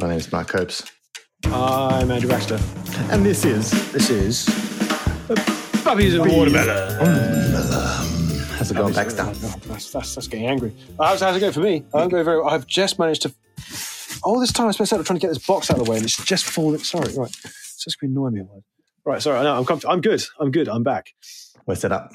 My 0.00 0.08
name 0.08 0.16
is 0.18 0.32
Mark 0.32 0.48
Copes. 0.48 0.90
I'm 1.44 2.10
Andrew 2.10 2.28
Baxter. 2.30 2.58
And 3.10 3.24
this 3.24 3.44
is 3.44 3.70
This 3.92 4.08
is 4.08 4.44
Puppies 5.84 6.14
and 6.14 6.30
Watermelon. 6.30 7.00
How's 8.56 8.70
it 8.70 8.74
going, 8.76 8.94
Baxter? 8.94 9.24
That's, 9.24 9.90
that's, 9.90 10.14
that's 10.14 10.26
getting 10.26 10.46
angry. 10.46 10.74
Uh, 10.98 11.06
How's, 11.08 11.20
how's 11.20 11.36
it 11.36 11.40
going 11.40 11.52
for 11.52 11.60
me? 11.60 11.84
I'm 11.92 12.08
going 12.08 12.24
very 12.24 12.38
well. 12.38 12.48
I've 12.48 12.66
just 12.66 12.98
managed 12.98 13.22
to. 13.22 13.34
All 14.22 14.40
this 14.40 14.52
time 14.52 14.68
I 14.68 14.72
spent 14.72 14.88
trying 14.88 15.18
to 15.18 15.26
get 15.26 15.28
this 15.28 15.46
box 15.46 15.70
out 15.70 15.78
of 15.78 15.84
the 15.84 15.90
way 15.90 15.98
and 15.98 16.04
it's 16.06 16.22
just 16.24 16.44
fallen. 16.44 16.78
Sorry, 16.78 17.12
right. 17.14 17.30
It's 17.44 17.84
just 17.84 18.00
going 18.00 18.14
to 18.14 18.16
annoy 18.26 18.30
me. 18.30 18.40
A 18.40 18.44
lot. 18.44 18.62
Right, 19.04 19.20
sorry. 19.22 19.42
No, 19.44 19.56
I'm, 19.56 19.64
comf- 19.64 19.84
I'm 19.88 20.00
good. 20.00 20.22
I'm 20.38 20.50
good. 20.50 20.68
I'm 20.68 20.82
back. 20.82 21.12
We're 21.66 21.74
set 21.74 21.92
up. 21.92 22.12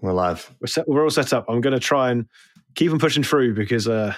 We're 0.00 0.12
live. 0.12 0.52
We're, 0.60 0.66
set, 0.66 0.88
we're 0.88 1.04
all 1.04 1.10
set 1.10 1.32
up. 1.32 1.44
I'm 1.48 1.60
going 1.60 1.74
to 1.74 1.80
try 1.80 2.10
and 2.10 2.26
keep 2.74 2.90
on 2.90 2.98
pushing 2.98 3.22
through 3.22 3.54
because, 3.54 3.86
uh, 3.86 4.14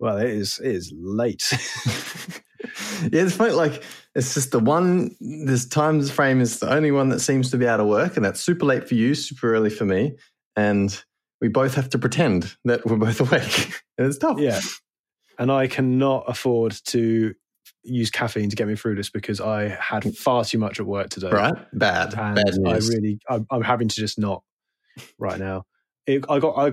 well, 0.00 0.16
it 0.16 0.30
is, 0.30 0.58
it 0.58 0.74
is 0.74 0.92
late. 0.96 1.52
yeah, 3.12 3.22
it's 3.22 3.36
funny. 3.36 3.52
Like, 3.52 3.84
it's 4.14 4.34
just 4.34 4.50
the 4.50 4.58
one, 4.58 5.14
this 5.20 5.66
time 5.66 6.02
frame 6.02 6.40
is 6.40 6.58
the 6.58 6.72
only 6.72 6.90
one 6.90 7.10
that 7.10 7.20
seems 7.20 7.50
to 7.50 7.58
be 7.58 7.68
out 7.68 7.80
of 7.80 7.86
work. 7.86 8.16
And 8.16 8.24
that's 8.24 8.40
super 8.40 8.64
late 8.64 8.88
for 8.88 8.94
you, 8.94 9.14
super 9.14 9.54
early 9.54 9.70
for 9.70 9.84
me. 9.84 10.16
And 10.56 11.02
we 11.40 11.48
both 11.48 11.74
have 11.74 11.90
to 11.90 11.98
pretend 11.98 12.56
that 12.64 12.84
we're 12.86 12.96
both 12.96 13.20
awake. 13.32 13.82
and 13.98 14.06
it's 14.06 14.18
tough. 14.18 14.38
Yeah. 14.38 14.60
And 15.38 15.52
I 15.52 15.66
cannot 15.68 16.24
afford 16.26 16.72
to 16.86 17.34
use 17.82 18.10
caffeine 18.10 18.50
to 18.50 18.56
get 18.56 18.68
me 18.68 18.76
through 18.76 18.94
this 18.94 19.10
because 19.10 19.40
I 19.40 19.68
had 19.68 20.16
far 20.16 20.44
too 20.44 20.58
much 20.58 20.80
at 20.80 20.86
work 20.86 21.10
today. 21.10 21.30
Right? 21.30 21.54
Bad. 21.72 22.14
And 22.14 22.36
Bad 22.36 22.54
I 22.66 22.72
news. 22.72 22.88
really, 22.88 23.18
I'm, 23.28 23.46
I'm 23.50 23.62
having 23.62 23.88
to 23.88 23.94
just 23.94 24.18
not 24.18 24.42
right 25.18 25.38
now. 25.38 25.64
It, 26.06 26.24
I 26.28 26.38
got, 26.38 26.56
I, 26.56 26.72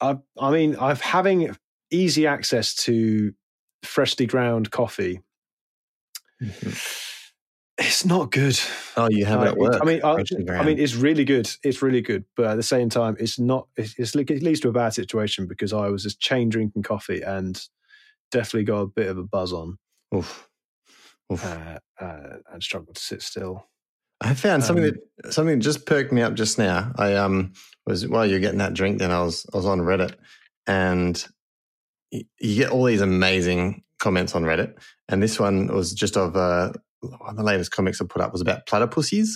I, 0.00 0.18
I 0.38 0.50
mean, 0.50 0.76
I'm 0.78 0.96
having 0.96 1.56
easy 1.90 2.26
access 2.26 2.74
to 2.74 3.32
freshly 3.82 4.26
ground 4.26 4.70
coffee. 4.70 5.20
Mhm. 6.42 7.02
It's 7.78 8.06
not 8.06 8.32
good. 8.32 8.58
Oh, 8.96 9.08
you 9.10 9.26
have 9.26 9.42
it 9.42 9.48
at 9.48 9.56
work. 9.58 9.82
I 9.82 9.84
mean, 9.84 10.00
I, 10.02 10.24
I 10.58 10.64
mean, 10.64 10.78
it's 10.78 10.94
really 10.94 11.26
good. 11.26 11.50
It's 11.62 11.82
really 11.82 12.00
good, 12.00 12.24
but 12.34 12.46
at 12.46 12.54
the 12.54 12.62
same 12.62 12.88
time, 12.88 13.16
it's 13.18 13.38
not. 13.38 13.68
It's, 13.76 13.94
it's 13.98 14.14
it 14.14 14.42
leads 14.42 14.60
to 14.60 14.70
a 14.70 14.72
bad 14.72 14.94
situation 14.94 15.46
because 15.46 15.74
I 15.74 15.88
was 15.88 16.02
just 16.02 16.18
chain 16.18 16.48
drinking 16.48 16.84
coffee 16.84 17.20
and 17.20 17.62
definitely 18.30 18.64
got 18.64 18.80
a 18.80 18.86
bit 18.86 19.08
of 19.08 19.18
a 19.18 19.24
buzz 19.24 19.52
on 19.52 19.76
Oof. 20.14 20.48
Oof. 21.30 21.44
uh, 21.44 21.78
uh, 22.00 22.36
and 22.50 22.62
struggled 22.62 22.96
to 22.96 23.02
sit 23.02 23.20
still. 23.20 23.66
I 24.22 24.32
found 24.32 24.64
something 24.64 24.84
Um, 24.84 24.92
that 25.22 25.34
something 25.34 25.58
that 25.58 25.64
just 25.64 25.84
perked 25.84 26.12
me 26.12 26.22
up 26.22 26.32
just 26.32 26.58
now. 26.58 26.92
I 26.96 27.14
um 27.14 27.52
was 27.86 28.08
while 28.08 28.24
you 28.24 28.34
were 28.34 28.40
getting 28.40 28.60
that 28.60 28.72
drink, 28.72 29.00
then 29.00 29.10
I 29.10 29.22
was 29.22 29.44
I 29.52 29.56
was 29.58 29.66
on 29.66 29.80
Reddit, 29.80 30.14
and 30.66 31.22
you, 32.40 32.56
get 32.56 32.70
all 32.70 32.84
these 32.84 33.00
amazing 33.00 33.82
comments 33.98 34.34
on 34.34 34.44
Reddit, 34.44 34.74
and 35.08 35.22
this 35.22 35.38
one 35.38 35.68
was 35.68 35.92
just 35.92 36.16
of 36.16 36.36
uh, 36.36 36.72
one 37.00 37.30
of 37.30 37.36
the 37.36 37.42
latest 37.42 37.70
comics 37.70 38.00
I 38.00 38.06
put 38.06 38.22
up 38.22 38.32
was 38.32 38.40
about 38.40 38.66
platypussies. 38.66 39.28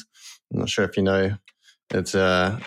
I'm 0.53 0.61
not 0.61 0.69
sure 0.69 0.85
if 0.85 0.97
you 0.97 1.03
know. 1.03 1.37
It's 1.93 2.15
uh 2.15 2.61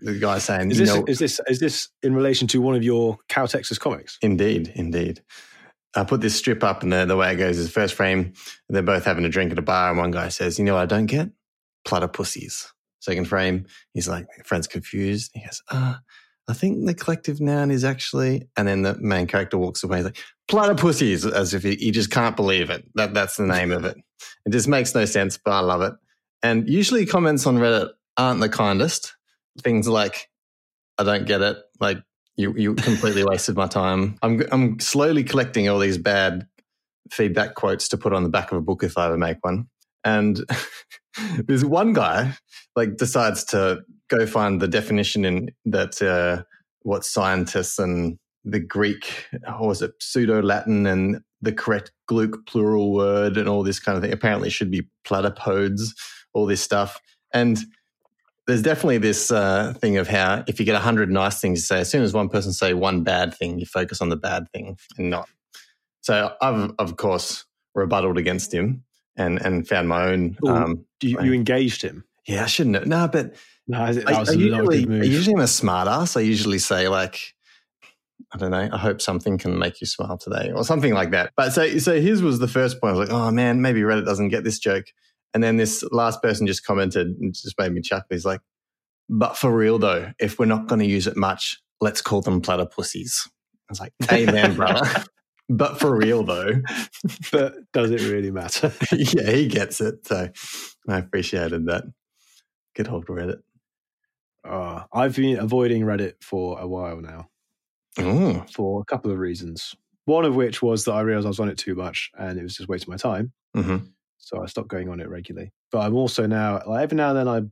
the 0.00 0.14
guy 0.14 0.38
saying, 0.38 0.70
Is 0.70 0.78
you 0.78 0.86
this 0.86 0.94
know, 0.94 1.04
is 1.06 1.18
this 1.18 1.40
is 1.48 1.60
this 1.60 1.88
in 2.02 2.14
relation 2.14 2.48
to 2.48 2.60
one 2.60 2.74
of 2.74 2.82
your 2.82 3.18
Cow 3.28 3.46
Texas 3.46 3.78
comics? 3.78 4.18
Indeed, 4.22 4.72
indeed. 4.74 5.22
I 5.94 6.04
put 6.04 6.20
this 6.20 6.36
strip 6.36 6.62
up, 6.62 6.82
and 6.82 6.92
the, 6.92 7.06
the 7.06 7.16
way 7.16 7.32
it 7.32 7.36
goes 7.36 7.58
is 7.58 7.70
first 7.70 7.94
frame, 7.94 8.34
they're 8.68 8.82
both 8.82 9.04
having 9.04 9.24
a 9.24 9.30
drink 9.30 9.52
at 9.52 9.58
a 9.58 9.62
bar, 9.62 9.90
and 9.90 9.98
one 9.98 10.10
guy 10.10 10.28
says, 10.28 10.58
You 10.58 10.64
know 10.64 10.74
what 10.74 10.82
I 10.82 10.86
don't 10.86 11.06
get? 11.06 11.30
Platypussies. 11.86 12.66
Second 13.00 13.28
frame, 13.28 13.66
he's 13.94 14.08
like, 14.08 14.26
Friend's 14.44 14.66
confused. 14.66 15.30
He 15.32 15.40
goes, 15.40 15.62
uh, 15.70 15.94
I 16.48 16.52
think 16.52 16.86
the 16.86 16.94
collective 16.94 17.40
noun 17.40 17.70
is 17.70 17.84
actually, 17.84 18.48
and 18.56 18.68
then 18.68 18.82
the 18.82 18.94
main 18.98 19.26
character 19.26 19.58
walks 19.58 19.82
away. 19.82 20.02
Like, 20.02 20.18
Platypussies, 20.48 21.30
as 21.30 21.54
if 21.54 21.64
he, 21.64 21.74
he 21.74 21.90
just 21.90 22.10
can't 22.10 22.36
believe 22.36 22.70
it. 22.70 22.84
That, 22.94 23.14
that's 23.14 23.36
the 23.36 23.46
name 23.46 23.72
of 23.72 23.84
it. 23.84 23.96
It 24.44 24.52
just 24.52 24.68
makes 24.68 24.94
no 24.94 25.04
sense, 25.04 25.36
but 25.36 25.52
I 25.52 25.60
love 25.60 25.82
it. 25.82 25.94
And 26.42 26.68
usually 26.68 27.04
comments 27.04 27.46
on 27.46 27.58
Reddit 27.58 27.90
aren't 28.16 28.40
the 28.40 28.48
kindest. 28.48 29.16
Things 29.60 29.88
like, 29.88 30.30
I 30.98 31.02
don't 31.02 31.26
get 31.26 31.42
it. 31.42 31.56
Like, 31.80 31.98
you 32.36 32.54
you 32.56 32.74
completely 32.74 33.24
wasted 33.24 33.56
my 33.56 33.66
time. 33.66 34.18
I'm 34.22 34.42
I'm 34.52 34.78
slowly 34.78 35.24
collecting 35.24 35.68
all 35.68 35.78
these 35.78 35.98
bad 35.98 36.46
feedback 37.10 37.54
quotes 37.54 37.88
to 37.88 37.96
put 37.96 38.12
on 38.12 38.22
the 38.22 38.28
back 38.28 38.52
of 38.52 38.58
a 38.58 38.60
book 38.60 38.82
if 38.82 38.98
I 38.98 39.06
ever 39.06 39.16
make 39.16 39.38
one. 39.40 39.68
And 40.04 40.40
there's 41.46 41.64
one 41.64 41.92
guy 41.92 42.36
like 42.74 42.96
decides 42.96 43.44
to 43.44 43.80
go 44.08 44.26
find 44.26 44.60
the 44.60 44.68
definition 44.68 45.24
in 45.24 45.50
that 45.64 46.00
uh, 46.02 46.42
what 46.82 47.04
scientists 47.04 47.78
and 47.78 48.18
the 48.44 48.60
Greek, 48.60 49.26
or 49.58 49.68
was 49.68 49.82
it 49.82 49.92
pseudo 50.00 50.40
Latin 50.40 50.86
and 50.86 51.20
the 51.42 51.52
correct 51.52 51.92
gluck 52.06 52.46
plural 52.46 52.92
word 52.92 53.36
and 53.36 53.48
all 53.48 53.62
this 53.62 53.78
kind 53.78 53.96
of 53.96 54.02
thing. 54.02 54.12
Apparently, 54.12 54.50
should 54.50 54.70
be 54.70 54.88
platypodes, 55.04 55.94
all 56.32 56.46
this 56.46 56.62
stuff. 56.62 57.00
And 57.32 57.58
there's 58.46 58.62
definitely 58.62 58.98
this 58.98 59.30
uh, 59.30 59.74
thing 59.78 59.96
of 59.96 60.08
how 60.08 60.44
if 60.46 60.58
you 60.60 60.66
get 60.66 60.74
100 60.74 61.10
nice 61.10 61.40
things 61.40 61.60
to 61.60 61.66
say, 61.66 61.80
as 61.80 61.90
soon 61.90 62.02
as 62.02 62.12
one 62.12 62.28
person 62.28 62.52
say 62.52 62.74
one 62.74 63.02
bad 63.02 63.34
thing, 63.34 63.58
you 63.58 63.66
focus 63.66 64.00
on 64.00 64.08
the 64.08 64.16
bad 64.16 64.50
thing 64.52 64.76
and 64.98 65.10
not. 65.10 65.28
So 66.02 66.34
I've, 66.40 66.72
of 66.78 66.96
course, 66.96 67.44
rebutted 67.74 68.16
against 68.16 68.54
him 68.54 68.84
and, 69.16 69.44
and 69.44 69.66
found 69.66 69.88
my 69.88 70.04
own. 70.06 70.36
Ooh. 70.44 70.48
Um, 70.50 70.84
You, 71.02 71.20
you 71.22 71.32
engaged 71.32 71.82
him. 71.82 72.04
yeah, 72.26 72.44
I 72.44 72.46
shouldn't 72.46 72.76
have. 72.76 72.86
No, 72.86 73.08
but 73.08 73.34
No, 73.68 73.92
that 73.92 74.08
I, 74.08 74.20
was 74.20 74.30
I 74.30 74.34
a 74.34 74.36
usually. 74.36 74.86
I 74.88 75.04
usually 75.04 75.34
am 75.34 75.40
a 75.40 75.48
smart 75.48 75.88
ass. 75.88 76.16
I 76.16 76.20
usually 76.20 76.58
say 76.58 76.88
like, 76.88 77.34
I 78.32 78.38
don't 78.38 78.50
know. 78.50 78.68
I 78.72 78.78
hope 78.78 79.00
something 79.00 79.38
can 79.38 79.58
make 79.58 79.80
you 79.80 79.86
smile 79.86 80.18
today, 80.18 80.52
or 80.54 80.64
something 80.64 80.94
like 80.94 81.10
that. 81.10 81.32
But 81.36 81.52
so, 81.52 81.78
so 81.78 82.00
his 82.00 82.22
was 82.22 82.38
the 82.38 82.48
first 82.48 82.80
point. 82.80 82.94
I 82.94 82.98
was 82.98 83.08
like, 83.08 83.16
oh 83.16 83.30
man, 83.30 83.62
maybe 83.62 83.80
Reddit 83.80 84.04
doesn't 84.04 84.28
get 84.28 84.44
this 84.44 84.58
joke. 84.58 84.86
And 85.34 85.42
then 85.42 85.56
this 85.56 85.84
last 85.90 86.22
person 86.22 86.46
just 86.46 86.64
commented 86.64 87.08
and 87.20 87.34
just 87.34 87.58
made 87.58 87.72
me 87.72 87.82
chuckle. 87.82 88.06
He's 88.10 88.24
like, 88.24 88.40
but 89.08 89.36
for 89.36 89.54
real 89.54 89.78
though, 89.78 90.12
if 90.18 90.38
we're 90.38 90.46
not 90.46 90.66
going 90.66 90.80
to 90.80 90.86
use 90.86 91.06
it 91.06 91.16
much, 91.16 91.60
let's 91.80 92.00
call 92.00 92.22
them 92.22 92.40
platypussies. 92.40 93.28
I 93.68 93.70
was 93.70 93.80
like, 93.80 93.92
amen, 94.10 94.54
brother. 94.56 95.04
but 95.48 95.78
for 95.78 95.94
real 95.96 96.22
though, 96.22 96.52
but 97.32 97.54
does 97.72 97.90
it 97.90 98.00
really 98.02 98.30
matter? 98.30 98.72
yeah, 98.92 99.30
he 99.30 99.46
gets 99.48 99.80
it. 99.80 100.06
So 100.06 100.28
I 100.88 100.98
appreciated 100.98 101.66
that. 101.66 101.84
Good 102.74 102.88
old 102.88 103.06
Reddit. 103.06 103.40
Uh, 104.48 104.84
I've 104.92 105.16
been 105.16 105.38
avoiding 105.38 105.82
Reddit 105.82 106.14
for 106.22 106.58
a 106.60 106.66
while 106.66 107.00
now 107.00 107.28
Ooh. 108.00 108.44
for 108.52 108.80
a 108.80 108.84
couple 108.84 109.10
of 109.10 109.18
reasons. 109.18 109.74
One 110.04 110.24
of 110.24 110.36
which 110.36 110.62
was 110.62 110.84
that 110.84 110.92
I 110.92 111.00
realized 111.00 111.26
I 111.26 111.30
was 111.30 111.40
on 111.40 111.48
it 111.48 111.58
too 111.58 111.74
much 111.74 112.10
and 112.16 112.38
it 112.38 112.42
was 112.42 112.56
just 112.56 112.68
wasting 112.68 112.92
my 112.92 112.96
time. 112.96 113.32
hmm 113.54 113.76
So 114.18 114.42
I 114.42 114.46
stopped 114.46 114.68
going 114.68 114.88
on 114.88 115.00
it 115.00 115.08
regularly. 115.08 115.52
But 115.72 115.80
I'm 115.80 115.94
also 115.96 116.26
now, 116.26 116.62
like 116.66 116.84
every 116.84 116.96
now 116.96 117.10
and 117.10 117.18
then, 117.18 117.28
I 117.28 117.42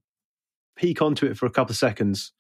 peek 0.77 1.03
onto 1.03 1.27
it 1.27 1.37
for 1.37 1.47
a 1.47 1.51
couple 1.51 1.73
of 1.73 1.77
seconds 1.77 2.33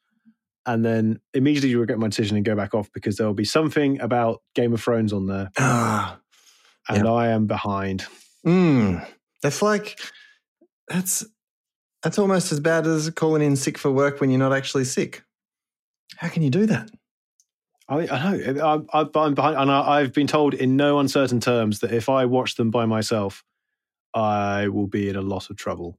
and 0.66 0.84
then 0.84 1.20
immediately 1.34 1.74
regret 1.74 1.98
my 1.98 2.08
decision 2.08 2.36
and 2.36 2.44
go 2.44 2.54
back 2.56 2.74
off 2.74 2.90
because 2.92 3.16
there 3.16 3.26
will 3.26 3.34
be 3.34 3.44
something 3.44 4.00
about 4.00 4.40
Game 4.54 4.72
of 4.72 4.80
Thrones 4.82 5.12
on 5.12 5.26
there 5.26 5.50
Ah, 5.58 6.18
and 6.88 7.06
I 7.08 7.28
am 7.28 7.46
behind. 7.46 8.06
mm. 8.46 9.06
That's 9.42 9.60
like 9.62 9.98
that's 10.88 11.24
that's 12.04 12.18
almost 12.18 12.52
as 12.52 12.60
bad 12.60 12.86
as 12.86 13.08
calling 13.10 13.42
in 13.42 13.56
sick 13.56 13.78
for 13.78 13.90
work 13.90 14.20
when 14.20 14.30
you're 14.30 14.38
not 14.38 14.52
actually 14.52 14.84
sick. 14.84 15.24
How 16.18 16.28
can 16.28 16.42
you 16.42 16.50
do 16.50 16.66
that? 16.66 16.90
I, 17.88 18.06
I 18.06 18.52
know. 18.52 18.84
I, 18.92 19.06
I'm 19.14 19.34
behind, 19.34 19.56
and 19.56 19.70
I, 19.70 19.80
I've 19.80 20.12
been 20.12 20.26
told 20.26 20.52
in 20.52 20.76
no 20.76 20.98
uncertain 20.98 21.40
terms 21.40 21.80
that 21.80 21.92
if 21.92 22.10
I 22.10 22.26
watch 22.26 22.56
them 22.56 22.70
by 22.70 22.84
myself, 22.84 23.42
I 24.12 24.68
will 24.68 24.86
be 24.86 25.08
in 25.08 25.16
a 25.16 25.22
lot 25.22 25.48
of 25.48 25.56
trouble. 25.56 25.98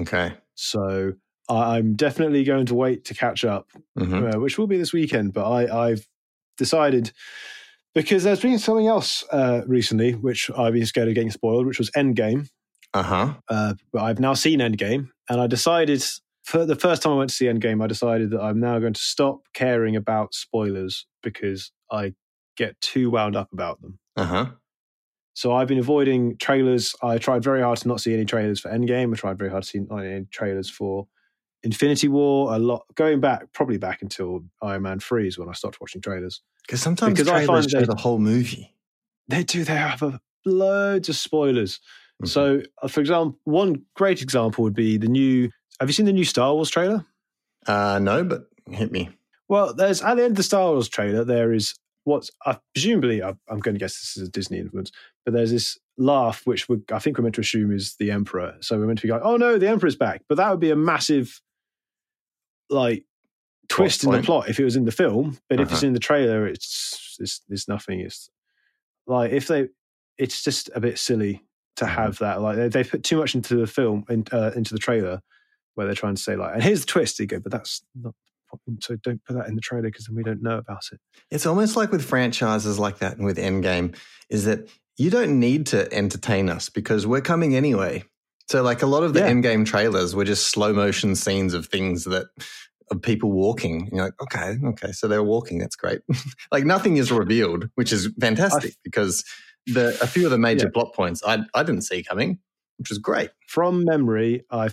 Okay. 0.00 0.32
So 0.54 1.12
I'm 1.48 1.96
definitely 1.96 2.44
going 2.44 2.66
to 2.66 2.74
wait 2.74 3.04
to 3.06 3.14
catch 3.14 3.44
up, 3.44 3.68
hmm 3.96 4.24
uh, 4.24 4.38
which 4.38 4.58
will 4.58 4.66
be 4.66 4.78
this 4.78 4.92
weekend. 4.92 5.34
But 5.34 5.50
I, 5.50 5.88
I've 5.90 6.08
decided 6.56 7.12
because 7.94 8.24
there's 8.24 8.40
been 8.40 8.58
something 8.58 8.86
else 8.86 9.22
uh, 9.30 9.62
recently, 9.66 10.12
which 10.12 10.50
I've 10.56 10.72
been 10.72 10.86
scared 10.86 11.08
of 11.08 11.14
getting 11.14 11.30
spoiled, 11.30 11.66
which 11.66 11.78
was 11.78 11.90
Endgame. 11.90 12.48
Uh 12.94 13.02
huh. 13.02 13.34
Uh, 13.48 13.74
but 13.92 14.02
I've 14.02 14.20
now 14.20 14.34
seen 14.34 14.60
Endgame, 14.60 15.08
and 15.28 15.40
I 15.40 15.46
decided 15.46 16.02
for 16.44 16.66
the 16.66 16.76
first 16.76 17.02
time 17.02 17.12
I 17.12 17.16
went 17.16 17.30
to 17.30 17.36
see 17.36 17.46
Endgame, 17.46 17.82
I 17.82 17.86
decided 17.86 18.30
that 18.30 18.40
I'm 18.42 18.60
now 18.60 18.78
going 18.78 18.92
to 18.94 19.00
stop 19.00 19.40
caring 19.54 19.96
about 19.96 20.34
spoilers 20.34 21.06
because 21.22 21.70
I 21.90 22.14
get 22.56 22.78
too 22.80 23.10
wound 23.10 23.36
up 23.36 23.52
about 23.52 23.80
them. 23.80 23.98
Uh 24.16 24.24
huh. 24.24 24.46
So 25.34 25.52
I've 25.54 25.68
been 25.68 25.78
avoiding 25.78 26.36
trailers. 26.36 26.94
I 27.02 27.16
tried 27.16 27.42
very 27.42 27.62
hard 27.62 27.78
to 27.78 27.88
not 27.88 28.00
see 28.02 28.12
any 28.12 28.26
trailers 28.26 28.60
for 28.60 28.70
Endgame. 28.70 29.12
I 29.14 29.16
tried 29.16 29.38
very 29.38 29.50
hard 29.50 29.62
to 29.62 29.68
see 29.68 29.80
any 29.90 30.26
trailers 30.30 30.68
for 30.68 31.06
Infinity 31.62 32.08
War. 32.08 32.54
A 32.54 32.58
lot 32.58 32.82
going 32.96 33.20
back, 33.20 33.50
probably 33.54 33.78
back 33.78 34.02
until 34.02 34.44
Iron 34.60 34.82
Man 34.82 35.00
Three 35.00 35.28
is 35.28 35.38
when 35.38 35.48
I 35.48 35.52
stopped 35.52 35.80
watching 35.80 36.02
trailers. 36.02 36.42
Because 36.66 36.82
sometimes 36.82 37.14
Because 37.14 37.28
I 37.28 37.46
trailers 37.46 37.64
find 37.64 37.70
show 37.70 37.80
they- 37.80 37.86
the 37.86 38.00
whole 38.02 38.18
movie. 38.18 38.74
They 39.28 39.44
do. 39.44 39.64
They 39.64 39.76
have 39.76 40.02
a, 40.02 40.20
loads 40.44 41.08
of 41.08 41.16
spoilers. 41.16 41.80
Mhm. 42.22 42.28
So, 42.28 42.62
uh, 42.82 42.88
for 42.88 43.00
example, 43.00 43.38
one 43.44 43.84
great 43.94 44.22
example 44.22 44.64
would 44.64 44.74
be 44.74 44.96
the 44.96 45.08
new. 45.08 45.50
Have 45.80 45.88
you 45.88 45.92
seen 45.92 46.06
the 46.06 46.12
new 46.12 46.24
Star 46.24 46.54
Wars 46.54 46.70
trailer? 46.70 47.04
Uh, 47.66 47.98
no, 48.02 48.24
but 48.24 48.48
hit 48.70 48.92
me. 48.92 49.10
Well, 49.48 49.74
there's 49.74 50.02
at 50.02 50.16
the 50.16 50.24
end 50.24 50.32
of 50.32 50.36
the 50.36 50.42
Star 50.42 50.70
Wars 50.72 50.88
trailer, 50.88 51.24
there 51.24 51.52
is 51.52 51.74
what's 52.04 52.30
uh, 52.46 52.56
presumably 52.74 53.22
I, 53.22 53.30
I'm 53.48 53.60
going 53.60 53.74
to 53.74 53.78
guess 53.78 54.00
this 54.00 54.16
is 54.16 54.28
a 54.28 54.30
Disney 54.30 54.58
influence, 54.58 54.90
but 55.24 55.34
there's 55.34 55.50
this 55.52 55.78
laugh 55.98 56.42
which 56.46 56.66
I 56.92 56.98
think 56.98 57.18
we're 57.18 57.22
meant 57.22 57.34
to 57.36 57.40
assume 57.42 57.70
is 57.72 57.94
the 57.98 58.10
Emperor. 58.10 58.56
So 58.60 58.78
we're 58.78 58.86
meant 58.86 58.98
to 59.00 59.02
be 59.02 59.08
going, 59.08 59.22
oh 59.22 59.36
no, 59.36 59.58
the 59.58 59.68
Emperor's 59.68 59.96
back. 59.96 60.22
But 60.28 60.36
that 60.36 60.50
would 60.50 60.60
be 60.60 60.70
a 60.70 60.76
massive 60.76 61.40
like 62.70 63.04
twist 63.68 64.04
in 64.04 64.10
the 64.10 64.22
plot 64.26 64.48
if 64.48 64.58
it 64.58 64.64
was 64.64 64.76
in 64.76 64.84
the 64.84 64.92
film. 64.92 65.38
But 65.48 65.60
if 65.60 65.68
it's 65.70 65.78
Uh-huh. 65.78 65.88
in 65.88 65.92
the 65.92 66.00
trailer, 66.00 66.46
it's 66.46 67.16
it's, 67.20 67.42
it's 67.48 67.68
nothing. 67.68 68.00
It's 68.00 68.30
like 69.06 69.32
if 69.32 69.46
they, 69.48 69.68
it's 70.18 70.42
just 70.42 70.70
a 70.74 70.80
bit 70.80 70.98
silly 70.98 71.42
to 71.76 71.84
Mhm. 71.84 71.88
have 71.88 72.18
that. 72.18 72.40
Like 72.40 72.56
they, 72.56 72.68
they 72.68 72.84
put 72.84 73.02
too 73.02 73.16
much 73.18 73.34
into 73.34 73.56
the 73.56 73.66
film, 73.66 74.04
in, 74.08 74.24
uh, 74.32 74.50
into 74.54 74.74
the 74.74 74.78
trailer, 74.80 75.20
where 75.74 75.86
they're 75.86 75.94
trying 75.94 76.14
to 76.16 76.22
say 76.22 76.36
like, 76.36 76.54
and 76.54 76.62
here's 76.62 76.80
the 76.80 76.86
twist. 76.86 77.18
You 77.18 77.26
go, 77.26 77.40
but 77.40 77.52
that's 77.52 77.82
not. 77.94 78.14
So 78.80 78.96
don't 78.96 79.24
put 79.24 79.34
that 79.38 79.48
in 79.48 79.54
the 79.54 79.62
trailer 79.62 79.84
because 79.88 80.04
then 80.06 80.14
we 80.14 80.22
don't 80.22 80.42
know 80.42 80.58
about 80.58 80.82
it. 80.92 81.00
It's 81.30 81.46
almost 81.46 81.74
like 81.74 81.90
with 81.90 82.04
franchises 82.04 82.78
like 82.78 82.98
that 82.98 83.16
and 83.16 83.24
with 83.24 83.38
Endgame, 83.38 83.96
is 84.28 84.44
that 84.44 84.68
you 84.98 85.08
don't 85.08 85.40
need 85.40 85.64
to 85.68 85.90
entertain 85.90 86.50
us 86.50 86.68
because 86.68 87.06
we're 87.06 87.22
coming 87.22 87.56
anyway. 87.56 88.04
So, 88.50 88.62
like 88.62 88.82
a 88.82 88.86
lot 88.86 89.04
of 89.04 89.14
the 89.14 89.20
Yeah. 89.20 89.30
Endgame 89.30 89.64
trailers 89.64 90.14
were 90.14 90.26
just 90.26 90.48
slow 90.48 90.74
motion 90.74 91.14
scenes 91.16 91.54
of 91.54 91.66
things 91.66 92.04
that 92.04 92.26
of 92.90 93.00
people 93.00 93.32
walking. 93.32 93.84
And 93.84 93.92
you're 93.92 94.04
like, 94.04 94.20
okay, 94.20 94.58
okay, 94.62 94.92
so 94.92 95.08
they're 95.08 95.22
walking. 95.22 95.58
That's 95.58 95.76
great. 95.76 96.00
like 96.52 96.66
nothing 96.66 96.98
is 96.98 97.10
revealed, 97.10 97.70
which 97.76 97.90
is 97.90 98.10
fantastic 98.20 98.74
because 98.84 99.24
the 99.66 99.96
a 100.02 100.06
few 100.06 100.24
of 100.24 100.30
the 100.30 100.38
major 100.38 100.66
Yeah. 100.66 100.70
plot 100.72 100.94
points 100.94 101.22
I 101.26 101.38
I 101.54 101.62
didn't 101.62 101.82
see 101.82 102.02
coming, 102.02 102.38
which 102.78 102.88
was 102.90 102.98
great. 102.98 103.30
From 103.48 103.84
memory, 103.84 104.44
I 104.50 104.70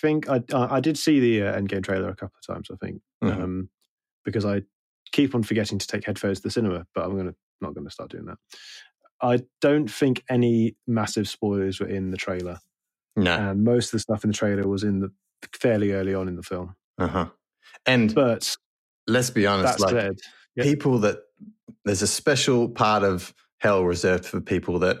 think 0.00 0.28
I 0.28 0.42
I 0.52 0.80
did 0.80 0.98
see 0.98 1.20
the 1.20 1.42
uh, 1.48 1.58
Endgame 1.60 1.82
trailer 1.84 2.08
a 2.08 2.16
couple 2.16 2.36
of 2.40 2.54
times. 2.54 2.68
I 2.72 2.76
think 2.84 3.02
Mhm. 3.22 3.42
um, 3.42 3.68
because 4.24 4.44
I 4.44 4.62
keep 5.12 5.34
on 5.34 5.42
forgetting 5.42 5.78
to 5.78 5.86
take 5.86 6.04
headphones 6.06 6.38
to 6.38 6.44
the 6.44 6.50
cinema, 6.50 6.86
but 6.94 7.04
I'm 7.04 7.16
gonna 7.16 7.34
not 7.60 7.74
going 7.74 7.86
to 7.86 7.92
start 7.92 8.10
doing 8.10 8.24
that. 8.26 8.38
I 9.20 9.40
don't 9.60 9.88
think 9.88 10.24
any 10.28 10.76
massive 10.86 11.28
spoilers 11.28 11.78
were 11.78 11.86
in 11.86 12.10
the 12.10 12.16
trailer, 12.16 12.58
No, 13.14 13.30
and 13.36 13.62
most 13.62 13.86
of 13.86 13.92
the 13.92 13.98
stuff 14.00 14.24
in 14.24 14.30
the 14.30 14.36
trailer 14.36 14.66
was 14.66 14.82
in 14.82 14.98
the 15.00 15.12
fairly 15.60 15.92
early 15.92 16.12
on 16.14 16.26
in 16.28 16.34
the 16.36 16.42
film. 16.42 16.74
uh 16.98 17.06
huh. 17.06 17.28
And 17.86 18.12
But 18.14 18.56
let's 19.06 19.30
be 19.30 19.46
honest, 19.46 19.78
like 19.80 19.90
said, 19.90 20.16
Yeah. 20.56 20.64
people 20.64 20.98
that 21.00 21.18
there's 21.84 22.02
a 22.02 22.06
special 22.08 22.68
part 22.68 23.04
of 23.04 23.32
hell 23.62 23.84
reserved 23.84 24.26
for 24.26 24.40
people 24.40 24.78
that 24.80 24.98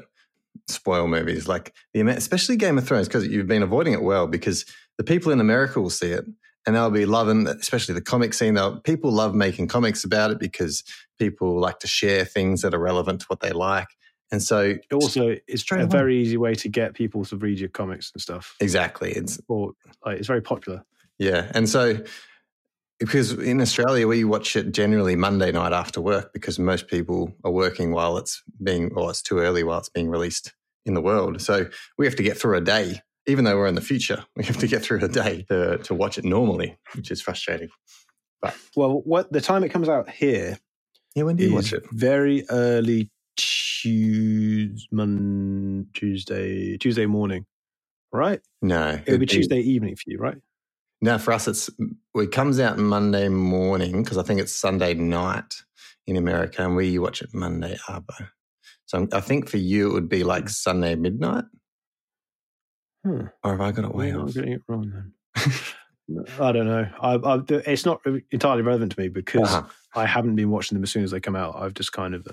spoil 0.68 1.08
movies, 1.08 1.48
like 1.48 1.74
the 1.92 2.00
especially 2.02 2.56
Game 2.56 2.78
of 2.78 2.86
Thrones, 2.86 3.08
because 3.08 3.26
you've 3.26 3.48
been 3.48 3.62
avoiding 3.62 3.92
it 3.92 4.02
well. 4.02 4.26
Because 4.28 4.64
the 4.98 5.04
people 5.04 5.32
in 5.32 5.40
America 5.40 5.80
will 5.80 5.90
see 5.90 6.12
it 6.12 6.24
and 6.64 6.76
they'll 6.76 6.90
be 6.90 7.06
loving, 7.06 7.48
especially 7.48 7.94
the 7.94 8.00
comic 8.00 8.32
scene. 8.32 8.54
They'll, 8.54 8.78
people 8.80 9.10
love 9.10 9.34
making 9.34 9.66
comics 9.66 10.04
about 10.04 10.30
it 10.30 10.38
because 10.38 10.84
people 11.18 11.58
like 11.58 11.80
to 11.80 11.88
share 11.88 12.24
things 12.24 12.62
that 12.62 12.72
are 12.72 12.78
relevant 12.78 13.20
to 13.22 13.26
what 13.26 13.40
they 13.40 13.50
like, 13.50 13.88
and 14.30 14.42
so 14.42 14.76
also 14.92 15.36
it's 15.48 15.64
a 15.70 15.74
away. 15.74 15.86
very 15.86 16.22
easy 16.22 16.36
way 16.36 16.54
to 16.54 16.68
get 16.68 16.94
people 16.94 17.24
to 17.24 17.36
read 17.36 17.58
your 17.58 17.68
comics 17.68 18.12
and 18.14 18.22
stuff. 18.22 18.56
exactly 18.60 19.10
it's 19.12 19.40
Or 19.48 19.72
like, 20.06 20.18
it's 20.18 20.28
very 20.28 20.40
popular. 20.40 20.84
Yeah. 21.18 21.50
And 21.54 21.68
so, 21.68 21.98
because 23.02 23.32
in 23.32 23.60
Australia, 23.60 24.06
we 24.06 24.22
watch 24.22 24.54
it 24.54 24.70
generally 24.70 25.16
Monday 25.16 25.50
night 25.50 25.72
after 25.72 26.00
work 26.00 26.32
because 26.32 26.60
most 26.60 26.86
people 26.86 27.34
are 27.42 27.50
working 27.50 27.90
while 27.90 28.16
it's 28.16 28.44
being, 28.62 28.92
or 28.94 29.10
it's 29.10 29.20
too 29.20 29.40
early 29.40 29.64
while 29.64 29.80
it's 29.80 29.88
being 29.88 30.08
released 30.08 30.52
in 30.86 30.94
the 30.94 31.00
world. 31.00 31.40
So 31.40 31.66
we 31.98 32.06
have 32.06 32.14
to 32.14 32.22
get 32.22 32.38
through 32.38 32.56
a 32.56 32.60
day, 32.60 33.00
even 33.26 33.44
though 33.44 33.56
we're 33.56 33.66
in 33.66 33.74
the 33.74 33.80
future, 33.80 34.24
we 34.36 34.44
have 34.44 34.56
to 34.58 34.68
get 34.68 34.82
through 34.82 35.04
a 35.04 35.08
day 35.08 35.44
to, 35.48 35.78
to 35.78 35.94
watch 35.94 36.16
it 36.16 36.24
normally, 36.24 36.78
which 36.94 37.10
is 37.10 37.20
frustrating. 37.20 37.70
But 38.40 38.56
well, 38.76 39.00
what 39.04 39.32
the 39.32 39.40
time 39.40 39.64
it 39.64 39.70
comes 39.70 39.88
out 39.88 40.08
here 40.08 40.58
Yeah. 41.16 41.24
When 41.24 41.34
do 41.34 41.44
you 41.44 41.54
watch 41.54 41.72
it? 41.72 41.82
very 41.90 42.44
early 42.50 43.10
Tuesday, 43.36 44.78
Tuesday, 45.92 46.76
Tuesday 46.76 47.06
morning, 47.06 47.46
right? 48.12 48.40
No. 48.60 49.00
It 49.04 49.10
would 49.10 49.18
be 49.18 49.26
Tuesday 49.26 49.58
evening 49.58 49.96
for 49.96 50.04
you, 50.06 50.18
right? 50.18 50.38
No, 51.02 51.18
for 51.18 51.32
us, 51.32 51.48
it's 51.48 51.68
it 52.14 52.30
comes 52.30 52.60
out 52.60 52.78
Monday 52.78 53.28
morning 53.28 54.02
because 54.02 54.18
I 54.18 54.22
think 54.22 54.40
it's 54.40 54.54
Sunday 54.54 54.94
night 54.94 55.54
in 56.06 56.16
America, 56.16 56.64
and 56.64 56.76
we 56.76 56.98
watch 56.98 57.20
it 57.22 57.34
Monday 57.34 57.76
arbo. 57.88 58.28
So 58.86 59.06
I 59.12 59.20
think 59.20 59.48
for 59.48 59.56
you 59.56 59.90
it 59.90 59.92
would 59.94 60.08
be 60.08 60.22
like 60.22 60.48
Sunday 60.48 60.94
midnight, 60.94 61.44
Hmm. 63.04 63.26
or 63.42 63.52
have 63.52 63.60
I 63.60 63.72
got 63.72 63.84
it 63.84 63.94
way 63.94 64.12
Maybe 64.12 64.18
I'm 64.20 64.26
getting 64.28 64.52
it 64.52 64.62
wrong 64.68 64.90
then. 64.92 65.12
I 66.40 66.52
don't 66.52 66.66
know. 66.66 66.86
I, 67.00 67.14
I, 67.14 67.40
it's 67.48 67.84
not 67.86 68.00
entirely 68.30 68.62
relevant 68.62 68.92
to 68.92 69.00
me 69.00 69.08
because 69.08 69.52
Uh-huh. 69.52 69.68
I 69.96 70.06
haven't 70.06 70.36
been 70.36 70.50
watching 70.50 70.76
them 70.76 70.82
as 70.84 70.90
soon 70.92 71.02
as 71.04 71.10
they 71.10 71.20
come 71.20 71.34
out. 71.36 71.56
I've 71.56 71.74
just 71.74 71.92
kind 71.92 72.14
of 72.14 72.26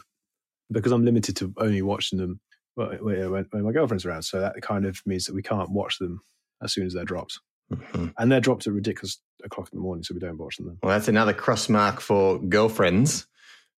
because 0.72 0.92
I'm 0.92 1.06
limited 1.06 1.36
to 1.38 1.51
only 1.57 1.81
watching 1.81 2.19
them 2.19 2.39
when, 2.75 3.45
when 3.50 3.63
my 3.63 3.72
girlfriend's 3.72 4.06
around. 4.06 4.24
So 4.24 4.39
that 4.42 4.62
kind 4.62 4.86
of 4.86 5.01
means 5.07 5.25
that 5.25 5.33
we 5.33 5.42
can't 5.42 5.72
watch 5.72 5.98
them 5.98 6.22
as 6.62 6.74
soon 6.74 6.86
as 6.86 6.94
they're 6.94 7.06
dropped, 7.06 7.39
Mhm. 7.71 8.13
and 8.18 8.31
they're 8.31 8.39
dropped 8.42 8.66
at 8.68 8.74
ridiculous 8.74 9.19
o'clock 9.44 9.69
in 9.71 9.77
the 9.77 9.83
morning, 9.83 10.04
so 10.04 10.13
we 10.13 10.19
don't 10.19 10.38
watch 10.38 10.57
them. 10.57 10.68
Then. 10.68 10.77
Well, 10.83 10.95
that's 10.98 11.07
another 11.07 11.33
cross 11.33 11.69
mark 11.69 12.01
for 12.01 12.39
girlfriends. 12.39 13.27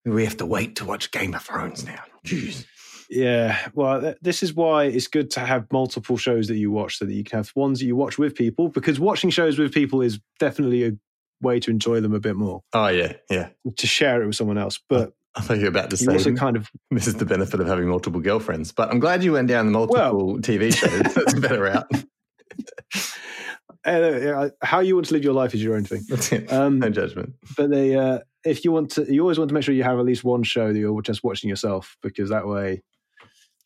We 0.05 0.23
have 0.25 0.37
to 0.37 0.45
wait 0.45 0.77
to 0.77 0.85
watch 0.85 1.11
Game 1.11 1.33
of 1.35 1.43
Thrones 1.43 1.85
now. 1.85 2.01
Jeez. 2.25 2.65
Yeah, 3.09 3.57
well, 3.73 3.99
th- 3.99 4.17
this 4.21 4.41
is 4.41 4.53
why 4.53 4.85
it's 4.85 5.07
good 5.07 5.29
to 5.31 5.41
have 5.41 5.69
multiple 5.71 6.15
shows 6.17 6.47
that 6.47 6.55
you 6.55 6.71
watch, 6.71 6.97
so 6.97 7.05
that 7.05 7.13
you 7.13 7.23
can 7.25 7.39
have 7.39 7.51
ones 7.55 7.79
that 7.79 7.85
you 7.85 7.95
watch 7.97 8.17
with 8.17 8.33
people. 8.35 8.69
Because 8.69 8.99
watching 8.99 9.29
shows 9.29 9.59
with 9.59 9.73
people 9.73 10.01
is 10.01 10.19
definitely 10.39 10.85
a 10.85 10.91
way 11.41 11.59
to 11.59 11.69
enjoy 11.69 11.99
them 11.99 12.13
a 12.13 12.19
bit 12.21 12.37
more, 12.37 12.63
Oh 12.73 12.87
yeah, 12.87 13.13
yeah. 13.29 13.49
to 13.75 13.87
share 13.87 14.23
it 14.23 14.27
with 14.27 14.35
someone 14.37 14.57
else. 14.57 14.79
But 14.87 15.11
I 15.35 15.41
thought 15.41 15.57
you 15.57 15.63
were 15.63 15.69
about 15.69 15.89
to 15.89 15.97
you 15.97 16.05
say 16.05 16.13
also 16.13 16.33
kind 16.35 16.55
of 16.55 16.69
this 16.89 17.05
is 17.07 17.15
the 17.15 17.25
benefit 17.25 17.59
of 17.59 17.67
having 17.67 17.87
multiple 17.89 18.21
girlfriends. 18.21 18.71
But 18.71 18.89
I'm 18.89 18.99
glad 19.01 19.23
you 19.25 19.33
went 19.33 19.49
down 19.49 19.65
the 19.65 19.71
multiple 19.73 20.37
TV 20.39 20.73
shows. 20.73 21.13
That's 21.13 21.33
a 21.33 21.41
better 21.41 21.61
route. 21.63 21.91
uh, 23.85 24.49
how 24.61 24.79
you 24.79 24.95
want 24.95 25.07
to 25.07 25.13
live 25.13 25.23
your 25.23 25.33
life 25.33 25.53
is 25.53 25.63
your 25.63 25.75
own 25.75 25.83
thing. 25.85 26.03
That's 26.07 26.31
it. 26.31 26.51
Um, 26.51 26.79
no 26.79 26.89
judgment. 26.89 27.33
but 27.57 27.69
they, 27.69 27.95
uh, 27.95 28.19
if 28.45 28.63
you 28.65 28.71
want 28.71 28.91
to, 28.91 29.11
you 29.11 29.21
always 29.21 29.37
want 29.37 29.49
to 29.49 29.53
make 29.53 29.63
sure 29.63 29.73
you 29.73 29.83
have 29.83 29.99
at 29.99 30.05
least 30.05 30.23
one 30.23 30.43
show 30.43 30.71
that 30.71 30.77
you're 30.79 31.01
just 31.01 31.23
watching 31.23 31.49
yourself, 31.49 31.97
because 32.01 32.29
that 32.29 32.47
way 32.47 32.81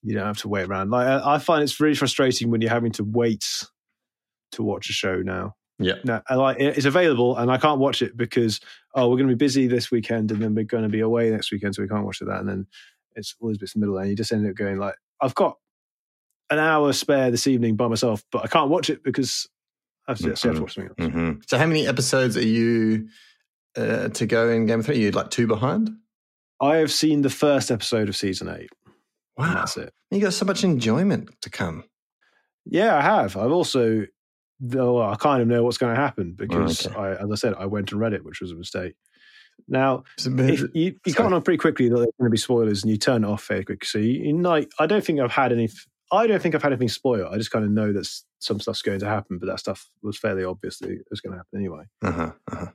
you 0.03 0.13
don't 0.13 0.25
have 0.25 0.37
to 0.39 0.47
wait 0.47 0.67
around. 0.67 0.91
Like 0.91 1.07
I, 1.07 1.35
I 1.35 1.37
find 1.39 1.63
it's 1.63 1.79
really 1.79 1.95
frustrating 1.95 2.51
when 2.51 2.61
you're 2.61 2.69
having 2.69 2.91
to 2.93 3.03
wait 3.03 3.65
to 4.51 4.63
watch 4.63 4.89
a 4.89 4.93
show 4.93 5.21
now. 5.21 5.55
Yeah. 5.79 5.95
No, 6.05 6.21
I 6.29 6.35
like 6.35 6.59
it- 6.59 6.77
it's 6.77 6.85
available 6.85 7.35
and 7.37 7.51
I 7.51 7.57
can't 7.57 7.79
watch 7.79 8.01
it 8.01 8.15
because 8.15 8.61
oh 8.93 9.09
we're 9.09 9.17
going 9.17 9.27
to 9.27 9.35
be 9.35 9.43
busy 9.43 9.67
this 9.67 9.91
weekend 9.91 10.31
and 10.31 10.41
then 10.41 10.55
we're 10.55 10.63
going 10.63 10.83
to 10.83 10.89
be 10.89 11.01
away 11.01 11.29
next 11.29 11.51
weekend 11.51 11.75
so 11.75 11.81
we 11.81 11.89
can't 11.89 12.05
watch 12.05 12.21
it 12.21 12.25
that 12.25 12.39
and 12.39 12.47
then 12.47 12.67
it's 13.17 13.35
all 13.41 13.49
these 13.49 13.57
bits 13.57 13.75
in 13.75 13.81
the 13.81 13.87
middle 13.87 13.97
and 13.99 14.09
you 14.09 14.15
just 14.15 14.31
end 14.31 14.47
up 14.47 14.55
going 14.55 14.77
like 14.77 14.95
I've 15.19 15.35
got 15.35 15.57
an 16.49 16.59
hour 16.59 16.93
spare 16.93 17.29
this 17.31 17.47
evening 17.47 17.75
by 17.75 17.87
myself 17.89 18.23
but 18.31 18.43
I 18.43 18.47
can't 18.47 18.69
watch 18.69 18.89
it 18.89 19.03
because 19.03 19.49
I 20.07 20.11
have 20.11 20.19
to, 20.19 20.25
I 20.25 20.29
have 20.29 20.39
to 20.39 20.47
Mhm. 20.49 20.61
watch 20.61 20.75
something 20.75 20.91
else. 20.99 21.11
hmm 21.13 21.31
So, 21.47 21.57
how 21.57 21.65
many 21.65 21.87
episodes 21.87 22.37
are 22.37 22.45
you 22.45 23.07
uh, 23.77 24.09
to 24.09 24.25
go 24.25 24.49
in 24.49 24.65
Game 24.65 24.79
of 24.79 24.85
Thrones? 24.85 24.97
Are 24.99 25.01
you 25.01 25.11
like 25.11 25.29
two 25.31 25.47
behind? 25.47 25.91
I 26.61 26.77
have 26.77 26.91
seen 26.91 27.21
the 27.21 27.29
first 27.29 27.69
episode 27.71 28.07
of 28.07 28.15
season 28.15 28.47
eight 28.47 28.69
Wow, 29.37 29.55
that's 29.55 29.75
it. 29.77 29.93
you 30.11 30.21
got 30.21 30.33
so 30.33 30.45
much 30.45 30.63
enjoyment 30.63 31.29
to 31.41 31.49
come. 31.49 31.83
Yeah, 32.65 32.95
I 32.97 33.01
have. 33.01 33.35
I've 33.35 33.51
also, 33.51 34.05
though 34.61 35.01
I 35.01 35.15
kind 35.15 35.41
of 35.41 35.47
know 35.49 35.63
what's 35.63 35.77
going 35.77 35.93
to 35.93 36.01
happen 36.01 36.31
because, 36.33 36.85
Okay. 36.87 36.95
I, 36.95 37.11
as 37.15 37.29
I 37.31 37.35
said, 37.35 37.53
I 37.59 37.65
went 37.65 37.91
and 37.91 37.99
read 37.99 38.13
it, 38.13 38.23
which 38.23 38.39
was 38.39 38.51
a 38.51 38.55
mistake. 38.55 38.95
Now, 39.67 40.03
So, 40.17 40.31
if 40.37 40.61
you, 40.73 40.95
you 41.05 41.11
Sorry. 41.11 41.29
got 41.29 41.33
on 41.33 41.41
pretty 41.41 41.57
quickly 41.57 41.89
that 41.89 41.95
there's 41.95 42.07
going 42.19 42.29
to 42.29 42.31
be 42.31 42.37
spoilers, 42.37 42.83
and 42.83 42.91
you 42.91 42.97
turn 42.97 43.23
it 43.23 43.27
off 43.27 43.45
very 43.47 43.65
quick. 43.65 43.83
So 43.83 43.97
you, 43.99 44.11
you 44.27 44.33
know, 44.33 44.63
I 44.79 44.85
don't 44.85 45.03
think 45.03 45.19
I've 45.19 45.31
had 45.31 45.51
any. 45.51 45.67
I 46.11 46.27
don't 46.27 46.41
think 46.41 46.55
I've 46.55 46.61
had 46.63 46.71
anything 46.71 46.89
spoiled. 46.89 47.33
I 47.33 47.37
just 47.37 47.51
kind 47.51 47.65
of 47.65 47.71
know 47.71 47.91
that 47.93 48.07
some 48.39 48.59
stuff's 48.59 48.81
going 48.81 48.99
to 48.99 49.07
happen, 49.07 49.39
but 49.39 49.47
that 49.47 49.59
stuff 49.59 49.89
was 50.03 50.17
fairly 50.17 50.43
obvious 50.43 50.77
that 50.79 50.91
it 50.91 51.05
was 51.09 51.21
going 51.21 51.31
to 51.33 51.37
happen 51.37 51.59
anyway. 51.59 51.83
uh-huh, 52.03 52.31
uh-huh. 52.51 52.67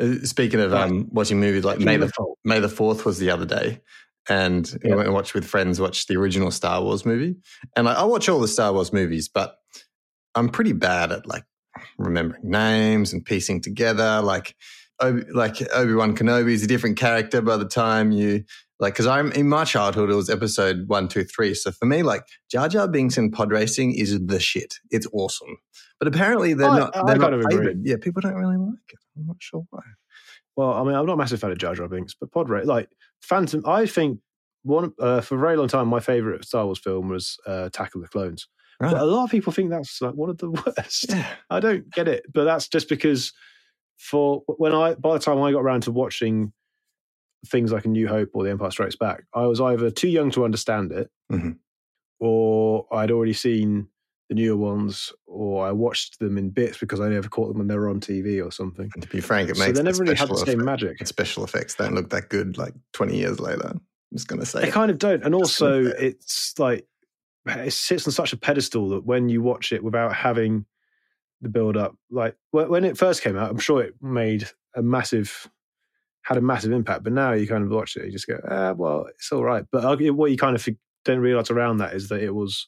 Uh, 0.00 0.14
Speaking 0.24 0.60
of 0.60 0.74
um, 0.74 1.08
watching 1.10 1.40
movies, 1.40 1.64
like 1.64 1.78
May 1.78 1.96
the 1.96 2.12
May 2.44 2.60
the 2.60 2.68
Fourth 2.68 3.04
was 3.06 3.18
the 3.18 3.30
other 3.30 3.46
day, 3.46 3.80
and 4.28 4.70
Yeah. 4.84 4.94
went 4.94 5.06
and 5.06 5.14
watched 5.14 5.34
with 5.34 5.44
friends. 5.46 5.80
Watched 5.80 6.08
the 6.08 6.16
original 6.16 6.50
Star 6.50 6.82
Wars 6.82 7.06
movie, 7.06 7.36
and 7.76 7.86
like, 7.86 7.96
I 7.96 8.04
watch 8.04 8.28
all 8.28 8.40
the 8.40 8.48
Star 8.48 8.72
Wars 8.72 8.92
movies, 8.92 9.28
but 9.28 9.56
I'm 10.34 10.50
pretty 10.50 10.72
bad 10.72 11.12
at 11.12 11.26
like 11.26 11.44
remembering 11.98 12.50
names 12.50 13.12
and 13.14 13.24
piecing 13.24 13.62
together. 13.62 14.20
Like, 14.22 14.54
Obi, 15.00 15.22
like 15.32 15.56
Obi 15.74 15.94
Wan 15.94 16.14
Kenobi 16.14 16.52
is 16.52 16.62
a 16.62 16.66
different 16.66 16.98
character 16.98 17.40
by 17.40 17.56
the 17.56 17.64
time 17.68 18.12
you 18.12 18.44
like. 18.80 18.94
Because 18.94 19.06
I'm 19.06 19.32
in 19.32 19.48
my 19.48 19.64
childhood, 19.64 20.10
it 20.10 20.14
was 20.14 20.30
Episode 20.30 20.88
one, 20.88 21.08
two, 21.08 21.24
three. 21.24 21.54
So 21.54 21.70
for 21.72 21.86
me, 21.86 22.02
like 22.02 22.22
Jar 22.50 22.68
Jar 22.68 22.88
Binks 22.88 23.16
in 23.18 23.30
pod 23.30 23.50
racing 23.52 23.94
is 23.94 24.18
the 24.26 24.40
shit. 24.40 24.74
It's 24.90 25.06
awesome, 25.12 25.56
but 25.98 26.08
apparently 26.08 26.54
they're 26.54 26.68
I- 26.68 26.78
not. 26.78 26.96
I 26.96 27.02
They're 27.06 27.18
kind 27.18 27.40
not 27.40 27.50
favored. 27.52 27.80
Yeah, 27.84 27.96
people 28.00 28.20
don't 28.22 28.34
really 28.34 28.56
like 28.56 28.74
it. 28.92 28.98
I'm 29.16 29.26
not 29.26 29.36
sure 29.40 29.64
why. 29.70 29.80
Well, 30.56 30.72
I 30.72 30.84
mean, 30.84 30.94
I'm 30.94 31.04
not 31.06 31.12
a 31.14 31.16
massive 31.16 31.40
fan 31.40 31.50
of 31.52 31.58
Jar 31.58 31.74
Jar 31.74 31.88
Binks, 31.88 32.14
but 32.14 32.32
Pod 32.32 32.48
Race, 32.48 32.64
like 32.66 32.88
Phantom, 33.22 33.62
I 33.66 33.84
think 33.86 34.20
one 34.62 34.92
uh, 34.98 35.20
for 35.20 35.36
a 35.36 35.38
very 35.40 35.56
long 35.56 35.68
time, 35.68 35.86
my 35.88 36.00
favorite 36.00 36.44
Star 36.44 36.64
Wars 36.64 36.78
film 36.78 37.08
was 37.08 37.36
uh, 37.46 37.64
Attack 37.66 37.94
of 37.94 38.00
the 38.00 38.08
Clones. 38.08 38.48
Right. 38.80 38.92
But 38.92 39.00
a 39.00 39.04
lot 39.04 39.24
of 39.24 39.30
people 39.30 39.52
think 39.52 39.70
that's 39.70 40.00
like 40.02 40.14
one 40.14 40.28
of 40.30 40.38
the 40.38 40.50
worst. 40.66 41.06
Yeah. 41.10 41.26
I 41.50 41.60
don't 41.60 41.88
get 41.90 42.08
it, 42.08 42.24
but 42.32 42.44
that's 42.44 42.68
just 42.68 42.88
because 42.88 43.32
for 43.98 44.42
when 44.46 44.74
I 44.74 44.94
by 44.94 45.12
the 45.14 45.18
time 45.18 45.40
I 45.40 45.52
got 45.52 45.60
around 45.60 45.82
to 45.84 45.92
watching 45.92 46.52
things 47.46 47.72
like 47.72 47.84
A 47.84 47.88
New 47.88 48.08
Hope 48.08 48.30
or 48.34 48.44
The 48.44 48.50
Empire 48.50 48.70
Strikes 48.70 48.96
Back, 48.96 49.24
I 49.34 49.46
was 49.46 49.60
either 49.60 49.90
too 49.90 50.08
young 50.08 50.30
to 50.32 50.44
understand 50.44 50.92
it, 50.92 51.10
Mhm. 51.30 51.58
or 52.20 52.86
I'd 52.92 53.10
already 53.10 53.32
seen 53.32 53.88
the 54.28 54.34
newer 54.34 54.56
ones, 54.56 55.12
or 55.26 55.64
I 55.66 55.70
watched 55.72 56.18
them 56.18 56.36
in 56.36 56.50
bits 56.50 56.78
because 56.78 56.98
I 57.00 57.08
never 57.08 57.28
caught 57.28 57.48
them 57.48 57.58
when 57.58 57.68
they 57.68 57.76
were 57.76 57.88
on 57.88 58.00
TV 58.00 58.40
or 58.44 58.50
something. 58.50 58.90
And 58.94 59.02
to 59.02 59.08
be 59.08 59.20
frank, 59.20 59.50
it 59.50 59.56
So 59.56 59.60
makes 59.60 59.74
they 59.78 59.80
the 59.80 59.84
never 59.84 60.02
really 60.02 60.16
had 60.16 60.28
the 60.28 60.36
same 60.36 60.48
effect- 60.60 60.64
magic. 60.64 61.06
special 61.06 61.44
effects 61.44 61.76
don't 61.76 61.94
look 61.94 62.10
that 62.10 62.28
good 62.28 62.58
like 62.58 62.74
20 62.92 63.16
years 63.18 63.38
later. 63.38 63.70
I'm 63.74 63.80
just 64.16 64.26
going 64.26 64.40
to 64.40 64.46
say 64.46 64.62
They 64.62 64.68
it. 64.68 64.72
kind 64.72 64.90
of 64.90 64.98
don't. 64.98 65.22
And 65.24 65.32
also, 65.34 65.84
it's 65.84 66.58
like 66.58 66.86
it 67.46 67.72
sits 67.72 68.04
on 68.08 68.12
such 68.12 68.32
a 68.32 68.36
pedestal 68.36 68.88
that 68.88 69.04
when 69.06 69.28
you 69.28 69.40
watch 69.42 69.70
it 69.70 69.84
without 69.84 70.12
having 70.12 70.66
the 71.42 71.48
build 71.48 71.76
up, 71.76 71.94
like 72.10 72.34
when 72.50 72.82
it 72.82 72.98
first 72.98 73.22
came 73.22 73.36
out, 73.36 73.48
I'm 73.50 73.58
sure 73.58 73.80
it 73.82 73.94
made 74.02 74.48
a 74.74 74.82
massive, 74.82 75.48
had 76.26 76.36
a 76.36 76.40
massive 76.40 76.72
impact. 76.72 77.04
But 77.04 77.12
now 77.12 77.32
you 77.32 77.46
kind 77.46 77.62
of 77.64 77.70
watch 77.70 77.96
it, 77.96 78.04
you 78.06 78.10
just 78.12 78.26
go, 78.26 78.38
ah, 78.50 78.72
well, 78.72 79.06
it's 79.14 79.30
all 79.30 79.44
right. 79.44 79.64
But 79.70 79.82
what 80.14 80.30
you 80.30 80.36
kind 80.36 80.56
of 80.56 80.68
don't 81.04 81.20
realize 81.20 81.50
around 81.50 81.76
that 81.78 81.94
is 81.94 82.08
that 82.08 82.20
it 82.22 82.34
was 82.34 82.66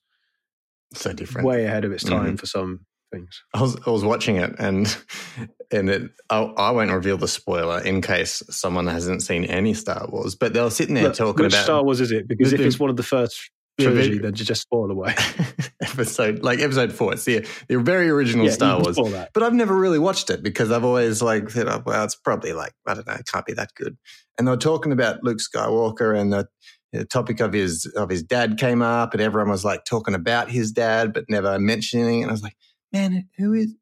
so 0.95 1.13
different. 1.13 1.47
way 1.47 1.65
ahead 1.65 1.85
of 1.85 1.93
its 1.93 2.05
Mm-hmm. 2.05 2.15
time 2.25 2.37
for 2.37 2.47
some 2.47 2.87
things. 3.13 3.43
I 3.55 3.61
was 3.63 3.77
I 3.87 3.91
was 3.91 4.05
watching 4.05 4.37
it 4.37 4.55
and 4.59 4.97
and 5.73 5.91
it 5.91 6.11
I, 6.31 6.39
I 6.41 6.71
won't 6.71 6.91
reveal 6.93 7.17
the 7.19 7.27
spoiler 7.29 7.83
in 7.83 8.01
case 8.01 8.43
someone 8.51 8.87
hasn't 8.87 9.23
seen 9.23 9.45
any 9.45 9.75
Star 9.75 10.07
Wars, 10.09 10.35
but 10.35 10.53
they 10.53 10.61
were 10.61 10.71
sitting 10.71 10.95
there 10.95 11.05
Look, 11.05 11.17
talking 11.17 11.45
which 11.47 11.55
about 11.55 11.65
Star 11.65 11.83
Wars 11.83 12.01
is 12.01 12.13
it? 12.13 12.29
Because 12.29 12.51
The- 12.51 12.57
if 12.57 12.61
it's 12.63 12.79
one 12.79 12.91
of 12.91 12.97
the 12.97 13.03
first 13.03 13.51
trilogy, 13.79 14.11
big- 14.13 14.23
then 14.23 14.35
you 14.37 14.45
just 14.45 14.63
spoil 14.63 14.91
away. 14.91 15.15
episode 15.83 16.43
like 16.43 16.61
episode 16.61 16.93
four. 16.93 17.13
It's 17.13 17.25
the 17.25 17.47
the 17.69 17.79
very 17.79 18.09
original 18.09 18.47
yeah, 18.47 18.53
Star 18.53 18.81
Wars. 18.81 18.99
But 19.33 19.43
I've 19.43 19.55
never 19.55 19.75
really 19.75 19.99
watched 19.99 20.31
it 20.31 20.43
because 20.43 20.71
I've 20.71 20.85
always 20.85 21.23
like 21.23 21.51
said, 21.51 21.69
oh, 21.69 21.83
well, 21.85 22.05
it's 22.05 22.17
probably 22.17 22.53
like 22.53 22.73
I 22.87 22.95
don't 22.95 23.07
know, 23.07 23.15
it 23.15 23.27
can't 23.27 23.47
be 23.47 23.55
that 23.55 23.71
good. 23.75 23.97
And 24.37 24.47
they 24.47 24.53
were 24.53 24.57
talking 24.57 24.93
about 24.93 25.25
Luke 25.25 25.39
Skywalker, 25.39 26.19
and 26.19 26.33
the, 26.33 26.49
the 26.93 27.05
topic 27.05 27.41
of 27.41 27.53
his 27.53 27.87
of 27.97 28.09
his 28.09 28.23
dad 28.23 28.59
came 28.59 28.83
up, 28.83 29.13
and 29.13 29.23
everyone 29.23 29.51
was 29.51 29.65
like 29.65 29.85
talking 29.85 30.15
about 30.15 30.51
his 30.51 30.73
dad, 30.73 31.13
but 31.13 31.25
never 31.29 31.59
mentioning. 31.59 32.23
And 32.23 32.31
I 32.31 32.33
was 32.33 32.43
like, 32.43 32.57
man, 32.93 33.29
who 33.37 33.53
is 33.53 33.75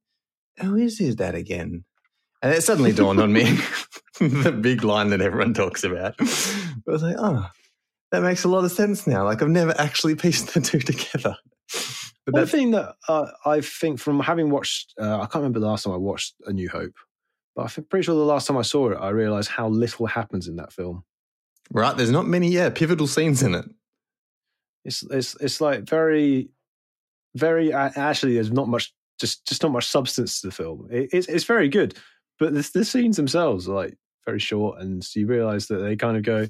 who 0.61 0.77
is 0.77 0.99
his 0.99 1.15
dad 1.15 1.35
again? 1.35 1.85
And 2.43 2.55
it 2.55 2.63
suddenly 2.63 2.93
dawned 2.93 3.21
on 3.21 3.33
me 3.33 3.45
the 4.21 4.53
big 4.53 4.85
line 4.85 5.11
that 5.11 5.21
everyone 5.21 5.55
talks 5.55 5.85
about. 5.85 6.15
I 6.21 6.25
was 6.87 7.03
like, 7.03 7.17
oh, 7.19 7.47
that 8.17 8.23
makes 8.23 8.45
a 8.45 8.49
lot 8.49 8.65
of 8.65 8.73
sense 8.73 9.07
now. 9.07 9.25
Like 9.25 9.43
I've 9.43 9.49
never 9.49 9.79
actually 9.79 10.15
pieced 10.25 10.55
the 10.55 10.61
two 10.61 10.81
together. 10.81 11.37
But 12.25 12.35
One 12.35 12.47
thing 12.47 12.71
that 12.73 12.97
uh, 13.09 13.31
I 13.45 13.61
think 13.61 14.01
from 14.01 14.19
having 14.21 14.51
watched, 14.51 14.95
uh, 15.01 15.17
I 15.17 15.27
can't 15.27 15.37
remember 15.37 15.61
the 15.61 15.67
last 15.69 15.85
time 15.85 15.93
I 15.93 15.99
watched 15.99 16.35
A 16.47 16.53
New 16.53 16.69
Hope, 16.69 16.95
but 17.55 17.77
I'm 17.77 17.85
pretty 17.85 18.05
sure 18.05 18.15
the 18.15 18.23
last 18.23 18.47
time 18.47 18.57
I 18.57 18.63
saw 18.63 18.91
it, 18.91 18.97
I 18.97 19.11
realized 19.11 19.51
how 19.51 19.69
little 19.69 20.07
happens 20.07 20.49
in 20.49 20.57
that 20.57 20.73
film. 20.73 21.05
right. 21.71 21.97
There's 21.97 22.11
not 22.11 22.27
many, 22.27 22.49
yeah, 22.49 22.71
pivotal 22.71 23.07
scenes 23.07 23.43
in 23.43 23.55
it. 23.55 23.67
It's 24.85 25.05
it's 25.11 25.37
it's 25.41 25.61
like 25.61 25.89
very, 25.89 26.49
very. 27.35 27.73
Actually, 27.73 28.35
there's 28.35 28.53
not 28.53 28.69
much, 28.69 28.93
just 29.21 29.47
just 29.47 29.63
not 29.63 29.73
much 29.73 29.87
substance 29.87 30.41
to 30.41 30.49
the 30.49 30.53
film. 30.53 30.89
It, 30.91 31.11
it's 31.13 31.29
it's 31.29 31.45
very 31.45 31.69
good, 31.69 31.95
but 32.39 32.55
the, 32.55 32.69
the 32.73 32.85
scenes 32.85 33.17
themselves 33.17 33.69
are 33.69 33.75
like 33.75 33.97
very 34.25 34.41
short, 34.41 34.81
and 34.81 35.05
so 35.05 35.21
you 35.21 35.27
realize 35.27 35.67
that 35.69 35.79
they 35.79 35.97
kind 35.97 36.17
of 36.17 36.23
go, 36.25 36.47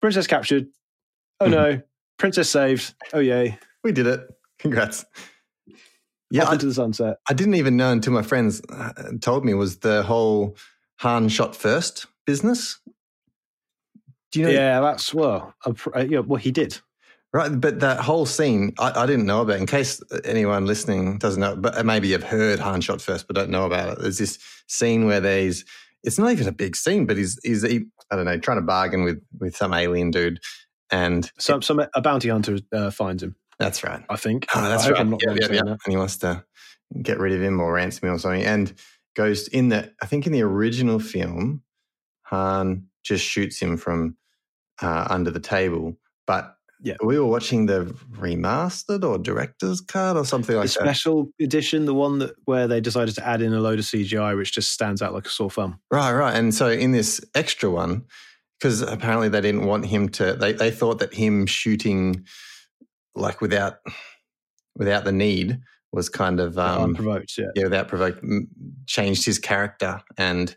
princess 0.00 0.26
captured, 0.26 0.68
oh 1.40 1.46
no, 1.46 1.80
princess 2.18 2.50
saved, 2.50 2.94
oh 3.12 3.20
yay, 3.20 3.58
We 3.84 3.92
did 3.92 4.06
it. 4.06 4.20
Congrats. 4.58 5.04
Yeah, 6.30 6.44
off 6.44 6.54
I, 6.54 6.56
the 6.56 6.74
sunset. 6.74 7.18
I 7.28 7.34
didn't 7.34 7.54
even 7.54 7.76
know 7.76 7.92
until 7.92 8.12
my 8.12 8.22
friends 8.22 8.60
uh, 8.68 8.92
told 9.20 9.44
me 9.44 9.54
was 9.54 9.78
the 9.78 10.02
whole 10.02 10.56
Han 10.96 11.28
shot 11.28 11.54
first 11.54 12.06
business. 12.26 12.80
Do 14.32 14.40
you 14.40 14.46
know? 14.46 14.52
yeah, 14.52 14.80
that's 14.80 15.14
well, 15.14 15.54
uh, 15.64 16.00
yeah, 16.00 16.20
well 16.20 16.38
he 16.38 16.50
did. 16.50 16.78
Right, 17.32 17.60
but 17.60 17.80
that 17.80 18.00
whole 18.00 18.24
scene, 18.24 18.72
I, 18.78 19.02
I 19.02 19.06
didn't 19.06 19.26
know 19.26 19.42
about. 19.42 19.58
In 19.58 19.66
case 19.66 20.00
anyone 20.24 20.64
listening 20.64 21.18
doesn't 21.18 21.40
know, 21.40 21.54
but 21.54 21.84
maybe 21.84 22.08
you've 22.08 22.22
heard 22.22 22.58
Han 22.60 22.80
shot 22.80 23.00
first, 23.00 23.26
but 23.26 23.36
don't 23.36 23.50
know 23.50 23.66
about 23.66 23.92
it. 23.92 23.98
There's 24.00 24.18
this 24.18 24.38
scene 24.68 25.06
where 25.06 25.20
there's, 25.20 25.64
it's 26.02 26.18
not 26.18 26.32
even 26.32 26.48
a 26.48 26.52
big 26.52 26.74
scene, 26.76 27.04
but 27.04 27.16
he's, 27.16 27.38
he's 27.42 27.62
he, 27.62 27.84
I 28.10 28.16
don't 28.16 28.24
know, 28.24 28.38
trying 28.38 28.58
to 28.58 28.62
bargain 28.62 29.04
with 29.04 29.20
with 29.38 29.54
some 29.56 29.74
alien 29.74 30.10
dude, 30.10 30.40
and 30.90 31.30
Some 31.38 31.62
some 31.62 31.80
a 31.94 32.00
bounty 32.00 32.28
hunter 32.28 32.58
uh, 32.72 32.90
finds 32.90 33.22
him. 33.22 33.34
that's 33.58 33.82
right. 33.84 34.04
I 34.08 34.16
think. 34.16 34.46
Oh, 34.54 34.62
that's 34.68 34.86
I 34.86 34.90
right. 34.90 35.06
Not 35.06 35.20
yeah, 35.26 35.34
yeah, 35.40 35.52
yeah. 35.52 35.60
And 35.60 35.78
he 35.88 35.96
wants 35.96 36.16
to 36.18 36.44
get 37.02 37.18
rid 37.18 37.32
of 37.32 37.42
him 37.42 37.60
or 37.60 37.72
ransom 37.72 38.08
him 38.08 38.14
or 38.14 38.18
something. 38.18 38.44
And 38.44 38.72
goes 39.16 39.48
in 39.48 39.68
the, 39.70 39.92
I 40.02 40.06
think 40.06 40.26
in 40.26 40.32
the 40.32 40.42
original 40.42 40.98
film, 41.00 41.62
Han 42.24 42.86
just 43.04 43.24
shoots 43.24 43.58
him 43.60 43.76
from 43.76 44.16
uh, 44.82 45.06
under 45.10 45.30
the 45.30 45.40
table. 45.40 45.96
But 46.26 46.56
Yeah. 46.82 46.96
we 47.02 47.18
were 47.18 47.26
watching 47.26 47.66
the 47.66 47.86
remastered 48.12 49.04
or 49.04 49.16
director's 49.18 49.80
cut 49.80 50.16
or 50.16 50.24
something 50.26 50.54
The 50.54 50.60
like 50.60 50.70
that. 50.70 50.80
special 50.82 51.30
edition, 51.40 51.86
the 51.86 51.94
one 51.94 52.18
that 52.18 52.34
where 52.44 52.66
they 52.68 52.80
decided 52.80 53.14
to 53.14 53.26
add 53.26 53.40
in 53.42 53.52
a 53.54 53.60
load 53.60 53.78
of 53.78 53.84
CGI, 53.86 54.36
which 54.36 54.52
just 54.52 54.70
stands 54.72 55.00
out 55.02 55.14
like 55.14 55.26
a 55.26 55.30
sore 55.30 55.50
thumb. 55.50 55.80
Right, 55.90 56.12
right. 56.12 56.36
And 56.36 56.54
so 56.54 56.68
in 56.68 56.92
this 56.92 57.20
extra 57.34 57.70
one, 57.70 58.04
because 58.58 58.82
apparently 58.82 59.28
they 59.28 59.40
didn't 59.40 59.66
want 59.66 59.86
him 59.86 60.08
to, 60.10 60.34
they, 60.34 60.52
they 60.52 60.70
thought 60.70 60.98
that 60.98 61.14
him 61.14 61.46
shooting 61.46 62.24
like 63.14 63.40
without 63.40 63.78
without 64.76 65.04
the 65.04 65.12
need 65.12 65.58
was 65.92 66.08
kind 66.08 66.40
of 66.40 66.58
um, 66.58 66.90
unprovoked, 66.90 67.32
yeah. 67.38 67.46
yeah, 67.54 67.64
without 67.64 67.88
provoke, 67.88 68.18
m- 68.22 68.48
changed 68.86 69.24
his 69.24 69.38
character 69.38 70.02
and 70.18 70.56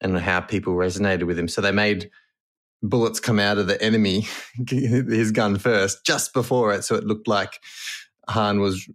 and 0.00 0.18
how 0.18 0.40
people 0.40 0.74
resonated 0.74 1.24
with 1.24 1.38
him. 1.38 1.46
So 1.46 1.60
they 1.60 1.72
made 1.72 2.10
bullets 2.82 3.20
come 3.20 3.38
out 3.38 3.58
of 3.58 3.66
the 3.66 3.80
enemy, 3.82 4.26
his 4.68 5.30
gun 5.30 5.58
first, 5.58 6.04
just 6.04 6.32
before 6.32 6.72
it, 6.72 6.84
so 6.84 6.94
it 6.96 7.04
looked 7.04 7.28
like 7.28 7.60
Han 8.28 8.60
was 8.60 8.88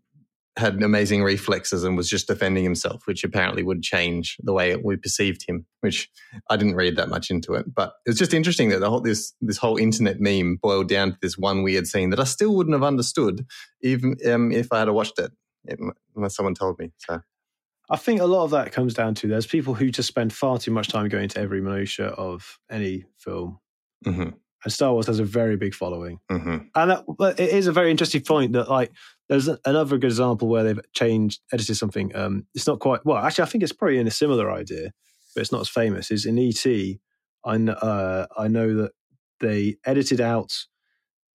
had 0.58 0.82
amazing 0.82 1.24
reflexes 1.24 1.84
and 1.84 1.98
was 1.98 2.10
just 2.10 2.28
defending 2.28 2.64
himself, 2.64 3.06
which 3.06 3.24
apparently 3.24 3.62
would 3.62 3.82
change 3.82 4.38
the 4.40 4.54
way 4.54 4.76
we 4.76 4.96
perceived 4.96 5.44
him. 5.48 5.66
Which 5.82 6.10
I 6.50 6.58
didn't 6.58 6.76
read 6.76 6.96
that 6.96 7.10
much 7.10 7.30
into 7.30 7.54
it, 7.54 7.74
but 7.74 7.94
it's 8.06 8.20
just 8.20 8.34
interesting 8.34 8.70
that 8.70 8.80
the 8.80 8.90
whole 8.90 9.02
this 9.02 9.34
this 9.42 9.58
whole 9.58 9.78
internet 9.78 10.20
meme 10.20 10.58
boiled 10.62 10.90
down 10.90 11.12
to 11.12 11.18
this 11.22 11.38
one 11.38 11.64
weird 11.64 11.88
scene 11.88 12.10
that 12.12 12.20
I 12.20 12.24
still 12.24 12.56
wouldn't 12.56 12.74
have 12.76 12.84
understood 12.84 13.46
even 13.82 14.16
um, 14.30 14.52
if 14.52 14.72
I 14.72 14.80
had 14.80 14.90
watched 14.90 15.20
it, 15.20 15.32
unless 16.16 16.36
someone 16.36 16.56
told 16.56 16.80
me. 16.80 16.92
So. 16.98 17.22
I 17.88 17.98
think 17.98 18.20
a 18.20 18.26
lot 18.26 18.46
of 18.46 18.50
that 18.50 18.72
comes 18.72 18.96
down 18.96 19.14
to 19.16 19.28
there's 19.28 19.46
people 19.46 19.76
who 19.76 19.92
just 19.92 20.08
spend 20.08 20.34
far 20.34 20.58
too 20.58 20.72
much 20.72 20.88
time 20.88 21.08
going 21.08 21.26
into 21.26 21.40
every 21.40 21.62
minutia 21.62 22.08
of 22.08 22.58
any 22.70 23.06
film, 23.18 23.60
hmm 24.04 24.30
and 24.66 24.74
Star 24.74 24.92
Wars 24.92 25.08
has 25.08 25.20
a 25.20 25.24
very 25.24 25.56
big 25.56 25.74
following. 25.74 26.20
hmm 26.30 26.58
And 26.74 26.92
that, 26.92 27.06
but 27.18 27.40
it 27.40 27.52
is 27.52 27.68
a 27.68 27.72
very 27.72 27.92
interesting 27.92 28.22
point 28.22 28.54
that 28.54 28.68
like 28.68 28.92
there's 29.30 29.48
another 29.66 29.98
good 29.98 30.06
example 30.12 30.48
where 30.48 30.64
they've 30.64 30.80
changed 30.94 31.42
edited 31.52 31.78
something. 31.78 32.16
Um, 32.16 32.46
it's 32.54 32.68
not 32.68 32.80
quite 32.80 33.06
well. 33.06 33.18
Actually, 33.18 33.44
I 33.44 33.48
think 33.48 33.64
it's 33.64 33.74
probably 33.74 33.98
in 33.98 34.08
a 34.08 34.12
similar 34.12 34.52
idea, 34.52 34.92
but 35.34 35.42
it's 35.42 35.52
not 35.52 35.62
as 35.62 35.70
famous. 35.70 36.12
Is 36.12 36.26
in 36.26 36.38
ET. 36.38 36.66
I 37.46 37.56
uh, 37.72 38.26
I 38.38 38.48
know 38.48 38.74
that 38.76 38.92
they 39.40 39.78
edited 39.86 40.22
out. 40.22 40.54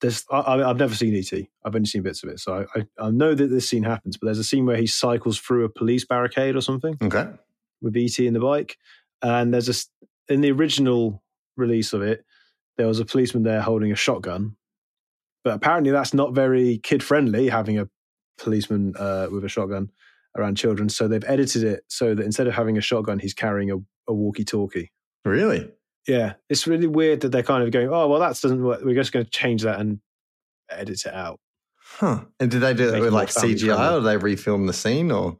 There's 0.00 0.24
I, 0.30 0.38
I- 0.38 0.70
I've 0.70 0.78
never 0.78 0.94
seen 0.94 1.14
ET. 1.14 1.32
I've 1.64 1.74
only 1.74 1.86
seen 1.86 2.02
bits 2.02 2.22
of 2.22 2.30
it, 2.30 2.40
so 2.40 2.64
I, 2.74 2.80
I, 2.80 3.06
I 3.06 3.10
know 3.10 3.34
that 3.34 3.48
this 3.48 3.68
scene 3.68 3.82
happens. 3.82 4.16
But 4.16 4.26
there's 4.26 4.38
a 4.38 4.44
scene 4.44 4.66
where 4.66 4.76
he 4.76 4.86
cycles 4.86 5.38
through 5.38 5.64
a 5.64 5.68
police 5.68 6.04
barricade 6.04 6.56
or 6.56 6.60
something 6.62 6.96
Okay. 7.02 7.26
with 7.82 7.96
ET 7.96 8.18
in 8.18 8.32
the 8.34 8.40
bike. 8.40 8.76
And 9.22 9.52
there's 9.52 9.68
a 9.68 10.32
in 10.32 10.40
the 10.40 10.52
original 10.52 11.22
release 11.56 11.92
of 11.92 12.00
it, 12.02 12.24
there 12.78 12.86
was 12.86 13.00
a 13.00 13.04
policeman 13.04 13.42
there 13.42 13.60
holding 13.60 13.92
a 13.92 13.96
shotgun. 13.96 14.56
But 15.44 15.54
apparently, 15.54 15.90
that's 15.90 16.14
not 16.14 16.34
very 16.34 16.78
kid 16.78 17.02
friendly 17.02 17.48
having 17.48 17.78
a 17.78 17.88
policeman 18.38 18.94
uh, 18.98 19.28
with 19.30 19.44
a 19.44 19.48
shotgun 19.48 19.90
around 20.36 20.56
children. 20.56 20.88
So 20.88 21.08
they've 21.08 21.24
edited 21.26 21.64
it 21.64 21.84
so 21.88 22.14
that 22.14 22.24
instead 22.24 22.46
of 22.46 22.54
having 22.54 22.78
a 22.78 22.80
shotgun, 22.80 23.18
he's 23.18 23.34
carrying 23.34 23.70
a, 23.70 23.76
a 24.08 24.14
walkie 24.14 24.44
talkie. 24.44 24.92
Really? 25.24 25.70
Yeah, 26.06 26.34
it's 26.48 26.66
really 26.66 26.86
weird 26.86 27.20
that 27.20 27.28
they're 27.30 27.42
kind 27.42 27.62
of 27.62 27.70
going, 27.70 27.88
oh, 27.88 28.08
well, 28.08 28.20
that 28.20 28.40
doesn't 28.40 28.62
work. 28.62 28.80
We're 28.82 28.94
just 28.94 29.12
going 29.12 29.24
to 29.24 29.30
change 29.30 29.62
that 29.62 29.80
and 29.80 30.00
edit 30.70 31.04
it 31.04 31.12
out. 31.12 31.40
Huh. 31.76 32.24
And 32.38 32.50
did 32.50 32.60
they 32.60 32.74
do 32.74 32.94
it 32.94 33.00
with 33.00 33.12
like 33.12 33.28
CGI 33.28 33.76
friendly. 33.76 33.96
or 33.96 34.00
did 34.00 34.04
they 34.04 34.34
refilm 34.34 34.66
the 34.66 34.72
scene 34.72 35.10
or? 35.10 35.36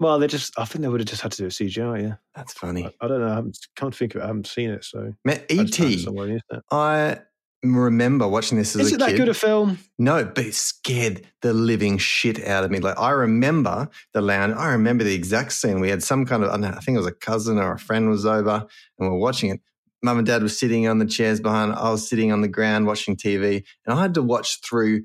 Well, 0.00 0.20
they 0.20 0.28
just, 0.28 0.56
I 0.56 0.64
think 0.64 0.82
they 0.82 0.88
would 0.88 1.00
have 1.00 1.08
just 1.08 1.22
had 1.22 1.32
to 1.32 1.38
do 1.38 1.46
a 1.46 1.48
CGI, 1.48 2.02
yeah. 2.02 2.14
That's 2.36 2.52
funny. 2.52 2.86
I, 2.86 3.04
I 3.04 3.08
don't 3.08 3.20
know. 3.20 3.26
I 3.26 3.42
can't 3.74 3.94
think 3.94 4.14
of 4.14 4.20
it. 4.20 4.24
I 4.24 4.28
haven't 4.28 4.46
seen 4.46 4.70
it. 4.70 4.84
So 4.84 5.12
Man, 5.24 5.42
I 5.50 5.54
just 5.54 5.76
found 5.76 5.90
it 5.90 5.94
E.T. 5.94 5.98
somewhere 5.98 6.22
on 6.24 6.28
the 6.28 6.34
internet. 6.34 6.64
I 6.70 7.18
remember 7.62 8.28
watching 8.28 8.58
this 8.58 8.74
as 8.74 8.86
Is 8.86 8.92
a 8.92 8.94
it 8.94 8.98
that 8.98 9.16
good 9.16 9.28
a 9.28 9.34
film? 9.34 9.78
No, 9.98 10.24
but 10.24 10.46
it 10.46 10.54
scared 10.54 11.26
the 11.42 11.52
living 11.52 11.98
shit 11.98 12.46
out 12.46 12.64
of 12.64 12.70
me. 12.70 12.78
Like 12.78 12.98
I 12.98 13.10
remember 13.10 13.88
the 14.14 14.20
lounge. 14.20 14.54
I 14.56 14.68
remember 14.72 15.04
the 15.04 15.14
exact 15.14 15.52
scene. 15.52 15.80
We 15.80 15.90
had 15.90 16.02
some 16.02 16.24
kind 16.24 16.44
of, 16.44 16.50
I, 16.50 16.52
don't 16.52 16.60
know, 16.62 16.68
I 16.68 16.80
think 16.80 16.96
it 16.96 17.00
was 17.00 17.06
a 17.06 17.12
cousin 17.12 17.58
or 17.58 17.72
a 17.72 17.78
friend 17.78 18.08
was 18.08 18.26
over, 18.26 18.66
and 18.98 19.10
we're 19.10 19.18
watching 19.18 19.50
it. 19.50 19.60
Mum 20.02 20.18
and 20.18 20.26
Dad 20.26 20.42
were 20.42 20.48
sitting 20.48 20.86
on 20.86 20.98
the 20.98 21.06
chairs 21.06 21.40
behind. 21.40 21.72
I 21.72 21.90
was 21.90 22.08
sitting 22.08 22.30
on 22.30 22.40
the 22.40 22.48
ground 22.48 22.86
watching 22.86 23.16
TV, 23.16 23.64
and 23.84 23.98
I 23.98 24.00
had 24.00 24.14
to 24.14 24.22
watch 24.22 24.60
through, 24.62 25.02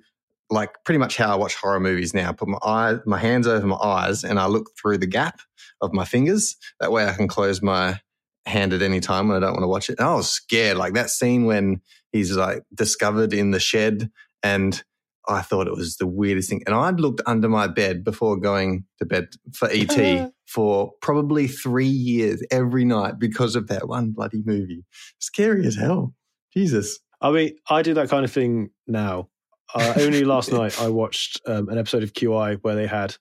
like 0.52 0.72
pretty 0.86 1.00
much 1.00 1.18
how 1.18 1.32
I 1.32 1.36
watch 1.36 1.56
horror 1.56 1.80
movies 1.80 2.14
now. 2.14 2.30
I 2.30 2.34
put 2.34 2.48
my 2.48 2.60
eye, 2.62 2.98
my 3.06 3.18
hands 3.18 3.48
over 3.48 3.66
my 3.66 3.78
eyes, 3.78 4.24
and 4.24 4.40
I 4.40 4.46
look 4.46 4.70
through 4.80 5.00
the 5.00 5.08
gap 5.08 5.40
of 5.82 5.94
my 5.94 6.06
fingers. 6.06 6.56
That 6.80 6.92
way, 6.92 7.08
I 7.08 7.14
can 7.14 7.28
close 7.28 7.64
my 7.64 8.00
hand 8.46 8.74
at 8.74 8.82
any 8.82 9.00
time 9.00 9.30
when 9.30 9.38
I 9.38 9.40
don't 9.40 9.54
want 9.54 9.64
to 9.64 9.68
watch 9.68 9.90
it. 9.90 10.00
And 10.00 10.08
I 10.08 10.16
was 10.16 10.30
scared. 10.30 10.78
Like 10.78 10.94
that 10.94 11.10
scene 11.10 11.46
when 11.46 11.82
he's 12.14 12.32
like 12.32 12.64
discovered 12.74 13.34
in 13.34 13.52
the 13.52 13.60
shed 13.60 14.10
and 14.42 14.82
I 15.28 15.42
thought 15.42 15.68
it 15.68 15.76
was 15.76 15.98
the 15.98 16.08
weirdest 16.08 16.50
thing. 16.50 16.64
And 16.66 16.76
I'd 16.76 17.00
looked 17.00 17.22
under 17.26 17.48
my 17.48 17.68
bed 17.68 18.04
before 18.04 18.38
going 18.38 18.86
to 19.00 19.06
bed 19.06 19.30
for 19.54 19.70
ET 19.72 20.32
for 20.48 20.92
probably 21.02 21.48
three 21.48 21.86
years 21.86 22.44
every 22.52 22.86
night 22.86 23.20
because 23.20 23.56
of 23.56 23.68
that 23.68 23.88
one 23.88 24.12
bloody 24.12 24.42
movie. 24.46 24.86
Scary 25.20 25.66
as 25.66 25.76
hell. 25.76 26.14
Jesus. 26.54 27.00
I 27.22 27.32
mean, 27.32 27.56
I 27.70 27.82
do 27.82 27.94
that 27.94 28.10
kind 28.10 28.26
of 28.26 28.32
thing 28.32 28.70
now. 28.86 29.30
Uh, 29.74 29.94
only 29.98 30.26
last 30.26 30.52
night 30.52 30.80
I 30.80 30.90
watched 30.90 31.40
um, 31.48 31.70
an 31.70 31.78
episode 31.78 32.04
of 32.04 32.14
QI 32.14 32.60
where 32.62 32.76
they 32.76 32.88
had 32.88 33.16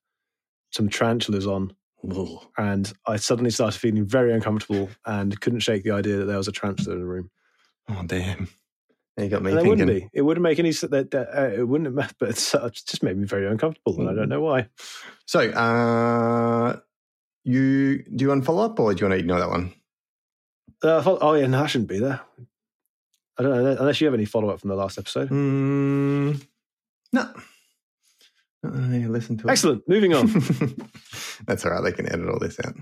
some 0.72 0.88
tarantulas 0.88 1.46
on, 1.46 1.72
Ugh. 2.11 2.44
and 2.58 2.92
I 3.06 3.16
suddenly 3.16 3.50
started 3.50 3.78
feeling 3.78 4.06
very 4.06 4.32
uncomfortable 4.32 4.90
and 5.06 5.40
couldn't 5.40 5.61
shake 5.61 5.84
the 5.84 5.92
idea 5.92 6.16
that 6.16 6.25
there 6.25 6.37
was 6.37 6.49
a 6.49 6.52
tarantula 6.52 6.96
in 6.96 7.00
the 7.00 7.06
room. 7.06 7.30
Oh, 7.88 8.02
damn. 8.04 8.49
You 9.19 9.28
got 9.28 9.42
me 9.42 9.50
it 9.52 9.54
thinking. 9.57 9.69
wouldn't 9.71 9.88
be. 9.88 10.09
It 10.14 10.23
wouldn't 10.23 10.42
make 10.42 10.59
any. 10.59 10.71
s- 10.71 10.81
That, 10.81 11.11
that 11.11 11.28
uh, 11.38 11.50
it 11.61 11.69
wouldn't. 11.69 11.99
have- 11.99 12.14
But 12.19 12.31
it's, 12.31 12.54
uh, 12.54 12.66
it 12.66 12.75
just 12.87 13.02
made 13.02 13.16
me 13.16 13.26
very 13.26 13.47
uncomfortable, 13.47 14.00
and 14.00 14.09
I 14.09 14.14
don't 14.14 14.28
know 14.31 14.40
why. 14.40 14.69
So, 15.26 15.40
uh, 15.40 16.76
you 17.45 17.99
do 18.04 18.23
you 18.25 18.28
want 18.28 18.42
to 18.42 18.47
follow 18.47 18.64
up 18.64 18.78
or 18.81 18.95
do 18.95 19.00
you 19.00 19.09
want 19.09 19.19
to 19.19 19.21
ignore 19.21 19.40
that 19.40 19.50
one? 19.50 19.73
Uh, 20.83 20.99
I 20.99 21.02
thought- 21.02 21.19
oh 21.23 21.35
yeah, 21.35 21.47
no, 21.47 21.62
I 21.62 21.66
shouldn't 21.66 21.90
be 21.90 21.99
there. 21.99 22.21
I 23.38 23.42
don't 23.42 23.62
know 23.64 23.76
unless 23.81 24.00
you 24.00 24.07
have 24.07 24.14
any 24.14 24.25
follow 24.25 24.50
up 24.50 24.61
from 24.61 24.69
the 24.71 24.76
last 24.76 24.99
episode. 24.99 25.28
Mm, 25.31 26.42
no. 27.12 27.23
Uh, 28.64 28.69
listen 29.09 29.37
to 29.38 29.49
it. 29.49 29.50
Excellent. 29.50 29.88
Moving 29.88 30.14
on. 30.14 30.26
That's 31.47 31.64
all 31.64 31.73
right. 31.73 31.83
They 31.83 31.92
can 31.92 32.07
edit 32.12 32.28
all 32.28 32.38
this 32.38 32.61
out. 32.64 32.75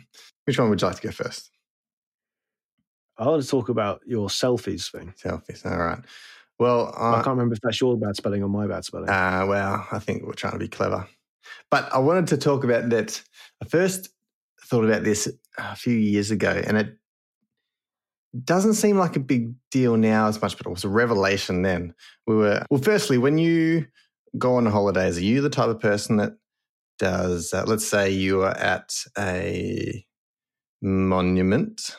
Which 0.45 0.59
one 0.59 0.69
would 0.71 0.81
you 0.81 0.87
like 0.87 0.97
to 0.97 1.03
go 1.03 1.11
first? 1.13 1.51
I 3.21 3.27
want 3.27 3.43
to 3.43 3.49
talk 3.49 3.69
about 3.69 4.01
your 4.07 4.29
selfies 4.29 4.91
thing. 4.91 5.13
Selfies. 5.23 5.71
All 5.71 5.77
right. 5.77 5.99
Well, 6.59 6.95
I 6.97 7.11
I, 7.11 7.15
can't 7.17 7.29
remember 7.29 7.55
if 7.55 7.61
that's 7.61 7.81
your 7.81 7.97
bad 7.99 8.17
spelling 8.17 8.43
or 8.43 8.49
my 8.49 8.67
bad 8.67 8.85
spelling. 8.85 9.11
uh, 9.11 9.45
well, 9.47 9.87
I 9.93 9.99
think 9.99 10.25
we're 10.25 10.33
trying 10.33 10.55
to 10.55 10.59
be 10.59 10.69
clever. 10.69 11.07
But 11.71 11.93
I 11.93 11.99
wanted 11.99 12.29
to 12.29 12.39
talk 12.39 12.65
about 12.65 12.89
that. 12.91 13.23
I 13.63 13.67
first 13.67 14.09
thought 14.65 14.85
about 14.85 15.05
this 15.05 15.31
a 15.59 15.77
few 15.77 15.95
years 15.95 16.31
ago, 16.31 16.63
and 16.67 16.79
it 16.79 16.97
doesn't 18.45 18.75
seem 18.75 18.97
like 18.97 19.17
a 19.17 19.21
big 19.21 19.53
deal 19.71 19.97
now 19.97 20.29
as 20.29 20.41
much, 20.41 20.57
but 20.57 20.67
it 20.67 20.71
was 20.71 20.85
a 20.85 20.89
revelation 20.89 21.63
then. 21.63 21.95
We 22.27 22.37
were, 22.37 22.65
well, 22.71 22.81
firstly, 22.81 23.19
when 23.19 23.37
you 23.37 23.87
go 24.39 24.57
on 24.57 24.67
holidays, 24.67 25.19
are 25.19 25.23
you 25.23 25.43
the 25.43 25.51
type 25.51 25.69
of 25.69 25.81
person 25.81 26.17
that 26.17 26.37
does, 26.99 27.53
uh, 27.53 27.65
let's 27.67 27.87
say 27.87 28.11
you 28.11 28.43
are 28.43 28.57
at 28.57 28.95
a 29.19 30.05
monument 30.81 31.97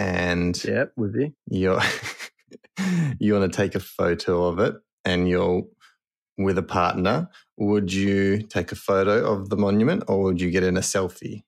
and 0.00 0.62
yeah, 0.64 0.84
with 0.96 1.14
you. 1.14 1.32
you're 1.50 1.80
you 3.20 3.34
want 3.34 3.52
to 3.52 3.56
take 3.56 3.74
a 3.74 3.80
photo 3.80 4.44
of 4.44 4.58
it 4.58 4.74
and 5.04 5.28
you're 5.28 5.64
with 6.38 6.56
a 6.58 6.62
partner, 6.62 7.28
would 7.58 7.92
you 7.92 8.40
take 8.42 8.72
a 8.72 8.76
photo 8.76 9.30
of 9.30 9.50
the 9.50 9.56
monument 9.56 10.04
or 10.08 10.22
would 10.22 10.40
you 10.40 10.50
get 10.50 10.62
in 10.64 10.76
a 10.76 10.80
selfie 10.80 11.42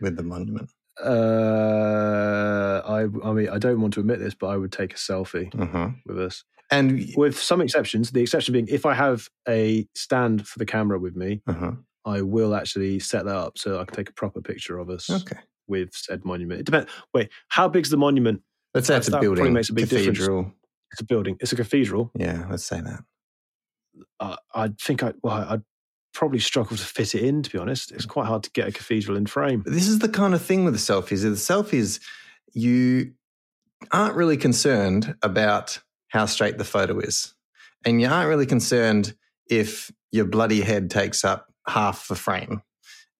with 0.00 0.16
the 0.16 0.22
monument? 0.22 0.70
Uh, 1.02 2.80
I, 2.86 3.00
I 3.28 3.32
mean, 3.32 3.48
I 3.48 3.58
don't 3.58 3.80
want 3.80 3.94
to 3.94 4.00
admit 4.00 4.18
this, 4.18 4.34
but 4.34 4.48
I 4.48 4.56
would 4.56 4.72
take 4.72 4.92
a 4.94 4.96
selfie 4.96 5.48
Uh-huh. 5.60 5.90
with 6.06 6.18
us. 6.20 6.44
And 6.70 7.04
With 7.16 7.38
some 7.38 7.60
exceptions. 7.60 8.12
The 8.12 8.20
exception 8.20 8.52
being, 8.52 8.68
if 8.68 8.86
I 8.86 8.94
have 8.94 9.28
a 9.48 9.86
stand 9.94 10.46
for 10.46 10.58
the 10.58 10.66
camera 10.66 10.98
with 10.98 11.16
me, 11.16 11.42
uh-huh. 11.46 11.72
I 12.06 12.22
will 12.22 12.54
actually 12.54 12.98
set 13.00 13.24
that 13.26 13.36
up 13.36 13.58
so 13.58 13.78
I 13.80 13.84
can 13.84 13.94
take 13.96 14.08
a 14.08 14.12
proper 14.14 14.40
picture 14.40 14.78
of 14.78 14.88
us 14.88 15.10
okay, 15.10 15.38
with 15.70 15.94
said 15.94 16.24
monument. 16.24 16.60
It 16.60 16.66
depends. 16.66 16.90
Wait, 17.14 17.30
how 17.48 17.68
big's 17.68 17.88
the 17.88 17.96
monument? 17.96 18.42
let's 18.74 18.86
say 18.86 18.96
it's 18.96 19.08
a 19.08 19.10
probably 19.10 19.28
building, 19.28 19.52
makes 19.52 19.70
a 19.70 19.72
big 19.72 19.88
difference. 19.88 20.18
cathedral. 20.18 20.52
It's 20.92 21.00
a 21.00 21.04
building. 21.04 21.36
It's 21.40 21.52
a 21.52 21.56
cathedral. 21.56 22.10
Yeah, 22.16 22.46
let's 22.50 22.64
say 22.64 22.80
that. 22.80 23.00
Uh, 24.18 24.36
I 24.54 24.70
think 24.80 25.02
I 25.02 25.12
well, 25.22 25.34
I'd 25.34 25.62
probably 26.12 26.40
struggle 26.40 26.76
to 26.76 26.82
fit 26.82 27.14
it 27.14 27.22
in. 27.22 27.42
To 27.42 27.50
be 27.50 27.58
honest, 27.58 27.92
it's 27.92 28.06
quite 28.06 28.26
hard 28.26 28.42
to 28.44 28.50
get 28.50 28.68
a 28.68 28.72
cathedral 28.72 29.16
in 29.16 29.26
frame. 29.26 29.60
But 29.60 29.72
this 29.72 29.88
is 29.88 30.00
the 30.00 30.08
kind 30.08 30.34
of 30.34 30.42
thing 30.42 30.64
with 30.64 30.74
the 30.74 30.80
selfies. 30.80 31.22
The 31.22 31.30
selfies, 31.30 32.00
you 32.52 33.12
aren't 33.92 34.16
really 34.16 34.36
concerned 34.36 35.14
about 35.22 35.78
how 36.08 36.26
straight 36.26 36.58
the 36.58 36.64
photo 36.64 36.98
is. 36.98 37.34
And 37.84 38.00
you 38.00 38.08
aren't 38.08 38.28
really 38.28 38.46
concerned 38.46 39.14
if 39.48 39.90
your 40.12 40.26
bloody 40.26 40.60
head 40.60 40.90
takes 40.90 41.24
up 41.24 41.46
half 41.66 42.08
the 42.08 42.14
frame. 42.16 42.62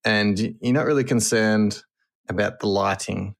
And 0.04 0.38
you're 0.60 0.74
not 0.74 0.86
really 0.86 1.04
concerned 1.04 1.82
about 2.30 2.60
the 2.60 2.66
lighting. 2.66 3.34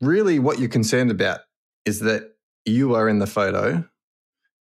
Really, 0.00 0.38
what 0.38 0.58
you're 0.58 0.68
concerned 0.68 1.10
about 1.10 1.40
is 1.84 2.00
that 2.00 2.34
you 2.64 2.94
are 2.94 3.08
in 3.08 3.18
the 3.18 3.26
photo 3.26 3.84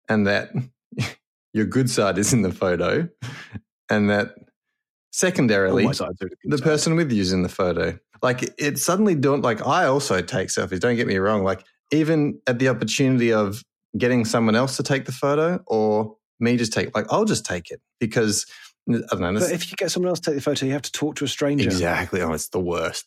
and 0.08 0.28
that 0.28 0.52
your 1.54 1.66
good 1.66 1.90
side 1.90 2.18
is 2.18 2.34
in 2.34 2.42
the 2.42 2.52
photo 2.52 3.08
and 3.90 4.10
that 4.10 4.36
secondarily 5.12 5.86
my 5.86 5.92
side, 5.92 6.12
so 6.20 6.28
to 6.28 6.36
be 6.44 6.50
the 6.56 6.62
person 6.62 6.96
with 6.96 7.12
you's 7.12 7.32
in 7.32 7.44
the 7.44 7.50
photo. 7.50 7.98
Like 8.22 8.54
it 8.58 8.78
suddenly 8.78 9.16
don't 9.16 9.42
like 9.42 9.66
I 9.66 9.86
also 9.86 10.22
take 10.22 10.50
selfies. 10.50 10.80
Don't 10.80 10.96
get 10.96 11.08
me 11.08 11.18
wrong. 11.18 11.44
Like 11.44 11.64
even 11.92 12.40
at 12.48 12.60
the 12.60 12.70
opportunity 12.70 13.32
of 13.32 13.64
getting 13.98 14.26
someone 14.26 14.56
else 14.56 14.78
to 14.78 14.84
take 14.84 15.06
the 15.06 15.12
photo 15.12 15.64
or 15.68 16.16
me 16.40 16.58
just 16.58 16.74
take 16.74 16.96
like 16.96 17.06
I'll 17.10 17.26
just 17.26 17.46
take 17.46 17.72
it 17.72 17.82
because 18.00 18.46
I 18.90 18.94
don't 19.12 19.22
know. 19.22 19.40
But 19.40 19.52
if 19.52 19.72
you 19.72 19.78
get 19.78 19.92
someone 19.92 20.10
else 20.10 20.20
to 20.22 20.32
take 20.32 20.36
the 20.36 20.42
photo, 20.42 20.66
you 20.66 20.74
have 20.74 20.84
to 20.84 20.92
talk 20.92 21.16
to 21.16 21.26
a 21.26 21.28
stranger. 21.28 21.66
Exactly. 21.66 22.22
Oh, 22.22 22.34
it's 22.34 22.50
the 22.50 22.60
worst. 22.60 23.06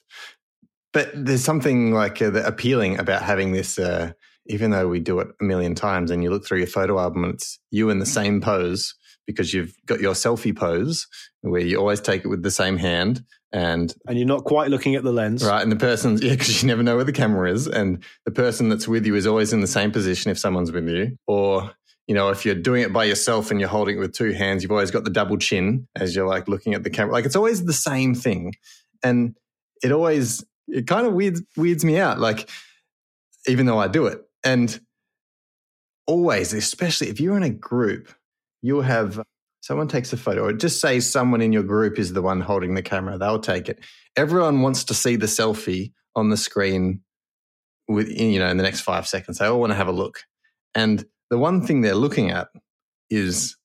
But 0.93 1.11
there's 1.15 1.45
something 1.45 1.93
like 1.93 2.21
uh, 2.21 2.31
the 2.31 2.47
appealing 2.47 2.99
about 2.99 3.23
having 3.23 3.53
this. 3.53 3.79
Uh, 3.79 4.13
even 4.47 4.71
though 4.71 4.89
we 4.89 4.99
do 4.99 5.21
it 5.21 5.29
a 5.41 5.45
million 5.45 5.75
times, 5.75 6.11
and 6.11 6.23
you 6.23 6.31
look 6.31 6.47
through 6.47 6.59
your 6.59 6.67
photo 6.67 6.99
album, 6.99 7.25
and 7.25 7.35
it's 7.35 7.59
you 7.71 7.91
in 7.91 7.99
the 7.99 8.07
same 8.07 8.41
pose 8.41 8.95
because 9.27 9.53
you've 9.53 9.75
got 9.85 10.01
your 10.01 10.15
selfie 10.15 10.57
pose 10.57 11.07
where 11.43 11.61
you 11.61 11.79
always 11.79 12.01
take 12.01 12.25
it 12.25 12.29
with 12.29 12.43
the 12.43 12.51
same 12.51 12.79
hand, 12.79 13.23
and 13.53 13.95
And 14.07 14.19
you're 14.19 14.27
not 14.27 14.45
quite 14.45 14.71
looking 14.71 14.95
at 14.95 15.05
the 15.05 15.13
lens. 15.13 15.45
Right. 15.45 15.63
And 15.63 15.73
the 15.73 15.77
person's, 15.77 16.23
yeah, 16.23 16.33
because 16.33 16.63
you 16.63 16.67
never 16.67 16.83
know 16.83 16.97
where 16.97 17.05
the 17.05 17.13
camera 17.13 17.51
is. 17.51 17.67
And 17.67 18.03
the 18.25 18.31
person 18.31 18.69
that's 18.69 18.89
with 18.89 19.07
you 19.07 19.15
is 19.15 19.27
always 19.27 19.53
in 19.53 19.61
the 19.61 19.67
same 19.67 19.91
position 19.91 20.31
if 20.31 20.39
someone's 20.39 20.73
with 20.73 20.89
you. 20.89 21.19
Or, 21.27 21.71
you 22.09 22.15
know, 22.15 22.31
if 22.31 22.45
you're 22.45 22.55
doing 22.55 22.83
it 22.83 22.93
by 22.93 23.05
yourself 23.05 23.51
and 23.51 23.61
you're 23.61 23.69
holding 23.69 23.99
it 23.99 24.01
with 24.01 24.15
two 24.15 24.33
hands, 24.33 24.63
you've 24.63 24.73
always 24.73 24.91
got 24.91 25.05
the 25.05 25.11
double 25.11 25.37
chin 25.37 25.87
as 25.95 26.17
you're 26.17 26.27
like 26.27 26.49
looking 26.49 26.73
at 26.75 26.83
the 26.83 26.91
camera. 26.91 27.13
Like 27.13 27.27
it's 27.27 27.37
always 27.37 27.67
the 27.67 27.73
same 27.73 28.15
thing. 28.15 28.55
And 29.05 29.37
it 29.83 29.93
always, 29.93 30.43
it 30.67 30.87
kind 30.87 31.07
of 31.07 31.13
weirds, 31.13 31.43
weirds 31.55 31.85
me 31.85 31.99
out. 31.99 32.19
Like, 32.19 32.49
even 33.47 33.67
though 33.67 33.79
I 33.79 33.89
do 33.89 34.07
it. 34.07 34.23
And 34.43 34.81
always, 36.07 36.55
especially 36.55 37.09
if 37.09 37.21
you're 37.21 37.37
in 37.37 37.43
a 37.43 37.51
group, 37.51 38.13
you'll 38.63 38.83
have 38.83 39.21
someone 39.61 39.87
takes 39.87 40.13
a 40.13 40.17
photo, 40.17 40.47
or 40.47 40.53
just 40.55 40.81
say 40.81 41.01
someone 41.01 41.43
in 41.43 41.53
your 41.53 41.63
group 41.63 41.99
is 41.99 42.15
the 42.15 42.23
one 42.23 42.41
holding 42.41 42.75
the 42.75 42.83
camera, 42.83 43.19
they'll 43.19 43.39
take 43.39 43.69
it. 43.69 43.81
Everyone 44.17 44.63
wants 44.63 44.83
to 44.85 44.95
see 44.95 45.17
the 45.17 45.27
selfie 45.27 45.93
on 46.17 46.31
the 46.31 46.37
screen 46.37 47.03
with 47.87 48.09
you 48.09 48.39
know 48.39 48.49
in 48.49 48.57
the 48.57 48.63
next 48.63 48.81
five 48.81 49.07
seconds. 49.07 49.39
They 49.39 49.47
all 49.47 49.61
want 49.61 49.73
to 49.73 49.77
have 49.77 49.89
a 49.89 49.93
look. 49.93 50.21
And 50.75 51.05
the 51.31 51.39
one 51.39 51.67
thing 51.67 51.81
they're 51.81 51.95
looking 51.95 52.31
at 52.31 52.49
is 53.11 53.57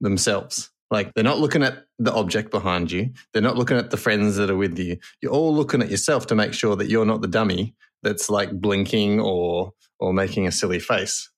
themselves. 0.00 0.70
Like 0.90 1.12
they're 1.14 1.24
not 1.24 1.38
looking 1.38 1.62
at 1.62 1.84
the 1.98 2.12
object 2.12 2.50
behind 2.50 2.90
you. 2.90 3.10
They're 3.32 3.42
not 3.42 3.58
looking 3.58 3.76
at 3.76 3.90
the 3.90 3.96
friends 3.96 4.36
that 4.36 4.50
are 4.50 4.56
with 4.56 4.78
you. 4.78 4.96
You're 5.20 5.32
all 5.32 5.54
looking 5.54 5.82
at 5.82 5.90
yourself 5.90 6.26
to 6.28 6.34
make 6.34 6.54
sure 6.54 6.76
that 6.76 6.88
you're 6.88 7.04
not 7.04 7.20
the 7.20 7.28
dummy 7.28 7.74
that's 8.02 8.30
like 8.30 8.52
blinking 8.52 9.20
or 9.20 9.72
or 10.00 10.12
making 10.14 10.46
a 10.46 10.52
silly 10.52 10.78
face. 10.78 11.30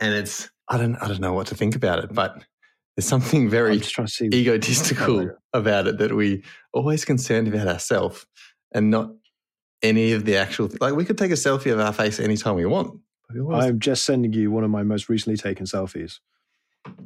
And 0.00 0.14
it's 0.14 0.50
I 0.68 0.78
don't 0.78 0.96
I 0.96 1.08
don't 1.08 1.20
know 1.20 1.34
what 1.34 1.46
to 1.48 1.54
think 1.54 1.76
about 1.76 2.00
it, 2.02 2.12
but 2.12 2.42
there's 2.96 3.06
something 3.06 3.48
very 3.48 3.78
just 3.78 3.94
trying 3.94 4.06
to 4.06 4.12
see. 4.12 4.26
egotistical 4.32 5.30
about 5.52 5.86
it 5.86 5.98
that 5.98 6.14
we 6.14 6.42
always 6.72 7.04
concerned 7.04 7.46
about 7.46 7.68
ourselves 7.68 8.26
and 8.72 8.90
not 8.90 9.10
any 9.82 10.12
of 10.12 10.24
the 10.24 10.36
actual 10.36 10.68
like 10.80 10.94
we 10.94 11.04
could 11.04 11.18
take 11.18 11.30
a 11.30 11.34
selfie 11.34 11.72
of 11.72 11.78
our 11.78 11.92
face 11.92 12.18
anytime 12.18 12.56
we 12.56 12.66
want. 12.66 12.98
But 13.28 13.36
we 13.36 13.40
always- 13.42 13.64
I'm 13.66 13.78
just 13.80 14.04
sending 14.04 14.32
you 14.32 14.50
one 14.50 14.64
of 14.64 14.70
my 14.70 14.82
most 14.82 15.08
recently 15.08 15.36
taken 15.36 15.66
selfies. 15.66 16.20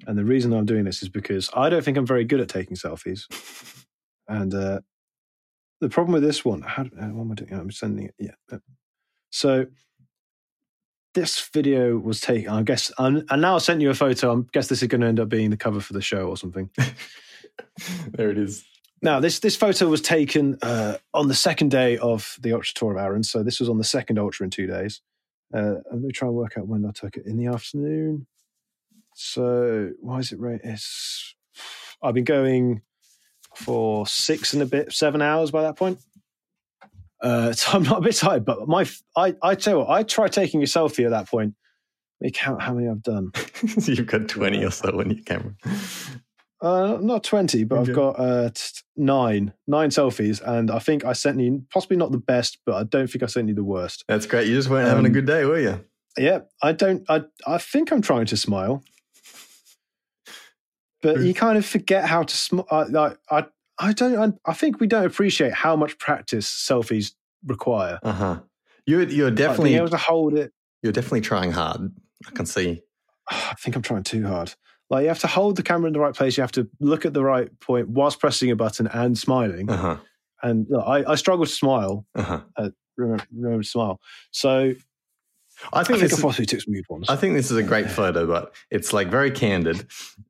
And 0.06 0.18
the 0.18 0.24
reason 0.24 0.52
I'm 0.52 0.66
doing 0.66 0.84
this 0.84 1.02
is 1.02 1.08
because 1.08 1.48
I 1.54 1.70
don't 1.70 1.82
think 1.84 1.96
I'm 1.96 2.06
very 2.06 2.24
good 2.24 2.40
at 2.40 2.48
taking 2.48 2.76
selfies. 2.76 3.26
And 4.28 4.54
uh, 4.54 4.78
the 5.80 5.88
problem 5.88 6.12
with 6.12 6.22
this 6.22 6.44
one, 6.44 6.62
how, 6.62 6.82
uh, 6.84 7.06
what 7.08 7.22
am 7.22 7.32
I 7.32 7.34
doing? 7.34 7.52
I'm 7.52 7.72
sending 7.72 8.04
it. 8.04 8.14
Yeah. 8.16 8.34
Uh, 8.52 8.58
So 9.30 9.66
this 11.14 11.48
video 11.52 11.98
was 11.98 12.20
taken, 12.20 12.48
I 12.52 12.62
guess, 12.62 12.92
and, 12.96 13.24
and 13.28 13.42
now 13.42 13.56
I 13.56 13.58
sent 13.58 13.80
you 13.80 13.90
a 13.90 13.94
photo. 13.94 14.38
I 14.38 14.42
guess 14.52 14.68
this 14.68 14.82
is 14.82 14.88
going 14.88 15.00
to 15.00 15.08
end 15.08 15.18
up 15.18 15.28
being 15.28 15.50
the 15.50 15.56
cover 15.56 15.80
for 15.80 15.94
the 15.94 16.00
show 16.00 16.28
or 16.28 16.36
something. 16.36 16.70
there 18.12 18.30
it 18.30 18.38
is. 18.38 18.64
Now, 19.02 19.18
this 19.18 19.40
this 19.40 19.56
photo 19.56 19.88
was 19.88 20.00
taken 20.02 20.58
uh, 20.62 20.98
on 21.12 21.26
the 21.26 21.34
second 21.34 21.70
day 21.72 21.98
of 21.98 22.36
the 22.40 22.52
Ultra 22.52 22.74
Tour 22.74 22.92
of 22.92 22.98
Arran. 22.98 23.24
So 23.24 23.42
this 23.42 23.58
was 23.58 23.68
on 23.68 23.78
the 23.78 23.84
second 23.84 24.18
Ultra 24.18 24.44
in 24.44 24.50
two 24.50 24.68
days. 24.68 25.00
Uh, 25.52 25.76
I'm 25.90 26.00
going 26.00 26.08
to 26.08 26.12
try 26.12 26.28
and 26.28 26.36
work 26.36 26.56
out 26.56 26.68
when 26.68 26.86
I 26.86 26.92
took 26.92 27.16
it 27.16 27.26
in 27.26 27.36
the 27.36 27.46
afternoon. 27.46 28.26
So 29.14 29.90
why 30.00 30.18
is 30.18 30.32
it 30.32 30.38
right? 30.38 30.60
It's 30.62 31.34
I've 32.02 32.14
been 32.14 32.24
going 32.24 32.82
for 33.54 34.06
six 34.06 34.54
and 34.54 34.62
a 34.62 34.66
bit, 34.66 34.92
seven 34.92 35.20
hours 35.20 35.50
by 35.50 35.62
that 35.62 35.76
point. 35.76 35.98
Uh, 37.20 37.52
so 37.52 37.72
I'm 37.72 37.82
not 37.82 37.98
a 37.98 38.02
bit 38.02 38.16
tired, 38.16 38.44
but 38.44 38.68
my 38.68 38.88
I 39.16 39.34
I 39.42 39.54
tell 39.54 39.74
you 39.74 39.78
what, 39.80 39.90
I 39.90 40.02
try 40.02 40.28
taking 40.28 40.62
a 40.62 40.66
selfie 40.66 41.04
at 41.04 41.10
that 41.10 41.28
point. 41.28 41.54
Let 42.20 42.26
me 42.26 42.30
count 42.32 42.62
how 42.62 42.74
many 42.74 42.88
I've 42.88 43.02
done. 43.02 43.32
You've 43.62 44.06
got 44.06 44.28
20 44.28 44.62
or 44.62 44.70
so 44.70 45.00
on 45.00 45.10
your 45.10 45.24
camera. 45.24 45.54
Uh, 46.62 46.98
not 47.00 47.24
20, 47.24 47.64
but 47.64 47.78
Okay. 47.78 47.90
I've 47.90 47.96
got 47.96 48.20
uh, 48.20 48.50
t- 48.52 48.62
nine, 48.96 49.54
nine 49.66 49.88
selfies. 49.88 50.42
And 50.46 50.70
I 50.70 50.78
think 50.78 51.04
I 51.06 51.14
sent 51.14 51.40
you, 51.40 51.64
possibly 51.72 51.96
not 51.96 52.12
the 52.12 52.18
best, 52.18 52.58
but 52.66 52.74
I 52.74 52.82
don't 52.84 53.08
think 53.10 53.22
I 53.22 53.26
sent 53.26 53.48
you 53.48 53.54
the 53.54 53.64
worst. 53.64 54.04
That's 54.08 54.26
great. 54.26 54.46
You 54.46 54.54
just 54.54 54.68
weren't 54.68 54.86
having 54.88 55.06
a 55.06 55.08
Um, 55.08 55.12
good 55.14 55.26
day, 55.26 55.44
were 55.46 55.58
you? 55.58 55.84
Yeah, 56.18 56.40
I 56.62 56.72
don't, 56.72 57.02
I, 57.08 57.22
I 57.46 57.56
think 57.58 57.90
I'm 57.92 58.02
trying 58.02 58.26
to 58.26 58.36
smile. 58.36 58.82
But 61.02 61.20
you 61.20 61.32
kind 61.32 61.56
of 61.56 61.64
forget 61.64 62.04
how 62.04 62.24
to 62.24 62.36
smile. 62.36 62.66
I, 62.70 62.82
like, 62.82 63.16
I, 63.30 63.46
I 63.78 63.92
don't, 63.94 64.38
I, 64.46 64.50
I 64.50 64.52
think 64.54 64.80
we 64.80 64.86
don't 64.86 65.06
appreciate 65.06 65.54
how 65.54 65.76
much 65.76 65.98
practice 65.98 66.46
selfies 66.46 67.12
require. 67.46 67.98
Uh 68.02 68.12
huh. 68.12 68.40
You're, 68.86 69.04
you're 69.04 69.28
Like, 69.28 69.36
definitely 69.36 69.70
being 69.70 69.78
able 69.78 69.88
to 69.90 69.96
hold 69.96 70.34
it. 70.34 70.52
you're 70.82 70.92
definitely 70.92 71.22
trying 71.22 71.52
hard. 71.52 71.90
I 72.26 72.30
can 72.32 72.44
see. 72.44 72.82
I 73.30 73.54
think 73.58 73.76
I'm 73.76 73.82
trying 73.82 74.02
too 74.02 74.26
hard. 74.26 74.52
Like 74.90 75.02
you 75.02 75.08
have 75.08 75.20
to 75.20 75.28
hold 75.28 75.56
the 75.56 75.62
camera 75.62 75.86
in 75.86 75.92
the 75.92 76.00
right 76.00 76.14
place. 76.14 76.36
You 76.36 76.42
have 76.42 76.52
to 76.52 76.68
look 76.80 77.06
at 77.06 77.14
the 77.14 77.22
right 77.22 77.48
point 77.60 77.88
whilst 77.88 78.18
pressing 78.18 78.50
a 78.50 78.56
button 78.56 78.88
and 78.88 79.16
smiling. 79.16 79.70
Uh 79.70 79.76
huh. 79.76 79.96
And 80.42 80.66
look, 80.68 80.84
I, 80.86 81.12
I 81.12 81.14
struggle 81.14 81.46
to 81.46 81.50
smile. 81.50 82.06
Uh 82.14 82.22
huh. 82.22 82.70
Remember, 82.96 83.24
remember 83.32 83.62
to 83.62 83.68
smile. 83.68 84.00
So 84.32 84.74
I 85.72 85.80
I 85.80 85.84
think 85.84 85.98
think 85.98 86.10
this 86.10 86.12
I 86.12 86.16
is, 86.16 86.22
possibly 86.22 86.46
took 86.46 86.60
some 86.60 86.74
good 86.74 86.84
ones. 86.88 87.06
I 87.08 87.16
think 87.16 87.34
this 87.34 87.50
is 87.50 87.56
a 87.56 87.62
great 87.62 87.90
photo, 87.90 88.26
but 88.26 88.54
it's 88.70 88.92
like 88.92 89.08
very 89.08 89.30
candid 89.30 89.86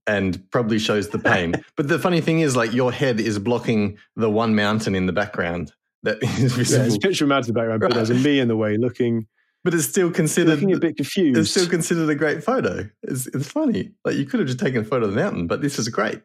and 0.06 0.50
probably 0.50 0.78
shows 0.78 1.08
the 1.08 1.18
pain. 1.18 1.54
but 1.76 1.88
the 1.88 1.98
funny 1.98 2.20
thing 2.20 2.40
is, 2.40 2.56
like 2.56 2.72
your 2.72 2.92
head 2.92 3.20
is 3.20 3.38
blocking 3.38 3.98
the 4.16 4.30
one 4.30 4.54
mountain 4.54 4.94
in 4.94 5.06
the 5.06 5.12
background 5.12 5.72
that 6.02 6.18
is 6.22 6.38
yeah, 6.38 6.48
visible, 6.48 6.82
there's 6.82 6.94
a 6.96 7.00
picture 7.00 7.24
of 7.24 7.28
Mads 7.28 7.48
in 7.48 7.54
the 7.54 7.60
background, 7.60 7.80
but 7.80 7.94
there's 7.94 8.10
a 8.10 8.14
me 8.14 8.40
in 8.40 8.48
the 8.48 8.56
way, 8.56 8.76
looking 8.76 9.26
but 9.64 9.74
it's 9.74 9.86
still 9.86 10.10
considered. 10.10 10.52
looking 10.52 10.72
a 10.72 10.78
bit 10.78 10.96
confused. 10.96 11.38
It's 11.38 11.50
still 11.50 11.68
considered 11.68 12.08
a 12.08 12.14
great 12.14 12.42
photo. 12.42 12.88
It's, 13.02 13.26
it's 13.28 13.50
funny. 13.50 13.92
Like 14.04 14.16
you 14.16 14.24
could 14.24 14.40
have 14.40 14.46
just 14.46 14.60
taken 14.60 14.80
a 14.80 14.84
photo 14.84 15.06
of 15.06 15.12
the 15.12 15.20
mountain, 15.20 15.46
but 15.46 15.60
this 15.60 15.78
is 15.78 15.88
great. 15.88 16.22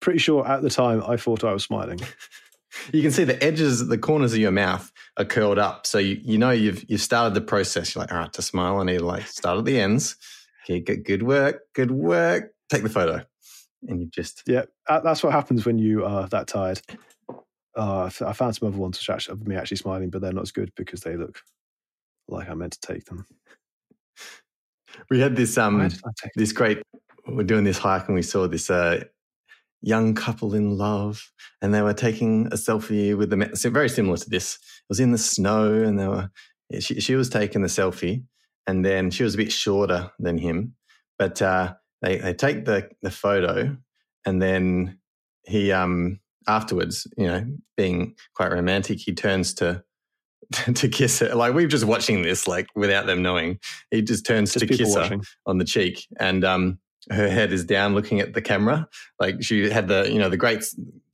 Pretty 0.00 0.18
sure 0.18 0.46
at 0.46 0.62
the 0.62 0.70
time 0.70 1.02
I 1.06 1.16
thought 1.16 1.44
I 1.44 1.52
was 1.52 1.64
smiling. 1.64 2.00
You 2.92 3.02
can 3.02 3.10
see 3.10 3.24
the 3.24 3.42
edges, 3.44 3.86
the 3.86 3.98
corners 3.98 4.32
of 4.32 4.38
your 4.38 4.50
mouth 4.50 4.90
are 5.18 5.26
curled 5.26 5.58
up, 5.58 5.86
so 5.86 5.98
you, 5.98 6.18
you 6.22 6.38
know 6.38 6.50
you've 6.50 6.88
you've 6.88 7.02
started 7.02 7.34
the 7.34 7.42
process. 7.42 7.94
You're 7.94 8.02
like, 8.02 8.12
all 8.12 8.18
right, 8.18 8.32
to 8.32 8.40
smile, 8.40 8.80
I 8.80 8.84
need 8.84 9.00
to 9.00 9.04
like 9.04 9.26
start 9.26 9.58
at 9.58 9.66
the 9.66 9.78
ends. 9.78 10.16
Okay, 10.64 10.80
good, 10.80 11.04
good 11.04 11.22
work, 11.22 11.64
good 11.74 11.90
work. 11.90 12.54
Take 12.70 12.82
the 12.82 12.88
photo, 12.88 13.24
and 13.88 14.00
you 14.00 14.06
just 14.06 14.42
Yeah, 14.46 14.64
that's 14.88 15.22
what 15.22 15.32
happens 15.32 15.66
when 15.66 15.78
you 15.78 16.06
are 16.06 16.26
that 16.28 16.46
tired. 16.46 16.80
Uh, 17.76 18.10
I 18.24 18.32
found 18.32 18.56
some 18.56 18.68
other 18.68 18.78
ones 18.78 18.98
which 18.98 19.10
actually 19.10 19.34
of 19.34 19.46
me 19.46 19.54
actually 19.54 19.76
smiling, 19.76 20.08
but 20.08 20.22
they're 20.22 20.32
not 20.32 20.44
as 20.44 20.52
good 20.52 20.72
because 20.74 21.02
they 21.02 21.16
look 21.16 21.42
like 22.28 22.48
I 22.48 22.54
meant 22.54 22.72
to 22.72 22.80
take 22.80 23.04
them. 23.06 23.26
we 25.10 25.20
had 25.20 25.36
this 25.36 25.56
um 25.58 25.80
did 25.80 26.00
I 26.04 26.10
take 26.20 26.32
this 26.34 26.52
great. 26.52 26.82
We're 27.26 27.44
doing 27.44 27.64
this 27.64 27.78
hike, 27.78 28.06
and 28.06 28.14
we 28.14 28.22
saw 28.22 28.46
this 28.46 28.70
uh 28.70 29.04
young 29.82 30.14
couple 30.14 30.54
in 30.54 30.76
love, 30.76 31.30
and 31.60 31.74
they 31.74 31.82
were 31.82 31.94
taking 31.94 32.46
a 32.46 32.56
selfie 32.56 33.16
with 33.16 33.30
the 33.30 33.56
so 33.56 33.70
very 33.70 33.88
similar 33.88 34.16
to 34.16 34.30
this. 34.30 34.54
It 34.54 34.88
was 34.88 35.00
in 35.00 35.12
the 35.12 35.18
snow, 35.18 35.72
and 35.72 35.98
they 35.98 36.08
were 36.08 36.30
she 36.80 37.00
she 37.00 37.14
was 37.14 37.28
taking 37.28 37.62
the 37.62 37.68
selfie, 37.68 38.24
and 38.66 38.84
then 38.84 39.10
she 39.10 39.24
was 39.24 39.34
a 39.34 39.38
bit 39.38 39.52
shorter 39.52 40.10
than 40.18 40.38
him, 40.38 40.74
but 41.18 41.42
uh, 41.42 41.74
they 42.00 42.18
they 42.18 42.34
take 42.34 42.64
the 42.64 42.88
the 43.02 43.10
photo, 43.10 43.76
and 44.24 44.40
then 44.40 44.98
he 45.44 45.72
um 45.72 46.20
afterwards, 46.46 47.06
you 47.16 47.26
know, 47.26 47.44
being 47.76 48.14
quite 48.34 48.52
romantic, 48.52 48.98
he 48.98 49.14
turns 49.14 49.54
to. 49.54 49.82
To 50.74 50.88
kiss 50.88 51.18
her, 51.20 51.34
like 51.34 51.54
we're 51.54 51.68
just 51.68 51.84
watching 51.84 52.22
this, 52.22 52.48
like 52.48 52.68
without 52.74 53.06
them 53.06 53.22
knowing, 53.22 53.58
he 53.90 54.02
just 54.02 54.26
turns 54.26 54.52
Just 54.52 54.66
to 54.66 54.76
kiss 54.76 54.94
her 54.94 55.18
on 55.46 55.58
the 55.58 55.64
cheek, 55.64 56.06
and 56.18 56.44
um, 56.44 56.78
her 57.10 57.28
head 57.28 57.52
is 57.52 57.64
down, 57.64 57.94
looking 57.94 58.20
at 58.20 58.34
the 58.34 58.42
camera. 58.42 58.88
Like 59.18 59.42
she 59.42 59.70
had 59.70 59.88
the 59.88 60.10
you 60.10 60.18
know 60.18 60.28
the 60.28 60.36
great 60.36 60.64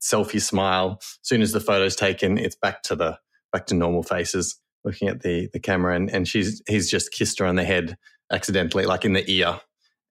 selfie 0.00 0.40
smile. 0.40 0.98
As 1.00 1.18
soon 1.22 1.42
as 1.42 1.52
the 1.52 1.60
photo's 1.60 1.96
taken, 1.96 2.38
it's 2.38 2.56
back 2.56 2.82
to 2.84 2.96
the 2.96 3.18
back 3.52 3.66
to 3.66 3.74
normal 3.74 4.02
faces, 4.02 4.60
looking 4.84 5.08
at 5.08 5.22
the 5.22 5.48
the 5.52 5.60
camera, 5.60 5.94
and 5.94 6.10
and 6.10 6.28
she's 6.28 6.62
he's 6.68 6.90
just 6.90 7.12
kissed 7.12 7.38
her 7.38 7.46
on 7.46 7.56
the 7.56 7.64
head 7.64 7.96
accidentally, 8.32 8.84
like 8.84 9.04
in 9.04 9.12
the 9.12 9.28
ear. 9.30 9.60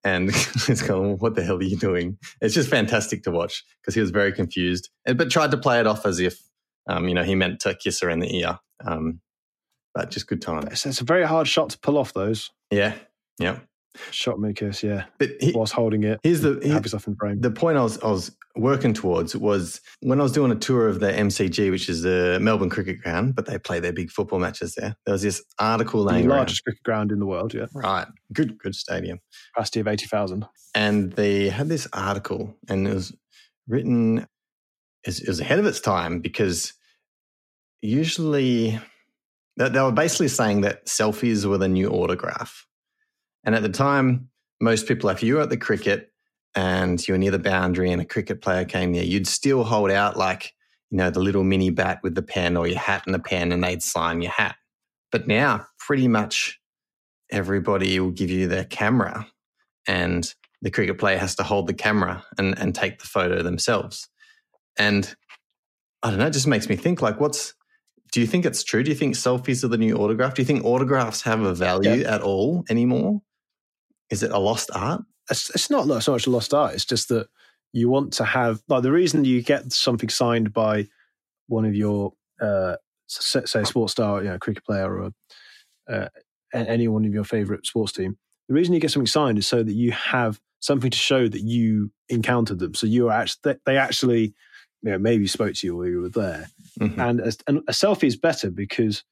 And 0.04 0.28
it's 0.68 0.82
going, 0.82 1.18
what 1.18 1.34
the 1.34 1.42
hell 1.42 1.56
are 1.56 1.62
you 1.62 1.76
doing? 1.76 2.18
It's 2.40 2.54
just 2.54 2.70
fantastic 2.70 3.24
to 3.24 3.30
watch 3.30 3.64
because 3.80 3.94
he 3.94 4.00
was 4.00 4.10
very 4.10 4.32
confused, 4.32 4.90
and, 5.04 5.18
but 5.18 5.30
tried 5.30 5.50
to 5.50 5.58
play 5.58 5.80
it 5.80 5.86
off 5.86 6.06
as 6.06 6.20
if, 6.20 6.40
um, 6.88 7.08
you 7.08 7.14
know, 7.14 7.24
he 7.24 7.34
meant 7.34 7.60
to 7.60 7.74
kiss 7.74 8.00
her 8.00 8.10
in 8.10 8.20
the 8.20 8.38
ear. 8.38 8.58
Um, 8.84 9.20
but 9.94 10.10
just 10.10 10.26
good 10.28 10.42
time. 10.42 10.66
It's, 10.68 10.86
it's 10.86 11.00
a 11.00 11.04
very 11.04 11.24
hard 11.24 11.48
shot 11.48 11.70
to 11.70 11.78
pull 11.78 11.98
off 11.98 12.12
those 12.12 12.50
Yeah, 12.70 12.94
yeah. 13.38 13.58
shot 14.10 14.38
me 14.38 14.52
kiss. 14.52 14.82
Yeah, 14.82 15.04
But 15.18 15.30
he, 15.40 15.52
whilst 15.52 15.72
holding 15.72 16.04
it, 16.04 16.20
here's 16.22 16.40
the 16.42 16.60
have 16.72 16.84
yourself 16.84 17.06
in 17.08 17.16
frame. 17.16 17.40
the 17.40 17.50
point 17.50 17.78
I 17.78 17.82
was, 17.82 17.98
I 18.02 18.08
was 18.08 18.36
working 18.54 18.92
towards 18.92 19.34
was 19.34 19.80
when 20.00 20.20
I 20.20 20.22
was 20.22 20.32
doing 20.32 20.52
a 20.52 20.56
tour 20.56 20.88
of 20.88 21.00
the 21.00 21.10
MCG, 21.10 21.70
which 21.70 21.88
is 21.88 22.02
the 22.02 22.38
Melbourne 22.40 22.70
Cricket 22.70 23.00
Ground, 23.02 23.34
but 23.34 23.46
they 23.46 23.58
play 23.58 23.80
their 23.80 23.92
big 23.92 24.10
football 24.10 24.38
matches 24.38 24.74
there. 24.74 24.94
There 25.04 25.12
was 25.12 25.22
this 25.22 25.42
article 25.58 26.04
the 26.04 26.12
laying 26.12 26.26
around. 26.28 26.36
largest 26.38 26.62
cricket 26.64 26.82
ground 26.84 27.10
in 27.10 27.18
the 27.18 27.26
world. 27.26 27.54
Yeah, 27.54 27.66
Right, 27.74 28.06
good, 28.32 28.58
good 28.58 28.74
stadium. 28.76 29.18
capacity 29.54 29.80
of 29.80 29.88
eighty 29.88 30.06
thousand. 30.06 30.46
And 30.74 31.12
they 31.14 31.48
had 31.48 31.68
this 31.68 31.88
article, 31.92 32.54
and 32.68 32.86
it 32.86 32.94
was 32.94 33.12
written. 33.66 34.26
It 35.04 35.26
was 35.26 35.40
ahead 35.40 35.58
of 35.58 35.66
its 35.66 35.80
time 35.80 36.20
because 36.20 36.74
usually 37.80 38.78
they, 39.56 39.80
were 39.80 39.92
basically 39.92 40.28
saying 40.28 40.60
that 40.62 40.86
selfies 40.86 41.44
were 41.44 41.58
the 41.58 41.68
new 41.68 41.90
autograph. 41.90 42.66
And 43.44 43.54
at 43.54 43.62
the 43.62 43.68
time, 43.68 44.30
most 44.60 44.86
people, 44.86 45.10
if 45.10 45.22
you 45.22 45.36
were 45.36 45.42
at 45.42 45.50
the 45.50 45.56
cricket 45.56 46.12
and 46.54 47.06
you 47.06 47.14
were 47.14 47.18
near 47.18 47.30
the 47.30 47.38
boundary 47.38 47.90
and 47.90 48.00
a 48.00 48.04
cricket 48.04 48.40
player 48.40 48.64
came 48.64 48.92
near, 48.92 49.02
you'd 49.02 49.26
still 49.26 49.64
hold 49.64 49.90
out 49.90 50.16
like, 50.16 50.52
you 50.90 50.98
know, 50.98 51.10
the 51.10 51.20
little 51.20 51.44
mini 51.44 51.70
bat 51.70 52.00
with 52.02 52.14
the 52.14 52.22
pen 52.22 52.56
or 52.56 52.66
your 52.66 52.78
hat 52.78 53.02
and 53.06 53.14
the 53.14 53.18
pen 53.18 53.52
and 53.52 53.62
they'd 53.62 53.82
sign 53.82 54.22
your 54.22 54.32
hat. 54.32 54.56
But 55.10 55.26
now, 55.26 55.66
pretty 55.78 56.08
much 56.08 56.60
everybody 57.30 57.98
will 58.00 58.10
give 58.10 58.30
you 58.30 58.48
their 58.48 58.64
camera 58.64 59.26
and 59.86 60.32
the 60.62 60.70
cricket 60.70 60.98
player 60.98 61.18
has 61.18 61.34
to 61.36 61.42
hold 61.42 61.66
the 61.66 61.74
camera 61.74 62.24
and, 62.36 62.58
and 62.58 62.74
take 62.74 62.98
the 62.98 63.06
photo 63.06 63.42
themselves. 63.42 64.08
And 64.78 65.14
I 66.02 66.10
don't 66.10 66.18
know, 66.18 66.26
it 66.26 66.32
just 66.32 66.46
makes 66.46 66.68
me 66.68 66.76
think 66.76 67.02
like, 67.02 67.20
what's, 67.20 67.54
do 68.12 68.20
you 68.20 68.26
think 68.26 68.44
it's 68.44 68.62
true? 68.62 68.82
Do 68.82 68.90
you 68.90 68.96
think 68.96 69.14
selfies 69.14 69.64
are 69.64 69.68
the 69.68 69.78
new 69.78 69.96
autograph? 69.96 70.34
Do 70.34 70.42
you 70.42 70.46
think 70.46 70.64
autographs 70.64 71.22
have 71.22 71.40
a 71.42 71.54
value 71.54 72.04
at 72.04 72.22
all 72.22 72.64
anymore? 72.68 73.22
Is 74.10 74.22
it 74.22 74.30
a 74.30 74.38
lost 74.38 74.70
art? 74.74 75.02
It's, 75.30 75.50
it's 75.50 75.70
not 75.70 76.02
so 76.02 76.12
much 76.12 76.26
a 76.26 76.30
lost 76.30 76.54
art. 76.54 76.74
It's 76.74 76.84
just 76.84 77.08
that 77.08 77.28
you 77.72 77.88
want 77.88 78.14
to 78.14 78.24
have 78.24 78.62
like 78.68 78.82
the 78.82 78.92
reason 78.92 79.24
you 79.24 79.42
get 79.42 79.72
something 79.72 80.08
signed 80.08 80.52
by 80.52 80.88
one 81.48 81.64
of 81.64 81.74
your 81.74 82.12
uh, 82.40 82.76
say, 83.08 83.64
sports 83.64 83.92
star, 83.92 84.22
you 84.22 84.30
know, 84.30 84.38
cricket 84.38 84.64
player 84.64 84.98
or 84.98 85.10
uh, 85.90 86.08
any 86.54 86.88
one 86.88 87.04
of 87.04 87.12
your 87.12 87.24
favorite 87.24 87.66
sports 87.66 87.92
team. 87.92 88.16
The 88.48 88.54
reason 88.54 88.72
you 88.74 88.80
get 88.80 88.90
something 88.90 89.06
signed 89.06 89.38
is 89.38 89.46
so 89.46 89.62
that 89.62 89.72
you 89.74 89.92
have 89.92 90.40
something 90.60 90.90
to 90.90 90.98
show 90.98 91.28
that 91.28 91.42
you 91.42 91.92
encountered 92.08 92.58
them. 92.58 92.74
So 92.74 92.86
you 92.86 93.08
are 93.08 93.12
actually 93.12 93.56
they 93.66 93.76
actually, 93.76 94.34
you 94.82 94.90
know, 94.92 94.98
maybe 94.98 95.26
spoke 95.26 95.54
to 95.54 95.66
you 95.66 95.76
while 95.76 95.86
you 95.86 96.00
were 96.00 96.08
there. 96.08 96.48
Mhm. 96.80 96.98
And 96.98 97.20
a, 97.20 97.32
and 97.46 97.58
a 97.68 97.72
selfie 97.72 98.04
is 98.04 98.16
better 98.16 98.50
because 98.50 99.02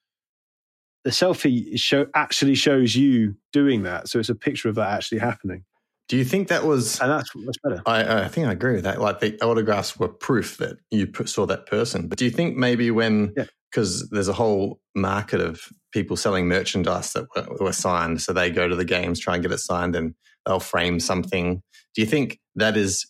the 1.04 1.10
selfie 1.10 1.78
show 1.78 2.06
actually 2.14 2.54
shows 2.54 2.94
you 2.94 3.36
doing 3.52 3.82
that. 3.84 4.08
So 4.08 4.18
it's 4.18 4.28
a 4.28 4.34
picture 4.34 4.68
of 4.68 4.74
that 4.76 4.90
actually 4.92 5.18
happening, 5.18 5.64
Do 6.08 6.16
you 6.16 6.24
think 6.24 6.48
that 6.48 6.64
was? 6.64 7.00
and 7.00 7.10
that's 7.10 7.30
that's 7.44 7.58
better. 7.62 7.82
I, 7.86 8.24
I 8.24 8.28
think 8.28 8.46
I 8.48 8.52
agree 8.52 8.74
with 8.74 8.84
that. 8.84 9.00
Like 9.00 9.20
the 9.20 9.38
autographs 9.40 9.98
were 9.98 10.08
proof 10.08 10.56
that 10.58 10.78
you 10.90 11.08
saw 11.26 11.46
that 11.46 11.66
person. 11.66 12.08
But 12.08 12.18
do 12.18 12.24
you 12.24 12.30
think 12.30 12.56
maybe 12.56 12.90
when, 12.90 13.32
Yeah. 13.36 13.44
because 13.70 14.08
there's 14.10 14.28
a 14.28 14.32
whole 14.32 14.80
market 14.94 15.40
of 15.40 15.60
people 15.92 16.16
selling 16.16 16.46
merchandise 16.48 17.12
that 17.12 17.26
were, 17.36 17.56
were 17.66 17.72
signed, 17.72 18.20
so 18.22 18.32
they 18.32 18.50
go 18.50 18.66
to 18.68 18.76
the 18.76 18.84
games, 18.84 19.20
try 19.20 19.34
and 19.34 19.42
get 19.42 19.52
it 19.52 19.58
signed, 19.58 19.94
and 19.96 20.14
they'll 20.44 20.60
frame 20.60 20.98
something. 21.00 21.62
Do 21.94 22.00
you 22.02 22.06
think 22.06 22.40
that 22.56 22.76
is 22.76 23.06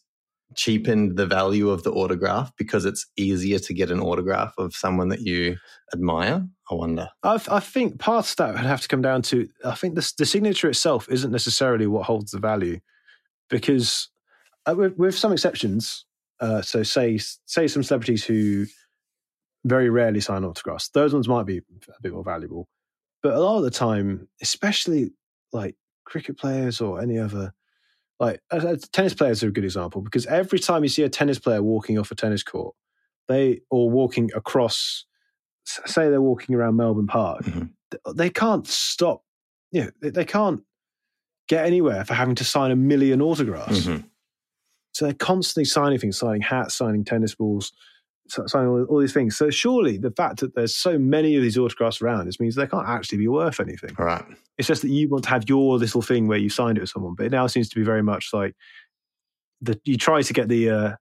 cheapened 0.55 1.17
the 1.17 1.27
value 1.27 1.71
of 1.71 1.83
the 1.83 1.93
autograph 1.93 2.53
because 2.57 2.85
it's 2.85 3.07
easier 3.17 3.59
to 3.59 3.75
get 3.75 3.91
an 3.91 4.01
autograph 4.01 4.55
of 4.59 4.75
someone 4.75 5.09
that 5.09 5.21
you 5.21 5.57
admire? 5.93 6.47
I 6.71 6.75
wonder. 6.75 7.09
I, 7.23 7.41
I 7.51 7.61
think 7.61 7.99
part 7.99 8.29
of 8.29 8.37
that 8.37 8.55
would 8.55 8.63
have 8.63 8.81
to 8.81 8.89
come 8.89 9.03
down 9.03 9.23
to 9.23 9.49
I 9.65 9.75
think 9.75 9.95
the, 9.95 10.13
the 10.19 10.27
signature 10.27 10.69
itself 10.69 11.09
isn't 11.11 11.31
necessarily 11.31 11.87
what 11.87 12.07
holds 12.07 12.31
the 12.31 12.39
value, 12.39 12.81
because 13.51 14.09
uh, 14.67 14.75
with, 14.77 14.97
with 14.97 15.17
some 15.17 15.33
exceptions, 15.33 16.05
uh, 16.41 16.63
so 16.63 16.83
say 16.83 17.19
say 17.19 17.67
some 17.67 17.83
celebrities 17.83 18.25
who 18.25 18.67
very 19.65 19.91
rarely 19.91 20.21
sign 20.21 20.45
autographs, 20.45 20.89
those 20.91 21.13
ones 21.13 21.29
might 21.29 21.47
be 21.47 21.59
a 21.59 22.03
bit 22.03 22.13
more 22.13 22.25
valuable, 22.25 22.69
but 23.23 23.35
a 23.35 23.41
lot 23.41 23.59
of 23.59 23.65
the 23.65 23.71
time, 23.71 24.29
especially 24.41 25.11
like 25.53 25.77
cricket 26.05 26.39
players 26.39 26.81
or 26.81 27.01
any 27.01 27.19
other. 27.19 27.53
Like 28.19 28.41
uh, 28.51 28.57
uh, 28.57 28.77
tennis 28.93 29.15
players 29.15 29.43
are 29.43 29.49
a 29.49 29.53
good 29.53 29.65
example 29.65 30.01
because 30.01 30.25
every 30.27 30.59
time 30.59 30.83
you 30.83 30.89
see 30.89 31.03
a 31.03 31.09
tennis 31.09 31.39
player 31.39 31.63
walking 31.63 31.99
off 31.99 32.11
a 32.11 32.15
tennis 32.15 32.43
court, 32.43 32.75
they 33.29 33.61
or 33.71 33.91
walking 33.91 34.31
across 34.35 35.05
say 35.65 36.09
they're 36.09 36.23
walking 36.23 36.55
around 36.55 36.77
Melbourne 36.77 37.09
Park, 37.09 37.43
Mhm. 37.45 37.71
th- 37.91 38.17
they 38.17 38.31
can't 38.31 38.67
stop. 38.67 39.23
You 39.73 39.85
know, 39.85 39.91
they, 40.01 40.11
they 40.11 40.25
can't 40.25 40.63
get 41.49 41.67
anywhere 41.67 42.05
for 42.05 42.15
having 42.15 42.37
to 42.37 42.45
sign 42.45 42.71
a 42.71 42.77
million 42.77 43.21
autographs. 43.21 43.81
Mhm. 43.87 44.05
So 44.93 45.05
they're 45.05 45.15
constantly 45.15 45.65
signing 45.67 45.99
things, 45.99 46.19
signing 46.19 46.41
hats, 46.41 46.75
signing 46.75 47.05
tennis 47.05 47.35
balls, 47.35 47.73
signing 48.29 48.69
all, 48.69 48.85
all 48.85 48.99
these 49.01 49.13
things. 49.13 49.37
So 49.37 49.51
surely 49.51 49.99
the 49.99 50.11
fact 50.11 50.41
that 50.41 50.55
there's 50.55 50.77
so 50.77 50.99
many 50.99 51.37
of 51.37 51.43
these 51.43 51.57
autographs 51.59 52.01
around, 52.03 52.27
this 52.27 52.41
means 52.41 52.55
they 52.55 52.67
can't 52.67 52.89
actually 52.89 53.19
be 53.19 53.29
worth 53.29 53.61
anything. 53.61 53.91
All 53.99 54.07
right. 54.07 54.25
It's 54.59 54.69
just 54.69 54.83
that 54.83 54.89
you 54.91 55.09
want 55.09 55.25
to 55.25 55.31
have 55.31 55.49
your 55.49 55.77
little 55.79 56.03
thing 56.03 56.27
where 56.29 56.39
you 56.39 56.49
signed 56.49 56.79
it 56.79 56.81
with 56.81 56.91
someone, 56.91 57.15
but 57.17 57.27
it 57.27 57.33
now 57.33 57.47
seems 57.47 57.69
to 57.69 57.77
be 57.77 57.83
very 57.83 58.03
much 58.03 58.31
like 58.33 58.55
that. 59.63 59.81
You 59.85 59.97
try 59.97 60.23
to 60.23 60.33
get 60.33 60.49
the 60.49 60.71
uh, 60.71 60.93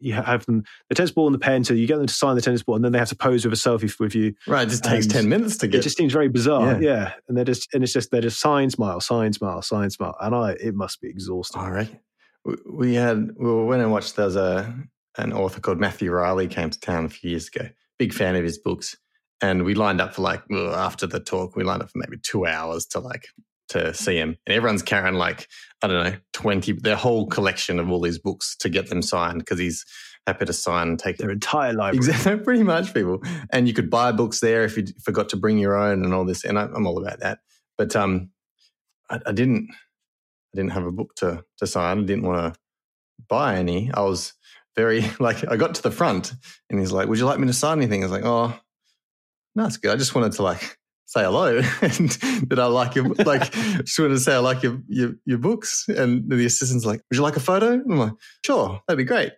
you 0.00 0.12
have 0.12 0.44
them 0.46 0.62
the 0.88 0.94
tennis 0.94 1.10
ball 1.10 1.26
and 1.26 1.34
the 1.34 1.38
pen, 1.38 1.64
so 1.64 1.72
you 1.74 1.86
get 1.86 1.96
them 1.96 2.06
to 2.06 2.12
sign 2.14 2.34
the 2.36 2.42
tennis 2.42 2.62
ball, 2.62 2.76
and 2.76 2.84
then 2.84 2.92
they 2.92 2.98
have 2.98 3.08
to 3.08 3.16
pose 3.16 3.44
with 3.44 3.54
a 3.54 3.56
selfie 3.56 3.98
with 3.98 4.14
you. 4.14 4.34
Right. 4.46 4.66
It 4.66 4.70
just 4.70 4.84
takes 4.84 5.06
10 5.06 5.28
minutes 5.28 5.56
to 5.58 5.68
get. 5.68 5.80
It 5.80 5.82
just 5.82 5.96
seems 5.96 6.12
very 6.12 6.28
bizarre, 6.28 6.80
Yeah. 6.82 6.90
yeah. 6.90 7.12
And 7.28 7.36
they're 7.36 7.44
just 7.46 7.72
and 7.74 7.82
it's 7.82 7.92
just 7.92 8.10
they're 8.10 8.20
just 8.20 8.38
sign, 8.40 8.68
smile, 8.70 9.00
sign, 9.00 9.32
smile, 9.32 9.62
sign, 9.62 9.88
smile, 9.90 10.14
and 10.20 10.34
I 10.34 10.52
it 10.52 10.74
must 10.74 11.00
be 11.00 11.08
exhausting. 11.08 11.60
All 11.62 11.70
right. 11.70 11.88
We- 12.64 12.94
had, 12.94 13.30
we 13.36 13.64
went 13.64 13.82
and 13.82 13.90
watched, 13.90 14.14
there 14.14 14.26
was 14.26 14.36
a, 14.36 14.72
an 15.16 15.32
author 15.32 15.60
called 15.60 15.80
Matthew 15.80 16.10
Reilly 16.10 16.48
came 16.48 16.70
to 16.70 16.80
town 16.80 17.04
a 17.06 17.08
few 17.08 17.30
years 17.30 17.48
ago. 17.48 17.68
Big 17.98 18.12
fan 18.12 18.36
of 18.36 18.44
his 18.44 18.58
books. 18.58 18.96
And 19.40 19.64
we 19.64 19.74
lined 19.74 20.00
up 20.00 20.14
for 20.14 20.22
like, 20.22 20.42
well, 20.48 20.74
after 20.74 21.06
the 21.06 21.20
talk, 21.20 21.56
we 21.56 21.64
lined 21.64 21.82
up 21.82 21.90
for 21.90 21.98
maybe 21.98 22.18
two 22.22 22.46
hours 22.46 22.86
to 22.86 23.00
like, 23.00 23.26
to 23.70 23.92
see 23.92 24.16
him. 24.16 24.36
And 24.46 24.56
everyone's 24.56 24.82
carrying 24.82 25.16
like, 25.16 25.48
I 25.82 25.86
don't 25.86 26.04
know, 26.04 26.16
20, 26.32 26.72
their 26.72 26.96
whole 26.96 27.26
collection 27.26 27.78
of 27.78 27.90
all 27.90 28.00
these 28.00 28.18
books 28.18 28.56
to 28.60 28.68
get 28.68 28.88
them 28.88 29.02
signed 29.02 29.40
because 29.40 29.58
he's 29.58 29.84
happy 30.26 30.44
to 30.44 30.52
sign 30.52 30.88
and 30.88 30.98
take 30.98 31.18
Their 31.18 31.30
entire 31.30 31.72
library. 31.72 31.96
Exactly, 31.96 32.36
pretty 32.44 32.62
much, 32.62 32.92
people. 32.92 33.22
And 33.50 33.68
you 33.68 33.74
could 33.74 33.90
buy 33.90 34.12
books 34.12 34.40
there 34.40 34.64
if 34.64 34.76
you 34.76 34.86
forgot 35.02 35.28
to 35.30 35.36
bring 35.36 35.58
your 35.58 35.76
own 35.76 36.04
and 36.04 36.12
all 36.12 36.24
this. 36.24 36.44
And 36.44 36.58
I, 36.58 36.64
I'm 36.64 36.86
all 36.86 36.98
about 36.98 37.20
that. 37.20 37.38
But 37.78 37.94
um, 37.94 38.30
I, 39.10 39.20
I 39.26 39.32
didn't. 39.32 39.68
I 39.70 40.56
didn't 40.56 40.72
have 40.72 40.86
a 40.86 40.92
book 40.92 41.14
to 41.16 41.44
to 41.58 41.66
sign. 41.66 41.98
I 41.98 42.02
didn't 42.02 42.24
want 42.24 42.54
to 42.54 42.60
buy 43.28 43.56
any. 43.56 43.90
I 43.92 44.00
was 44.00 44.32
very 44.76 45.04
like. 45.20 45.48
I 45.48 45.56
got 45.56 45.74
to 45.76 45.82
the 45.82 45.90
front, 45.90 46.32
and 46.70 46.78
he's 46.78 46.92
like, 46.92 47.08
"Would 47.08 47.18
you 47.18 47.26
like 47.26 47.38
me 47.38 47.46
to 47.46 47.52
sign 47.52 47.78
anything?" 47.78 48.02
I 48.02 48.06
was 48.06 48.12
like, 48.12 48.24
"Oh, 48.24 48.58
no, 49.54 49.66
it's 49.66 49.76
good. 49.76 49.92
I 49.92 49.96
just 49.96 50.14
wanted 50.14 50.32
to 50.32 50.42
like." 50.42 50.78
Say 51.08 51.22
hello, 51.22 51.58
and 51.82 52.10
that 52.48 52.58
I 52.58 52.66
like 52.66 52.96
your 52.96 53.04
like. 53.04 53.52
Just 53.52 53.96
wanted 53.96 54.14
to 54.14 54.18
say 54.18 54.34
I 54.34 54.38
like 54.38 54.64
your 54.64 54.80
your, 54.88 55.12
your 55.24 55.38
books, 55.38 55.84
and 55.86 56.28
the 56.28 56.44
assistant's 56.44 56.84
like, 56.84 57.00
"Would 57.08 57.16
you 57.16 57.22
like 57.22 57.36
a 57.36 57.40
photo?" 57.40 57.74
And 57.74 57.92
I'm 57.92 57.98
like, 57.98 58.12
"Sure, 58.44 58.80
that'd 58.88 58.98
be 58.98 59.04
great." 59.04 59.30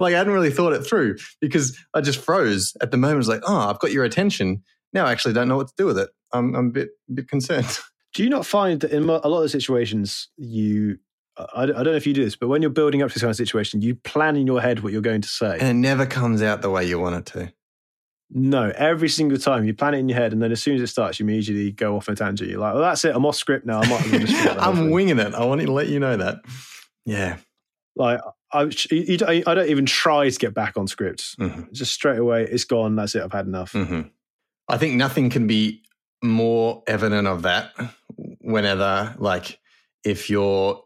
like 0.00 0.14
I 0.14 0.18
hadn't 0.18 0.32
really 0.32 0.52
thought 0.52 0.72
it 0.74 0.86
through 0.86 1.16
because 1.40 1.76
I 1.92 2.02
just 2.02 2.20
froze 2.20 2.76
at 2.80 2.92
the 2.92 2.98
moment. 2.98 3.16
I 3.16 3.18
was 3.18 3.28
like, 3.28 3.42
oh, 3.48 3.68
I've 3.68 3.80
got 3.80 3.90
your 3.90 4.04
attention. 4.04 4.62
Now 4.92 5.06
I 5.06 5.12
actually 5.12 5.34
don't 5.34 5.48
know 5.48 5.56
what 5.56 5.66
to 5.66 5.74
do 5.76 5.86
with 5.86 5.98
it. 5.98 6.10
I'm, 6.32 6.54
I'm 6.54 6.68
a 6.68 6.70
bit, 6.70 6.90
bit 7.12 7.28
concerned. 7.28 7.78
Do 8.14 8.22
you 8.22 8.30
not 8.30 8.46
find 8.46 8.80
that 8.80 8.92
in 8.92 9.02
a 9.08 9.28
lot 9.28 9.42
of 9.42 9.50
situations 9.50 10.28
you, 10.36 10.98
I, 11.38 11.62
I 11.62 11.66
don't 11.66 11.84
know 11.84 11.92
if 11.94 12.06
you 12.06 12.14
do 12.14 12.24
this, 12.24 12.36
but 12.36 12.48
when 12.48 12.62
you're 12.62 12.70
building 12.70 13.02
up 13.02 13.08
to 13.10 13.14
this 13.14 13.22
kind 13.22 13.30
of 13.30 13.36
situation, 13.36 13.82
you 13.82 13.94
plan 13.94 14.36
in 14.36 14.46
your 14.46 14.60
head 14.60 14.80
what 14.80 14.92
you're 14.92 15.02
going 15.02 15.20
to 15.22 15.28
say. 15.28 15.58
And 15.60 15.68
it 15.68 15.74
never 15.74 16.06
comes 16.06 16.42
out 16.42 16.62
the 16.62 16.70
way 16.70 16.84
you 16.86 16.98
want 16.98 17.16
it 17.16 17.26
to. 17.34 17.52
no, 18.30 18.72
every 18.74 19.08
single 19.08 19.38
time 19.38 19.64
you 19.64 19.74
plan 19.74 19.94
it 19.94 19.98
in 19.98 20.08
your 20.08 20.18
head, 20.18 20.32
and 20.32 20.42
then 20.42 20.50
as 20.52 20.62
soon 20.62 20.76
as 20.76 20.82
it 20.82 20.86
starts, 20.88 21.20
you 21.20 21.24
immediately 21.26 21.70
go 21.72 21.96
off 21.96 22.08
on 22.08 22.14
a 22.14 22.16
tangent. 22.16 22.50
You're 22.50 22.60
like, 22.60 22.74
well, 22.74 22.82
that's 22.82 23.04
it. 23.04 23.14
I'm 23.14 23.24
off 23.26 23.36
script 23.36 23.66
now. 23.66 23.80
I 23.80 23.88
might 23.88 24.04
as 24.06 24.10
well 24.12 24.20
just 24.20 24.34
forget 24.34 24.56
the 24.56 24.62
whole 24.62 24.74
I'm 24.74 24.90
winging 24.90 25.18
it. 25.18 25.34
I 25.34 25.44
want 25.44 25.60
to 25.60 25.70
let 25.72 25.88
you 25.88 26.00
know 26.00 26.16
that. 26.16 26.38
Yeah. 27.04 27.36
like 27.94 28.20
I, 28.52 28.62
you, 28.90 29.18
I 29.46 29.54
don't 29.54 29.68
even 29.68 29.86
try 29.86 30.28
to 30.30 30.38
get 30.38 30.54
back 30.54 30.76
on 30.76 30.86
script. 30.86 31.38
Mhm. 31.38 31.70
Just 31.72 31.92
straight 31.92 32.18
away, 32.18 32.44
it's 32.44 32.64
gone. 32.64 32.96
That's 32.96 33.14
it. 33.14 33.22
I've 33.22 33.32
had 33.32 33.46
enough. 33.46 33.72
hmm 33.72 34.02
I 34.68 34.78
think 34.78 34.94
nothing 34.96 35.30
can 35.30 35.46
be 35.46 35.82
more 36.24 36.82
evident 36.88 37.28
of 37.28 37.42
that 37.42 37.72
whenever, 38.40 39.14
like, 39.18 39.60
if 40.04 40.28
you're 40.30 40.82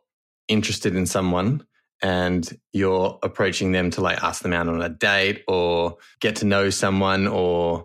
interested 0.48 0.94
in 0.96 1.06
someone 1.06 1.64
and 2.02 2.58
you're 2.72 3.18
approaching 3.22 3.72
them 3.72 3.90
to 3.90 4.00
like 4.00 4.22
ask 4.22 4.42
them 4.42 4.52
out 4.52 4.68
on 4.68 4.80
a 4.80 4.88
date 4.88 5.44
or 5.46 5.96
get 6.20 6.36
to 6.36 6.46
know 6.46 6.70
someone 6.70 7.26
or 7.26 7.84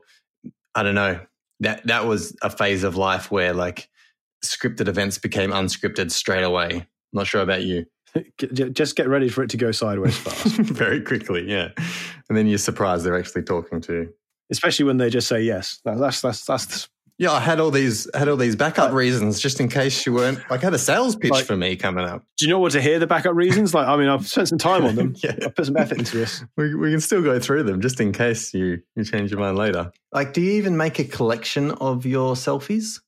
I 0.73 0.83
don't 0.83 0.95
know. 0.95 1.19
That 1.61 1.85
that 1.87 2.05
was 2.05 2.35
a 2.41 2.49
phase 2.49 2.83
of 2.83 2.95
life 2.97 3.31
where 3.31 3.53
like 3.53 3.89
scripted 4.43 4.87
events 4.87 5.17
became 5.17 5.51
unscripted 5.51 6.11
straight 6.11 6.43
away. 6.43 6.87
Not 7.13 7.27
sure 7.27 7.41
about 7.41 7.63
you. 7.63 7.85
Just 8.71 8.95
get 8.95 9.07
ready 9.07 9.29
for 9.29 9.43
it 9.43 9.49
to 9.51 9.57
go 9.57 9.71
sideways 9.71 10.17
fast, 10.17 10.45
Very 10.57 11.01
quickly, 11.01 11.49
yeah. 11.49 11.69
And 12.29 12.37
then 12.37 12.47
you're 12.47 12.57
surprised 12.57 13.05
they're 13.05 13.17
actually 13.17 13.43
talking 13.43 13.81
to 13.81 13.93
you. 13.93 14.13
especially 14.51 14.85
when 14.85 14.97
they 14.97 15.09
just 15.09 15.27
say 15.27 15.41
yes. 15.41 15.81
That's 15.83 16.21
that's 16.21 16.45
that's 16.45 16.89
Yeah, 17.17 17.32
I 17.32 17.39
had 17.39 17.62
all 17.62 17.71
these 17.71 18.10
had 18.13 18.28
all 18.28 18.36
these 18.36 18.58
backup 18.58 18.86
Like- 18.89 18.93
reasons 18.95 19.39
just 19.39 19.62
in 19.62 19.69
case 19.69 20.06
you 20.06 20.12
weren't 20.13 20.39
like 20.49 20.62
I 20.62 20.65
had 20.65 20.73
a 20.73 20.78
sales 20.80 21.15
pitch 21.15 21.32
Like- 21.32 21.45
for 21.45 21.56
me 21.56 21.78
coming 21.78 22.04
up. 22.04 22.23
Do 22.38 22.45
you 22.45 22.51
know 22.51 22.60
what 22.60 22.73
to 22.73 22.82
hear 22.82 22.99
the 22.99 23.08
backup 23.08 23.36
reasons? 23.36 23.73
Like, 23.73 23.88
I 23.88 23.95
mean, 23.95 24.10
I've 24.10 24.28
spent 24.28 24.49
some 24.49 24.58
time 24.58 24.84
on 24.86 24.95
them. 24.95 25.15
yeah. 25.23 25.34
I 25.43 25.47
put 25.47 25.65
some 25.65 25.78
effort 25.78 25.97
into 25.99 26.17
this. 26.17 26.43
We, 26.58 26.75
we 26.75 26.91
can 26.91 26.99
still 26.99 27.21
go 27.21 27.39
through 27.39 27.63
them 27.63 27.80
just 27.80 28.01
in 28.01 28.12
case 28.12 28.54
you, 28.54 28.82
you 28.97 29.06
change 29.06 29.32
your 29.32 29.39
mind 29.39 29.58
later. 29.58 29.91
Like, 30.12 30.34
do 30.34 30.41
you 30.41 30.51
even 30.54 30.75
make 30.75 30.99
a 30.99 31.06
collection 31.06 31.71
of 31.71 32.06
your 32.06 32.36
selfies? 32.36 32.99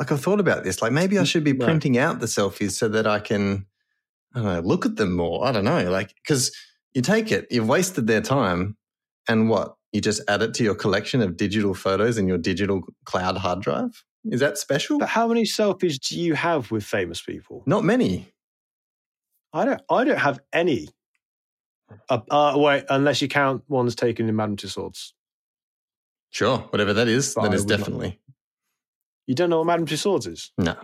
Like, 0.00 0.10
I've 0.10 0.20
thought 0.20 0.40
about 0.40 0.64
this. 0.64 0.82
Like, 0.82 0.92
maybe 0.92 1.16
I 1.18 1.24
should 1.24 1.44
be 1.44 1.52
No. 1.52 1.64
printing 1.66 1.96
out 1.98 2.18
the 2.20 2.26
selfies 2.26 2.72
so 2.72 2.88
that 2.88 3.06
I 3.06 3.18
can, 3.20 3.66
I 4.34 4.40
don't 4.42 4.54
know, 4.54 4.60
look 4.60 4.84
at 4.86 4.96
them 4.96 5.14
more. 5.16 5.46
I 5.46 5.52
don't 5.52 5.64
know. 5.64 5.88
Like, 5.90 6.14
because 6.16 6.52
you 6.94 7.00
take 7.02 7.30
it, 7.32 7.46
you've 7.50 7.68
wasted 7.68 8.06
their 8.08 8.20
time, 8.20 8.76
and 9.28 9.48
what? 9.48 9.76
You 9.96 10.02
just 10.02 10.20
add 10.28 10.42
it 10.42 10.52
to 10.52 10.62
your 10.62 10.74
collection 10.74 11.22
of 11.22 11.38
digital 11.38 11.72
photos 11.72 12.18
in 12.18 12.28
your 12.28 12.36
digital 12.36 12.82
cloud 13.06 13.38
hard 13.38 13.62
drive? 13.62 14.04
Is 14.26 14.40
that 14.40 14.58
special? 14.58 14.98
But 14.98 15.08
how 15.08 15.26
many 15.26 15.44
selfies 15.44 15.98
do 15.98 16.20
you 16.20 16.34
have 16.34 16.70
with 16.70 16.84
famous 16.84 17.22
people? 17.22 17.62
Not 17.64 17.82
many. 17.82 18.30
I 19.54 19.64
don't. 19.64 19.80
I 19.88 20.04
don't 20.04 20.18
have 20.18 20.38
any. 20.52 20.90
Uh, 22.10 22.18
uh, 22.30 22.52
wait, 22.56 22.84
unless 22.90 23.22
you 23.22 23.28
count 23.28 23.64
ones 23.68 23.94
taken 23.94 24.28
in 24.28 24.36
Madame 24.36 24.56
Tussauds. 24.58 25.12
Sure, 26.28 26.58
whatever 26.58 26.92
that 26.92 27.08
is, 27.08 27.32
But 27.34 27.44
that 27.44 27.52
I 27.52 27.54
is 27.54 27.62
would 27.62 27.70
not- 27.70 27.78
definitely. 27.78 28.20
You 29.26 29.34
don't 29.34 29.48
know 29.48 29.58
what 29.60 29.66
Madame 29.66 29.86
Tussauds 29.86 30.26
is? 30.30 30.52
No. 30.58 30.76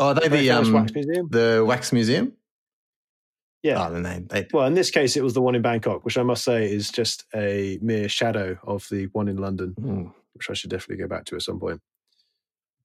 Oh, 0.00 0.08
are 0.08 0.14
they 0.14 0.26
the 0.26 0.50
um, 0.50 0.72
wax 0.72 0.92
museum. 0.92 1.28
the 1.30 1.64
wax 1.64 1.92
museum? 1.92 2.32
Yeah. 3.62 3.86
Oh, 3.86 3.92
then 3.92 4.02
they, 4.02 4.18
they 4.42 4.46
Well, 4.52 4.66
in 4.66 4.74
this 4.74 4.90
case, 4.90 5.16
it 5.16 5.22
was 5.22 5.34
the 5.34 5.40
one 5.42 5.54
in 5.54 5.62
Bangkok, 5.62 6.04
which 6.04 6.18
I 6.18 6.22
must 6.22 6.42
say 6.44 6.70
is 6.70 6.90
just 6.90 7.24
a 7.34 7.78
mere 7.80 8.08
shadow 8.08 8.58
of 8.64 8.86
the 8.90 9.06
one 9.12 9.28
in 9.28 9.36
London, 9.36 9.74
Ooh. 9.84 10.12
which 10.34 10.50
I 10.50 10.54
should 10.54 10.70
definitely 10.70 10.96
go 11.02 11.08
back 11.08 11.24
to 11.26 11.36
at 11.36 11.42
some 11.42 11.60
point. 11.60 11.80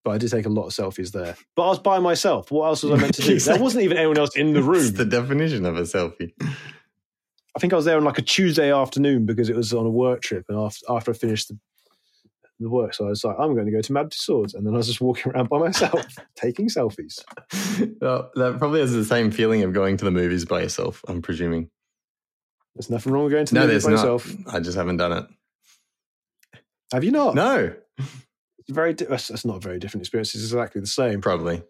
But 0.04 0.12
I 0.12 0.18
did 0.20 0.30
take 0.32 0.46
a 0.46 0.50
lot 0.50 0.68
of 0.68 0.74
selfies 0.74 1.12
there. 1.12 1.36
But 1.56 1.64
I 1.64 1.68
was 1.70 1.80
by 1.80 2.00
myself. 2.00 2.52
What 2.52 2.68
else 2.68 2.84
was 2.84 2.94
I 2.94 3.02
meant 3.02 3.16
to 3.16 3.22
do? 3.24 3.40
There 3.44 3.60
wasn't 3.60 3.84
even 3.84 3.98
anyone 3.98 4.18
else 4.20 4.36
in 4.38 4.54
the 4.54 4.60
It's 4.60 4.68
room. 4.68 4.94
the 4.94 5.06
definition 5.06 5.66
of 5.66 5.76
a 5.78 5.82
selfie. 5.82 6.32
I 6.42 7.60
think 7.60 7.74
I 7.74 7.76
was 7.76 7.86
there 7.86 7.98
on 7.98 8.04
like 8.04 8.20
a 8.20 8.22
Tuesday 8.22 8.72
afternoon 8.72 9.26
because 9.26 9.50
it 9.50 9.56
was 9.56 9.74
on 9.74 9.86
a 9.86 9.90
work 9.90 10.22
trip, 10.22 10.46
and 10.48 10.60
after 10.60 10.86
after 10.90 11.12
I 11.12 11.14
finished 11.16 11.48
the, 11.48 11.58
the 12.60 12.70
work, 12.70 12.94
so 12.94 13.06
I 13.06 13.10
was 13.10 13.24
like, 13.24 13.36
I'm 13.40 13.54
going 13.54 13.66
to 13.68 13.72
go 13.72 13.82
to 13.82 13.94
Madame 13.94 14.10
Tussauds. 14.10 14.54
and 14.56 14.66
then 14.66 14.74
I 14.74 14.78
was 14.78 14.88
just 14.88 15.00
walking 15.02 15.32
around 15.32 15.50
by 15.50 15.60
myself 15.60 16.06
taking 16.36 16.68
selfies. 16.70 17.20
well, 18.02 18.32
that 18.36 18.58
probably 18.58 18.80
has 18.80 18.94
the 18.94 19.06
same 19.06 19.30
feeling 19.32 19.64
of 19.64 19.74
going 19.74 19.98
to 19.98 20.06
the 20.06 20.12
movies 20.12 20.46
by 20.46 20.62
yourself, 20.62 21.04
I'm 21.08 21.22
presuming. 21.22 21.70
There's 22.76 22.90
nothing 22.90 23.12
wrong 23.14 23.24
with 23.26 23.34
going 23.34 23.46
to 23.46 23.54
the 23.54 23.60
No, 23.60 23.68
movies 23.68 23.84
by 23.86 23.92
not. 23.92 23.96
yourself. 23.98 24.32
I 24.52 24.60
just 24.60 24.78
haven't 24.78 24.98
done 24.98 25.12
it. 25.14 25.26
Have 26.94 27.04
you 27.04 27.12
not? 27.12 27.36
No, 27.36 27.74
It's 27.98 28.70
very. 28.70 28.94
Di- 28.94 29.06
that's, 29.06 29.44
not 29.46 29.58
a 29.58 29.60
very 29.60 29.78
different 29.80 30.04
experience. 30.04 30.34
It's 30.36 30.44
exactly 30.46 30.80
the 30.82 30.88
same. 30.88 31.22
probably. 31.22 31.64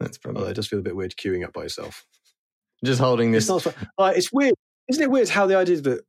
That's 0.00 0.18
Although 0.24 0.34
probably 0.34 0.50
it 0.50 0.54
does 0.54 0.68
feel 0.68 0.80
a 0.80 0.82
bit 0.82 0.94
weird 0.96 1.16
queuing 1.16 1.44
up 1.44 1.52
by 1.54 1.62
yourself. 1.62 2.04
just 2.84 3.00
holding 3.00 3.32
It's 3.34 3.46
this. 3.46 3.64
not. 3.66 3.74
Like, 3.96 4.16
it's 4.18 4.30
weird, 4.32 4.54
isn't 4.88 5.02
it? 5.02 5.10
Weird 5.10 5.28
how 5.30 5.46
the 5.46 5.56
idea 5.56 5.80
that 5.80 6.04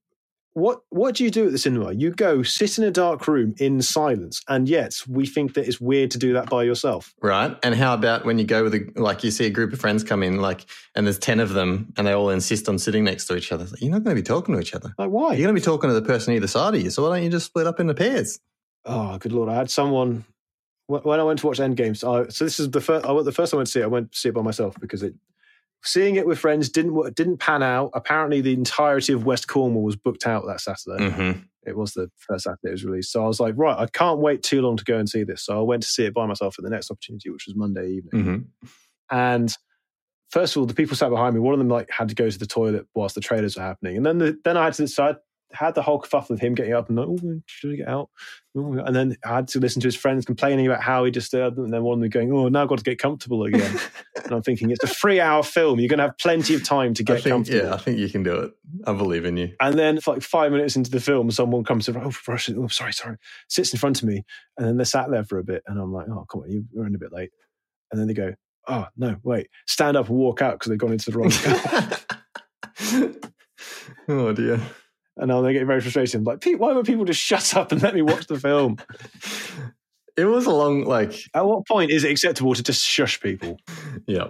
what 0.58 0.82
what 0.90 1.14
do 1.14 1.24
you 1.24 1.30
do 1.30 1.46
at 1.46 1.52
the 1.52 1.60
cinema? 1.60 1.92
You 1.92 2.10
go 2.10 2.42
sit 2.42 2.80
in 2.80 2.84
a 2.84 2.90
dark 2.90 3.28
room 3.28 3.54
in 3.60 3.80
silence, 3.84 4.42
and 4.48 4.68
yet 4.68 4.96
we 5.08 5.28
think 5.28 5.54
that 5.54 5.68
it's 5.68 5.80
weird 5.80 6.10
to 6.12 6.18
do 6.18 6.34
that 6.34 6.50
by 6.50 6.64
yourself. 6.64 7.14
Right. 7.22 7.56
And 7.62 7.76
how 7.76 7.94
about 7.94 8.26
when 8.26 8.40
you 8.40 8.46
go 8.46 8.64
with 8.64 8.74
a, 8.74 8.92
like, 8.96 9.24
you 9.24 9.30
see 9.30 9.46
a 9.46 9.52
group 9.52 9.72
of 9.72 9.80
friends 9.80 10.04
come 10.04 10.24
in, 10.24 10.42
like, 10.42 10.66
and 10.96 11.06
there's 11.06 11.20
10 11.20 11.40
of 11.42 11.54
them, 11.54 11.94
and 11.96 12.08
they 12.08 12.14
all 12.14 12.32
insist 12.32 12.68
on 12.68 12.80
sitting 12.80 13.04
next 13.04 13.28
to 13.28 13.38
each 13.38 13.52
other. 13.52 13.66
Like, 13.66 13.82
You're 13.82 13.92
not 13.92 14.04
going 14.04 14.16
to 14.16 14.20
be 14.20 14.26
talking 14.26 14.56
to 14.56 14.60
each 14.60 14.74
other. 14.74 14.96
Like 14.98 15.12
why? 15.12 15.34
You're 15.34 15.46
going 15.46 15.56
to 15.56 15.62
be 15.62 15.64
talking 15.64 15.92
to 15.92 15.94
the 15.94 16.02
person 16.02 16.34
either 16.34 16.48
side 16.48 16.74
of 16.74 16.82
you. 16.82 16.90
So 16.90 17.08
why 17.08 17.16
don't 17.16 17.24
you 17.24 17.30
just 17.30 17.46
split 17.46 17.68
up 17.68 17.80
into 17.80 17.94
pairs? 17.94 18.40
Oh, 18.84 19.20
good 19.20 19.34
lord! 19.34 19.50
I 19.50 19.56
had 19.56 19.70
someone 19.70 20.26
when 20.88 21.20
I 21.20 21.24
went 21.24 21.38
to 21.40 21.48
watch 21.48 21.60
Endgames. 21.60 22.04
I, 22.04 22.30
so 22.30 22.46
this 22.46 22.60
is 22.60 22.72
the 22.72 22.82
first. 22.82 23.06
I 23.06 23.12
went 23.12 23.26
the 23.26 23.32
first 23.32 23.52
time 23.52 23.58
I 23.58 23.60
went 23.60 23.68
to 23.68 23.72
see 23.74 23.82
it. 23.82 23.84
I 23.84 23.88
went 23.88 24.12
to 24.12 24.18
see 24.18 24.30
it 24.30 24.36
by 24.36 24.42
myself 24.42 24.76
because 24.80 25.04
it 25.04 25.14
seeing 25.88 26.16
it 26.16 26.28
with 26.28 26.40
friends 26.40 26.70
didn't 26.70 27.16
didn't 27.16 27.38
pan 27.38 27.64
out. 27.64 27.92
Apparently, 27.94 28.42
the 28.42 28.54
entirety 28.54 29.14
of 29.14 29.26
West 29.26 29.48
Cornwall 29.48 29.84
was 29.84 29.96
booked 29.96 30.28
out 30.28 30.46
that 30.48 30.62
Saturday. 30.62 31.04
Mm-hmm. 31.04 31.40
It 31.66 31.76
was 31.76 31.94
the 31.94 32.10
first 32.18 32.46
Saturday 32.46 32.70
it 32.70 32.72
was 32.72 32.86
released. 32.86 33.12
So 33.12 33.24
I 33.24 33.28
was 33.28 33.40
like, 33.40 33.54
right, 33.58 33.78
I 33.78 33.88
can't 33.88 34.20
wait 34.20 34.44
too 34.44 34.62
long 34.62 34.78
to 34.78 34.84
go 34.84 34.98
and 34.98 35.10
see 35.10 35.24
this. 35.24 35.44
So 35.44 35.58
I 35.58 35.62
went 35.62 35.84
to 35.84 35.90
see 35.90 36.06
it 36.06 36.14
by 36.14 36.26
myself 36.26 36.56
at 36.58 36.64
the 36.64 36.70
next 36.70 36.92
opportunity, 36.92 37.30
which 37.30 37.46
was 37.48 37.56
Monday 37.56 37.90
evening. 37.90 38.24
Mm-hmm. 38.24 38.68
And 39.10 39.58
first 40.30 40.56
of 40.56 40.62
all, 40.62 40.66
the 40.66 40.74
people 40.74 40.96
sat 40.96 41.10
behind 41.10 41.36
me. 41.36 41.42
One 41.42 41.54
of 41.54 41.60
them 41.60 41.70
like 41.70 41.90
had 41.90 42.10
to 42.10 42.16
go 42.16 42.30
to 42.30 42.40
the 42.40 42.46
toilet 42.46 42.88
whilst 42.96 43.16
the 43.16 43.22
trailers 43.22 43.58
were 43.58 43.64
happening, 43.64 43.98
and 43.98 44.06
then 44.06 44.18
the, 44.18 44.40
then 44.44 44.58
I 44.58 44.66
had 44.66 44.74
to 44.76 44.84
decide 44.84 45.18
had 45.54 45.76
the 45.76 45.82
whole 45.82 46.02
kerfuffle 46.02 46.32
of 46.32 46.40
him 46.40 46.56
getting 46.56 46.74
up 46.74 46.90
and 46.90 46.98
like, 46.98 47.08
oh, 47.08 47.42
should 47.46 47.74
I 47.74 47.76
get 47.78 47.88
out? 47.88 48.10
Oh, 48.56 48.74
and 48.74 48.96
then 48.96 49.16
I 49.24 49.36
had 49.36 49.48
to 49.50 49.60
listen 49.60 49.82
to 49.82 49.88
his 49.88 49.96
friends 49.96 50.26
complaining 50.26 50.66
about 50.66 50.82
how 50.82 51.06
he 51.06 51.12
disturbed 51.12 51.58
them, 51.58 51.66
and 51.66 51.74
then 51.74 51.84
one 51.84 52.00
of 52.00 52.02
them 52.02 52.10
going, 52.10 52.32
"Oh, 52.34 52.48
now 52.48 52.64
I've 52.64 52.68
got 52.68 52.80
to 52.80 52.84
get 52.84 52.98
comfortable 52.98 53.44
again." 53.44 53.80
and 54.24 54.34
I'm 54.34 54.42
thinking, 54.42 54.72
it's 54.72 54.84
a 54.84 54.88
three-hour 54.88 55.44
film. 55.44 55.80
You're 55.80 55.90
going 55.90 56.00
to 56.00 56.06
have 56.06 56.18
plenty 56.18 56.56
of 56.56 56.64
time 56.64 56.94
to 56.96 57.04
get 57.04 57.22
think, 57.22 57.34
comfortable. 57.34 57.68
yeah, 57.68 57.74
I 57.74 57.78
think 57.78 58.00
you 58.00 58.10
can 58.10 58.24
do 58.24 58.36
it. 58.38 58.54
I 58.86 58.94
believe 58.94 59.26
in 59.26 59.38
you. 59.38 59.54
And 59.62 59.78
then, 59.78 60.00
like 60.08 60.22
five 60.22 60.52
minutes 60.52 60.76
into 60.76 60.90
the 60.90 61.00
film, 61.00 61.30
someone 61.32 61.64
comes 61.64 61.86
to, 61.86 62.00
oh, 62.00 62.12
Rush, 62.28 62.50
oh, 62.50 62.68
sorry, 62.68 62.94
sorry, 62.94 63.18
sits 63.48 63.72
in 63.74 63.80
front 63.80 64.02
of 64.02 64.08
me, 64.08 64.24
and 64.58 64.68
then 64.68 64.78
they 64.78 64.84
sat 64.84 65.10
there 65.12 65.24
for 65.24 65.38
a 65.38 65.44
bit, 65.44 65.64
and 65.68 65.80
I'm 65.80 65.94
like, 65.94 66.08
oh, 66.10 66.26
come 66.30 66.42
on, 66.42 66.52
you're 66.52 66.64
running 66.74 66.96
a 66.96 67.00
bit 67.00 67.14
late. 67.14 67.32
And 67.92 68.00
then 68.00 68.08
they 68.08 68.14
go, 68.14 68.34
oh 68.68 68.88
no, 68.98 69.18
wait, 69.24 69.50
stand 69.66 69.98
up 69.98 70.10
and 70.10 70.18
walk 70.18 70.42
out 70.42 70.54
because 70.56 70.70
they've 70.70 70.78
gone 70.78 70.92
into 70.92 71.12
the 71.12 71.18
wrong 71.18 71.30
film. 72.90 73.16
oh 74.10 74.34
dear. 74.34 74.62
And 75.18 75.28
now 75.28 75.42
they 75.42 75.54
get 75.54 75.66
very 75.66 75.82
frustrated. 75.82 76.26
Like, 76.26 76.42
"Pete, 76.42 76.60
why 76.60 76.74
would 76.74 76.86
people 76.86 77.06
just 77.06 77.22
shut 77.22 77.56
up 77.56 77.72
and 77.72 77.82
let 77.82 77.96
me 77.96 78.02
watch 78.02 78.28
the 78.28 78.40
film? 78.40 78.78
It 80.18 80.26
was 80.26 80.48
a 80.48 80.52
long, 80.52 80.84
like, 80.84 81.14
At 81.36 81.46
what 81.46 81.68
point 81.68 81.92
is 81.92 82.04
it 82.04 82.10
acceptable 82.10 82.56
to 82.56 82.64
just 82.64 82.84
shush 82.84 83.22
people? 83.22 83.60
yeah. 84.08 84.30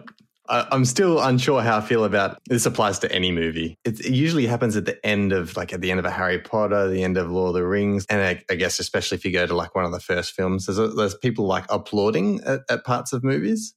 I, 0.49 0.67
I'm 0.71 0.83
still 0.85 1.21
unsure 1.21 1.61
how 1.61 1.77
I 1.77 1.81
feel 1.81 2.03
about 2.03 2.39
this. 2.47 2.65
Applies 2.65 2.99
to 2.99 3.11
any 3.11 3.31
movie. 3.31 3.77
It, 3.85 4.01
it 4.01 4.11
usually 4.13 4.45
happens 4.47 4.75
at 4.75 4.85
the 4.85 5.05
end 5.05 5.31
of, 5.31 5.55
like, 5.55 5.71
at 5.73 5.79
the 5.81 5.89
end 5.91 5.99
of 5.99 6.05
a 6.05 6.11
Harry 6.11 6.39
Potter, 6.39 6.89
the 6.89 7.03
end 7.03 7.17
of 7.17 7.29
Lord 7.31 7.49
of 7.49 7.53
the 7.55 7.65
Rings, 7.65 8.05
and 8.09 8.21
I, 8.21 8.43
I 8.49 8.55
guess 8.55 8.79
especially 8.79 9.17
if 9.17 9.23
you 9.25 9.31
go 9.31 9.45
to 9.45 9.55
like 9.55 9.75
one 9.75 9.85
of 9.85 9.91
the 9.93 9.99
first 9.99 10.33
films, 10.33 10.65
there's, 10.65 10.95
there's 10.95 11.15
people 11.15 11.45
like 11.45 11.65
applauding 11.69 12.41
at, 12.45 12.61
at 12.69 12.83
parts 12.85 13.13
of 13.13 13.23
movies, 13.23 13.73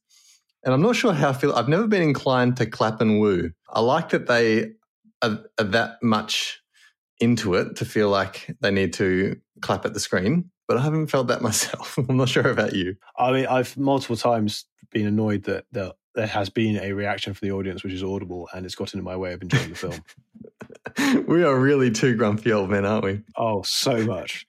and 0.63 0.73
I'm 0.73 0.81
not 0.81 0.95
sure 0.97 1.13
how 1.13 1.29
I 1.29 1.33
feel. 1.33 1.53
I've 1.53 1.69
never 1.69 1.87
been 1.87 2.03
inclined 2.03 2.57
to 2.57 2.65
clap 2.65 2.99
and 3.01 3.19
woo. 3.21 3.51
I 3.69 3.79
like 3.81 4.09
that 4.09 4.27
they 4.27 4.71
are, 5.21 5.39
are 5.57 5.65
that 5.65 5.95
much 6.03 6.60
into 7.21 7.53
it 7.53 7.77
to 7.77 7.85
feel 7.85 8.09
like 8.09 8.55
they 8.59 8.71
need 8.71 8.93
to 8.93 9.39
clap 9.61 9.85
at 9.85 9.93
the 9.93 9.99
screen, 9.99 10.49
but 10.67 10.77
I 10.77 10.81
haven't 10.81 11.07
felt 11.07 11.27
that 11.27 11.41
myself. 11.49 11.97
I'm 11.97 12.17
not 12.17 12.29
sure 12.29 12.49
about 12.49 12.73
you. 12.73 12.97
I 13.17 13.31
mean, 13.31 13.45
I've 13.45 13.77
multiple 13.77 14.17
times 14.17 14.65
been 14.89 15.07
annoyed 15.07 15.43
that, 15.43 15.65
that 15.71 15.95
there 16.15 16.27
has 16.27 16.49
been 16.49 16.77
a 16.77 16.91
reaction 16.91 17.33
from 17.33 17.47
the 17.47 17.53
audience 17.53 17.83
which 17.83 17.93
is 17.93 18.03
audible 18.03 18.49
and 18.53 18.65
it's 18.65 18.75
gotten 18.75 18.99
in 18.99 19.05
my 19.05 19.15
way 19.15 19.33
of 19.33 19.41
enjoying 19.41 19.69
the 19.69 19.75
film. 19.75 21.25
we 21.27 21.43
are 21.43 21.57
really 21.57 21.91
two 21.91 22.15
grumpy 22.15 22.51
old 22.51 22.69
men, 22.69 22.85
aren't 22.85 23.05
we? 23.05 23.21
Oh, 23.37 23.61
so 23.61 24.03
much. 24.05 24.45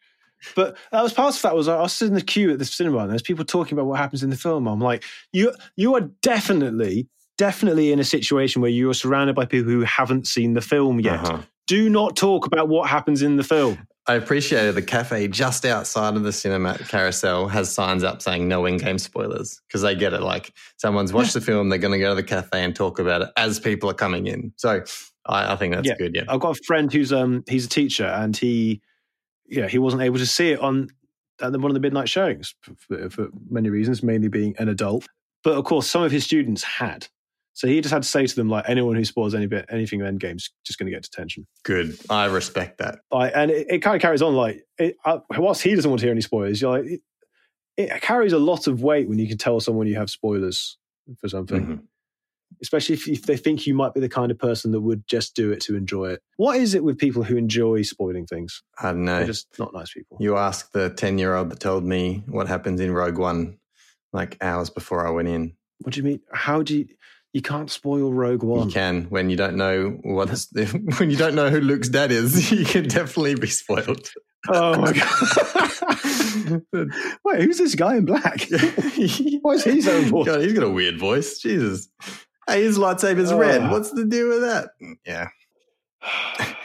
But 0.57 0.77
that 0.91 1.03
was 1.03 1.13
part 1.13 1.35
of 1.37 1.43
that 1.43 1.55
was 1.55 1.69
I 1.69 1.81
was 1.81 1.93
sitting 1.93 2.15
in 2.15 2.19
the 2.19 2.25
queue 2.25 2.51
at 2.53 2.59
the 2.59 2.65
cinema 2.65 2.99
and 2.99 3.11
there's 3.11 3.23
people 3.23 3.45
talking 3.45 3.79
about 3.79 3.87
what 3.87 3.99
happens 3.99 4.25
in 4.25 4.31
the 4.31 4.37
film. 4.37 4.67
I'm 4.67 4.81
like, 4.81 5.05
you 5.33 5.53
you 5.77 5.95
are 5.95 6.01
definitely, 6.23 7.09
definitely 7.39 7.93
in 7.93 8.01
a 8.01 8.05
situation 8.05 8.61
where 8.61 8.71
you 8.71 8.91
are 8.91 8.95
surrounded 8.95 9.37
by 9.37 9.45
people 9.45 9.71
who 9.71 9.83
haven't 9.83 10.27
seen 10.27 10.55
the 10.55 10.61
film 10.61 10.99
yet. 10.99 11.21
Uh-huh. 11.21 11.43
Do 11.67 11.89
not 11.89 12.17
talk 12.17 12.47
about 12.47 12.69
what 12.69 12.89
happens 12.89 13.23
in 13.23 13.37
the 13.37 13.45
film. 13.45 13.87
I 14.09 14.15
appreciated 14.15 14.75
the 14.75 14.83
cafe 14.83 15.29
just 15.29 15.65
outside 15.65 16.17
of 16.17 16.25
the 16.25 16.33
cinema 16.33 16.77
carousel 16.89 17.47
has 17.49 17.73
signs 17.73 18.03
up 18.03 18.21
saying 18.21 18.49
no 18.49 18.63
Endgame 18.63 18.99
spoilers 18.99 19.61
because 19.69 19.83
they 19.83 19.95
get 19.95 20.13
it. 20.13 20.23
Like 20.23 20.53
someone's 20.77 21.13
watched 21.13 21.35
the 21.35 21.41
film, 21.41 21.69
they're 21.69 21.79
going 21.79 21.93
to 21.93 22.01
go 22.01 22.09
to 22.11 22.15
the 22.17 22.23
cafe 22.27 22.65
and 22.65 22.75
talk 22.75 22.99
about 22.99 23.23
it 23.23 23.29
as 23.37 23.61
people 23.61 23.89
are 23.89 23.95
coming 23.95 24.27
in. 24.27 24.53
So 24.57 24.83
I, 25.27 25.53
I 25.53 25.57
think 25.57 25.73
that's 25.75 25.87
Yeah. 25.87 25.95
good. 25.97 26.17
Yeah. 26.17 26.25
I've 26.29 26.41
got 26.41 26.59
a 26.59 26.63
friend 26.67 26.93
who's 26.93 27.13
um 27.13 27.45
he's 27.49 27.67
a 27.67 27.69
teacher 27.69 28.07
and 28.07 28.37
he 28.37 28.83
yeah 29.47 29.69
he 29.69 29.79
wasn't 29.79 30.03
able 30.03 30.19
to 30.19 30.27
see 30.27 30.51
it 30.51 30.59
on 30.59 30.89
at 31.41 31.53
the- 31.53 31.61
one 31.61 31.71
of 31.71 31.75
the 31.75 31.81
midnight 31.81 32.09
showings 32.09 32.57
for, 32.79 33.09
for 33.09 33.29
many 33.51 33.71
reasons, 33.71 34.03
mainly 34.03 34.27
being 34.29 34.57
an 34.59 34.69
adult. 34.69 35.07
But 35.45 35.57
of 35.57 35.65
course, 35.65 35.89
some 35.89 36.03
of 36.03 36.11
his 36.11 36.25
students 36.25 36.65
had. 36.65 37.07
So 37.55 37.67
he 37.69 37.81
just 37.81 37.93
had 37.93 38.03
to 38.03 38.09
say 38.09 38.27
to 38.27 38.35
them 38.35 38.49
like 38.49 38.65
anyone 38.69 38.97
who 38.97 39.05
spoils 39.05 39.35
any 39.35 39.47
bit 39.47 39.67
anything 39.71 40.01
in 40.01 40.19
Endgame's 40.19 40.51
just 40.65 40.79
going 40.79 40.87
to 40.87 40.93
get 40.93 41.03
detention. 41.03 41.47
Good. 41.65 41.99
I 42.09 42.25
respect 42.27 42.79
that. 42.79 43.01
Like, 43.11 43.33
and 43.35 43.51
it, 43.51 43.67
it 43.69 43.79
kind 43.81 43.95
of 43.95 44.01
carries 44.03 44.23
on 44.23 44.35
like 44.35 44.65
it, 44.79 44.97
uh, 45.05 45.19
whilst 45.37 45.63
he 45.63 45.75
doesn't 45.75 45.91
want 45.91 46.01
to 46.01 46.07
hear 46.07 46.13
any 46.13 46.23
spoilers, 46.23 46.63
you're 46.63 46.79
like 46.79 46.87
it, 46.91 47.01
it 47.77 48.03
carries 48.03 48.33
a 48.33 48.39
lot 48.39 48.67
of 48.67 48.83
weight 48.83 49.09
when 49.09 49.19
you 49.19 49.29
can 49.29 49.39
tell 49.39 49.61
someone 49.61 49.87
you 49.87 49.97
have 49.97 50.11
spoilers 50.11 50.79
for 51.21 51.29
something 51.29 51.67
Mhm. 51.67 51.83
especially 52.61 52.95
if, 52.95 53.09
if 53.09 53.23
they 53.23 53.37
think 53.37 53.67
you 53.67 53.75
might 53.75 53.93
be 53.95 54.01
the 54.01 54.09
kind 54.09 54.31
of 54.31 54.39
person 54.39 54.71
that 54.73 54.81
would 54.81 55.07
just 55.09 55.35
do 55.35 55.51
it 55.53 55.61
to 55.63 55.75
enjoy 55.75 56.11
it. 56.11 56.21
What 56.37 56.57
is 56.59 56.75
it 56.75 56.85
with 56.85 56.97
people 56.99 57.23
who 57.23 57.37
enjoy 57.37 57.83
spoiling 57.83 58.27
things? 58.27 58.63
I 58.79 58.93
don't 58.93 59.05
know. 59.05 59.17
They're 59.19 59.27
just 59.27 59.49
not 59.59 59.73
nice 59.75 59.93
people. 59.93 60.19
You 60.21 60.37
ask 60.37 60.71
the 60.73 60.91
10 60.91 61.19
year 61.19 61.35
old 61.35 61.51
that 61.51 61.61
told 61.61 61.83
me 61.85 62.23
what 62.29 62.47
happens 62.49 62.81
in 62.81 62.93
Rogue 62.93 63.19
One 63.19 63.59
like 64.13 64.37
hours 64.43 64.71
before 64.71 65.07
I 65.07 65.11
went 65.11 65.29
in. 65.29 65.55
What 65.81 65.95
do 65.95 66.01
you 66.01 66.05
mean? 66.05 66.21
How 66.33 66.63
do 66.63 66.79
you? 66.79 66.87
You 67.33 67.41
can't 67.43 67.71
spoil 67.71 68.13
Rogue 68.13 68.43
One. 68.43 68.69
You 68.69 68.73
can 68.75 69.05
when 69.05 69.31
you 69.31 69.37
don't 69.37 69.57
know 69.57 69.99
what's 70.03 70.49
when 70.99 71.11
you 71.11 71.17
don't 71.17 71.35
know 71.35 71.49
who 71.51 71.61
Luke's 71.61 71.89
dad 71.89 72.13
is. 72.13 72.51
You 72.59 72.65
can 72.65 72.85
definitely 72.89 73.35
be 73.37 73.47
spoiled. 73.49 74.11
Oh 74.49 74.77
my 74.79 74.93
god! 76.73 76.91
Wait, 77.25 77.43
who's 77.43 77.59
this 77.59 77.75
guy 77.75 77.97
in 77.97 78.05
black? 78.05 78.45
Why 78.51 79.53
is 79.55 79.65
he 79.65 79.81
so 79.81 79.97
important? 79.97 80.27
God, 80.37 80.43
he's 80.43 80.53
got 80.53 80.65
a 80.65 80.71
weird 80.71 80.99
voice. 80.99 81.39
Jesus. 81.39 81.89
Hey, 82.49 82.63
his 82.65 82.77
lightsaber's 82.77 83.31
Oh. 83.33 83.39
red. 83.39 83.71
What's 83.71 83.91
the 83.93 84.05
deal 84.05 84.29
with 84.29 84.41
that? 84.43 84.71
Yeah. 85.07 85.29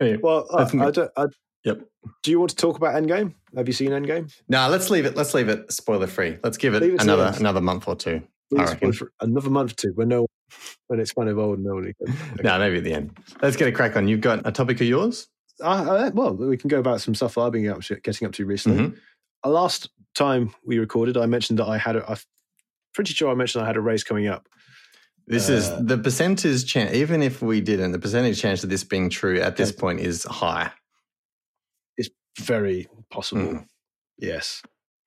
Anyway, 0.00 0.20
Well, 0.22 0.46
I, 0.54 0.58
That's. 0.64 0.74
I 0.76 0.90
don't, 0.92 1.10
I, 1.16 1.24
Yep. 1.64 1.80
Do 2.22 2.30
you 2.30 2.38
want 2.38 2.50
to 2.50 2.56
talk 2.56 2.76
about 2.76 2.94
Endgame? 2.94 3.34
Have 3.56 3.66
you 3.66 3.72
seen 3.72 3.90
Endgame? 3.90 4.32
no, 4.48 4.68
let's 4.68 4.88
leave 4.90 5.04
it. 5.04 5.16
Let's 5.16 5.34
leave 5.34 5.48
it 5.48 5.72
spoiler 5.72 6.06
free. 6.06 6.38
Let's 6.44 6.58
give 6.58 6.74
it, 6.74 6.82
it 6.84 7.02
another 7.02 7.32
another 7.38 7.60
month 7.60 7.88
or 7.88 7.96
two. 7.96 8.22
For 8.50 9.10
another 9.20 9.50
month 9.50 9.72
or 9.72 9.74
two 9.76 9.92
when 9.94 10.08
no, 10.08 10.26
when 10.88 11.00
it's 11.00 11.12
kind 11.12 11.28
of 11.28 11.38
old 11.38 11.58
and 11.58 11.66
nobody 11.66 11.92
can. 11.94 12.14
No, 12.44 12.58
maybe 12.58 12.78
at 12.78 12.84
the 12.84 12.92
end. 12.92 13.18
Let's 13.42 13.56
get 13.56 13.68
a 13.68 13.72
crack 13.72 13.96
on. 13.96 14.06
You've 14.08 14.20
got 14.20 14.46
a 14.46 14.52
topic 14.52 14.80
of 14.80 14.86
yours? 14.86 15.28
Uh, 15.60 15.66
uh, 15.66 16.10
well, 16.14 16.34
we 16.34 16.56
can 16.56 16.68
go 16.68 16.78
about 16.78 17.00
some 17.00 17.14
stuff 17.14 17.38
I've 17.38 17.52
been 17.52 17.68
up 17.68 17.80
to, 17.82 17.96
getting 18.00 18.26
up 18.26 18.32
to 18.34 18.44
recently. 18.46 18.88
Mhm. 18.88 18.98
Uh, 19.44 19.48
Last 19.50 19.88
time 20.14 20.54
we 20.64 20.78
recorded, 20.78 21.16
I 21.16 21.26
mentioned 21.26 21.58
that 21.58 21.66
I 21.66 21.78
had. 21.78 21.96
A, 21.96 22.08
I'm 22.10 22.16
pretty 22.92 23.12
sure 23.14 23.30
I 23.30 23.34
mentioned 23.34 23.62
I 23.64 23.66
had 23.66 23.76
a 23.76 23.80
race 23.80 24.04
coming 24.04 24.26
up. 24.26 24.48
This 25.26 25.48
Uh, 25.48 25.54
is 25.54 25.70
the 25.86 25.96
percentage 25.98 26.66
chance, 26.66 26.94
even 26.94 27.22
if 27.22 27.40
we 27.40 27.60
didn't, 27.60 27.92
the 27.92 27.98
percentage 27.98 28.40
chance 28.40 28.62
of 28.62 28.70
this 28.70 28.84
being 28.84 29.08
true 29.10 29.40
at 29.40 29.56
this 29.56 29.70
Okay. 29.70 29.78
point 29.80 30.00
is 30.00 30.24
high. 30.24 30.70
It's 31.96 32.10
very 32.38 32.88
possible. 33.10 33.42
Mm. 33.42 33.66
Yes, 34.18 34.62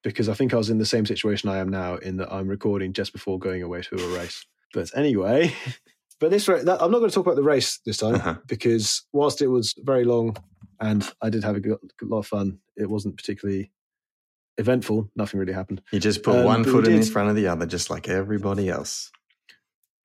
because 0.08 0.30
I 0.30 0.34
think 0.34 0.54
I 0.54 0.58
was 0.58 0.70
in 0.70 0.78
the 0.78 0.86
same 0.86 1.06
situation 1.06 1.50
I 1.50 1.58
am 1.58 1.70
now, 1.70 1.96
in 1.96 2.18
that 2.18 2.32
I'm 2.32 2.48
recording 2.48 2.94
just 2.94 3.14
before 3.14 3.38
going 3.40 3.62
away 3.64 3.82
to 3.82 3.96
a 3.96 4.18
race. 4.18 4.46
But 4.74 4.90
anyway, 4.96 5.54
but 6.20 6.32
this 6.32 6.48
ra- 6.48 6.64
that, 6.64 6.82
I'm 6.82 6.92
not 6.92 7.00
going 7.00 7.10
to 7.10 7.16
talk 7.16 7.26
about 7.26 7.36
the 7.36 7.44
race 7.44 7.80
this 7.86 7.98
time 7.98 8.16
Uh-huh. 8.16 8.36
because 8.48 9.04
whilst 9.14 9.42
it 9.42 9.48
was 9.48 9.74
very 9.80 10.04
long 10.06 10.36
and 10.80 11.10
I 11.22 11.30
did 11.30 11.44
have 11.44 11.56
a 11.56 11.60
good, 11.60 11.78
lot 12.02 12.20
of 12.20 12.28
fun, 12.28 12.60
it 12.76 12.90
wasn't 12.90 13.18
particularly 13.18 13.72
eventful. 14.58 15.10
Nothing 15.16 15.40
really 15.40 15.54
happened 15.54 15.82
You 15.92 16.00
just 16.00 16.24
put 16.24 16.36
Um, 16.38 16.46
one 16.46 16.64
foot 16.64 16.88
in 16.88 17.04
front 17.04 17.30
of 17.30 17.36
the 17.36 17.48
other, 17.48 17.66
just 17.66 17.90
like 17.90 18.08
everybody 18.10 18.70
else. 18.70 19.12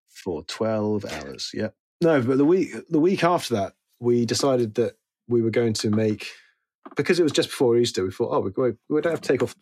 for 0.08 0.42
12 0.44 1.04
hours. 1.06 1.50
Yep. 1.54 1.74
No, 2.02 2.20
but 2.22 2.38
the 2.38 2.44
week 2.44 2.70
the 2.90 2.98
week 3.00 3.22
after 3.24 3.54
that, 3.54 3.74
we 4.00 4.26
decided 4.26 4.74
that 4.74 4.94
we 5.28 5.40
were 5.42 5.50
going 5.50 5.72
to 5.74 5.90
make 5.90 6.26
because 6.96 7.18
it 7.20 7.22
was 7.22 7.32
just 7.32 7.48
before 7.48 7.76
Easter. 7.76 8.04
We 8.04 8.10
thought, 8.10 8.34
oh, 8.34 8.40
we, 8.40 8.72
we 8.88 9.00
don't 9.00 9.12
have 9.12 9.20
to 9.20 9.28
take 9.28 9.42
off 9.42 9.54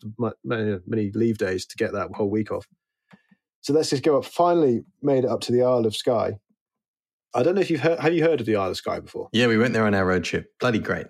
many, 0.43 0.79
many 0.85 1.11
leave 1.11 1.37
days 1.37 1.65
to 1.67 1.75
get 1.77 1.93
that 1.93 2.09
whole 2.13 2.29
week 2.29 2.51
off. 2.51 2.67
So 3.61 3.73
let's 3.73 3.89
just 3.91 4.03
go 4.03 4.17
up. 4.17 4.25
Finally, 4.25 4.83
made 5.01 5.23
it 5.23 5.29
up 5.29 5.41
to 5.41 5.51
the 5.51 5.61
Isle 5.63 5.85
of 5.85 5.95
Skye. 5.95 6.39
I 7.33 7.43
don't 7.43 7.55
know 7.55 7.61
if 7.61 7.69
you've 7.69 7.81
heard. 7.81 7.99
Have 7.99 8.13
you 8.13 8.23
heard 8.23 8.39
of 8.41 8.45
the 8.45 8.55
Isle 8.55 8.71
of 8.71 8.77
Skye 8.77 8.99
before? 8.99 9.29
Yeah, 9.31 9.47
we 9.47 9.57
went 9.57 9.73
there 9.73 9.85
on 9.85 9.93
our 9.93 10.05
road 10.05 10.23
trip. 10.23 10.51
Bloody 10.59 10.79
great. 10.79 11.05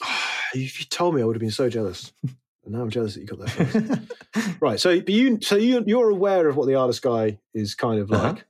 if 0.54 0.80
you 0.80 0.86
told 0.86 1.14
me, 1.14 1.22
I 1.22 1.24
would 1.24 1.36
have 1.36 1.40
been 1.40 1.50
so 1.50 1.68
jealous. 1.68 2.12
And 2.64 2.74
now 2.74 2.80
I'm 2.82 2.90
jealous 2.90 3.14
that 3.14 3.20
you 3.22 3.26
got 3.26 3.40
there 3.40 3.48
first. 3.48 4.60
right. 4.60 4.78
So, 4.78 5.00
but 5.00 5.08
you, 5.08 5.40
so 5.42 5.56
you, 5.56 5.82
you're 5.84 6.10
aware 6.10 6.46
of 6.48 6.56
what 6.56 6.68
the 6.68 6.76
Isle 6.76 6.90
of 6.90 6.94
Skye 6.94 7.40
is 7.52 7.74
kind 7.74 7.98
of 7.98 8.12
Uh-huh. 8.12 8.34
like, 8.34 8.44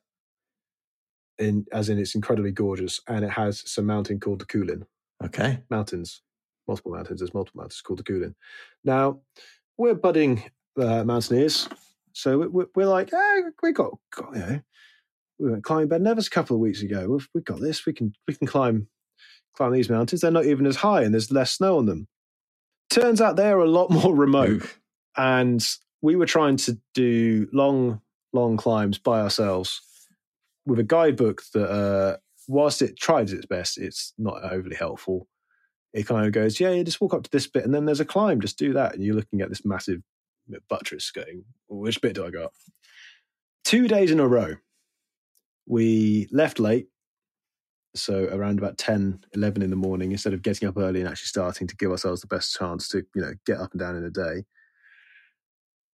in 1.38 1.64
as 1.72 1.88
in 1.88 1.98
it's 1.98 2.14
incredibly 2.14 2.52
gorgeous, 2.52 3.00
and 3.08 3.24
it 3.24 3.30
has 3.30 3.62
some 3.64 3.86
mountain 3.86 4.20
called 4.20 4.40
the 4.40 4.44
Cuillin 4.44 4.84
okay. 5.24 5.62
Mountains, 5.70 6.20
multiple 6.68 6.92
mountains. 6.92 7.20
There's 7.20 7.34
multiple 7.34 7.60
mountains 7.60 7.80
called 7.80 7.98
the 7.98 8.04
Cuillin. 8.04 8.34
Now, 8.84 9.20
we're 9.76 9.94
budding 9.94 10.42
uh, 10.78 11.04
mountaineers, 11.04 11.68
so 12.12 12.38
we- 12.38 12.46
we- 12.48 12.64
we're 12.74 12.86
like, 12.86 13.12
eh, 13.12 13.40
we 13.62 13.72
got, 13.72 13.92
got, 14.14 14.34
you 14.34 14.40
know, 14.40 14.60
we 15.38 15.50
went 15.50 15.64
climbing 15.64 15.88
Ben 15.88 16.02
Nevis 16.02 16.26
a 16.28 16.30
couple 16.30 16.56
of 16.56 16.60
weeks 16.60 16.82
ago. 16.82 17.08
We've, 17.08 17.28
we've 17.34 17.44
got 17.44 17.60
this. 17.60 17.84
We 17.84 17.92
can 17.92 18.14
we 18.28 18.34
can 18.34 18.46
climb 18.46 18.86
climb 19.56 19.72
these 19.72 19.90
mountains. 19.90 20.20
They're 20.20 20.30
not 20.30 20.46
even 20.46 20.66
as 20.66 20.76
high, 20.76 21.02
and 21.02 21.12
there's 21.12 21.30
less 21.32 21.52
snow 21.52 21.78
on 21.78 21.86
them. 21.86 22.06
Turns 22.90 23.20
out 23.20 23.36
they're 23.36 23.58
a 23.58 23.68
lot 23.68 23.90
more 23.90 24.14
remote 24.14 24.62
and 25.16 25.66
we 26.00 26.16
were 26.16 26.26
trying 26.26 26.56
to 26.58 26.78
do 26.94 27.48
long, 27.52 28.00
long 28.32 28.56
climbs 28.56 28.98
by 28.98 29.20
ourselves 29.20 29.80
with 30.66 30.78
a 30.78 30.82
guidebook 30.84 31.42
that, 31.54 31.70
uh, 31.70 32.16
whilst 32.48 32.82
it 32.82 32.98
tries 32.98 33.32
its 33.32 33.46
best, 33.46 33.78
it's 33.78 34.12
not 34.18 34.42
overly 34.44 34.76
helpful. 34.76 35.26
It 35.92 36.06
kind 36.06 36.26
of 36.26 36.32
goes, 36.32 36.58
yeah, 36.58 36.70
you 36.70 36.84
just 36.84 37.00
walk 37.00 37.14
up 37.14 37.22
to 37.24 37.30
this 37.30 37.46
bit, 37.46 37.64
and 37.64 37.74
then 37.74 37.84
there's 37.84 38.00
a 38.00 38.04
climb, 38.04 38.40
just 38.40 38.58
do 38.58 38.72
that, 38.72 38.94
and 38.94 39.04
you're 39.04 39.14
looking 39.14 39.40
at 39.40 39.48
this 39.48 39.64
massive 39.64 40.00
buttress, 40.68 41.10
going, 41.10 41.44
which 41.68 42.00
bit 42.00 42.14
do 42.14 42.26
I 42.26 42.30
go 42.30 42.44
up? 42.44 42.54
Two 43.64 43.88
days 43.88 44.10
in 44.10 44.20
a 44.20 44.26
row, 44.26 44.56
we 45.66 46.28
left 46.32 46.58
late. 46.58 46.88
So 47.94 48.28
around 48.32 48.58
about 48.58 48.78
10, 48.78 49.20
11 49.34 49.60
in 49.60 49.68
the 49.68 49.76
morning, 49.76 50.12
instead 50.12 50.32
of 50.32 50.42
getting 50.42 50.66
up 50.66 50.78
early 50.78 51.00
and 51.00 51.08
actually 51.08 51.26
starting 51.26 51.66
to 51.66 51.76
give 51.76 51.90
ourselves 51.90 52.22
the 52.22 52.26
best 52.26 52.56
chance 52.56 52.88
to, 52.88 53.04
you 53.14 53.20
know, 53.20 53.34
get 53.44 53.58
up 53.58 53.72
and 53.72 53.80
down 53.80 53.96
in 53.96 54.04
a 54.04 54.10
day. 54.10 54.44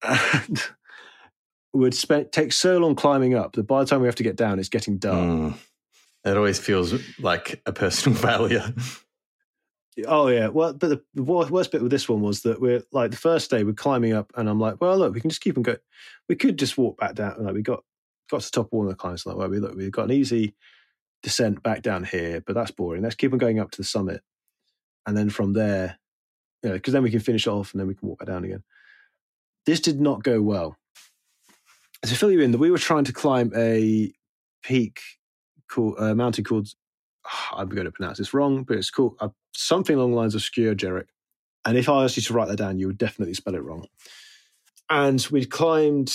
And 0.03 0.63
would 1.73 1.95
spend 1.95 2.33
take 2.33 2.53
so 2.53 2.79
long 2.79 2.95
climbing 2.95 3.35
up 3.35 3.55
that 3.55 3.65
by 3.65 3.81
the 3.81 3.87
time 3.87 4.01
we 4.01 4.07
have 4.07 4.15
to 4.17 4.23
get 4.23 4.37
down, 4.37 4.59
it's 4.59 4.69
getting 4.69 4.99
dark. 4.99 5.19
Mm. 5.19 5.59
It 6.25 6.37
always 6.37 6.59
feels 6.59 6.95
like 7.19 7.61
a 7.67 7.73
personal 7.73 8.17
failure. 8.19 8.73
Oh 10.07 10.29
yeah, 10.29 10.49
well, 10.49 10.73
but 10.75 11.01
the, 11.15 11.23
worst 11.23 11.73
bit 11.73 11.83
with 11.83 11.91
this 11.91 12.09
one 12.09 12.21
was 12.21 12.43
that 12.43 12.61
we're 12.61 12.83
like 12.93 13.11
the 13.11 13.17
first 13.17 13.51
day 13.51 13.65
we're 13.65 13.73
climbing 13.73 14.13
up, 14.13 14.31
and 14.37 14.49
I'm 14.49 14.61
like, 14.61 14.81
well, 14.81 14.97
look, 14.97 15.15
we 15.15 15.21
can 15.21 15.31
just 15.31 15.41
keep 15.41 15.57
on 15.57 15.63
going. 15.63 15.79
We 16.29 16.37
could 16.37 16.59
just 16.59 16.79
walk 16.79 16.99
back 16.99 17.15
down. 17.15 17.43
Like 17.43 17.55
we 17.55 17.63
got 17.63 17.83
got 18.31 18.41
to 18.43 18.47
the 18.47 18.51
top 18.51 18.67
of 18.67 18.73
one 18.73 18.87
of 18.87 18.93
the 18.93 18.97
climbs. 18.97 19.27
Like, 19.27 19.37
well, 19.37 19.49
we 19.49 19.59
look, 19.59 19.75
we've 19.75 19.91
got 19.91 20.05
an 20.05 20.13
easy 20.13 20.55
descent 21.23 21.63
back 21.63 21.83
down 21.83 22.05
here, 22.05 22.41
but 22.47 22.55
that's 22.55 22.71
boring. 22.71 23.03
Let's 23.03 23.17
keep 23.17 23.33
on 23.33 23.39
going 23.39 23.59
up 23.59 23.71
to 23.73 23.79
the 23.79 23.85
summit, 23.85 24.23
and 25.07 25.17
then 25.17 25.31
from 25.31 25.55
there, 25.55 25.99
you 26.63 26.71
know, 26.71 26.75
because 26.77 26.93
then 26.93 27.03
we 27.03 27.11
can 27.11 27.21
finish 27.21 27.47
off, 27.47 27.73
and 27.73 27.81
then 27.81 27.89
we 27.89 27.95
can 27.95 28.09
walk 28.09 28.21
back 28.21 28.29
down 28.29 28.45
again. 28.45 28.63
This 29.67 29.81
did 29.81 30.01
not 30.01 30.23
go 30.23 30.41
well. 30.41 30.77
To 32.05 32.15
fill 32.15 32.31
you 32.31 32.41
in, 32.41 32.53
that 32.53 32.59
we 32.59 32.71
were 32.71 32.79
trying 32.79 33.05
to 33.05 33.13
climb 33.13 33.53
a 33.57 34.13
peak 34.63 35.01
called 35.69 35.97
a 35.99 36.15
mountain 36.15 36.45
called 36.45 36.69
I'm 37.53 37.69
going 37.69 37.85
to 37.85 37.93
pronounce 37.93 38.19
this 38.19 38.35
wrong, 38.35 38.63
but 38.65 38.77
it's 38.77 38.91
called 38.91 39.17
uh, 39.21 39.29
something 39.55 39.97
along 39.97 40.13
the 40.13 40.17
lines 40.17 40.35
of 40.35 40.41
Skjerdjerek. 40.41 41.07
And 41.65 41.77
if 41.77 41.89
I 41.89 42.05
asked 42.05 42.17
you 42.17 42.23
to 42.23 42.33
write 42.33 42.49
that 42.49 42.57
down, 42.57 42.79
you 42.79 42.87
would 42.87 42.99
definitely 42.99 43.35
spell 43.35 43.55
it 43.55 43.63
wrong. 43.63 43.87
And 44.89 45.21
we'd 45.31 45.51
climbed 45.51 46.13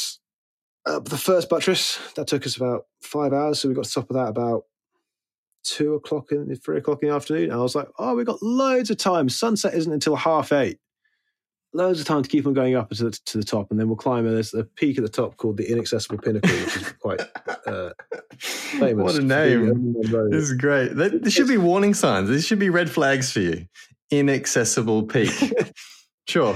up 0.86 1.06
the 1.06 1.18
first 1.18 1.50
buttress. 1.50 2.00
That 2.16 2.28
took 2.28 2.46
us 2.46 2.56
about 2.56 2.86
five 3.02 3.34
hours. 3.34 3.60
So 3.60 3.70
we 3.70 3.76
got 3.76 3.84
to 3.84 3.90
the 3.90 4.02
top 4.02 4.10
of 4.10 4.16
that 4.16 4.30
about 4.30 4.64
two 5.64 5.94
o'clock 5.94 6.32
in 6.32 6.54
three 6.56 6.78
o'clock 6.78 7.00
in 7.02 7.10
the 7.10 7.16
afternoon. 7.16 7.46
And 7.46 7.54
I 7.54 7.58
was 7.58 7.76
like, 7.76 7.88
oh, 8.00 8.16
we've 8.16 8.26
got 8.26 8.42
loads 8.42 8.90
of 8.90 8.98
time. 8.98 9.30
Sunset 9.30 9.74
isn't 9.74 9.92
until 9.92 10.16
half 10.16 10.52
eight. 10.52 10.80
Loads 11.76 12.00
of 12.00 12.06
time 12.06 12.22
to 12.22 12.30
keep 12.30 12.46
on 12.46 12.54
going 12.54 12.76
up 12.76 12.90
to 12.92 13.06
the, 13.06 13.12
to 13.26 13.38
the 13.38 13.44
top, 13.44 13.72
and 13.72 13.80
then 13.80 13.88
we'll 13.88 13.96
climb. 13.96 14.26
And 14.26 14.36
there's 14.36 14.54
a 14.54 14.64
peak 14.64 14.98
at 14.98 15.04
the 15.04 15.10
top 15.10 15.38
called 15.38 15.58
the 15.58 15.72
Inaccessible 15.72 16.20
Pinnacle, 16.20 16.52
which 16.52 16.78
is 16.78 16.92
quite 16.94 17.22
uh, 17.66 17.90
famous. 18.38 19.04
What 19.04 19.16
a 19.16 19.22
name. 19.22 19.60
being 19.60 19.72
on 19.72 19.94
the 19.94 20.18
road. 20.18 20.32
This 20.32 20.44
is 20.44 20.54
great. 20.54 20.96
There 20.96 21.10
there 21.10 21.32
should 21.32 21.48
be 21.48 21.58
warning 21.58 21.94
signs. 21.94 22.30
These 22.30 22.46
should 22.46 22.60
be 22.60 22.70
red 22.70 22.92
flags 22.92 23.32
for 23.32 23.40
you. 23.40 23.66
Inaccessible 24.12 25.04
peak. 25.04 25.32
sure. 26.28 26.56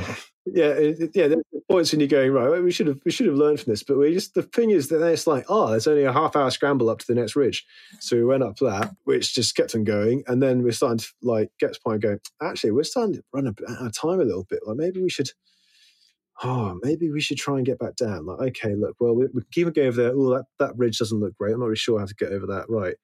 Yeah, 0.54 0.70
it, 0.70 1.12
yeah. 1.14 1.28
There's 1.28 1.44
points 1.70 1.92
when 1.92 2.00
you're 2.00 2.08
going 2.08 2.32
right. 2.32 2.62
We 2.62 2.72
should 2.72 2.88
have 2.88 3.00
we 3.06 3.12
should 3.12 3.28
have 3.28 3.36
learned 3.36 3.60
from 3.60 3.72
this, 3.72 3.84
but 3.84 3.98
we 3.98 4.14
just 4.14 4.34
the 4.34 4.44
thing 4.44 4.70
is 4.70 4.90
that 4.90 5.06
it's 5.06 5.28
like, 5.28 5.46
oh, 5.50 5.72
there's 5.72 5.88
only 5.88 6.04
a 6.04 6.14
half 6.14 6.36
hour 6.36 6.50
scramble 6.52 6.90
up 6.90 7.00
to 7.00 7.08
the 7.08 7.16
next 7.16 7.36
ridge, 7.36 7.66
so 8.00 8.16
we 8.16 8.24
went 8.24 8.44
up 8.44 8.58
that, 8.58 8.96
which 9.04 9.34
just 9.34 9.56
kept 9.56 9.76
on 9.76 9.84
going, 9.84 10.24
and 10.28 10.42
then 10.42 10.64
we're 10.64 10.72
starting 10.72 11.00
to 11.00 11.08
like 11.22 11.50
get 11.60 11.74
to 11.74 11.80
point 11.80 12.02
going. 12.02 12.20
Actually, 12.42 12.72
we're 12.72 12.84
starting 12.84 13.16
to 13.16 13.24
run 13.34 13.48
out 13.48 13.86
of 13.86 13.94
time 13.94 14.20
a 14.20 14.26
little 14.26 14.46
bit. 14.50 14.60
Like 14.66 14.78
maybe 14.78 15.02
we 15.02 15.10
should. 15.10 15.30
Oh, 16.44 16.80
maybe 16.84 17.10
we 17.10 17.20
should 17.20 17.40
try 17.40 17.58
and 17.58 17.66
get 17.66 17.80
back 17.80 17.96
down. 17.96 18.28
Like, 18.28 18.40
okay, 18.50 18.76
look, 18.76 18.96
well, 19.00 19.16
we, 19.16 19.26
we 19.34 19.42
keep 19.52 19.74
going 19.74 19.88
over 19.88 20.04
there. 20.04 20.12
Oh, 20.14 20.36
that, 20.36 20.46
that 20.60 20.78
ridge 20.78 21.00
doesn't 21.00 21.20
look 21.20 21.36
great. 21.36 21.54
I'm 21.54 21.60
not 21.60 21.66
really 21.66 21.78
sure 21.78 22.00
how 22.00 22.06
to 22.06 22.14
get 22.14 22.32
over 22.32 22.46
that. 22.46 22.66
Right. 22.70 22.96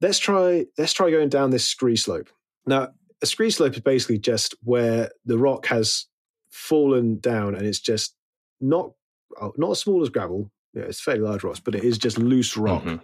Let's 0.00 0.18
try. 0.18 0.66
Let's 0.76 0.92
try 0.92 1.12
going 1.12 1.28
down 1.28 1.50
this 1.50 1.68
scree 1.68 1.94
slope. 1.94 2.30
Now, 2.66 2.88
a 3.22 3.26
scree 3.26 3.50
slope 3.50 3.74
is 3.74 3.80
basically 3.80 4.18
just 4.18 4.56
where 4.64 5.10
the 5.24 5.38
rock 5.38 5.66
has 5.66 6.06
fallen 6.52 7.18
down 7.18 7.54
and 7.56 7.66
it's 7.66 7.80
just 7.80 8.14
not 8.60 8.92
oh, 9.40 9.52
not 9.56 9.72
as 9.72 9.80
small 9.80 10.02
as 10.02 10.08
gravel. 10.10 10.50
Yeah, 10.74 10.82
it's 10.84 11.00
fairly 11.00 11.22
large 11.22 11.42
rocks, 11.44 11.60
but 11.60 11.74
it 11.74 11.82
is 11.84 11.98
just 11.98 12.18
loose 12.18 12.56
rock 12.56 12.82
Mhm. 12.84 13.00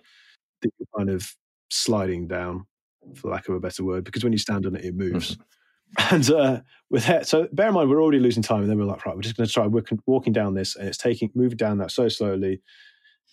that 0.62 0.70
you're 0.78 0.88
kind 0.96 1.10
of 1.10 1.34
sliding 1.70 2.28
down, 2.28 2.66
for 3.14 3.30
lack 3.30 3.48
of 3.48 3.54
a 3.54 3.60
better 3.60 3.84
word, 3.84 4.04
because 4.04 4.22
when 4.24 4.32
you 4.32 4.38
stand 4.38 4.66
on 4.66 4.76
it, 4.76 4.84
it 4.84 4.94
moves. 4.94 5.36
And 6.10 6.30
uh, 6.30 6.60
with 6.90 7.06
that, 7.06 7.26
so 7.26 7.48
bear 7.52 7.68
in 7.68 7.74
mind 7.74 7.88
we're 7.88 8.02
already 8.02 8.18
losing 8.20 8.42
time, 8.42 8.60
and 8.60 8.70
then 8.70 8.78
we're 8.78 8.84
like, 8.84 9.06
right, 9.06 9.16
we're 9.16 9.22
just 9.22 9.36
going 9.38 9.46
to 9.46 9.52
try 9.52 9.66
walking, 9.66 9.98
walking 10.06 10.34
down 10.34 10.52
this, 10.54 10.76
and 10.76 10.86
it's 10.86 10.98
taking 10.98 11.30
moving 11.34 11.56
down 11.56 11.78
that 11.78 11.90
so 11.90 12.08
slowly. 12.08 12.60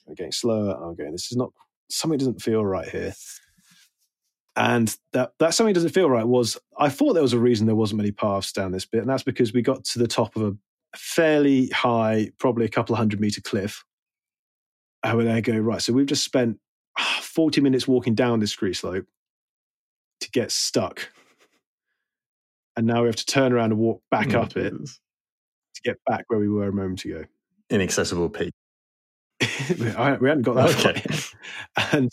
We're 0.05 0.15
getting 0.15 0.31
slower. 0.31 0.73
I'm 0.81 0.95
going. 0.95 1.11
This 1.11 1.31
is 1.31 1.37
not 1.37 1.51
something 1.89 2.17
doesn't 2.17 2.41
feel 2.41 2.63
right 2.65 2.87
here. 2.87 3.13
And 4.57 4.95
that 5.11 5.33
that 5.39 5.53
something 5.53 5.73
doesn't 5.73 5.89
feel 5.89 6.09
right 6.09 6.25
was 6.25 6.57
I 6.77 6.89
thought 6.89 7.13
there 7.13 7.21
was 7.21 7.33
a 7.33 7.39
reason 7.39 7.67
there 7.67 7.75
wasn't 7.75 7.97
many 7.97 8.11
paths 8.11 8.53
down 8.53 8.71
this 8.71 8.85
bit, 8.85 9.01
and 9.01 9.09
that's 9.09 9.23
because 9.23 9.53
we 9.53 9.61
got 9.61 9.83
to 9.85 9.99
the 9.99 10.07
top 10.07 10.35
of 10.35 10.43
a 10.43 10.57
fairly 10.97 11.67
high, 11.67 12.31
probably 12.39 12.65
a 12.65 12.69
couple 12.69 12.93
of 12.93 12.97
hundred 12.97 13.19
meter 13.19 13.41
cliff. 13.41 13.83
And 15.03 15.17
we're 15.17 15.25
there 15.25 15.41
going, 15.41 15.61
right, 15.61 15.81
so 15.81 15.93
we've 15.93 16.05
just 16.05 16.23
spent 16.23 16.57
ah, 16.97 17.19
40 17.21 17.61
minutes 17.61 17.87
walking 17.87 18.15
down 18.15 18.39
this 18.39 18.51
scree 18.51 18.73
slope 18.73 19.05
to 20.21 20.31
get 20.31 20.51
stuck. 20.51 21.11
And 22.75 22.87
now 22.87 23.01
we 23.01 23.07
have 23.07 23.15
to 23.17 23.25
turn 23.25 23.53
around 23.53 23.71
and 23.71 23.79
walk 23.79 24.01
back 24.09 24.33
Oh, 24.33 24.41
up 24.41 24.57
it 24.57 24.71
to 24.73 25.81
get 25.83 25.97
back 26.07 26.25
where 26.27 26.39
we 26.39 26.49
were 26.49 26.67
a 26.67 26.73
moment 26.73 27.05
ago. 27.05 27.25
Inaccessible 27.69 28.29
peak. 28.29 28.53
We 29.79 29.85
hadn't 29.89 30.41
got 30.43 30.55
that 30.55 30.85
Okay. 30.85 31.03
And 31.91 32.11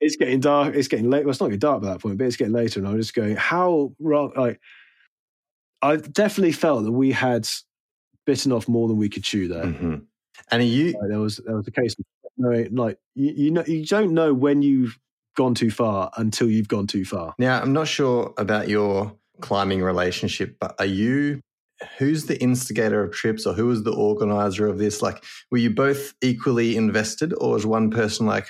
it's 0.00 0.16
getting 0.16 0.40
dark. 0.40 0.74
It's 0.74 0.88
getting 0.88 1.10
late. 1.10 1.24
Well, 1.24 1.30
it's 1.30 1.40
not 1.40 1.46
getting 1.46 1.58
dark 1.60 1.82
by 1.82 1.88
that 1.88 2.00
point, 2.00 2.18
but 2.18 2.26
it's 2.26 2.36
getting 2.36 2.52
later. 2.52 2.80
And 2.80 2.88
I'm 2.88 2.96
just 2.96 3.14
going, 3.14 3.36
how 3.36 3.92
wrong? 3.98 4.32
Like, 4.36 4.60
I 5.82 5.96
definitely 5.96 6.52
felt 6.52 6.84
that 6.84 6.92
we 6.92 7.12
had 7.12 7.48
bitten 8.26 8.52
off 8.52 8.68
more 8.68 8.88
than 8.88 8.96
we 8.96 9.08
could 9.08 9.24
chew 9.24 9.48
there. 9.48 9.64
Mhm. 9.64 10.02
And 10.50 10.62
are 10.62 10.64
you 10.64 10.92
Like, 10.92 11.08
there 11.08 11.20
was 11.20 11.36
there 11.44 11.56
was 11.56 11.68
a 11.68 11.70
case 11.70 11.94
of 11.98 12.04
knowing, 12.36 12.74
like 12.74 12.98
you, 13.14 13.32
you 13.36 13.50
know 13.50 13.64
you 13.66 13.84
don't 13.86 14.12
know 14.12 14.34
when 14.34 14.62
you've 14.62 14.98
gone 15.36 15.54
too 15.54 15.70
far 15.70 16.10
until 16.16 16.48
you've 16.50 16.68
gone 16.68 16.86
too 16.86 17.04
far. 17.04 17.34
now? 17.38 17.60
I'm 17.60 17.72
not 17.72 17.88
sure 17.88 18.32
about 18.38 18.68
your 18.68 19.16
climbing 19.40 19.82
relationship, 19.82 20.56
but 20.60 20.74
are 20.78 20.86
you? 20.86 21.40
Who's 21.98 22.26
the 22.26 22.40
instigator 22.40 23.02
of 23.02 23.12
trips, 23.12 23.46
or 23.46 23.52
who 23.52 23.66
was 23.66 23.82
the 23.82 23.92
organizer 23.92 24.66
of 24.68 24.78
this? 24.78 25.02
Like, 25.02 25.22
were 25.50 25.58
you 25.58 25.70
both 25.70 26.14
equally 26.22 26.76
invested, 26.76 27.34
or 27.38 27.52
was 27.54 27.66
one 27.66 27.90
person 27.90 28.26
like, 28.26 28.48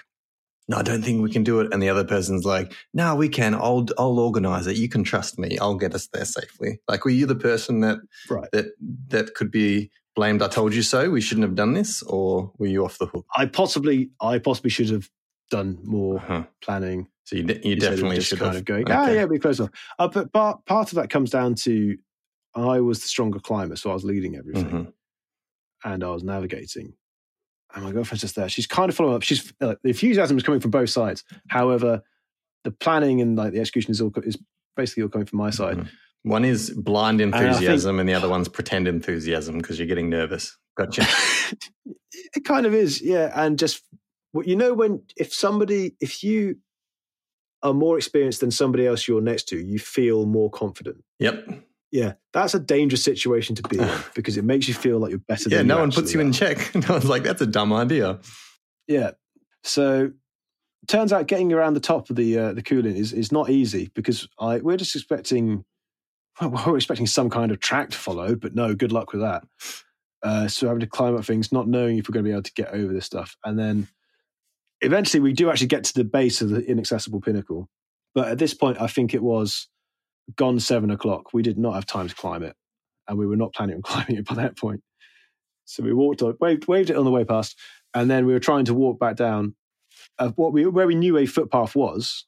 "No, 0.69 0.77
I 0.79 0.83
don't 0.83 1.03
think 1.03 1.23
we 1.23 1.31
can 1.31 1.45
do 1.45 1.61
it," 1.61 1.73
and 1.73 1.83
the 1.83 1.89
other 1.89 2.05
person's 2.05 2.45
like, 2.45 2.73
"No, 2.93 3.15
we 3.15 3.29
can. 3.29 3.55
I'll 3.55 3.87
I'll 3.99 4.19
organize 4.19 4.67
it. 4.67 4.77
You 4.77 4.89
can 4.89 5.05
trust 5.05 5.39
me. 5.39 5.59
I'll 5.59 5.77
get 5.77 5.95
us 5.95 6.09
there 6.13 6.25
safely." 6.25 6.81
Like, 6.89 7.05
were 7.05 7.11
you 7.11 7.27
the 7.27 7.35
person 7.35 7.81
that 7.81 7.99
Right. 8.31 8.49
that 8.53 8.67
that 9.09 9.35
could 9.35 9.51
be 9.51 9.91
blamed? 10.17 10.43
I 10.43 10.49
told 10.49 10.75
you 10.75 10.83
so. 10.83 11.11
We 11.11 11.21
shouldn't 11.21 11.45
have 11.47 11.55
done 11.57 11.75
this, 11.75 12.03
or 12.03 12.53
were 12.59 12.67
you 12.67 12.85
off 12.85 12.99
the 12.99 13.07
hook? 13.07 13.27
I 13.37 13.47
possibly 13.47 14.11
I 14.21 14.39
possibly 14.39 14.71
should 14.71 14.91
have 14.91 15.09
done 15.51 15.79
more 15.85 16.17
Uh-huh. 16.19 16.45
planning. 16.63 17.09
So 17.25 17.37
you, 17.37 17.43
de- 17.45 17.67
you 17.69 17.77
definitely 17.77 18.17
just 18.17 18.29
should 18.29 18.39
kind 18.39 18.53
have 18.53 18.61
of 18.61 18.65
going, 18.67 18.85
Okay. 18.85 18.95
ah, 18.95 19.09
yeah, 19.09 19.25
we 19.25 19.39
close 19.39 19.59
off. 19.61 19.71
Uh, 19.99 20.09
but 20.09 20.31
part, 20.33 20.65
part 20.67 20.91
of 20.93 20.97
that 20.97 21.09
comes 21.11 21.31
down 21.31 21.55
to 21.57 21.97
I 22.55 22.81
was 22.81 23.01
the 23.01 23.09
stronger 23.09 23.39
climber, 23.41 23.77
so 23.77 23.91
I 23.91 23.95
was 23.95 24.05
leading 24.05 24.37
everything 24.37 24.71
Mhm. 24.71 24.93
and 25.85 26.05
I 26.05 26.11
was 26.11 26.23
navigating. 26.23 26.93
And 27.75 27.85
my 27.85 27.91
girlfriend's 27.93 28.21
just 28.23 28.37
there. 28.37 28.49
She's 28.49 28.67
kind 28.67 28.89
of 28.89 28.95
following 28.97 29.17
up. 29.17 29.23
She's 29.23 29.53
uh, 29.61 29.75
the 29.83 29.89
enthusiasm 29.91 30.37
is 30.37 30.43
coming 30.45 30.61
from 30.61 30.71
both 30.71 30.91
sides. 30.91 31.25
However, 31.49 32.03
the 32.63 32.71
planning 32.71 33.21
and 33.21 33.37
like 33.37 33.53
the 33.53 33.61
execution 33.61 33.91
is 33.91 34.01
all 34.01 34.13
is 34.23 34.39
basically 34.77 35.03
all 35.03 35.09
coming 35.09 35.27
from 35.27 35.39
my 35.39 35.51
side. 35.51 35.79
Mhm. 35.79 35.89
One 36.23 36.45
is 36.45 36.71
blind 36.71 37.21
I 37.21 37.25
think- 37.31 37.35
enthusiasm, 37.45 37.99
and 38.01 38.09
the 38.09 38.15
other 38.15 38.29
one's 38.29 38.49
pretend 38.49 38.89
enthusiasm 38.89 39.59
because 39.59 39.79
you're 39.79 39.89
getting 39.89 40.09
nervous. 40.09 40.57
Gotcha. 40.77 41.05
it 42.35 42.45
kind 42.45 42.65
of 42.67 42.75
is, 42.75 43.03
yeah. 43.03 43.31
And 43.35 43.59
just 43.59 43.83
well, 44.33 44.45
you 44.47 44.57
know 44.57 44.73
when 44.75 45.03
if 45.17 45.33
somebody 45.35 45.95
if 46.01 46.23
you 46.25 46.57
are 47.63 47.75
more 47.75 47.97
experienced 47.97 48.41
than 48.41 48.51
somebody 48.51 48.87
else 48.87 49.07
you're 49.09 49.21
next 49.21 49.45
to, 49.49 49.59
you 49.59 49.79
feel 49.79 50.27
more 50.27 50.51
confident. 50.51 51.03
yep. 51.19 51.47
Yeah, 51.95 52.15
that's 52.33 52.55
a 52.55 52.59
dangerous 52.59 53.05
situation 53.05 53.55
to 53.55 53.63
be 53.63 53.79
in 53.79 53.89
because 54.17 54.37
it 54.37 54.45
makes 54.45 54.67
you 54.67 54.75
feel 54.75 54.99
like 54.99 55.11
you're 55.11 55.21
better. 55.21 55.49
Yeah, 55.49 55.59
than 55.59 55.69
no 55.69 55.79
one 55.79 55.93
puts 55.93 56.13
you 56.13 56.21
actually 56.21 56.27
in 56.27 56.33
check. 56.57 56.75
No 56.89 56.95
one's 56.95 57.05
like, 57.05 57.23
that's 57.23 57.41
a 57.41 57.47
dumb 57.47 57.73
idea. 57.73 58.19
Yeah. 58.89 59.13
So 59.63 60.11
turns 60.89 61.13
out 61.13 61.29
getting 61.29 61.53
around 61.53 61.75
the 61.75 61.81
top 61.81 62.11
of 62.11 62.17
the 62.17 62.37
uh, 62.37 62.53
the 62.53 62.65
Cuillin 62.65 62.97
is 62.97 63.13
is 63.13 63.31
not 63.31 63.49
easy 63.49 63.93
because 63.95 64.29
I 64.41 64.59
we're 64.59 64.77
just 64.77 64.97
expecting 64.97 65.65
well, 66.41 66.65
we're 66.67 66.77
expecting 66.77 67.07
some 67.07 67.31
kind 67.31 67.53
of 67.53 67.61
track 67.61 67.91
to 67.91 67.97
follow, 67.97 68.35
but 68.35 68.57
no, 68.57 68.75
good 68.75 68.91
luck 68.91 69.13
with 69.13 69.23
that. 69.23 69.45
Uh, 70.21 70.49
so 70.49 70.67
having 70.67 70.81
to 70.81 70.89
climb 70.89 71.17
up 71.17 71.25
things, 71.25 71.53
not 71.53 71.69
knowing 71.69 71.99
if 71.99 72.09
we're 72.09 72.15
going 72.15 72.25
to 72.25 72.29
be 72.29 72.33
able 72.33 72.43
to 72.43 72.55
get 72.55 72.75
over 72.75 72.93
this 72.93 73.07
stuff, 73.07 73.37
and 73.45 73.57
then 73.57 73.87
eventually 74.81 75.21
we 75.21 75.33
do 75.33 75.49
actually 75.49 75.69
get 75.69 75.85
to 75.85 75.95
the 75.95 76.03
base 76.03 76.41
of 76.41 76.49
the 76.49 76.69
inaccessible 76.69 77.21
pinnacle. 77.21 77.69
But 78.17 78.27
at 78.29 78.39
this 78.39 78.53
point, 78.53 78.81
I 78.81 78.89
think 78.89 79.15
it 79.15 79.23
was 79.23 79.69
gone 80.37 80.61
seven 80.61 80.91
o'clock. 80.91 81.33
We 81.33 81.43
did 81.43 81.59
not 81.59 81.75
have 81.75 81.87
time 81.87 82.09
to 82.09 82.15
climb 82.15 82.43
it, 82.43 82.57
and 83.09 83.19
we 83.19 83.27
were 83.27 83.37
not 83.37 83.53
planning 83.55 83.77
on 83.77 83.83
climbing 83.83 84.17
it 84.17 84.27
by 84.27 84.35
that 84.37 84.57
point. 84.59 84.83
So 85.67 85.83
we 85.83 85.93
walked, 85.95 86.21
on, 86.23 86.37
waved, 86.41 86.69
waved 86.69 86.91
it 86.91 86.97
on 86.97 87.05
the 87.05 87.11
way 87.11 87.25
past, 87.25 87.59
and 87.95 88.11
then 88.11 88.27
we 88.27 88.33
were 88.33 88.41
trying 88.41 88.67
to 88.67 88.75
walk 88.75 88.99
back 88.99 89.17
down 89.17 89.55
uh, 90.19 90.31
what 90.37 90.53
we 90.53 90.67
where 90.67 90.87
we 90.87 90.95
knew 90.95 91.17
a 91.17 91.27
footpath 91.27 91.75
was, 91.75 92.27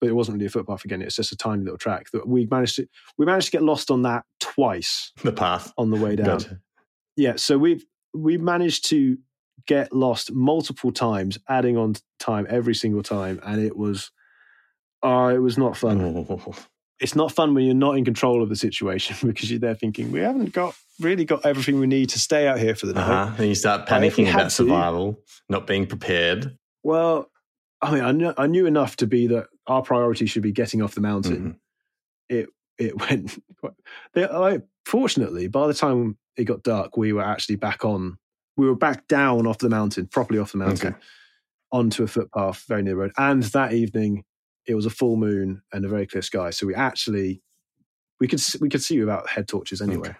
but 0.00 0.08
it 0.08 0.12
wasn't 0.12 0.36
really 0.36 0.46
a 0.46 0.50
footpath 0.50 0.84
again. 0.84 1.02
It's 1.02 1.16
just 1.16 1.32
a 1.32 1.36
tiny 1.36 1.62
little 1.62 1.78
track 1.78 2.10
that 2.12 2.28
we 2.28 2.46
managed 2.50 2.76
to 2.76 2.86
we 3.18 3.26
managed 3.26 3.46
to 3.46 3.52
get 3.52 3.62
lost 3.62 3.90
on 3.90 4.02
that 4.02 4.24
twice 4.40 5.12
The 5.24 5.32
path. 5.32 5.72
on 5.78 5.90
the 5.90 5.96
way 5.96 6.16
down. 6.16 6.26
Gotcha. 6.38 6.60
Yeah, 7.16 7.36
so 7.36 7.58
we've 7.58 7.84
we 8.14 8.36
managed 8.38 8.88
to 8.90 9.18
get 9.66 9.92
lost 9.92 10.32
multiple 10.32 10.92
times, 10.92 11.38
adding 11.48 11.76
on 11.76 11.94
time 12.20 12.46
every 12.48 12.74
single 12.74 13.02
time, 13.02 13.40
and 13.44 13.60
it 13.60 13.76
was 13.76 14.10
Oh, 15.02 15.28
it 15.28 15.38
was 15.38 15.58
not 15.58 15.76
fun. 15.76 16.00
Oh. 16.28 16.54
It's 17.00 17.14
not 17.14 17.30
fun 17.32 17.54
when 17.54 17.64
you're 17.64 17.74
not 17.74 17.98
in 17.98 18.04
control 18.04 18.42
of 18.42 18.48
the 18.48 18.56
situation 18.56 19.16
because 19.28 19.50
you're 19.50 19.60
there 19.60 19.74
thinking 19.74 20.10
we 20.12 20.20
haven't 20.20 20.52
got 20.52 20.74
really 21.00 21.24
got 21.26 21.44
everything 21.44 21.78
we 21.78 21.86
need 21.86 22.08
to 22.10 22.18
stay 22.18 22.46
out 22.48 22.58
here 22.58 22.74
for 22.74 22.86
the 22.86 22.94
night. 22.94 23.02
Uh-huh. 23.10 23.34
Then 23.36 23.48
you 23.48 23.54
start 23.54 23.90
Like, 23.90 24.02
if 24.04 24.16
we 24.16 24.24
panicking 24.24 24.32
about 24.32 24.44
to- 24.44 24.50
survival, 24.50 25.20
not 25.48 25.66
being 25.66 25.86
prepared. 25.86 26.56
Well, 26.82 27.30
I 27.82 27.92
mean, 27.94 28.02
I 28.04 28.12
knew, 28.12 28.32
I 28.38 28.46
knew 28.46 28.64
enough 28.66 28.96
to 28.96 29.06
be 29.06 29.26
that 29.26 29.48
our 29.66 29.82
priority 29.82 30.24
should 30.26 30.42
be 30.42 30.52
getting 30.52 30.80
off 30.80 30.94
the 30.94 31.00
mountain. 31.02 31.58
Mhm. 32.30 32.46
It 32.78 32.98
went. 33.00 33.42
They, 34.14 34.24
I, 34.26 34.60
fortunately, 34.84 35.48
by 35.48 35.66
the 35.66 35.74
time 35.74 36.18
it 36.36 36.44
got 36.44 36.62
dark, 36.62 36.96
we 36.96 37.12
were 37.12 37.22
actually 37.24 37.56
back 37.56 37.84
on. 37.84 38.18
We 38.58 38.66
were 38.66 38.74
back 38.76 39.06
down 39.08 39.46
off 39.46 39.58
the 39.58 39.68
mountain, 39.70 40.06
properly 40.06 40.38
off 40.38 40.52
the 40.52 40.58
mountain, 40.58 40.88
Okay. 40.94 40.96
onto 41.72 42.02
a 42.02 42.06
footpath 42.06 42.64
very 42.68 42.82
near 42.82 42.92
the 42.94 42.96
road. 42.98 43.12
And 43.18 43.42
that 43.44 43.72
evening, 43.72 44.24
it 44.66 44.74
was 44.74 44.86
a 44.86 44.90
full 44.90 45.16
moon 45.16 45.62
and 45.72 45.84
a 45.84 45.88
very 45.88 46.06
clear 46.06 46.22
sky, 46.22 46.50
so 46.50 46.66
we 46.66 46.74
actually 46.74 47.42
we 48.20 48.26
could 48.28 48.40
we 48.60 48.68
could 48.68 48.82
see 48.82 48.98
without 49.00 49.28
head 49.28 49.48
torches 49.48 49.80
anyway. 49.80 50.08
Okay. 50.08 50.18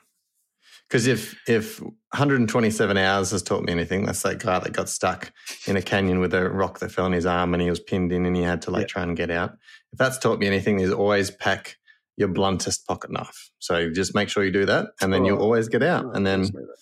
Because 0.88 1.06
if 1.08 1.34
if 1.48 1.80
127 1.80 2.96
hours 2.96 3.32
has 3.32 3.42
taught 3.42 3.64
me 3.64 3.72
anything, 3.72 4.04
that's 4.06 4.22
that 4.22 4.38
guy 4.38 4.58
that 4.60 4.72
got 4.72 4.88
stuck 4.88 5.32
in 5.66 5.76
a 5.76 5.82
canyon 5.82 6.20
with 6.20 6.32
a 6.32 6.48
rock 6.48 6.78
that 6.78 6.92
fell 6.92 7.06
on 7.06 7.12
his 7.12 7.26
arm 7.26 7.54
and 7.54 7.62
he 7.62 7.68
was 7.70 7.80
pinned 7.80 8.12
in 8.12 8.24
and 8.24 8.36
he 8.36 8.42
had 8.42 8.62
to 8.62 8.70
like 8.70 8.82
Yeah. 8.82 8.86
try 8.86 9.02
and 9.02 9.16
get 9.16 9.30
out. 9.30 9.52
If 9.92 9.98
that's 9.98 10.18
taught 10.18 10.38
me 10.38 10.46
anything, 10.46 10.78
is 10.78 10.92
always 10.92 11.30
pack 11.30 11.76
your 12.16 12.28
bluntest 12.28 12.86
pocket 12.86 13.10
knife. 13.10 13.50
So 13.58 13.90
just 13.90 14.14
make 14.14 14.28
sure 14.28 14.44
you 14.44 14.52
do 14.52 14.64
that, 14.66 14.90
and 15.02 15.12
then 15.12 15.24
you'll 15.24 15.38
Oh. 15.38 15.42
always 15.42 15.68
get 15.68 15.82
out. 15.82 16.04
Oh, 16.06 16.10
And 16.12 16.24
then 16.26 16.42
don't 16.42 16.46
say 16.52 16.60
that. 16.60 16.76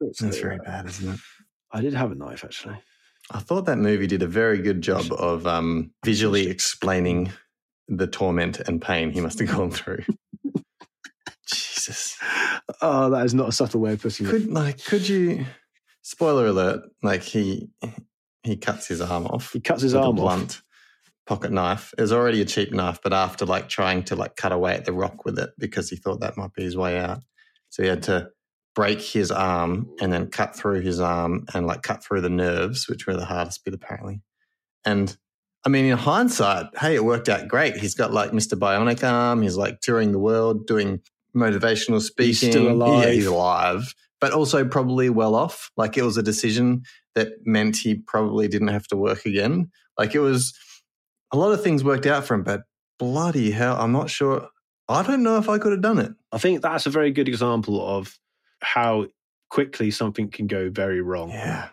Don't 0.00 0.16
say 0.16 0.24
that's 0.26 0.38
very 0.40 0.58
bad, 0.58 0.86
isn't 0.86 1.14
it? 1.14 1.20
I 1.70 1.80
did 1.80 1.94
have 1.94 2.10
a 2.10 2.14
knife 2.16 2.44
actually. 2.44 2.78
I 3.30 3.38
thought 3.40 3.66
that 3.66 3.78
movie 3.78 4.06
did 4.06 4.22
a 4.22 4.26
very 4.26 4.58
good 4.60 4.82
job 4.82 5.06
of 5.12 5.46
um, 5.46 5.92
visually 6.04 6.48
explaining 6.48 7.32
the 7.88 8.06
torment 8.06 8.60
and 8.60 8.80
pain 8.80 9.10
he 9.10 9.20
must 9.20 9.38
have 9.38 9.48
gone 9.48 9.70
through. 9.70 10.04
Jesus. 11.46 12.16
Oh, 12.80 13.10
that 13.10 13.26
is 13.26 13.34
not 13.34 13.48
a 13.48 13.52
subtle 13.52 13.80
way 13.80 13.92
of 13.92 14.02
putting 14.02 14.26
it. 14.26 14.30
Could 14.30 14.50
like 14.50 14.82
could 14.84 15.08
you 15.08 15.44
spoiler 16.02 16.46
alert, 16.46 16.82
like 17.02 17.22
he 17.22 17.68
he 18.42 18.56
cuts 18.56 18.86
his 18.88 19.00
arm 19.00 19.26
off 19.26 19.52
He 19.52 19.60
cuts 19.60 19.82
his 19.82 19.94
with 19.94 20.02
a 20.02 20.06
arm 20.06 20.18
off. 20.18 20.24
blunt 20.24 20.62
pocket 21.26 21.52
knife. 21.52 21.92
It 21.96 22.02
was 22.02 22.12
already 22.12 22.40
a 22.40 22.44
cheap 22.44 22.72
knife, 22.72 23.00
but 23.02 23.12
after 23.12 23.46
like 23.46 23.68
trying 23.68 24.02
to 24.04 24.16
like 24.16 24.36
cut 24.36 24.52
away 24.52 24.74
at 24.74 24.84
the 24.84 24.92
rock 24.92 25.24
with 25.24 25.38
it 25.38 25.50
because 25.58 25.90
he 25.90 25.96
thought 25.96 26.20
that 26.20 26.36
might 26.36 26.52
be 26.54 26.62
his 26.62 26.76
way 26.76 26.98
out. 26.98 27.20
So 27.70 27.82
he 27.82 27.88
had 27.88 28.02
to 28.04 28.28
break 28.74 29.00
his 29.00 29.30
arm 29.30 29.88
and 30.00 30.12
then 30.12 30.28
cut 30.28 30.56
through 30.56 30.80
his 30.80 31.00
arm 31.00 31.46
and 31.54 31.66
like 31.66 31.82
cut 31.82 32.04
through 32.04 32.20
the 32.20 32.30
nerves, 32.30 32.88
which 32.88 33.06
were 33.06 33.16
the 33.16 33.24
hardest 33.24 33.64
bit 33.64 33.74
apparently. 33.74 34.20
And 34.84 35.16
I 35.64 35.70
mean, 35.70 35.86
in 35.86 35.96
hindsight, 35.96 36.66
hey, 36.78 36.94
it 36.94 37.04
worked 37.04 37.28
out 37.28 37.48
great. 37.48 37.76
He's 37.76 37.94
got 37.94 38.12
like 38.12 38.32
Mr. 38.32 38.58
Bionic 38.58 39.02
Arm. 39.02 39.42
He's 39.42 39.56
like 39.56 39.80
touring 39.80 40.12
the 40.12 40.18
world 40.18 40.66
doing 40.66 41.00
motivational 41.34 42.02
speaking. 42.02 42.50
still 42.50 42.68
alive. 42.68 43.04
Yeah, 43.04 43.12
he's 43.12 43.26
alive, 43.26 43.94
but 44.20 44.32
also 44.32 44.64
probably 44.64 45.08
well 45.08 45.34
off. 45.34 45.70
Like 45.76 45.96
it 45.96 46.02
was 46.02 46.16
a 46.16 46.22
decision 46.22 46.82
that 47.14 47.28
meant 47.44 47.76
he 47.76 47.94
probably 47.94 48.48
didn't 48.48 48.68
have 48.68 48.86
to 48.88 48.96
work 48.96 49.24
again. 49.24 49.70
Like 49.98 50.14
it 50.14 50.20
was 50.20 50.52
a 51.32 51.36
lot 51.36 51.52
of 51.52 51.62
things 51.62 51.82
worked 51.82 52.06
out 52.06 52.24
for 52.24 52.34
him, 52.34 52.42
but 52.42 52.62
bloody 52.98 53.50
hell, 53.50 53.76
I'm 53.76 53.92
not 53.92 54.10
sure. 54.10 54.48
I 54.88 55.02
don't 55.02 55.22
know 55.22 55.38
if 55.38 55.48
I 55.48 55.58
could 55.58 55.72
have 55.72 55.80
done 55.80 55.98
it. 55.98 56.12
I 56.30 56.38
think 56.38 56.60
that's 56.60 56.86
a 56.86 56.90
very 56.90 57.10
good 57.10 57.28
example 57.28 57.84
of 57.84 58.18
how 58.64 59.06
quickly 59.50 59.90
something 59.90 60.28
can 60.30 60.46
go 60.46 60.68
very 60.70 61.00
wrong, 61.00 61.30
Yeah. 61.30 61.68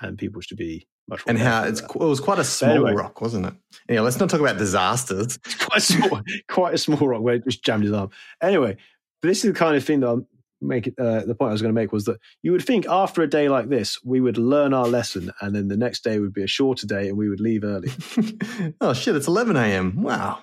and 0.00 0.16
people 0.16 0.40
should 0.40 0.56
be 0.56 0.86
much. 1.08 1.20
More 1.26 1.30
And 1.30 1.38
how 1.38 1.64
it's 1.64 1.80
it 1.82 1.96
was 1.96 2.20
quite 2.20 2.38
a 2.38 2.44
small 2.44 2.70
anyway. 2.70 2.94
rock, 2.94 3.20
wasn't 3.20 3.46
it? 3.46 3.54
Yeah, 3.88 4.00
let's 4.00 4.18
not 4.18 4.30
talk 4.30 4.40
about 4.40 4.56
disasters. 4.58 5.36
quite 5.60 5.78
a 5.78 5.80
small, 5.80 6.22
quite 6.48 6.74
a 6.74 6.78
small 6.78 7.06
rock 7.08 7.20
where 7.22 7.34
it 7.34 7.44
just 7.44 7.62
jammed 7.64 7.84
his 7.84 7.92
arm. 7.92 8.08
Anyway, 8.42 8.76
but 9.20 9.28
this 9.28 9.44
is 9.44 9.52
the 9.52 9.58
kind 9.58 9.76
of 9.76 9.84
thing 9.84 10.00
that 10.00 10.08
I'm 10.08 10.26
making. 10.62 10.94
Uh, 10.98 11.20
the 11.26 11.34
point 11.34 11.50
I 11.50 11.52
was 11.52 11.60
going 11.62 11.74
to 11.74 11.78
make 11.80 11.92
was 11.92 12.04
that 12.06 12.18
you 12.42 12.52
would 12.52 12.64
think 12.64 12.86
after 12.88 13.20
a 13.22 13.28
day 13.28 13.48
like 13.50 13.68
this, 13.68 13.98
we 14.02 14.20
would 14.22 14.38
learn 14.38 14.72
our 14.72 14.86
lesson, 14.86 15.30
and 15.42 15.54
then 15.54 15.68
the 15.68 15.76
next 15.76 16.04
day 16.04 16.18
would 16.20 16.32
be 16.32 16.42
a 16.42 16.46
shorter 16.46 16.86
day, 16.86 17.08
and 17.08 17.18
we 17.18 17.28
would 17.28 17.40
leave 17.40 17.64
early. 17.64 17.90
oh 18.80 18.94
shit, 18.94 19.14
it's 19.16 19.26
11 19.28 19.56
a.m. 19.56 20.02
Wow. 20.02 20.38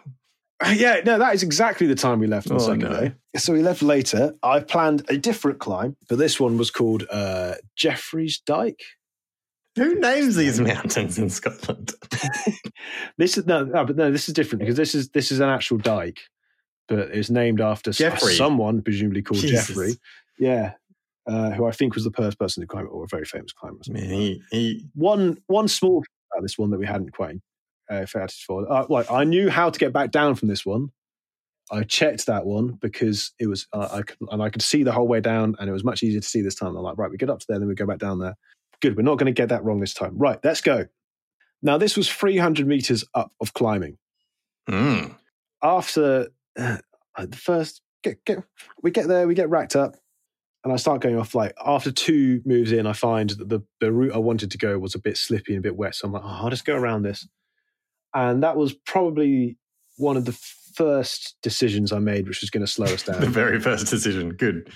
yeah, 0.74 1.01
no, 1.05 1.18
that 1.18 1.34
is 1.34 1.43
exactly 1.43 1.88
the 1.88 1.95
time 1.95 2.20
we 2.20 2.28
left 2.28 2.51
on 2.51 2.62
Oh, 2.62 2.74
no. 2.76 3.12
So 3.38 3.53
we 3.53 3.62
left 3.62 3.82
later. 3.82 4.36
I 4.43 4.59
planned 4.59 5.03
a 5.09 5.18
different 5.18 5.59
climb, 5.59 5.95
but 6.09 6.18
this 6.18 6.39
one 6.39 6.57
was 6.57 6.70
called 6.70 7.05
uh, 7.09 7.55
Jeffrey's 7.76 8.39
Dyke. 8.39 8.82
Who 9.78 9.99
names 9.99 10.36
these 10.36 10.59
mountains 10.59 11.18
in 11.18 11.30
Scotland? 11.30 11.93
This 13.18 13.38
is 13.38 13.45
no, 13.45 13.64
no, 13.64 13.86
but 13.86 13.95
no, 13.95 14.12
this 14.12 14.28
is 14.28 14.34
different 14.34 14.62
because 14.62 14.76
this 14.76 14.95
is 14.95 15.09
this 15.09 15.32
is 15.32 15.39
an 15.39 15.49
actual 15.49 15.78
dike, 15.78 16.20
but 16.88 16.99
it's 16.99 17.30
named 17.30 17.62
after 17.62 17.91
Jeffrey. 17.91 18.34
someone 18.34 18.82
presumably 18.82 19.22
called 19.22 19.41
Jesus. 19.41 19.68
Jeffrey. 19.68 19.93
Yeah, 20.39 20.74
uh, 21.28 21.51
who 21.51 21.66
I 21.66 21.72
think 21.72 21.93
was 21.93 22.03
the 22.03 22.12
first 22.12 22.39
person 22.39 22.62
to 22.62 22.68
climb 22.68 22.86
it, 22.86 22.89
or 22.89 23.03
a 23.03 23.07
very 23.07 23.26
famous 23.26 23.53
climber. 23.53 23.82
Man, 23.89 24.09
he, 24.09 24.41
he, 24.51 24.86
One 24.95 25.38
one 25.47 25.68
small 25.68 26.01
thing 26.01 26.07
about 26.34 26.41
this 26.41 26.57
one 26.57 26.72
that 26.72 26.80
we 26.80 26.88
hadn't 26.88 27.12
quite 27.12 27.36
uh, 27.91 28.05
for. 28.05 28.71
Uh, 28.71 28.85
like 28.89 29.11
I 29.11 29.23
knew 29.23 29.49
how 29.49 29.69
to 29.69 29.79
get 29.79 29.93
back 29.93 30.11
down 30.11 30.35
from 30.35 30.47
this 30.47 30.65
one. 30.65 30.91
I 31.71 31.83
checked 31.83 32.25
that 32.25 32.45
one 32.45 32.73
because 32.81 33.31
it 33.39 33.47
was 33.47 33.67
uh, 33.73 33.87
I 33.91 34.01
could 34.01 34.17
and 34.29 34.41
I 34.41 34.49
could 34.49 34.61
see 34.61 34.83
the 34.83 34.91
whole 34.91 35.07
way 35.07 35.21
down, 35.21 35.55
and 35.59 35.69
it 35.69 35.73
was 35.73 35.83
much 35.83 36.03
easier 36.03 36.21
to 36.21 36.27
see 36.27 36.41
this 36.41 36.55
time. 36.55 36.75
I'm 36.75 36.83
like, 36.83 36.97
right, 36.97 37.11
we 37.11 37.17
get 37.17 37.29
up 37.29 37.39
to 37.39 37.45
there, 37.47 37.59
then 37.59 37.67
we 37.67 37.75
go 37.75 37.85
back 37.85 37.99
down 37.99 38.19
there. 38.19 38.35
Good, 38.81 38.97
we're 38.97 39.03
not 39.03 39.19
going 39.19 39.33
to 39.33 39.39
get 39.39 39.49
that 39.49 39.63
wrong 39.63 39.79
this 39.79 39.93
time. 39.93 40.17
Right, 40.17 40.39
let's 40.43 40.61
go. 40.61 40.85
Now 41.61 41.77
this 41.77 41.95
was 41.95 42.09
300 42.09 42.65
meters 42.67 43.03
up 43.13 43.31
of 43.39 43.53
climbing. 43.53 43.97
mm, 44.69 45.15
After 45.61 46.29
uh, 46.57 46.77
the 47.17 47.37
first, 47.37 47.81
get, 48.03 48.23
get, 48.25 48.43
we 48.81 48.89
get 48.91 49.07
there, 49.07 49.27
we 49.27 49.35
get 49.35 49.49
racked 49.49 49.75
up, 49.75 49.95
and 50.63 50.73
I 50.73 50.77
start 50.77 51.01
going 51.01 51.17
off. 51.17 51.35
Like 51.35 51.53
after 51.63 51.91
two 51.91 52.41
moves 52.45 52.71
in, 52.71 52.87
I 52.87 52.93
find 52.93 53.29
that 53.29 53.49
the 53.49 53.61
the 53.79 53.91
route 53.91 54.13
I 54.13 54.17
wanted 54.17 54.51
to 54.51 54.57
go 54.57 54.77
was 54.79 54.95
a 54.95 54.99
bit 54.99 55.17
slippy 55.17 55.53
and 55.55 55.63
a 55.63 55.67
bit 55.69 55.77
wet. 55.77 55.95
So 55.95 56.07
I'm 56.07 56.13
like, 56.13 56.23
oh, 56.25 56.39
I'll 56.43 56.49
just 56.49 56.65
go 56.65 56.75
around 56.75 57.03
this. 57.03 57.27
And 58.14 58.43
that 58.43 58.57
was 58.57 58.74
probably 58.74 59.57
one 59.97 60.18
of 60.18 60.26
the 60.26 60.38
first 60.76 61.36
decisions 61.41 61.91
I 61.91 61.99
made, 61.99 62.28
which 62.28 62.41
was 62.41 62.49
going 62.49 62.66
to 62.66 62.72
slow 62.72 62.88
us 62.88 63.03
down. 63.07 63.20
the 63.22 63.28
very 63.28 63.59
first 63.59 63.88
decision. 63.88 64.32
Good. 64.34 64.72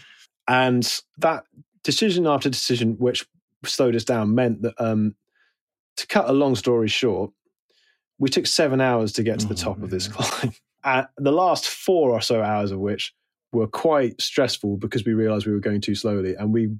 and 0.48 1.02
that 1.20 1.44
decision 1.84 2.28
after 2.28 2.50
decision, 2.50 2.96
which 3.00 3.26
slowed 3.66 3.96
us 3.96 4.04
down, 4.04 4.36
meant 4.36 4.62
that 4.64 4.74
um, 4.80 5.16
to 5.98 6.08
cut 6.08 6.30
a 6.30 6.34
long 6.34 6.56
story 6.56 6.88
short, 6.88 7.32
we 8.20 8.30
took 8.30 8.48
seven 8.48 8.80
hours 8.82 9.12
to 9.14 9.24
get 9.24 9.40
to 9.40 9.48
the 9.48 9.54
Oh, 9.54 9.58
top 9.58 9.82
of 9.84 9.90
this 9.90 10.08
climb. 10.12 10.54
And 10.84 11.08
the 11.18 11.32
last 11.32 11.68
four 11.68 12.12
or 12.12 12.22
so 12.22 12.42
hours 12.42 12.72
of 12.72 12.80
which 12.80 13.14
were 13.52 13.68
quite 13.68 14.22
stressful 14.22 14.78
because 14.78 15.06
we 15.06 15.14
realized 15.14 15.46
we 15.48 15.54
were 15.54 15.60
going 15.60 15.82
too 15.82 15.96
slowly. 15.96 16.36
And 16.36 16.54
we, 16.54 16.76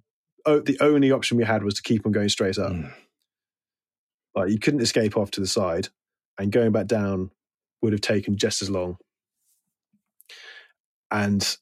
oh, 0.45 0.60
the 0.60 0.78
only 0.82 1.12
option 1.12 1.38
we 1.38 1.43
had 1.43 1.64
was 1.64 1.74
to 1.76 1.82
keep 1.82 2.06
on 2.06 2.12
going 2.12 2.30
straight 2.30 2.58
up. 2.58 2.72
Mm. 2.72 2.91
Like 4.36 4.49
you 4.51 4.60
couldn't 4.60 4.82
escape 4.82 5.18
off 5.18 5.32
to 5.32 5.41
the 5.41 5.47
side, 5.47 5.88
and 6.38 6.51
going 6.51 6.71
back 6.71 6.88
down 6.88 7.31
would 7.81 7.93
have 7.93 8.01
taken 8.01 8.38
just 8.38 8.61
as 8.61 8.69
long. 8.69 8.97
And 11.11 11.57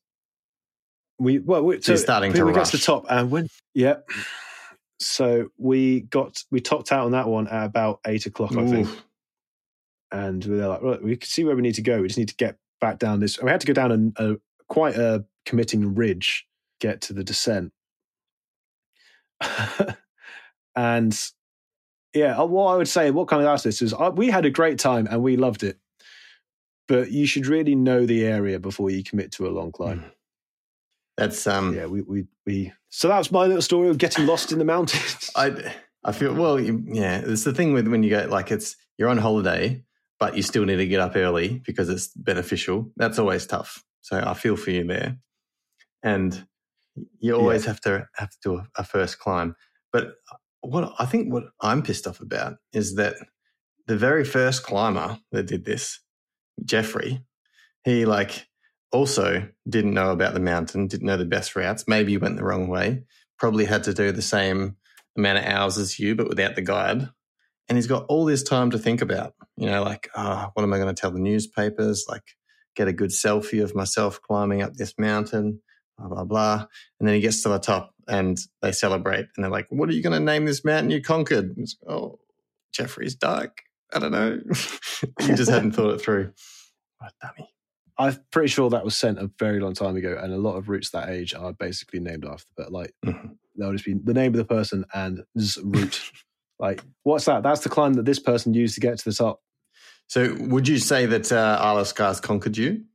we 1.20 1.40
well, 1.40 1.64
we, 1.64 1.82
So 1.82 1.96
starting 1.96 2.32
we, 2.32 2.40
to 2.40 2.46
we 2.46 2.54
got 2.54 2.66
to 2.68 2.78
the 2.78 2.84
top, 2.84 3.06
and 3.10 3.30
when 3.30 3.50
yeah, 3.74 3.98
so 5.00 5.50
we 5.58 6.02
got 6.02 6.44
we 6.52 6.60
topped 6.60 6.92
out 6.92 7.06
on 7.06 7.12
that 7.12 7.28
one 7.28 7.48
at 7.48 7.66
about 7.66 8.00
eight 8.08 8.26
o'clock, 8.26 8.56
I 8.56 8.66
think, 8.66 8.90
and 10.12 10.44
we 10.46 10.58
were 10.58 10.68
like, 10.68 10.82
right, 10.82 11.04
we 11.04 11.18
can 11.18 11.28
see 11.28 11.44
where 11.44 11.56
we 11.56 11.62
need 11.62 11.76
to 11.76 11.82
go. 11.82 12.02
We 12.02 12.08
just 12.08 12.20
need 12.20 12.30
to 12.30 12.36
get 12.36 12.58
back 12.82 13.00
down 13.00 13.20
this. 13.20 13.42
We 13.42 13.50
had 13.50 13.62
to 13.62 13.68
go 13.68 13.74
down 13.74 14.14
a, 14.18 14.32
a 14.32 14.38
quite 14.68 14.96
a 14.96 15.26
committing 15.46 15.94
ridge, 15.94 16.46
get 16.80 17.02
to 17.02 17.14
the 17.14 17.24
descent, 17.24 17.72
and 20.76 21.32
yeah, 22.14 22.38
uh, 22.40 22.46
what 22.46 22.74
I 22.74 22.78
would 22.78 22.88
say, 22.88 23.12
what 23.12 23.28
kind 23.28 23.42
of 23.42 23.48
asked 23.48 23.64
this 23.64 23.82
is, 23.82 23.94
uh, 23.94 24.12
we 24.14 24.30
had 24.30 24.46
a 24.46 24.50
great 24.50 24.80
time 24.80 25.08
and 25.10 25.22
we 25.24 25.36
loved 25.38 25.64
it, 25.64 25.78
but 26.88 27.12
you 27.12 27.26
should 27.26 27.48
really 27.48 27.76
know 27.76 28.06
the 28.06 28.26
area 28.26 28.60
before 28.60 28.90
you 28.90 29.04
commit 29.04 29.32
to 29.34 29.48
a 29.48 29.52
long 29.52 29.72
climb. 29.72 30.06
That's 31.18 31.46
um. 31.46 31.76
Yeah, 31.76 31.86
we 31.86 32.02
we 32.02 32.26
we. 32.46 32.74
So 32.90 33.08
that 33.08 33.18
was 33.18 33.32
my 33.32 33.46
little 33.46 33.62
story 33.62 33.90
of 33.90 33.98
getting 33.98 34.26
lost 34.26 34.52
in 34.52 34.58
the 34.60 34.66
mountains. 34.66 35.30
I 35.36 35.74
I 36.04 36.12
feel 36.12 36.34
well. 36.34 36.60
you- 36.60 36.84
Yeah, 36.88 37.22
it's 37.24 37.44
the 37.44 37.54
thing 37.54 37.74
with 37.74 37.88
when 37.88 38.04
you 38.04 38.10
go 38.10 38.26
like 38.30 38.52
it's 38.52 38.76
you're 38.98 39.10
on 39.10 39.20
holiday, 39.20 39.84
but 40.20 40.36
you 40.36 40.42
still 40.42 40.66
need 40.66 40.78
to 40.78 40.88
get 40.88 41.00
up 41.00 41.16
early 41.16 41.62
because 41.66 41.90
it's 41.90 42.08
beneficial. 42.16 42.92
That's 42.98 43.20
always 43.20 43.46
tough. 43.46 43.84
So 44.02 44.18
I 44.26 44.34
feel 44.34 44.56
for 44.56 44.72
you 44.72 44.86
there, 44.86 45.18
and 46.02 46.46
you 47.20 47.36
always 47.36 47.66
have 47.66 47.80
to 47.82 48.08
have 48.16 48.30
to 48.32 48.38
do 48.44 48.56
a, 48.58 48.68
a 48.78 48.84
first 48.84 49.20
climb. 49.20 49.56
But 49.92 50.16
what 50.64 50.94
I 50.98 51.06
think 51.06 51.32
what 51.32 51.46
I'm 51.62 51.84
pissed 51.84 52.08
off 52.08 52.22
about 52.22 52.56
is 52.72 52.96
that 52.96 53.16
the 53.88 53.98
very 53.98 54.24
first 54.24 54.64
climber 54.64 55.20
that 55.32 55.48
did 55.48 55.66
this, 55.66 56.00
Jeffrey, 56.64 57.24
he 57.84 58.06
like 58.06 58.48
also 58.92 59.48
didn't 59.68 59.94
know 59.94 60.12
about 60.12 60.34
the 60.34 60.40
mountain, 60.40 60.88
didn't 60.88 61.08
know 61.08 61.18
the 61.18 61.26
best 61.26 61.56
routes. 61.56 61.86
Maybe 61.88 62.18
went 62.18 62.38
the 62.38 62.46
wrong 62.46 62.68
way. 62.68 63.04
Probably 63.38 63.66
had 63.66 63.84
to 63.86 63.94
do 63.94 64.12
the 64.12 64.22
same 64.22 64.78
amount 65.18 65.40
of 65.40 65.46
hours 65.46 65.78
as 65.78 66.00
you, 66.00 66.16
but 66.16 66.30
without 66.30 66.56
the 66.56 66.62
guide. 66.62 67.10
And 67.68 67.78
he's 67.78 67.88
got 67.88 68.06
all 68.08 68.26
this 68.26 68.44
time 68.44 68.72
to 68.72 68.80
think 68.80 69.02
about. 69.02 69.34
You 69.58 69.68
know, 69.68 69.84
like, 69.84 70.10
oh, 70.16 70.50
what 70.54 70.64
am 70.64 70.74
I 70.74 70.78
going 70.78 70.94
to 70.94 71.00
tell 71.00 71.12
the 71.12 71.20
newspapers? 71.20 72.06
Like, 72.08 72.24
get 72.76 72.88
a 72.88 72.94
good 72.94 73.10
selfie 73.10 73.64
of 73.64 73.76
myself 73.76 74.22
climbing 74.22 74.62
up 74.62 74.74
this 74.74 74.94
mountain, 74.98 75.62
blah, 75.98 76.08
blah, 76.08 76.24
blah. 76.24 76.66
And 77.00 77.08
then 77.08 77.16
he 77.16 77.22
gets 77.22 77.42
to 77.44 77.50
the 77.50 77.60
top 77.60 77.94
and 78.08 78.38
they 78.62 78.72
celebrate. 78.72 79.28
And 79.36 79.44
they're 79.44 79.52
like, 79.52 79.68
what 79.70 79.90
are 79.90 79.94
you 79.94 80.04
going 80.04 80.14
to 80.14 80.20
name 80.20 80.46
this 80.46 80.66
mountain 80.66 80.90
you 80.92 81.02
conquered? 81.02 81.56
Like, 81.58 81.68
oh, 81.88 82.20
Jeffrey's 82.74 83.16
Dyke. 83.16 83.64
I 83.94 84.00
don't 84.00 84.12
know. 84.12 84.40
you 85.22 85.36
just 85.36 85.52
hadn't 85.52 85.74
thought 85.74 85.94
it 85.96 86.02
through. 86.02 86.34
What 87.00 87.12
a 87.22 87.28
dummy. 87.28 87.50
I'm 87.98 88.18
pretty 88.32 88.48
sure 88.48 88.70
that 88.70 88.86
was 88.86 88.96
sent 88.98 89.20
a 89.20 89.30
very 89.38 89.60
long 89.60 89.74
time 89.74 89.98
ago, 89.98 90.18
and 90.20 90.34
a 90.34 90.38
lot 90.38 90.56
of 90.56 90.70
routes 90.70 90.90
that 90.92 91.10
age 91.10 91.34
are 91.34 91.52
basically 91.52 92.00
named 92.00 92.24
after. 92.26 92.48
But 92.56 92.72
like, 92.72 92.94
Mhm. 93.06 93.36
they'll 93.58 93.74
just 93.74 93.84
be 93.86 93.94
the 93.94 94.14
name 94.14 94.32
of 94.34 94.38
the 94.38 94.46
person 94.46 94.86
and 94.94 95.24
z 95.38 95.62
route. 95.64 96.02
like, 96.60 96.82
what's 97.04 97.26
that? 97.26 97.44
That's 97.44 97.60
the 97.62 97.70
climb 97.70 97.94
that 97.96 98.06
this 98.06 98.20
person 98.20 98.54
used 98.54 98.76
to 98.76 98.80
get 98.82 98.98
to 99.00 99.06
the 99.10 99.14
top. 99.14 99.42
So, 100.08 100.34
would 100.40 100.68
you 100.68 100.78
say 100.78 101.06
that 101.08 101.30
uh, 101.32 101.58
Isle 101.62 101.84
Scars 101.84 102.22
conquered 102.22 102.56
you? 102.58 102.86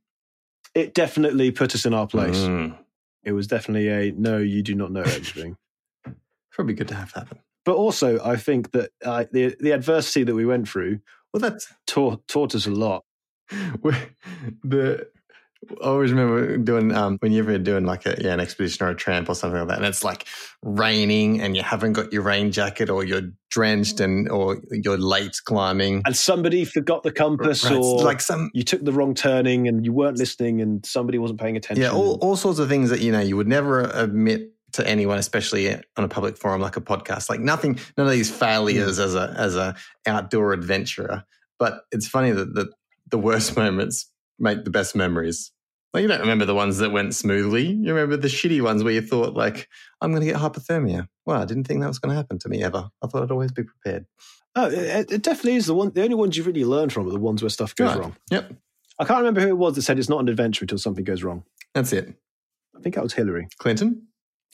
It 0.73 0.95
definitely 0.95 1.51
put 1.51 1.75
us 1.75 1.85
in 1.85 1.93
our 1.93 2.07
place. 2.07 2.39
Mm. 2.39 2.75
It 3.23 3.33
was 3.33 3.47
definitely 3.47 3.87
a 3.89 4.11
no, 4.11 4.37
you 4.37 4.63
do 4.63 4.75
not 4.75 4.91
know 4.91 5.01
everything. 5.01 5.57
Probably 6.51 6.73
good 6.73 6.87
to 6.89 6.95
have 6.95 7.13
that. 7.13 7.27
but 7.65 7.75
also, 7.75 8.19
I 8.23 8.35
think 8.37 8.71
that 8.71 8.91
uh, 9.03 9.25
the 9.31 9.55
the 9.59 9.71
adversity 9.71 10.23
that 10.23 10.35
we 10.35 10.45
went 10.45 10.67
through 10.67 10.99
Well, 11.33 11.41
that 11.41 11.61
taught 11.87 12.27
taught 12.27 12.55
us 12.55 12.65
a 12.65 12.71
lot. 12.71 13.03
the. 13.51 15.07
I 15.81 15.85
always 15.85 16.11
remember 16.11 16.57
doing 16.57 16.95
um, 16.95 17.17
when 17.19 17.31
you're 17.31 17.57
doing 17.57 17.85
like 17.85 18.05
a 18.05 18.15
yeah 18.19 18.33
an 18.33 18.39
expedition 18.39 18.85
or 18.85 18.91
a 18.91 18.95
tramp 18.95 19.27
or 19.27 19.35
something 19.35 19.59
like 19.59 19.67
that, 19.67 19.77
and 19.77 19.85
it's 19.85 20.03
like 20.03 20.25
raining 20.63 21.41
and 21.41 21.55
you 21.55 21.63
haven't 21.63 21.93
got 21.93 22.13
your 22.13 22.21
rain 22.21 22.51
jacket 22.51 22.89
or 22.89 23.03
you're 23.03 23.29
drenched 23.49 23.99
and 23.99 24.29
or 24.29 24.61
you're 24.71 24.97
late 24.97 25.35
climbing. 25.43 26.01
And 26.05 26.15
somebody 26.15 26.63
forgot 26.63 27.03
the 27.03 27.11
compass, 27.11 27.65
Right, 27.65 27.75
or 27.75 28.01
like 28.03 28.21
some 28.21 28.49
you 28.53 28.63
took 28.63 28.83
the 28.83 28.93
wrong 28.93 29.13
turning 29.13 29.67
and 29.67 29.83
you 29.85 29.91
weren't 29.91 30.17
listening, 30.17 30.61
and 30.61 30.85
somebody 30.85 31.17
wasn't 31.17 31.41
paying 31.41 31.57
attention. 31.57 31.83
yeah 31.83 31.91
all, 31.91 32.17
all 32.21 32.37
sorts 32.37 32.59
of 32.59 32.69
things 32.69 32.89
that 32.89 33.01
you 33.01 33.11
know 33.11 33.19
you 33.19 33.35
would 33.35 33.47
never 33.47 33.81
admit 33.93 34.53
to 34.73 34.87
anyone, 34.87 35.17
especially 35.17 35.73
on 35.73 36.03
a 36.03 36.07
public 36.07 36.37
forum 36.37 36.61
like 36.61 36.77
a 36.77 36.81
podcast. 36.81 37.29
Like 37.29 37.39
nothing, 37.39 37.79
none 37.97 38.07
of 38.07 38.13
these 38.13 38.31
failures 38.31 38.99
as 38.99 39.15
a 39.15 39.33
as 39.37 39.55
a 39.55 39.75
outdoor 40.05 40.53
adventurer. 40.53 41.23
But 41.57 41.81
it's 41.91 42.07
funny 42.07 42.31
that 42.31 42.53
the 42.53 42.71
the 43.09 43.17
worst 43.17 43.57
moments 43.57 44.09
make 44.39 44.63
the 44.63 44.69
best 44.71 44.95
memories. 44.95 45.51
Like 45.93 46.03
you 46.03 46.07
don't 46.07 46.19
remember 46.21 46.45
the 46.45 46.53
ones 46.55 46.77
that 46.79 46.91
went 46.91 47.15
smoothly. 47.15 47.67
You 47.67 47.93
remember 47.93 48.15
the 48.17 48.27
shitty 48.27 48.61
ones 48.61 48.83
where 48.83 48.93
you 48.93 49.01
thought 49.01 49.33
like, 49.33 49.67
I'm 50.01 50.11
going 50.11 50.21
to 50.21 50.31
get 50.31 50.39
hypothermia. 50.39 51.07
Well, 51.25 51.41
I 51.41 51.45
didn't 51.45 51.63
think 51.65 51.81
that 51.81 51.87
was 51.87 51.97
going 51.99 52.11
to 52.11 52.15
happen 52.15 52.37
to 52.39 52.49
me 52.49 52.63
ever. 52.63 52.89
I 53.03 53.07
thought 53.07 53.23
I'd 53.23 53.31
always 53.31 53.51
be 53.51 53.63
prepared. 53.63 54.05
Oh, 54.55 54.69
it, 54.69 55.11
it 55.11 55.21
definitely 55.23 55.55
is 55.55 55.65
the 55.67 55.73
one. 55.73 55.91
The 55.91 56.03
only 56.03 56.15
ones 56.15 56.37
you 56.37 56.43
really 56.43 56.65
learn 56.65 56.89
from 56.89 57.07
are 57.07 57.11
the 57.11 57.19
ones 57.19 57.41
where 57.41 57.49
stuff 57.49 57.75
goes 57.75 57.89
Right. 57.89 57.99
wrong. 57.99 58.15
Yep, 58.31 58.53
I 58.99 59.05
can't 59.05 59.19
remember 59.19 59.41
who 59.41 59.47
it 59.47 59.57
was 59.57 59.75
that 59.75 59.81
said 59.83 59.97
it's 59.97 60.09
not 60.09 60.19
an 60.19 60.27
adventure 60.29 60.63
until 60.63 60.77
something 60.77 61.03
goes 61.03 61.23
wrong. 61.23 61.43
that's 61.73 61.93
it. 61.93 62.13
I 62.77 62.81
think 62.81 62.95
that 62.95 63.03
was 63.03 63.13
Hillary. 63.13 63.47
Clinton. 63.57 64.07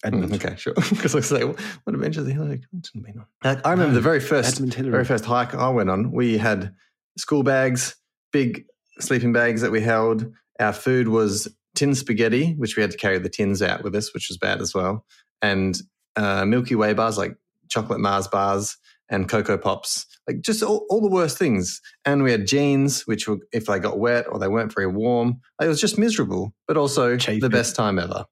Edmund. 0.04 0.32
Mm, 0.32 0.36
okay, 0.36 0.56
sure. 0.58 0.74
Because 0.90 1.16
I 1.16 1.18
was 1.20 1.32
like, 1.32 1.44
what 1.84 1.96
adventures 1.96 2.26
has 2.26 2.34
Hillary 2.34 2.62
Clinton 2.70 3.02
been 3.02 3.18
on? 3.20 3.26
Like, 3.44 3.66
I 3.66 3.72
remember 3.72 3.94
the 3.94 4.02
very 4.02 4.20
first 4.20 4.58
very 4.60 5.06
first 5.06 5.26
hike 5.26 5.54
I 5.56 5.70
went 5.70 5.90
on, 5.90 6.12
we 6.12 6.38
had 6.38 6.76
school 7.18 7.44
bags, 7.44 7.96
big 8.34 8.66
sleeping 9.00 9.34
bags 9.34 9.62
that 9.62 9.72
we 9.72 9.82
held. 9.82 10.32
Our 10.60 10.74
food 10.74 11.08
was 11.08 11.48
tin 11.76 11.96
spaghetti, 11.96 12.54
which 12.54 12.76
we 12.76 12.82
had 12.82 12.92
to 12.92 12.98
carry 12.98 13.20
the 13.20 13.30
tins 13.30 13.62
out 13.62 13.84
with 13.84 13.96
us, 13.96 14.14
which 14.14 14.30
was 14.30 14.38
bad 14.38 14.62
as 14.62 14.74
well, 14.74 15.06
and 15.42 15.80
uh, 16.16 16.46
Milky 16.46 16.76
Way 16.76 16.94
bars 16.94 17.18
like 17.18 17.36
chocolate 17.70 18.00
Mars 18.00 18.28
bars 18.28 18.78
and 19.10 19.30
Cocoa 19.30 19.58
Pops, 19.58 20.06
like 20.28 20.42
just 20.42 20.64
all, 20.64 20.86
all 20.90 21.02
the 21.02 21.10
worst 21.10 21.38
things. 21.38 21.82
And 22.06 22.24
we 22.24 22.32
had 22.32 22.48
jeans, 22.48 23.06
which 23.06 23.28
were, 23.28 23.38
if 23.52 23.66
they 23.66 23.80
got 23.80 24.00
wet 24.00 24.26
or 24.28 24.40
they 24.40 24.48
weren't 24.48 24.74
very 24.74 24.88
warm, 24.88 25.42
it 25.62 25.68
was 25.68 25.80
just 25.80 25.98
miserable, 25.98 26.54
but 26.68 26.78
also 26.78 27.18
Chafing. 27.18 27.42
the 27.42 27.50
best 27.50 27.76
time 27.76 28.00
ever. 28.00 28.26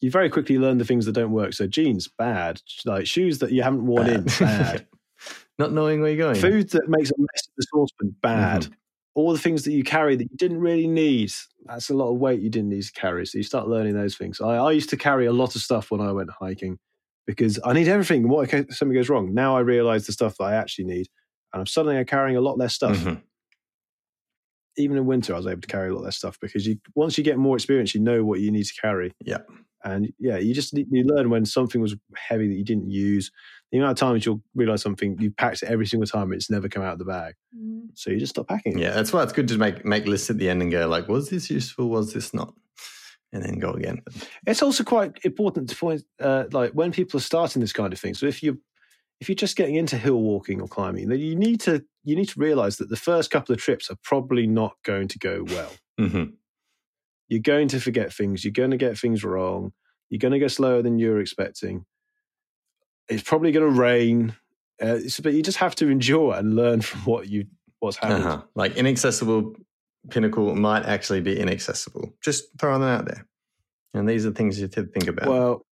You 0.00 0.10
very 0.10 0.28
quickly 0.28 0.58
learn 0.58 0.78
the 0.78 0.84
things 0.84 1.06
that 1.06 1.12
don't 1.12 1.30
work. 1.30 1.52
So 1.54 1.66
jeans, 1.66 2.08
bad. 2.08 2.60
Like 2.84 3.06
shoes 3.06 3.38
that 3.38 3.52
you 3.52 3.62
haven't 3.62 3.86
worn 3.86 4.08
in, 4.08 4.24
bad. 4.38 4.86
Not 5.58 5.72
knowing 5.72 6.00
where 6.00 6.10
you're 6.10 6.18
going. 6.18 6.40
Food 6.40 6.70
that 6.70 6.88
makes 6.88 7.10
a 7.10 7.14
mess 7.18 7.46
of 7.46 7.52
the 7.56 7.66
saucepan, 7.72 8.16
bad. 8.20 8.62
Mm-hmm. 8.62 8.72
All 9.16 9.32
the 9.32 9.38
things 9.38 9.64
that 9.64 9.72
you 9.72 9.82
carry 9.82 10.14
that 10.14 10.30
you 10.30 10.36
didn't 10.36 10.60
really 10.60 10.86
need. 10.86 11.32
That's 11.64 11.90
a 11.90 11.94
lot 11.94 12.12
of 12.12 12.18
weight 12.18 12.40
you 12.40 12.50
didn't 12.50 12.68
need 12.68 12.82
to 12.84 12.92
carry. 12.92 13.26
So 13.26 13.38
you 13.38 13.44
start 13.44 13.66
learning 13.66 13.94
those 13.94 14.16
things. 14.16 14.40
I, 14.40 14.56
I 14.56 14.72
used 14.72 14.90
to 14.90 14.96
carry 14.96 15.26
a 15.26 15.32
lot 15.32 15.56
of 15.56 15.62
stuff 15.62 15.90
when 15.90 16.00
I 16.02 16.12
went 16.12 16.30
hiking 16.30 16.78
because 17.26 17.58
I 17.64 17.72
need 17.72 17.88
everything. 17.88 18.28
What 18.28 18.52
if 18.52 18.74
something 18.76 18.94
goes 18.94 19.08
wrong? 19.08 19.34
Now 19.34 19.56
I 19.56 19.60
realize 19.60 20.06
the 20.06 20.12
stuff 20.12 20.36
that 20.38 20.44
I 20.44 20.54
actually 20.54 20.84
need, 20.84 21.08
and 21.52 21.60
I'm 21.60 21.66
suddenly 21.66 22.04
carrying 22.04 22.36
a 22.36 22.42
lot 22.42 22.58
less 22.58 22.74
stuff. 22.74 22.96
Mhm. 22.98 23.22
Even 24.76 24.96
in 24.96 25.06
winter, 25.06 25.34
I 25.34 25.36
was 25.36 25.46
able 25.46 25.60
to 25.60 25.66
carry 25.66 25.90
a 25.90 25.94
lot 25.94 26.04
less 26.04 26.16
stuff 26.16 26.38
because 26.40 26.66
you 26.66 26.78
once 26.94 27.16
you 27.16 27.24
get 27.24 27.38
more 27.38 27.56
experience, 27.56 27.94
you 27.94 28.00
know 28.00 28.24
what 28.24 28.40
you 28.40 28.50
need 28.50 28.64
to 28.64 28.74
carry. 28.80 29.12
Yeah. 29.24 29.38
and 29.84 30.12
yeah, 30.18 30.36
you 30.38 30.52
just 30.54 30.72
you 30.72 31.04
learn 31.04 31.30
when 31.30 31.46
something 31.46 31.80
was 31.80 31.94
heavy 32.16 32.48
that 32.48 32.54
you 32.54 32.64
didn't 32.64 32.90
use. 32.90 33.30
The 33.72 33.78
amount 33.78 33.92
of 33.92 33.98
times 33.98 34.24
you'll 34.24 34.42
realize 34.54 34.82
something 34.82 35.16
you 35.20 35.30
packed 35.30 35.62
it 35.62 35.68
every 35.68 35.86
single 35.86 36.06
time, 36.06 36.32
it's 36.32 36.50
never 36.50 36.68
come 36.68 36.82
out 36.82 36.92
of 36.92 36.98
the 36.98 37.04
bag. 37.04 37.34
So 37.94 38.10
you 38.10 38.18
just 38.18 38.30
stop 38.30 38.48
packing. 38.48 38.78
Yeah, 38.78 38.90
that's 38.90 39.12
why 39.12 39.22
it's 39.22 39.32
good 39.32 39.48
to 39.48 39.58
make 39.58 39.84
make 39.84 40.06
lists 40.06 40.30
at 40.30 40.38
the 40.38 40.48
end 40.48 40.62
and 40.62 40.70
go 40.70 40.86
like, 40.88 41.08
was 41.08 41.30
this 41.30 41.50
useful? 41.50 41.88
Was 41.88 42.12
this 42.12 42.32
not? 42.34 42.54
And 43.32 43.42
then 43.42 43.58
go 43.58 43.72
again. 43.72 44.02
It's 44.46 44.62
also 44.62 44.84
quite 44.84 45.18
important 45.24 45.68
to 45.70 45.76
point, 45.76 46.02
uh, 46.20 46.44
like 46.52 46.72
when 46.72 46.92
people 46.92 47.18
are 47.18 47.22
starting 47.22 47.60
this 47.60 47.72
kind 47.72 47.92
of 47.92 47.98
thing. 47.98 48.14
So 48.14 48.26
if 48.26 48.42
you 48.42 48.60
if 49.20 49.28
you're 49.28 49.36
just 49.36 49.56
getting 49.56 49.76
into 49.76 49.96
hill 49.96 50.20
walking 50.20 50.60
or 50.60 50.68
climbing, 50.68 51.08
then 51.08 51.20
you 51.20 51.34
need 51.34 51.60
to 51.62 51.84
you 52.04 52.16
need 52.16 52.28
to 52.28 52.40
realize 52.40 52.76
that 52.76 52.88
the 52.88 52.96
first 52.96 53.30
couple 53.30 53.52
of 53.52 53.60
trips 53.60 53.90
are 53.90 53.96
probably 54.02 54.46
not 54.46 54.76
going 54.84 55.08
to 55.08 55.18
go 55.18 55.44
well. 55.48 55.72
hmm 55.98 56.24
You're 57.28 57.40
going 57.40 57.68
to 57.68 57.80
forget 57.80 58.12
things. 58.12 58.44
You're 58.44 58.52
going 58.52 58.70
to 58.70 58.76
get 58.76 58.98
things 58.98 59.24
wrong. 59.24 59.72
You're 60.10 60.20
going 60.20 60.32
to 60.32 60.38
go 60.38 60.48
slower 60.48 60.82
than 60.82 60.98
you're 60.98 61.20
expecting. 61.20 61.84
It's 63.08 63.22
probably 63.22 63.52
going 63.52 63.72
to 63.72 63.80
rain, 63.80 64.36
uh, 64.80 64.98
but 65.22 65.32
you 65.32 65.42
just 65.42 65.58
have 65.58 65.74
to 65.76 65.88
endure 65.88 66.34
and 66.34 66.54
learn 66.54 66.80
from 66.80 67.00
what 67.00 67.28
you 67.28 67.46
what's 67.80 67.96
happened. 67.96 68.24
Uh-huh. 68.24 68.42
Like 68.54 68.76
inaccessible 68.76 69.54
pinnacle 70.10 70.54
might 70.54 70.84
actually 70.84 71.20
be 71.20 71.38
inaccessible. 71.38 72.12
Just 72.22 72.44
throwing 72.58 72.80
them 72.80 72.90
out 72.90 73.06
there. 73.06 73.26
And 73.94 74.08
these 74.08 74.26
are 74.26 74.30
things 74.30 74.60
you 74.60 74.68
to 74.68 74.84
think 74.84 75.08
about. 75.08 75.28
Well, 75.28 75.65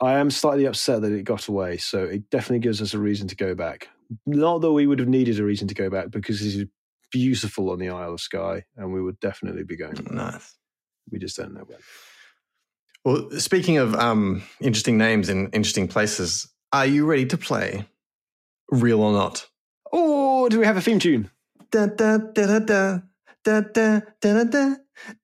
I 0.00 0.14
am 0.14 0.30
slightly 0.30 0.66
upset 0.66 1.02
that 1.02 1.12
it 1.12 1.24
got 1.24 1.48
away. 1.48 1.78
So 1.78 2.04
it 2.04 2.28
definitely 2.30 2.60
gives 2.60 2.82
us 2.82 2.94
a 2.94 2.98
reason 2.98 3.28
to 3.28 3.36
go 3.36 3.54
back. 3.54 3.88
Not 4.26 4.60
that 4.60 4.72
we 4.72 4.86
would 4.86 4.98
have 4.98 5.08
needed 5.08 5.40
a 5.40 5.44
reason 5.44 5.68
to 5.68 5.74
go 5.74 5.90
back 5.90 6.10
because 6.10 6.40
this 6.40 6.54
is 6.54 6.66
beautiful 7.10 7.70
on 7.70 7.78
the 7.78 7.88
Isle 7.88 8.14
of 8.14 8.20
Skye, 8.20 8.64
and 8.76 8.92
we 8.92 9.02
would 9.02 9.18
definitely 9.20 9.64
be 9.64 9.76
going. 9.76 9.94
back. 9.94 10.10
nice. 10.10 10.56
We 11.10 11.18
just 11.18 11.36
don't 11.36 11.54
know 11.54 11.64
when. 11.66 11.78
Well, 13.04 13.30
speaking 13.38 13.78
of 13.78 13.94
um, 13.94 14.42
interesting 14.60 14.98
names 14.98 15.28
in 15.28 15.48
interesting 15.50 15.88
places, 15.88 16.48
are 16.72 16.86
you 16.86 17.06
ready 17.06 17.26
to 17.26 17.38
play 17.38 17.86
Real 18.70 19.00
or 19.00 19.12
Not? 19.12 19.48
Oh, 19.92 20.48
do 20.48 20.58
we 20.58 20.66
have 20.66 20.76
a 20.76 20.80
theme 20.80 20.98
tune? 20.98 21.30
Da, 21.70 21.86
da, 21.86 22.18
da, 22.18 22.46
da, 22.46 22.58
da. 22.58 22.98
Da, 23.44 23.60
da, 23.60 24.00
da, 24.20 24.42
da, 24.42 24.44
da, 24.44 24.74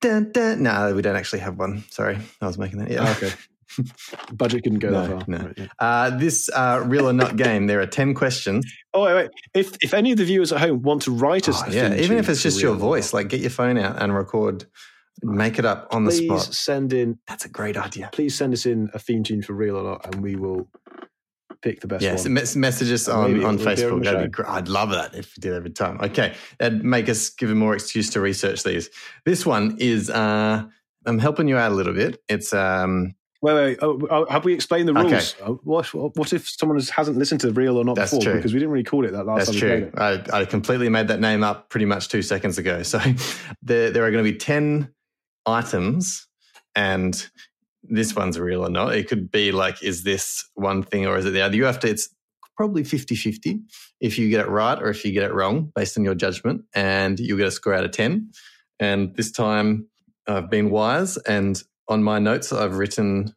da, 0.00 0.20
da. 0.20 0.54
No, 0.54 0.94
we 0.94 1.02
don't 1.02 1.16
actually 1.16 1.40
have 1.40 1.58
one. 1.58 1.82
Sorry, 1.90 2.16
I 2.40 2.46
was 2.46 2.56
making 2.56 2.78
that. 2.78 2.90
Yeah. 2.90 3.10
Okay. 3.10 3.32
Budget 4.32 4.62
couldn't 4.64 4.78
go 4.80 4.90
No, 4.90 5.00
that 5.06 5.08
far. 5.08 5.24
no. 5.26 5.38
Right, 5.38 5.54
yeah. 5.58 5.66
Uh, 5.78 6.10
this 6.10 6.48
uh, 6.54 6.82
Real 6.86 7.08
or 7.08 7.12
Not 7.12 7.36
game, 7.36 7.66
there 7.66 7.80
are 7.80 7.86
10 7.86 8.14
questions. 8.14 8.64
Oh 8.94 9.04
wait, 9.04 9.14
wait. 9.14 9.30
If 9.54 9.76
if 9.82 9.94
any 9.94 10.12
of 10.12 10.18
the 10.18 10.24
viewers 10.24 10.52
at 10.52 10.60
home 10.60 10.82
want 10.82 11.02
to 11.02 11.10
write 11.10 11.48
us, 11.48 11.62
Oh, 11.64 11.70
yeah, 11.70 11.94
even 11.94 12.18
if 12.18 12.28
it's 12.28 12.42
just 12.42 12.60
your 12.60 12.74
voice, 12.74 13.12
like 13.12 13.28
get 13.28 13.40
your 13.40 13.50
phone 13.50 13.78
out 13.78 14.00
and 14.02 14.14
record, 14.14 14.66
make 15.22 15.58
it 15.58 15.64
up 15.64 15.88
on 15.90 16.04
the 16.04 16.10
please 16.10 16.26
spot. 16.42 16.54
send 16.54 16.92
in. 16.92 17.18
That's 17.28 17.44
a 17.44 17.48
great 17.48 17.76
idea. 17.76 18.10
Please 18.12 18.34
send 18.34 18.52
us 18.52 18.66
in 18.66 18.90
a 18.94 18.98
theme 18.98 19.22
tune 19.22 19.42
for 19.42 19.52
real 19.54 19.76
or 19.76 19.84
not, 19.84 20.06
and 20.06 20.22
we 20.22 20.36
will 20.36 20.68
pick 21.62 21.80
the 21.80 21.86
best 21.86 22.02
Yes, 22.02 22.24
one. 22.24 22.34
mes- 22.34 22.56
message 22.56 22.90
us 22.90 23.08
on, 23.08 23.44
on 23.44 23.56
Facebook. 23.58 24.02
That'd 24.02 24.24
be 24.24 24.28
great. 24.30 24.48
I'd 24.48 24.68
love 24.68 24.90
that 24.90 25.14
if 25.14 25.36
you 25.36 25.40
did 25.40 25.52
every 25.54 25.70
time. 25.70 26.00
Okay, 26.02 26.34
that'd 26.58 26.84
make 26.84 27.08
us 27.08 27.30
give 27.30 27.50
a 27.50 27.54
more 27.54 27.74
excuse 27.74 28.10
to 28.10 28.20
research 28.20 28.64
these. 28.64 28.90
This 29.24 29.46
one 29.46 29.76
is, 29.78 30.10
uh, 30.10 30.64
I'm 31.06 31.18
helping 31.20 31.46
you 31.48 31.56
out 31.56 31.70
a 31.70 31.74
little 31.74 31.94
bit. 31.94 32.20
It's, 32.28 32.52
um, 32.52 33.14
Wait, 33.42 33.54
wait. 33.54 33.78
Oh, 33.82 34.00
oh, 34.08 34.26
have 34.30 34.44
we 34.44 34.54
explained 34.54 34.88
the 34.88 34.94
rules? 34.94 35.34
Uh, 35.42 35.54
What, 35.64 35.86
what 35.92 36.32
if 36.32 36.48
someone 36.48 36.78
has- 36.78 36.90
hasn't 36.90 37.18
listened 37.18 37.40
to 37.40 37.50
real 37.50 37.76
or 37.76 37.84
not 37.84 37.96
That's 37.96 38.12
before? 38.12 38.22
true. 38.24 38.34
Because 38.36 38.52
we 38.54 38.60
didn't 38.60 38.70
really 38.72 38.84
call 38.84 39.04
it 39.04 39.10
that 39.12 39.26
last 39.26 39.46
That's 39.46 39.58
time 39.60 39.70
we 39.80 39.90
true. 39.90 39.90
I, 39.96 40.22
I 40.32 40.44
completely 40.44 40.88
made 40.88 41.08
that 41.08 41.18
name 41.20 41.42
up 41.42 41.68
pretty 41.68 41.86
much 41.86 42.08
two 42.08 42.22
seconds 42.22 42.56
ago. 42.56 42.84
So 42.84 43.00
there, 43.62 43.90
there 43.90 44.04
are 44.04 44.10
going 44.12 44.24
to 44.24 44.30
be 44.32 44.38
10 44.38 44.88
items, 45.44 46.28
and 46.76 47.28
this 47.82 48.14
one's 48.14 48.38
real 48.38 48.64
or 48.64 48.70
not. 48.70 48.94
It 48.94 49.08
could 49.08 49.30
be 49.32 49.50
like, 49.50 49.82
is 49.82 50.04
this 50.04 50.48
one 50.54 50.84
thing 50.84 51.06
or 51.06 51.16
is 51.18 51.26
it 51.26 51.30
the 51.30 51.40
other? 51.42 51.56
You 51.56 51.64
have 51.64 51.80
to, 51.80 51.88
it's 51.88 52.08
probably 52.56 52.84
50 52.84 53.16
50 53.16 53.58
if 54.00 54.18
you 54.18 54.28
get 54.30 54.40
it 54.46 54.48
right 54.48 54.80
or 54.80 54.88
if 54.90 55.04
you 55.04 55.10
get 55.10 55.24
it 55.24 55.34
wrong 55.34 55.72
based 55.74 55.98
on 55.98 56.04
your 56.04 56.14
judgment, 56.14 56.62
and 56.76 57.18
you'll 57.18 57.38
get 57.38 57.48
a 57.48 57.50
score 57.50 57.74
out 57.74 57.84
of 57.84 57.90
10. 57.90 58.30
And 58.78 59.16
this 59.16 59.32
time 59.32 59.88
I've 60.28 60.48
been 60.48 60.70
wise, 60.70 61.16
and 61.16 61.60
on 61.88 62.02
my 62.02 62.18
notes, 62.18 62.52
I've 62.52 62.76
written 62.76 63.34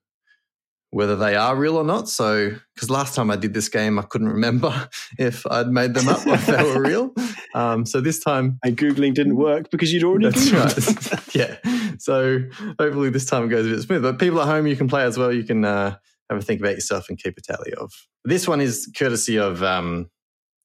whether 0.91 1.15
they 1.15 1.35
are 1.35 1.55
real 1.55 1.75
or 1.75 1.83
not. 1.83 2.07
So, 2.07 2.51
because 2.73 2.89
last 2.89 3.15
time 3.15 3.29
I 3.29 3.35
did 3.35 3.53
this 3.53 3.67
game, 3.67 3.99
I 3.99 4.03
couldn't 4.03 4.29
remember 4.29 4.89
if 5.19 5.45
I'd 5.47 5.67
made 5.67 5.93
them 5.93 6.07
up 6.07 6.25
or 6.25 6.35
if 6.35 6.45
they 6.45 6.63
were 6.63 6.81
real. 6.81 7.13
Um, 7.55 7.85
so 7.85 8.01
this 8.01 8.19
time, 8.19 8.59
And 8.65 8.75
Googling 8.75 9.13
didn't 9.13 9.37
work 9.37 9.71
because 9.71 9.93
you'd 9.93 10.03
already 10.03 10.29
that's 10.29 10.51
right. 10.51 11.33
yeah. 11.33 11.55
So 11.99 12.39
hopefully 12.77 13.09
this 13.09 13.23
time 13.23 13.45
it 13.45 13.47
goes 13.47 13.65
a 13.65 13.69
bit 13.69 13.81
smooth. 13.81 14.03
But 14.03 14.19
people 14.19 14.41
at 14.41 14.47
home, 14.47 14.67
you 14.67 14.75
can 14.75 14.89
play 14.89 15.03
as 15.03 15.17
well. 15.17 15.31
You 15.31 15.45
can 15.45 15.63
uh, 15.63 15.95
have 16.29 16.39
a 16.39 16.41
think 16.41 16.59
about 16.59 16.73
yourself 16.73 17.07
and 17.07 17.17
keep 17.17 17.37
a 17.37 17.41
tally 17.41 17.73
of. 17.75 17.93
This 18.25 18.45
one 18.45 18.59
is 18.59 18.91
courtesy 18.97 19.37
of 19.37 19.63
um, 19.63 20.09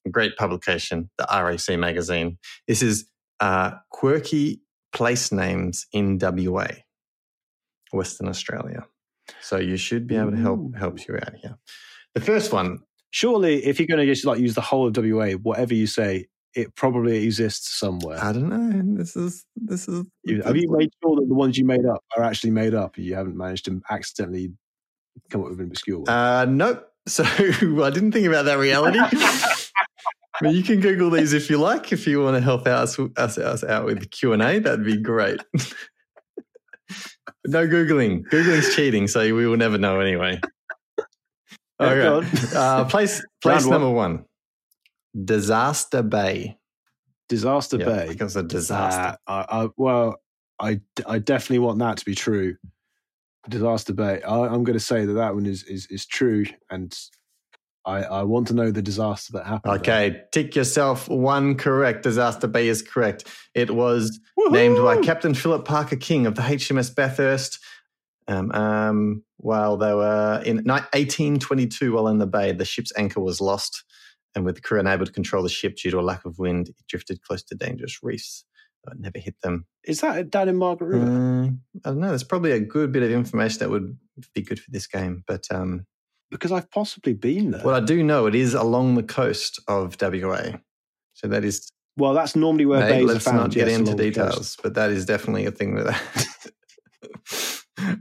a 0.05 0.11
great 0.11 0.37
publication, 0.37 1.11
the 1.17 1.29
RAC 1.31 1.79
magazine. 1.79 2.39
This 2.67 2.83
is 2.83 3.09
uh, 3.39 3.73
quirky 3.91 4.63
place 4.93 5.31
names 5.31 5.87
in 5.93 6.19
WA, 6.21 6.67
Western 7.93 8.29
Australia. 8.29 8.87
So 9.41 9.57
you 9.59 9.77
should 9.77 10.07
be 10.07 10.17
able 10.17 10.33
to 10.33 10.37
help 10.37 10.75
help 10.77 11.07
you 11.07 11.17
out 11.17 11.35
here. 11.37 11.57
The 12.15 12.21
first 12.21 12.53
one, 12.53 12.81
Surely, 13.11 13.65
if 13.65 13.79
you're 13.81 13.89
going 13.89 14.05
to 14.07 14.07
just 14.07 14.25
like 14.25 14.39
use 14.39 14.55
the 14.55 14.61
whole 14.61 14.87
of 14.87 14.97
WA, 14.97 15.33
whatever 15.33 15.75
you 15.75 15.87
say, 15.89 16.27
it 16.55 16.75
probably 16.77 17.25
exists 17.25 17.79
somewhere. 17.79 18.23
I 18.23 18.33
don't 18.33 18.49
know. 18.49 18.97
This 18.97 19.17
is 19.17 19.45
this 19.57 19.89
is. 19.89 20.05
You- 20.25 20.43
have 20.43 20.57
you 20.57 20.71
made 20.71 20.91
sure 21.03 21.17
that 21.17 21.27
the 21.29 21.35
ones 21.35 21.59
you 21.59 21.65
made 21.65 21.85
up 21.85 22.05
are 22.17 22.23
actually 22.23 22.53
made 22.53 22.75
up? 22.75 22.97
You 22.99 23.15
haven't 23.17 23.37
managed 23.37 23.65
to 23.67 23.81
accidentally 23.91 24.53
come 25.29 25.43
up 25.43 25.51
with 25.51 25.61
an 25.61 25.67
obscure 25.67 25.99
one. 26.01 26.09
Uh, 26.09 26.45
nope. 26.47 26.87
So 27.09 27.25
I 27.25 27.91
didn't 27.91 28.13
think 28.13 28.27
about 28.27 28.45
that 28.45 28.59
reality. 28.59 28.99
but 30.41 30.53
you 30.55 30.63
can 30.63 30.81
Google 30.81 31.11
these 31.11 31.33
if 31.33 31.49
you 31.51 31.57
like. 31.57 31.93
If 31.93 32.07
you 32.07 32.23
want 32.23 32.37
to 32.37 32.41
help 32.43 32.67
us 32.69 32.99
us, 33.17 33.39
us 33.39 33.65
out 33.65 33.87
with 33.87 34.11
Q 34.11 34.35
and 34.35 34.43
A, 34.43 34.59
that'd 34.61 34.85
be 34.85 34.99
great. 34.99 35.41
no 37.47 37.67
googling. 37.67 38.25
Googling's 38.31 38.75
cheating, 38.75 39.09
so 39.09 39.21
we 39.35 39.47
will 39.47 39.57
never 39.57 39.79
know 39.79 40.01
anyway. 40.01 40.41
Oh, 41.83 41.89
Okay. 41.89 42.07
on. 42.07 42.55
Uh, 42.55 42.85
place 42.85 43.23
place 43.43 43.63
Round 43.65 43.71
one. 43.71 43.81
number 43.81 43.91
one. 43.91 44.25
Disaster 45.25 46.03
Bay. 46.03 46.59
Disaster 47.31 47.79
Yeah, 47.79 47.87
Bay. 47.87 48.07
Because 48.09 48.37
a 48.37 48.43
disaster. 48.43 49.17
Uh, 49.27 49.45
I, 49.49 49.63
I, 49.65 49.69
well, 49.79 50.17
I, 50.61 50.81
I 51.07 51.19
definitely 51.21 51.61
want 51.61 51.79
that 51.79 51.97
to 51.97 52.05
be 52.05 52.15
true. 52.15 52.57
Disaster 53.49 53.95
Bay. 53.95 54.21
I, 54.21 54.41
I'm 54.41 54.63
going 54.63 54.79
to 54.79 54.85
say 54.85 55.07
that 55.07 55.13
that 55.15 55.35
one 55.35 55.47
is 55.47 55.63
is, 55.63 55.87
is 55.87 56.05
true, 56.05 56.45
and 56.69 56.95
I, 57.85 58.03
I 58.03 58.23
want 58.25 58.49
to 58.49 58.55
know 58.55 58.71
the 58.71 58.83
disaster 58.83 59.33
that 59.35 59.47
happened. 59.47 59.73
there. 59.73 59.81
Okay, 59.81 60.23
tick 60.33 60.55
yourself 60.55 61.09
one 61.09 61.57
correct. 61.57 62.03
Disaster 62.03 62.47
Bay 62.47 62.69
is 62.69 62.83
correct. 62.83 63.27
It 63.55 63.71
was 63.71 64.21
named 64.37 64.77
by 64.77 65.01
Captain 65.01 65.35
Philip 65.35 65.65
Parker 65.65 65.97
King 65.97 66.27
of 66.27 66.35
the 66.35 66.43
HMS 66.43 66.95
Bathurst. 66.95 67.59
Um, 68.29 68.53
um, 68.53 69.25
while 69.39 69.77
they 69.77 69.93
were 69.93 70.43
in 70.45 70.57
1822, 70.59 71.93
while 71.93 72.09
in 72.09 72.19
the 72.19 72.27
bay, 72.27 72.53
the 72.53 72.65
ship's 72.65 72.93
anchor 72.97 73.21
was 73.21 73.41
lost, 73.41 73.83
and 74.35 74.45
with 74.45 74.57
the 74.57 74.61
crew 74.61 74.79
unable 74.79 75.07
to 75.07 75.13
control 75.13 75.43
the 75.43 75.49
ship 75.49 75.77
due 75.77 75.91
to 75.91 75.99
a 75.99 76.03
lack 76.03 76.25
of 76.25 76.39
wind, 76.39 76.69
it 76.69 76.77
drifted 76.89 77.23
close 77.23 77.43
to 77.45 77.55
dangerous 77.55 77.99
reefs. 78.03 78.45
But 78.85 78.99
never 78.99 79.19
hit 79.19 79.35
them. 79.43 79.67
Is 79.85 80.01
that 80.01 80.31
down 80.31 80.49
in 80.49 80.57
Margaret 80.57 80.97
River? 80.97 81.05
Uh, 81.05 81.47
I 81.85 81.91
don't 81.91 82.01
know. 82.01 82.09
There's 82.09 82.25
probably 82.25 82.53
a 82.53 82.61
good 82.61 82.93
bit 82.93 83.03
of 83.03 83.11
information 83.11 83.59
that 83.59 83.69
would 83.69 83.99
be 84.35 84.41
good 84.41 84.59
for 84.59 84.71
this 84.71 84.87
game. 84.87 85.23
But 85.27 85.45
um, 85.51 85.87
Because 86.31 86.53
I've 86.53 86.71
possibly 86.71 87.13
been 87.13 87.51
there. 87.51 87.63
Well, 87.65 87.75
I 87.75 87.81
do 87.81 88.05
know, 88.05 88.27
it 88.27 88.35
is 88.35 88.55
along 88.55 88.95
the 88.95 89.03
coast 89.03 89.61
of 89.67 89.97
WA. 90.01 90.59
So 91.15 91.27
that 91.29 91.45
is 91.45 91.71
well, 91.97 92.15
that's 92.15 92.35
normally 92.37 92.67
where 92.67 92.81
bays 92.89 93.03
are 93.03 93.07
let's 93.07 93.25
found. 93.25 93.37
not 93.37 93.51
get 93.51 93.69
yes, 93.69 93.79
into 93.79 93.95
the 93.95 94.05
coast. 94.05 94.15
details, 94.15 94.57
but 94.63 94.75
that 94.75 94.91
is 94.91 95.05
definitely 95.05 95.45
a 95.47 95.51
thing 95.51 95.75
with 95.75 95.87
that. 95.87 96.53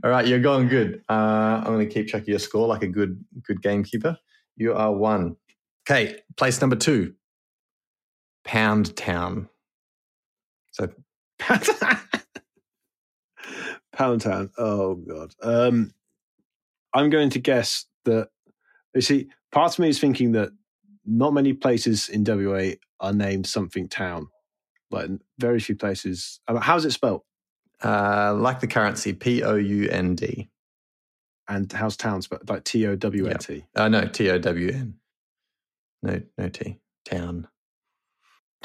All 0.04 0.10
right, 0.10 0.26
you're 0.26 0.40
going 0.40 0.68
good. 0.68 1.02
Uh, 1.08 1.62
I'm 1.62 1.64
going 1.64 1.86
to 1.86 1.92
keep 1.92 2.08
track 2.08 2.22
of 2.22 2.28
your 2.28 2.38
score 2.38 2.66
like 2.66 2.82
a 2.82 2.88
good 2.88 3.22
good 3.42 3.60
gamekeeper. 3.62 4.16
You 4.56 4.74
are 4.74 4.92
one. 4.92 5.36
Okay, 5.88 6.20
place 6.36 6.60
number 6.60 6.76
two. 6.76 7.14
Pound 8.44 8.96
Town. 8.96 9.48
So 10.70 10.88
Pound 13.92 14.20
Town. 14.20 14.50
Oh 14.56 14.94
god. 14.94 15.34
Um, 15.42 15.92
I'm 16.94 17.10
going 17.10 17.30
to 17.30 17.38
guess 17.38 17.86
that. 18.04 18.28
You 18.94 19.00
see, 19.02 19.28
part 19.52 19.72
of 19.72 19.78
me 19.78 19.88
is 19.88 20.00
thinking 20.00 20.32
that 20.32 20.50
not 21.06 21.32
many 21.32 21.52
places 21.52 22.08
in 22.08 22.24
WA 22.24 22.72
are 23.00 23.12
named 23.12 23.46
something 23.46 23.88
town. 23.88 24.28
Like 24.90 25.10
very 25.38 25.60
few 25.60 25.76
places. 25.76 26.40
How's 26.60 26.84
it 26.84 26.90
spelled? 26.92 27.22
uh, 27.82 28.34
like 28.36 28.60
the 28.60 28.66
currency, 28.66 29.12
P 29.12 29.42
O 29.42 29.54
U 29.54 29.88
N 29.88 30.14
D. 30.14 30.50
And 31.48 31.70
how's 31.72 31.96
town 31.96 32.20
spelled? 32.22 32.48
Like 32.48 32.64
T 32.64 32.86
O 32.86 32.96
W 32.96 33.26
N 33.28 33.38
T. 33.38 33.64
Uh, 33.74 33.88
no, 33.88 34.06
T 34.06 34.28
O 34.30 34.38
W 34.38 34.68
N. 34.68 34.94
No, 36.02 36.20
no 36.36 36.48
T. 36.48 36.78
Town. 37.04 37.48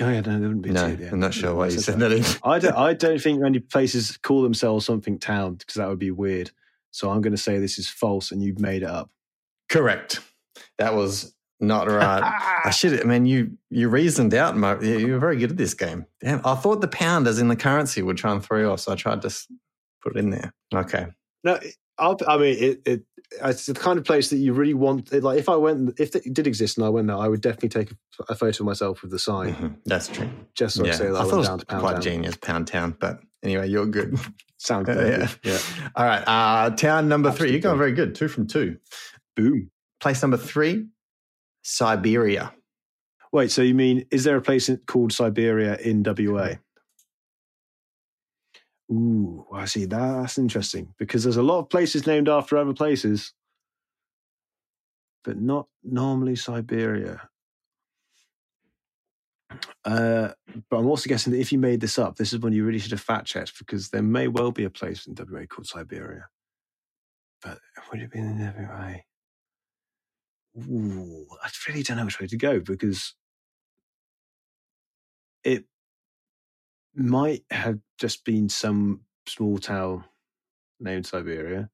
Oh 0.01 0.09
yeah, 0.09 0.19
no, 0.21 0.31
there 0.39 0.39
wouldn't 0.41 0.61
be 0.63 0.71
No, 0.71 0.95
T 0.95 1.03
at. 1.05 1.13
I'm 1.13 1.19
not 1.19 1.33
sure 1.33 1.55
why 1.55 1.65
you 1.67 1.71
said 1.71 1.83
said 1.83 1.99
that. 1.99 2.09
that. 2.09 2.39
I 2.43 2.59
don't. 2.59 2.75
I 2.75 2.93
don't 3.05 3.21
think 3.21 3.39
many 3.41 3.59
places 3.59 4.17
call 4.17 4.41
themselves 4.41 4.85
something 4.85 5.17
town 5.19 5.55
because 5.55 5.75
that 5.75 5.87
would 5.87 5.99
be 5.99 6.11
weird. 6.11 6.51
So 6.91 7.09
I'm 7.11 7.21
going 7.21 7.35
to 7.35 7.41
say 7.41 7.57
this 7.59 7.77
is 7.77 7.89
false, 7.89 8.31
and 8.31 8.41
you've 8.43 8.59
made 8.59 8.83
it 8.83 8.89
up. 8.89 9.09
Correct. 9.69 10.19
That 10.77 10.93
was 10.95 11.33
not 11.59 11.87
right. 11.89 12.21
I 12.65 12.69
should. 12.71 12.99
I 13.01 13.03
mean, 13.05 13.25
you 13.25 13.57
you 13.69 13.89
reasoned 13.89 14.33
out. 14.33 14.55
Mo. 14.57 14.79
You 14.81 15.13
were 15.13 15.19
very 15.19 15.37
good 15.37 15.51
at 15.51 15.57
this 15.57 15.73
game. 15.73 16.05
Damn, 16.21 16.41
I 16.45 16.55
thought 16.55 16.81
the 16.81 16.87
pound 16.87 17.27
as 17.27 17.39
in 17.39 17.47
the 17.47 17.55
currency 17.55 18.01
would 18.01 18.17
try 18.17 18.31
and 18.31 18.43
throw 18.43 18.59
you 18.59 18.69
off, 18.71 18.81
so 18.81 18.91
I 18.91 18.95
tried 18.95 19.21
to 19.23 19.33
put 20.03 20.15
it 20.15 20.19
in 20.19 20.29
there. 20.31 20.53
Okay. 20.73 21.07
No, 21.43 21.59
I'll, 21.97 22.17
I 22.27 22.37
mean, 22.37 22.57
it, 22.61 22.81
it, 22.85 23.03
it's 23.43 23.67
the 23.67 23.73
kind 23.73 23.97
of 23.97 24.03
place 24.05 24.29
that 24.31 24.37
you 24.37 24.51
really 24.53 24.73
want. 24.73 25.13
it- 25.13 25.23
Like, 25.23 25.39
if 25.39 25.47
I 25.47 25.55
went, 25.55 25.97
if 25.99 26.15
it 26.15 26.33
did 26.33 26.45
exist 26.47 26.77
and 26.77 26.85
I 26.85 26.89
went 26.89 27.07
there, 27.07 27.15
I 27.17 27.27
would 27.27 27.41
definitely 27.41 27.69
take 27.69 27.91
a, 27.91 28.23
a 28.29 28.35
photo 28.35 28.63
of 28.63 28.65
myself 28.65 29.01
with 29.01 29.11
the 29.11 29.19
sign, 29.19 29.55
Mhm. 29.55 29.75
That's 29.85 30.07
true. 30.09 30.29
just 30.55 30.75
so 30.75 30.85
I 30.85 30.91
say 30.91 31.05
that 31.07 31.15
I, 31.15 31.21
I 31.21 31.23
thought 31.23 31.33
it 31.33 31.37
was 31.51 31.63
quite 31.81 31.91
Town. 31.93 32.01
genius, 32.01 32.35
Pound 32.37 32.67
Town. 32.67 32.95
But 32.99 33.19
anyway, 33.43 33.69
you're 33.69 33.85
good. 33.85 34.19
Sound 34.57 34.85
good. 34.87 35.29
Yeah. 35.43 35.57
All 35.95 36.05
right. 36.05 36.23
Uh, 36.27 36.71
town 36.71 37.07
number 37.07 37.31
three. 37.31 37.51
You're 37.51 37.59
going 37.61 37.77
very 37.77 37.93
good. 37.93 38.13
Two 38.15 38.27
from 38.27 38.47
two. 38.47 38.77
Boom. 39.35 39.71
Place 39.99 40.21
number 40.21 40.37
three, 40.37 40.85
Siberia. 41.61 42.53
Wait, 43.31 43.51
so 43.51 43.61
you 43.61 43.73
mean 43.73 44.05
is 44.11 44.23
there 44.23 44.37
a 44.37 44.41
place 44.41 44.69
called 44.87 45.11
Siberia 45.11 45.77
in 45.77 46.03
WA? 46.03 46.53
Ooh, 48.91 49.45
I 49.53 49.65
see. 49.65 49.85
That's 49.85 50.37
interesting 50.37 50.93
because 50.97 51.23
there's 51.23 51.37
a 51.37 51.43
lot 51.43 51.59
of 51.59 51.69
places 51.69 52.05
named 52.05 52.29
after 52.29 52.57
other 52.57 52.73
places, 52.73 53.33
but 55.23 55.37
not 55.37 55.67
normally 55.83 56.35
Siberia. 56.35 57.29
Uh, 59.83 60.29
but 60.69 60.77
I'm 60.77 60.87
also 60.87 61.09
guessing 61.09 61.33
that 61.33 61.39
if 61.39 61.51
you 61.51 61.59
made 61.59 61.79
this 61.79 61.97
up, 61.97 62.15
this 62.15 62.33
is 62.33 62.39
when 62.39 62.53
you 62.53 62.63
really 62.63 62.79
should 62.79 62.91
have 62.91 63.01
fact 63.01 63.27
checked 63.27 63.57
because 63.57 63.89
there 63.89 64.01
may 64.01 64.27
well 64.27 64.51
be 64.51 64.65
a 64.65 64.69
place 64.69 65.07
in 65.07 65.15
WA 65.17 65.45
called 65.45 65.67
Siberia. 65.67 66.27
But 67.41 67.59
would 67.91 68.01
it 68.01 68.11
be 68.11 68.19
in 68.19 68.39
WA? 68.39 68.95
Ooh, 70.57 71.27
I 71.43 71.49
really 71.67 71.83
don't 71.83 71.97
know 71.97 72.05
which 72.05 72.19
way 72.19 72.27
to 72.27 72.37
go 72.37 72.59
because 72.59 73.13
it 75.43 75.65
might 76.95 77.43
have 77.51 77.79
just 77.97 78.23
been 78.23 78.47
some 78.47 79.01
small 79.27 79.57
town 79.57 80.05
named 80.79 81.05
Siberia. 81.05 81.69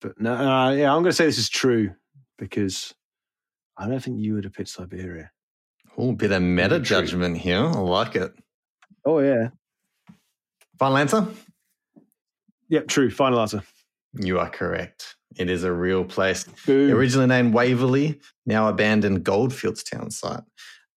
But 0.00 0.20
no, 0.20 0.34
uh, 0.34 0.72
yeah, 0.72 0.92
I'm 0.92 1.02
going 1.02 1.10
to 1.10 1.12
say 1.12 1.26
this 1.26 1.38
is 1.38 1.48
true 1.48 1.94
because 2.38 2.92
I 3.76 3.88
don't 3.88 4.00
think 4.00 4.20
you 4.20 4.34
would 4.34 4.44
have 4.44 4.52
picked 4.52 4.68
Siberia. 4.68 5.30
Oh, 5.96 6.12
bit 6.12 6.32
of 6.32 6.42
meta 6.42 6.80
judgment 6.80 7.38
here. 7.38 7.64
I 7.64 7.78
like 7.78 8.16
it. 8.16 8.32
Oh 9.04 9.18
yeah, 9.18 9.48
Final 10.78 10.98
answer? 10.98 11.26
yep, 12.68 12.88
true. 12.88 13.10
Final 13.10 13.40
answer. 13.40 13.62
You 14.14 14.38
are 14.40 14.50
correct. 14.50 15.16
It 15.36 15.50
is 15.50 15.64
a 15.64 15.72
real 15.72 16.04
place. 16.04 16.44
Boom. 16.66 16.90
Originally 16.92 17.26
named 17.26 17.54
Waverley, 17.54 18.20
now 18.46 18.68
abandoned 18.68 19.24
Goldfields 19.24 19.82
town 19.82 20.10
site. 20.10 20.42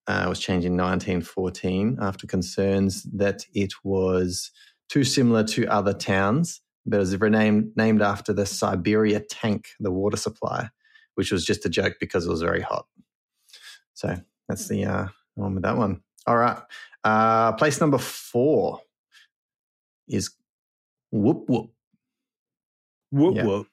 Uh, 0.08 0.24
it 0.26 0.30
was 0.30 0.40
changed 0.40 0.66
in 0.66 0.74
1914 0.78 1.98
after 2.02 2.28
concerns 2.28 3.04
that 3.14 3.46
it 3.54 3.74
was 3.84 4.52
too 4.90 5.04
similar 5.04 5.44
to 5.44 5.66
other 5.68 5.94
towns, 5.94 6.62
but 6.86 6.98
it 6.98 7.00
was 7.00 7.20
renamed, 7.20 7.72
named 7.76 8.02
after 8.02 8.32
the 8.32 8.46
Siberia 8.46 9.20
tank, 9.20 9.70
the 9.80 9.92
water 9.92 10.18
supply, 10.18 10.70
which 11.16 11.32
was 11.32 11.44
just 11.44 11.66
a 11.66 11.70
joke 11.70 11.96
because 12.00 12.26
it 12.26 12.30
was 12.30 12.42
very 12.44 12.62
hot. 12.62 12.86
So 13.94 14.16
that's 14.48 14.68
the 14.68 14.86
uh, 14.86 15.08
one 15.34 15.56
with 15.56 15.64
that 15.64 15.78
one. 15.78 16.02
All 16.28 16.38
right. 16.38 16.58
Uh, 17.04 17.54
place 17.54 17.80
number 17.80 17.98
four 17.98 18.82
is 20.08 20.32
Whoop 21.12 21.46
Whoop. 21.50 21.72
Whoop 23.12 23.36
Yeah. 23.36 23.46
whoop. 23.46 23.68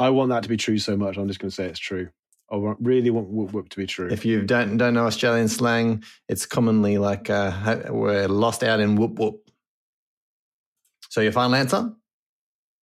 I 0.00 0.10
want 0.10 0.30
that 0.30 0.42
to 0.42 0.48
be 0.48 0.56
true 0.56 0.78
so 0.78 0.96
much. 0.96 1.16
I'm 1.16 1.28
just 1.28 1.38
going 1.40 1.50
to 1.50 1.54
say 1.54 1.66
it's 1.66 1.78
true. 1.78 2.08
I 2.50 2.56
want, 2.56 2.78
really 2.80 3.10
want 3.10 3.28
whoop 3.28 3.52
whoop 3.52 3.68
to 3.68 3.76
be 3.76 3.86
true. 3.86 4.08
If 4.10 4.24
you 4.24 4.42
don't 4.42 4.76
don't 4.76 4.94
know 4.94 5.06
Australian 5.06 5.46
slang, 5.48 6.02
it's 6.28 6.46
commonly 6.46 6.98
like 6.98 7.30
uh, 7.30 7.86
we're 7.90 8.26
lost 8.26 8.64
out 8.64 8.80
in 8.80 8.96
whoop 8.96 9.18
whoop. 9.18 9.48
So 11.10 11.20
your 11.20 11.32
final 11.32 11.54
answer? 11.54 11.92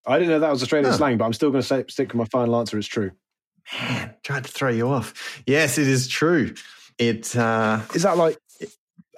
I 0.06 0.18
didn't 0.18 0.30
know 0.30 0.38
that 0.40 0.50
was 0.50 0.62
Australian 0.62 0.92
Oh. 0.92 0.96
slang, 0.96 1.18
but 1.18 1.24
I'm 1.24 1.32
still 1.32 1.50
going 1.50 1.62
to 1.62 1.66
say 1.66 1.84
stick 1.88 2.08
with 2.08 2.16
my 2.16 2.24
final 2.26 2.56
answer. 2.56 2.78
It's 2.78 2.86
true. 2.86 3.10
Man, 3.80 4.14
tried 4.22 4.44
to 4.44 4.50
throw 4.52 4.70
you 4.70 4.88
off. 4.88 5.42
Yes, 5.46 5.78
it 5.78 5.88
is 5.88 6.06
true. 6.06 6.54
It 6.98 7.34
uh, 7.36 7.80
Is 7.94 8.04
that 8.04 8.16
like 8.16 8.38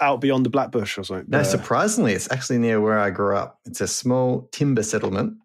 out 0.01 0.21
beyond 0.21 0.47
the 0.47 0.51
Black 0.51 0.71
Bush 0.71 0.97
or 0.97 1.05
something. 1.05 1.27
No, 1.29 1.43
surprisingly, 1.43 2.13
it's 2.15 2.31
actually 2.31 2.59
near 2.59 2.81
where 2.81 2.99
I 2.99 3.11
grew 3.11 3.37
up. 3.37 3.59
It's 3.67 3.81
a 3.83 3.89
small 3.89 4.49
timber 4.53 4.83
settlement 4.83 5.37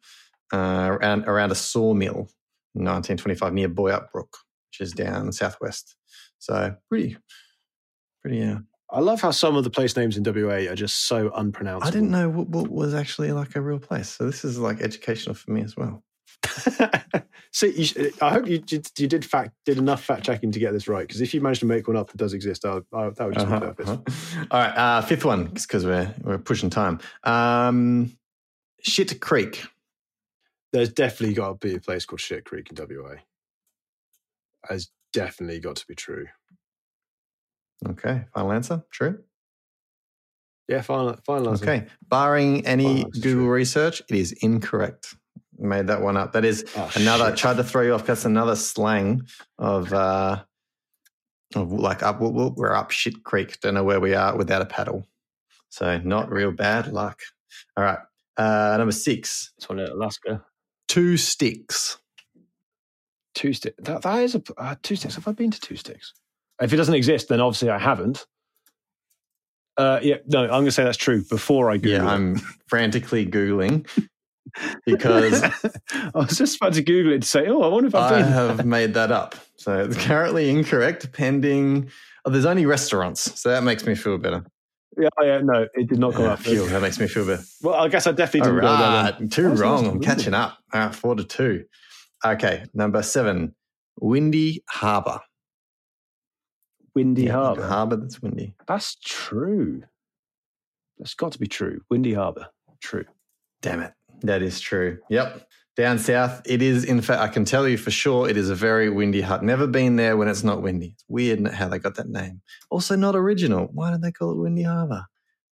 uh, 0.53 0.87
around 0.91 1.25
around 1.25 1.51
a 1.51 1.55
sawmill 1.55 2.29
1925 2.74 3.53
near 3.53 3.69
Boyup 3.69 4.11
Brook, 4.11 4.38
which 4.71 4.82
is 4.82 4.91
down 4.93 5.32
southwest. 5.32 5.95
So 6.39 6.76
pretty, 6.89 7.17
pretty. 8.21 8.38
yeah. 8.38 8.59
I 8.89 8.99
love 8.99 9.21
how 9.21 9.32
some 9.32 9.55
of 9.55 9.63
the 9.63 9.69
place 9.71 9.95
names 9.95 10.17
in 10.17 10.24
WA 10.24 10.69
are 10.71 10.76
just 10.76 11.07
so 11.07 11.32
unpronounceable. 11.34 11.88
I 11.88 11.91
didn't 11.91 12.11
know 12.11 12.30
what, 12.30 12.47
what 12.49 12.69
was 12.69 12.93
actually 12.93 13.32
like 13.32 13.55
a 13.55 13.61
real 13.61 13.80
place. 13.80 14.09
So 14.09 14.26
this 14.26 14.45
is 14.45 14.59
like 14.59 14.82
educational 14.82 15.34
for 15.36 15.51
me 15.51 15.61
as 15.63 15.76
well. 15.76 16.03
See, 17.51 17.71
you, 17.71 18.11
I 18.21 18.32
hope 18.32 18.47
you 18.47 18.59
did, 18.59 18.88
you 18.97 19.07
did 19.07 19.24
fact 19.26 19.51
did 19.65 19.78
enough 19.78 20.03
fact 20.03 20.24
checking 20.24 20.51
to 20.51 20.59
get 20.59 20.74
this 20.74 20.88
right. 20.88 21.07
Because 21.07 21.21
if 21.21 21.34
you 21.34 21.41
managed 21.41 21.61
to 21.61 21.65
make 21.65 21.88
one 21.88 21.97
up 21.97 22.09
that 22.11 22.17
does 22.17 22.34
exist, 22.34 22.65
I, 22.65 22.82
I, 22.93 23.09
that 23.09 23.19
would 23.26 23.34
just 23.36 23.45
Uh-huh, 23.47 23.59
be 23.59 23.65
purpose. 23.67 23.89
uh-huh. 23.89 24.45
All 24.51 24.59
right, 24.59 24.78
uh, 24.78 25.01
fifth 25.01 25.26
one 25.26 25.45
because 25.45 25.86
we're 25.86 26.13
we're 26.24 26.38
pushing 26.39 26.69
time. 26.69 26.99
Um, 27.24 28.11
Shit 28.82 29.19
Creek. 29.21 29.65
There's 30.74 30.91
definitely 30.91 31.36
got 31.36 31.61
to 31.61 31.67
be 31.67 31.76
a 31.76 31.80
place 31.80 32.05
called 32.05 32.19
Shit 32.19 32.43
Creek 32.45 32.69
in 32.71 32.76
WA. 32.76 33.15
Has 34.67 34.89
definitely 35.13 35.59
got 35.59 35.76
to 35.78 35.88
be 35.88 35.95
true. 35.95 36.26
Okay, 37.88 38.26
final 38.34 38.51
answer. 38.51 38.84
True. 38.91 39.19
Yeah, 40.67 40.82
final, 40.82 41.15
final 41.26 41.49
answer. 41.51 41.63
Okay, 41.65 41.86
barring 42.07 42.65
any 42.65 43.03
Google 43.03 43.21
true. 43.45 43.49
research, 43.51 44.01
it 44.09 44.15
is 44.15 44.32
incorrect. 44.41 45.15
Made 45.59 45.88
that 45.88 46.01
one 46.01 46.17
up. 46.17 46.32
That 46.32 46.45
is 46.45 46.65
Oh, 46.76 46.91
another. 46.95 47.30
shit. 47.30 47.38
Tried 47.38 47.57
to 47.57 47.63
throw 47.63 47.82
you 47.84 47.93
off. 47.93 48.05
That's 48.05 48.26
another 48.26 48.55
slang 48.55 49.21
of 49.59 49.93
uh, 49.93 50.43
of 51.55 51.71
like 51.71 52.01
up. 52.01 52.19
We're 52.19 52.49
we're 52.49 52.74
up 52.74 52.89
shit 52.91 53.24
creek. 53.24 53.59
Don't 53.59 53.76
know 53.76 53.84
where 53.84 53.99
we 53.99 54.15
are 54.15 54.36
without 54.36 54.61
a 54.63 54.65
paddle. 54.65 55.05
So 55.69 55.97
not 55.99 56.32
real 56.32 56.51
bad 56.51 56.91
luck. 56.91 57.19
All 57.78 57.84
right, 57.84 57.99
uh, 58.38 58.76
number 58.78 58.91
six. 58.93 59.53
It's 59.57 59.69
one 59.69 59.80
in 59.80 59.88
Alaska. 59.89 60.43
Two 60.93 61.17
sticks. 61.17 61.97
Two 63.33 63.51
sticks. 63.53 63.75
That, 63.81 64.03
that 64.03 64.23
is 64.23 64.35
a 64.35 64.43
uh, 64.57 64.75
two 64.83 64.95
sticks. 64.95 65.15
Have 65.15 65.27
I 65.27 65.31
been 65.31 65.49
to 65.49 65.59
two 65.59 65.75
sticks? 65.75 66.13
If 66.61 66.71
it 66.71 66.77
doesn't 66.77 66.93
exist, 66.93 67.29
then 67.29 67.41
obviously 67.41 67.71
I 67.71 67.79
haven't. 67.79 68.27
Uh, 69.75 69.99
yeah, 70.03 70.17
no, 70.27 70.43
I'm 70.43 70.49
going 70.49 70.65
to 70.65 70.71
say 70.71 70.83
that's 70.83 70.97
true 70.97 71.23
before 71.27 71.71
I 71.71 71.77
Google 71.77 72.05
Yeah. 72.05 72.13
I'm 72.13 72.35
frantically 72.67 73.25
googling 73.25 73.87
because 74.85 75.41
I 75.91 76.11
was 76.13 76.37
just 76.37 76.57
about 76.57 76.73
to 76.73 76.83
Google 76.83 77.13
it 77.13 77.23
to 77.23 77.27
say, 77.27 77.47
oh, 77.47 77.63
I 77.63 77.69
wonder 77.69 77.87
if 77.87 77.95
I've 77.95 78.11
I 78.11 78.21
been. 78.21 78.31
have 78.31 78.63
made 78.63 78.93
that 78.93 79.11
up. 79.11 79.33
So 79.55 79.85
it's 79.85 79.97
currently 79.97 80.51
incorrect. 80.51 81.11
Pending. 81.11 81.89
Oh, 82.23 82.29
there's 82.29 82.45
only 82.45 82.67
restaurants, 82.67 83.41
so 83.41 83.49
that 83.49 83.63
makes 83.63 83.87
me 83.87 83.95
feel 83.95 84.19
better. 84.19 84.45
Yeah, 84.97 85.09
oh, 85.17 85.23
yeah, 85.23 85.39
no, 85.39 85.67
it 85.73 85.87
did 85.87 85.99
not 85.99 86.13
come 86.13 86.23
Yeah, 86.25 86.33
up. 86.33 86.39
phew, 86.39 86.67
that 86.69 86.81
makes 86.81 86.99
me 86.99 87.07
feel 87.07 87.25
better. 87.25 87.43
Well, 87.61 87.75
I 87.75 87.87
guess 87.87 88.05
I 88.07 88.11
definitely 88.11 88.49
didn't 88.51 88.61
go 88.61 88.77
there. 88.77 89.03
then. 89.03 89.13
right, 89.21 89.31
two 89.31 89.49
wrong. 89.49 89.87
I'm 89.87 89.99
catching 89.99 90.33
up. 90.33 90.57
All 90.73 90.81
right, 90.81 90.93
four 90.95 91.15
to 91.15 91.23
two. 91.23 91.65
Okay, 92.25 92.65
number 92.73 93.01
seven, 93.03 93.55
Windy 93.99 94.63
Harbour. 94.69 95.19
Windy 96.95 97.23
Yeah, 97.23 97.33
Harbour. 97.33 97.65
Harbour 97.67 97.95
that's 97.97 98.21
windy. 98.21 98.55
That's 98.67 98.95
true. 99.03 99.83
That's 100.99 101.15
got 101.15 101.31
to 101.33 101.39
be 101.39 101.47
true. 101.47 101.81
Windy 101.89 102.13
Harbour. 102.13 102.47
True. 102.81 103.05
Damn 103.61 103.81
it, 103.81 103.93
that 104.21 104.41
is 104.41 104.59
true. 104.59 104.99
Yep. 105.09 105.47
Down 105.76 105.97
south, 105.97 106.41
it 106.45 106.61
is. 106.61 106.84
In 106.86 107.01
fact, 107.01 107.19
I 107.21 107.28
can 107.28 107.45
tell 107.45 107.67
you 107.67 107.78
for 107.78 107.89
sure, 107.89 108.30
it 108.30 108.38
is 108.38 108.49
a 108.49 108.55
very 108.55 108.89
windy 108.89 109.21
hut. 109.21 109.43
Never 109.43 109.65
been 109.65 109.95
there 109.95 110.15
when 110.17 110.28
it's 110.28 110.43
not 110.43 110.61
windy. 110.61 110.91
It's 110.93 111.03
weird 111.07 111.47
how 111.47 111.67
they 111.67 111.80
got 111.80 111.95
that 111.95 112.09
name. 112.09 112.41
Also, 112.69 112.95
not 112.95 113.15
original. 113.15 113.69
Why 113.74 113.89
did 113.89 114.01
they 114.03 114.11
call 114.11 114.32
it 114.32 114.38
Windy 114.38 114.63
Harbour? 114.63 115.05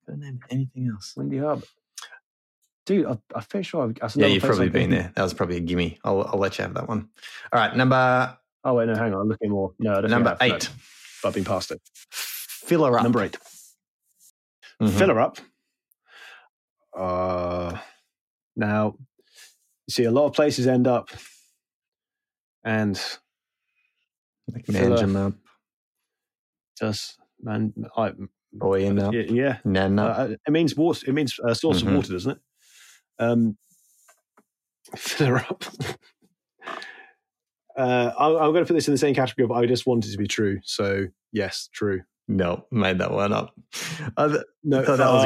Named 0.08 0.42
it 0.48 0.52
anything 0.54 0.90
else. 0.92 1.14
Windy 1.16 1.38
Harbour. 1.38 1.64
Dude, 2.84 3.06
I, 3.06 3.16
I'm 3.34 3.42
pretty 3.48 3.62
sure 3.62 3.84
I've, 3.84 3.94
That's 3.94 4.16
yeah, 4.16 4.26
you've 4.26 4.42
probably 4.42 4.66
I've 4.66 4.72
been 4.72 4.90
there. 4.90 5.12
That 5.14 5.22
was 5.22 5.32
probably 5.32 5.56
a 5.56 5.60
gimme. 5.60 5.98
I'll, 6.04 6.22
I'll 6.22 6.38
let 6.38 6.58
you 6.58 6.62
have 6.64 6.74
that 6.74 6.88
one. 6.88 7.08
All 7.52 7.60
right, 7.60 7.74
number 7.74 8.36
Oh, 8.64 8.74
wait, 8.74 8.88
no, 8.88 8.94
hang 8.96 9.14
on. 9.14 9.20
I'm 9.22 9.28
looking 9.28 9.50
more. 9.50 9.72
No, 9.78 10.00
don't 10.02 10.10
number 10.10 10.36
eight, 10.42 10.68
No, 11.24 11.28
I've 11.28 11.34
been 11.34 11.44
past 11.44 11.70
it. 11.70 11.80
filler 12.10 12.96
up. 12.98 13.04
Number 13.04 13.22
8 13.22 13.38
Mhm. 14.82 14.90
Fill 14.98 15.08
her 15.08 15.20
up. 15.20 15.38
Uh, 16.96 17.78
now, 18.56 18.96
you 19.90 19.92
see, 19.92 20.04
a 20.04 20.10
lot 20.12 20.26
of 20.26 20.34
places 20.34 20.68
end 20.68 20.86
up 20.86 21.10
and 22.62 22.94
Like. 24.52 24.66
Manjum 24.66 25.16
up, 25.16 25.34
just, 26.78 27.18
man, 27.42 27.72
I, 27.96 28.12
boy 28.52 28.84
in 28.84 29.00
up, 29.00 29.12
yeah, 29.12 29.22
yeah. 29.22 29.56
Uh, 29.98 30.34
it 30.46 30.50
means 30.52 30.76
water. 30.76 31.04
It 31.08 31.12
means 31.12 31.38
a 31.44 31.56
source 31.56 31.82
Mhm. 31.82 31.88
of 31.88 31.94
water, 31.96 32.12
doesn't 32.12 32.30
it? 32.32 32.38
Um, 33.18 33.58
fill 34.96 35.26
her 35.26 35.36
up. 35.38 35.64
uh, 37.76 38.12
I'm, 38.16 38.36
I'm 38.36 38.52
going 38.52 38.64
to 38.64 38.68
put 38.68 38.74
this 38.74 38.86
in 38.86 38.94
the 38.94 38.98
same 38.98 39.14
category 39.14 39.44
of 39.44 39.50
I 39.50 39.66
just 39.66 39.86
want 39.86 40.04
it 40.06 40.12
to 40.12 40.18
be 40.18 40.28
true. 40.28 40.60
So 40.62 41.06
yes, 41.32 41.68
true. 41.72 42.02
No, 42.30 42.64
made 42.70 42.98
that 42.98 43.10
one 43.12 43.32
up. 43.32 43.54
I 44.16 44.28
th- 44.28 44.40
No, 44.62 44.84
thought 44.84 44.98
that 44.98 45.12
was 45.12 45.24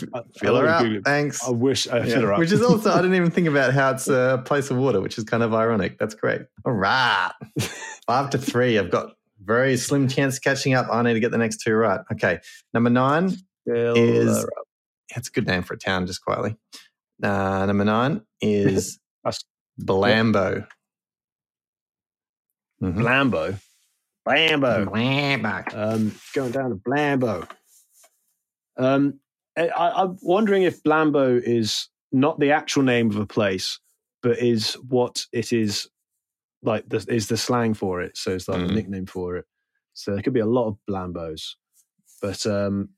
great. 0.00 0.10
I- 0.14 0.18
I 0.18 0.22
Filler 0.38 0.68
up. 0.68 0.86
Thanks. 1.04 1.42
I 1.46 1.50
wish 1.50 1.88
I 1.88 1.98
Yeah, 1.98 2.04
fill 2.04 2.20
her 2.22 2.32
up. 2.34 2.38
Which 2.38 2.52
is 2.52 2.62
also, 2.62 2.90
I 2.90 2.96
didn't 2.96 3.14
even 3.14 3.30
think 3.30 3.48
about 3.48 3.72
how 3.72 3.90
it's 3.90 4.08
a 4.08 4.42
place 4.46 4.70
of 4.70 4.76
water, 4.76 5.00
which 5.00 5.16
is 5.18 5.24
kind 5.24 5.42
of 5.42 5.54
ironic. 5.54 5.98
That's 5.98 6.14
great. 6.14 6.42
All 6.64 6.72
right. 6.72 7.32
Five 8.06 8.30
to 8.30 8.38
three. 8.38 8.78
I've 8.78 8.90
got 8.90 9.14
very 9.42 9.76
slim 9.76 10.08
chance 10.08 10.36
of 10.36 10.42
catching 10.42 10.74
up. 10.74 10.86
I 10.92 11.02
need 11.02 11.14
to 11.14 11.20
get 11.20 11.30
the 11.32 11.38
next 11.38 11.58
two 11.62 11.74
right. 11.74 12.00
Okay. 12.12 12.38
Number 12.74 12.90
nine. 12.90 13.30
Fill 13.66 13.96
is- 13.96 14.46
That's 15.14 15.28
a 15.28 15.32
good 15.32 15.46
name 15.46 15.62
for 15.62 15.74
a 15.74 15.78
town, 15.78 16.06
just 16.06 16.22
quietly. 16.24 16.56
Uh, 17.22 17.66
number 17.66 17.84
nine 17.84 18.22
is 18.40 18.98
That's- 19.24 19.44
Blambo. 19.80 20.66
Mhm. 22.82 22.94
Blambo. 22.96 23.58
Blambo. 24.26 24.86
Blambo. 24.88 25.74
Um, 25.76 26.14
going 26.34 26.52
down 26.52 26.70
to 26.70 26.76
Blambo. 26.76 27.48
Um, 28.76 29.18
I, 29.56 29.68
I'm 29.74 30.18
wondering 30.22 30.62
if 30.62 30.82
Blambo 30.82 31.40
is 31.42 31.88
not 32.12 32.38
the 32.40 32.52
actual 32.52 32.82
name 32.84 33.10
of 33.10 33.16
a 33.16 33.26
place, 33.26 33.78
but 34.22 34.38
is 34.38 34.74
what 34.88 35.26
it 35.32 35.52
is 35.52 35.88
like. 36.62 36.88
The, 36.88 37.04
is 37.08 37.28
the 37.28 37.36
slang 37.36 37.74
for 37.74 38.00
it? 38.00 38.16
So 38.16 38.32
it's 38.32 38.48
like 38.48 38.60
Mm. 38.60 38.68
the 38.68 38.74
nickname 38.74 39.06
for 39.06 39.36
it. 39.36 39.44
So 39.94 40.12
there 40.14 40.22
could 40.22 40.32
be 40.32 40.40
a 40.40 40.46
lot 40.46 40.68
of 40.68 40.78
Blambos, 40.88 41.54
but 42.22 42.46
um, 42.46 42.88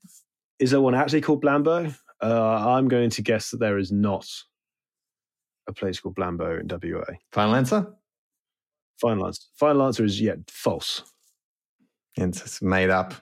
is 0.59 0.71
there 0.71 0.79
one 0.79 0.95
actually 0.95 1.21
called 1.21 1.43
Blambo? 1.43 1.93
Uh, 2.23 2.69
I'm 2.69 2.87
going 2.87 3.09
to 3.09 3.21
guess 3.21 3.49
that 3.51 3.57
there 3.59 3.77
is 3.77 3.91
not 3.91 4.25
a 5.67 5.73
place 5.73 5.99
called 5.99 6.15
Blambo 6.15 6.61
in 6.61 6.67
WA. 6.69 7.03
Final 7.33 7.55
answer? 7.55 7.93
Final 9.01 9.25
answer. 9.27 9.41
Final 9.59 9.83
answer 9.87 10.05
is 10.05 10.21
yeah, 10.21 10.35
false. 10.47 11.01
It's 12.17 12.61
made 12.61 12.89
up. 12.89 13.13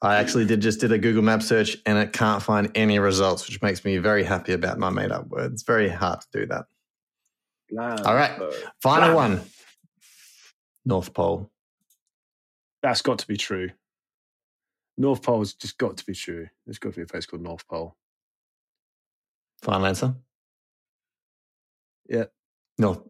I 0.00 0.16
actually 0.16 0.44
did 0.44 0.60
just 0.60 0.80
did 0.80 0.92
a 0.92 0.98
Google 0.98 1.22
Map 1.22 1.42
search 1.42 1.76
and 1.86 1.98
it 1.98 2.12
can't 2.12 2.42
find 2.42 2.70
any 2.74 2.98
results, 2.98 3.48
which 3.48 3.60
makes 3.62 3.84
me 3.84 3.98
very 3.98 4.22
happy 4.22 4.52
about 4.52 4.78
my 4.78 4.90
made 4.90 5.10
up 5.10 5.26
word. 5.28 5.52
It's 5.52 5.64
very 5.64 5.88
hard 5.88 6.20
to 6.20 6.26
do 6.32 6.46
that. 6.46 6.66
All 8.06 8.14
right. 8.14 8.38
Final 8.82 9.14
one. 9.16 9.40
North 10.84 11.12
Pole. 11.12 11.50
That's 12.82 13.02
got 13.02 13.18
to 13.18 13.26
be 13.26 13.36
true. 13.36 13.70
North 14.96 15.22
Pole's 15.22 15.54
just 15.54 15.78
got 15.78 15.96
to 15.96 16.06
be 16.06 16.14
true. 16.14 16.46
There's 16.64 16.78
got 16.78 16.90
to 16.90 16.96
be 16.96 17.02
a 17.02 17.06
place 17.06 17.26
called 17.26 17.42
North 17.42 17.66
Pole. 17.68 17.96
Final 19.62 19.86
answer. 19.86 20.14
Yeah. 22.08 22.24
North 22.78 23.00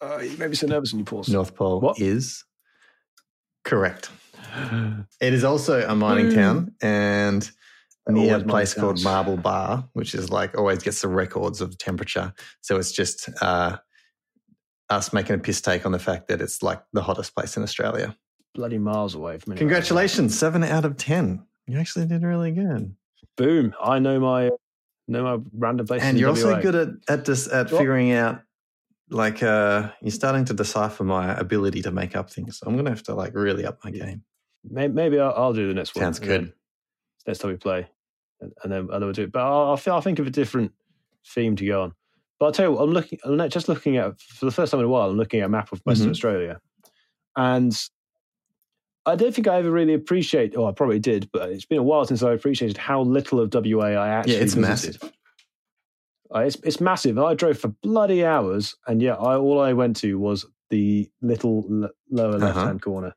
Uh, 0.00 0.18
you 0.18 0.36
made 0.38 0.50
me 0.50 0.56
so 0.56 0.66
nervous 0.68 0.92
when 0.92 1.00
you 1.00 1.04
paused. 1.04 1.32
North 1.32 1.54
Pole 1.54 1.80
What? 1.80 2.00
is 2.00 2.44
correct. 3.64 4.10
It 5.20 5.32
is 5.32 5.44
also 5.44 5.86
a 5.86 5.94
mining 5.94 6.28
Woo. 6.28 6.34
town 6.34 6.74
and 6.80 7.50
near 8.08 8.36
a 8.36 8.40
place 8.40 8.74
called 8.74 8.96
towns. 8.96 9.04
Marble 9.04 9.36
Bar, 9.36 9.88
which 9.92 10.14
is 10.14 10.30
like 10.30 10.56
always 10.56 10.82
gets 10.82 11.00
the 11.00 11.08
records 11.08 11.60
of 11.60 11.76
temperature. 11.78 12.32
So 12.60 12.78
it's 12.78 12.92
just 12.92 13.28
uh, 13.40 13.78
us 14.88 15.12
making 15.12 15.36
a 15.36 15.38
piss 15.38 15.60
take 15.60 15.86
on 15.86 15.92
the 15.92 15.98
fact 15.98 16.28
that 16.28 16.40
it's 16.40 16.62
like 16.62 16.82
the 16.92 17.02
hottest 17.02 17.34
place 17.34 17.56
in 17.56 17.62
Australia. 17.62 18.16
Bloody 18.54 18.78
miles 18.78 19.14
away 19.14 19.38
from 19.38 19.52
it. 19.52 19.56
Congratulations, 19.56 20.36
seven 20.36 20.64
out 20.64 20.84
of 20.84 20.96
ten. 20.96 21.44
You 21.66 21.78
actually 21.78 22.06
did 22.06 22.22
really 22.22 22.50
good, 22.50 22.96
Boom! 23.36 23.74
I 23.80 24.00
know 24.00 24.18
my 24.18 24.50
know 25.06 25.22
my 25.36 25.44
random 25.56 25.86
places. 25.86 26.08
and 26.08 26.18
you're 26.18 26.30
also 26.30 26.60
good 26.60 26.74
at 26.74 26.88
at 27.08 27.24
dis, 27.24 27.46
at 27.48 27.70
figuring 27.70 28.12
out. 28.12 28.42
Like 29.12 29.42
uh, 29.42 29.90
you're 30.02 30.12
starting 30.12 30.44
to 30.46 30.54
decipher 30.54 31.02
my 31.02 31.34
ability 31.34 31.82
to 31.82 31.90
make 31.90 32.14
up 32.14 32.30
things. 32.30 32.58
So 32.58 32.66
I'm 32.66 32.76
gonna 32.76 32.90
have 32.90 33.02
to 33.04 33.14
like 33.14 33.34
really 33.34 33.66
up 33.66 33.78
my 33.84 33.90
game. 33.90 34.22
May- 34.68 34.88
Maybe 34.88 35.18
I'll, 35.18 35.32
I'll 35.34 35.52
do 35.52 35.68
the 35.68 35.74
next 35.74 35.94
one. 35.94 36.02
Sounds 36.02 36.18
good. 36.18 36.52
Next 37.26 37.38
time 37.38 37.50
we 37.50 37.56
play, 37.56 37.86
and, 38.40 38.52
and 38.62 38.72
then 38.72 38.80
and 38.80 38.90
then 38.92 39.00
we'll 39.02 39.12
do 39.12 39.24
it. 39.24 39.32
But 39.32 39.42
I'll, 39.42 39.70
I'll, 39.86 39.94
I'll 39.94 40.00
think 40.00 40.18
of 40.18 40.26
a 40.26 40.30
different 40.30 40.72
theme 41.26 41.56
to 41.56 41.66
go 41.66 41.82
on. 41.82 41.92
But 42.38 42.46
I'll 42.46 42.52
tell 42.52 42.66
you 42.70 42.72
what, 42.76 42.82
I'm 42.84 42.90
looking. 42.92 43.18
I'm 43.24 43.48
just 43.50 43.68
looking 43.68 43.96
at 43.98 44.18
for 44.20 44.44
the 44.46 44.50
first 44.50 44.70
time 44.72 44.80
in 44.80 44.86
a 44.86 44.88
while. 44.88 45.10
I'm 45.10 45.16
looking 45.16 45.40
at 45.40 45.46
a 45.46 45.48
map 45.48 45.72
of 45.72 45.80
Western 45.84 46.08
Mhm. 46.08 46.12
Australia, 46.12 46.60
and 47.36 47.78
I 49.06 49.16
don't 49.16 49.34
think 49.34 49.48
I 49.48 49.56
ever 49.58 49.70
really 49.70 49.94
appreciate. 49.94 50.54
Oh, 50.56 50.66
I 50.66 50.72
probably 50.72 50.98
did, 50.98 51.28
but 51.32 51.50
it's 51.50 51.64
been 51.66 51.78
a 51.78 51.82
while 51.82 52.04
since 52.06 52.22
I 52.22 52.32
appreciated 52.32 52.76
how 52.78 53.02
little 53.02 53.40
of 53.40 53.52
WA 53.52 53.86
I 53.88 54.08
actually. 54.08 54.34
Yeah, 54.34 54.40
it's 54.40 54.54
visited. 54.54 55.00
massive. 55.02 55.12
Uh, 56.34 56.38
it's 56.40 56.56
it's 56.62 56.80
massive. 56.80 57.18
I 57.18 57.34
drove 57.34 57.58
for 57.58 57.68
bloody 57.82 58.24
hours, 58.24 58.74
and 58.86 59.02
yeah, 59.02 59.14
I 59.14 59.36
all 59.36 59.60
I 59.60 59.72
went 59.74 59.96
to 59.98 60.18
was 60.18 60.46
the 60.70 61.10
little 61.20 61.66
l- 61.70 61.90
lower 62.10 62.36
Uh-huh. 62.36 62.46
left 62.46 62.58
hand 62.58 62.82
corner. 62.82 63.14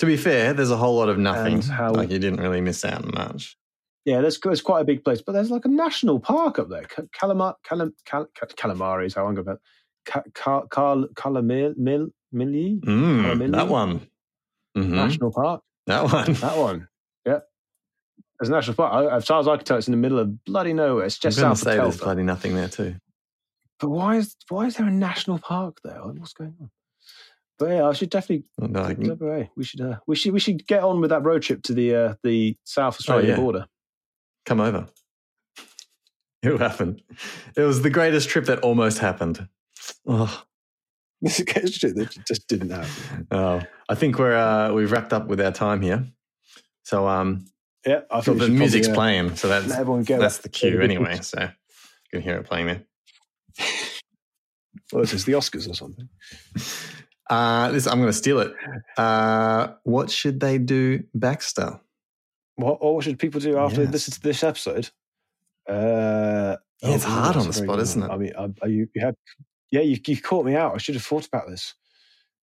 To 0.00 0.06
be 0.06 0.16
fair, 0.16 0.52
there's 0.52 0.70
a 0.70 0.76
whole 0.76 0.96
lot 0.96 1.08
of 1.08 1.18
nothing. 1.18 1.62
Like 1.92 2.10
you 2.10 2.18
didn't 2.18 2.40
really 2.40 2.60
miss 2.60 2.84
out 2.84 3.04
much. 3.14 3.56
Yeah, 4.04 4.20
there's 4.20 4.38
there's 4.40 4.60
quite 4.62 4.80
a 4.80 4.84
big 4.84 5.02
place, 5.04 5.22
but 5.22 5.32
there's 5.32 5.50
like 5.50 5.64
a 5.64 5.68
national 5.68 6.20
park 6.20 6.58
up 6.58 6.68
there. 6.68 6.82
Ca- 6.84 7.02
Calamar, 7.18 7.54
Calam, 7.68 7.92
Cal, 8.04 8.26
Cal, 8.34 8.48
Calamari 8.48 9.06
is 9.06 9.14
how 9.14 9.26
I'm 9.26 9.34
going 9.34 9.56
Cal, 10.04 10.64
Cal, 10.70 11.06
Calamil, 11.16 11.76
Mil, 11.76 12.08
Milli 12.32 12.80
Mm, 12.82 13.50
that 13.52 13.68
one. 13.68 14.06
Mhm, 14.76 14.90
National 14.90 15.32
Park. 15.32 15.62
That 15.86 16.04
one. 16.12 16.32
That 16.34 16.56
one. 16.58 16.88
Yeah. 17.24 17.38
There's 18.38 18.48
a 18.50 18.52
national 18.52 18.76
park. 18.76 18.92
I- 18.92 19.16
As 19.16 19.24
far 19.24 19.40
as 19.40 19.48
I 19.48 19.56
can 19.56 19.64
tell, 19.64 19.78
it's 19.78 19.88
in 19.88 19.92
the 19.92 19.96
middle 19.98 20.18
of 20.18 20.44
bloody 20.44 20.72
nowhere. 20.74 21.06
It's 21.06 21.18
just 21.18 21.38
south 21.38 21.58
say 21.58 21.78
of 21.78 21.84
there's 21.84 21.98
bloody 22.00 22.22
nothing 22.22 22.54
there 22.54 22.68
too. 22.68 22.96
But 23.80 23.88
why 23.88 24.16
is 24.16 24.36
why 24.50 24.66
is 24.66 24.76
there 24.76 24.86
a 24.86 24.90
national 24.92 25.38
park 25.38 25.78
there? 25.82 26.00
What's 26.04 26.34
going 26.34 26.54
on? 26.60 26.70
But 27.58 27.70
yeah, 27.70 27.86
I 27.86 27.92
should 27.94 28.10
definitely 28.10 28.44
No, 28.58 28.82
like, 28.82 28.98
WA. 28.98 29.44
We 29.56 29.64
should 29.64 29.80
uh, 29.80 29.96
we 30.06 30.14
should 30.16 30.32
we 30.32 30.40
should 30.40 30.66
get 30.66 30.82
on 30.82 31.00
with 31.00 31.10
that 31.10 31.22
road 31.24 31.42
trip 31.42 31.62
to 31.64 31.72
the 31.74 31.94
uh, 31.94 32.14
the 32.22 32.56
South 32.64 32.96
Australian 32.96 33.30
Oh, 33.32 33.34
yeah. 33.34 33.40
border. 33.40 33.66
come 34.44 34.60
over. 34.60 34.86
It 36.42 36.50
will 36.50 36.58
happen. 36.58 37.00
It 37.56 37.62
was 37.62 37.82
the 37.82 37.90
greatest 37.90 38.28
trip 38.28 38.44
that 38.44 38.60
almost 38.60 38.98
happened. 38.98 39.48
Oh, 40.06 40.44
This 41.20 41.40
is 41.40 41.74
shit 41.74 41.96
that 41.96 42.16
just 42.28 42.46
didn't 42.46 42.70
happen. 42.70 43.26
oh. 43.32 43.62
I 43.88 43.94
think 43.96 44.18
we're 44.18 44.36
uh, 44.36 44.72
we've 44.72 44.92
wrapped 44.92 45.12
up 45.12 45.26
with 45.26 45.40
our 45.40 45.50
time 45.50 45.80
here. 45.80 46.04
So 46.84 47.08
um, 47.08 47.46
Yeah, 47.86 48.02
I 48.10 48.20
think 48.20 48.38
the 48.38 48.48
music's 48.48 48.86
probably, 48.86 48.92
uh, 48.92 48.94
playing. 49.24 49.36
So 49.36 49.48
that's 49.48 49.72
everyone 49.72 50.02
get 50.04 50.20
that's 50.20 50.38
the 50.38 50.48
cue 50.50 50.80
anyway. 50.82 51.18
So 51.22 51.40
you 51.40 51.48
can 52.12 52.20
hear 52.20 52.36
it 52.36 52.44
playing 52.46 52.66
there. 52.66 52.82
Well, 54.92 55.02
this 55.02 55.14
is 55.14 55.24
the 55.24 55.32
Oscars 55.32 55.68
or 55.68 55.74
something. 55.74 56.08
Uh, 57.28 57.70
this 57.72 57.86
I'm 57.86 57.98
going 57.98 58.08
to 58.08 58.12
steal 58.12 58.38
it. 58.40 58.52
Uh, 58.96 59.74
what 59.82 60.10
should 60.10 60.40
they 60.40 60.58
do, 60.58 61.02
Baxter? 61.14 61.80
What, 62.56 62.78
or 62.80 62.94
what 62.96 63.04
should 63.04 63.18
people 63.18 63.40
do 63.40 63.58
after 63.58 63.82
Yes. 63.84 64.06
to 64.06 64.20
this 64.20 64.42
episode? 64.44 64.90
Uh, 65.68 66.56
Yeah, 66.82 66.94
it's 66.94 67.04
hard 67.04 67.36
on 67.36 67.42
the 67.42 67.44
that's 67.46 67.58
a 67.58 67.60
very 67.60 67.66
spot, 67.66 67.78
isn't 67.80 68.02
it? 68.02 68.10
I 68.10 68.16
mean, 68.16 68.32
are, 68.36 68.48
are 68.62 68.68
you, 68.68 68.88
you 68.94 69.04
had, 69.04 69.14
yeah, 69.70 69.80
you, 69.80 69.98
you 70.06 70.20
caught 70.20 70.46
me 70.46 70.54
out. 70.54 70.74
I 70.74 70.78
should 70.78 70.94
have 70.94 71.04
thought 71.04 71.26
about 71.26 71.48
this. 71.48 71.74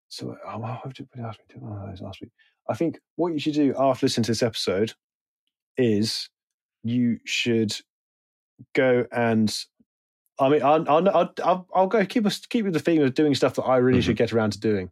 So, 0.08 0.36
oh, 0.46 0.58
well, 0.58 0.78
what 0.82 0.94
did 0.94 1.08
you 1.16 1.24
ask 1.24 1.38
me 1.38 1.44
to 1.48 1.54
do 1.58 1.64
one 1.64 1.80
of 1.80 1.88
those 1.88 2.00
last 2.00 2.20
week? 2.20 2.30
I 2.68 2.74
think 2.74 3.00
what 3.16 3.32
you 3.32 3.38
should 3.38 3.54
do 3.54 3.74
after 3.78 4.06
listening 4.06 4.24
to 4.24 4.30
this 4.30 4.42
episode 4.42 4.92
is 5.76 6.28
you 6.82 7.18
should 7.24 7.74
go 8.74 9.06
and. 9.10 9.56
I 10.38 10.48
mean, 10.48 10.62
I'll, 10.62 10.88
I'll, 10.88 11.08
I'll, 11.44 11.66
I'll, 11.74 11.86
go 11.86 12.04
keep 12.04 12.26
us 12.26 12.44
keep 12.46 12.64
with 12.64 12.74
the 12.74 12.80
theme 12.80 13.02
of 13.02 13.14
doing 13.14 13.34
stuff 13.34 13.54
that 13.54 13.62
I 13.62 13.76
really 13.76 13.98
Mm-hmm. 14.00 14.06
should 14.06 14.16
get 14.16 14.32
around 14.32 14.52
to 14.54 14.60
doing. 14.60 14.90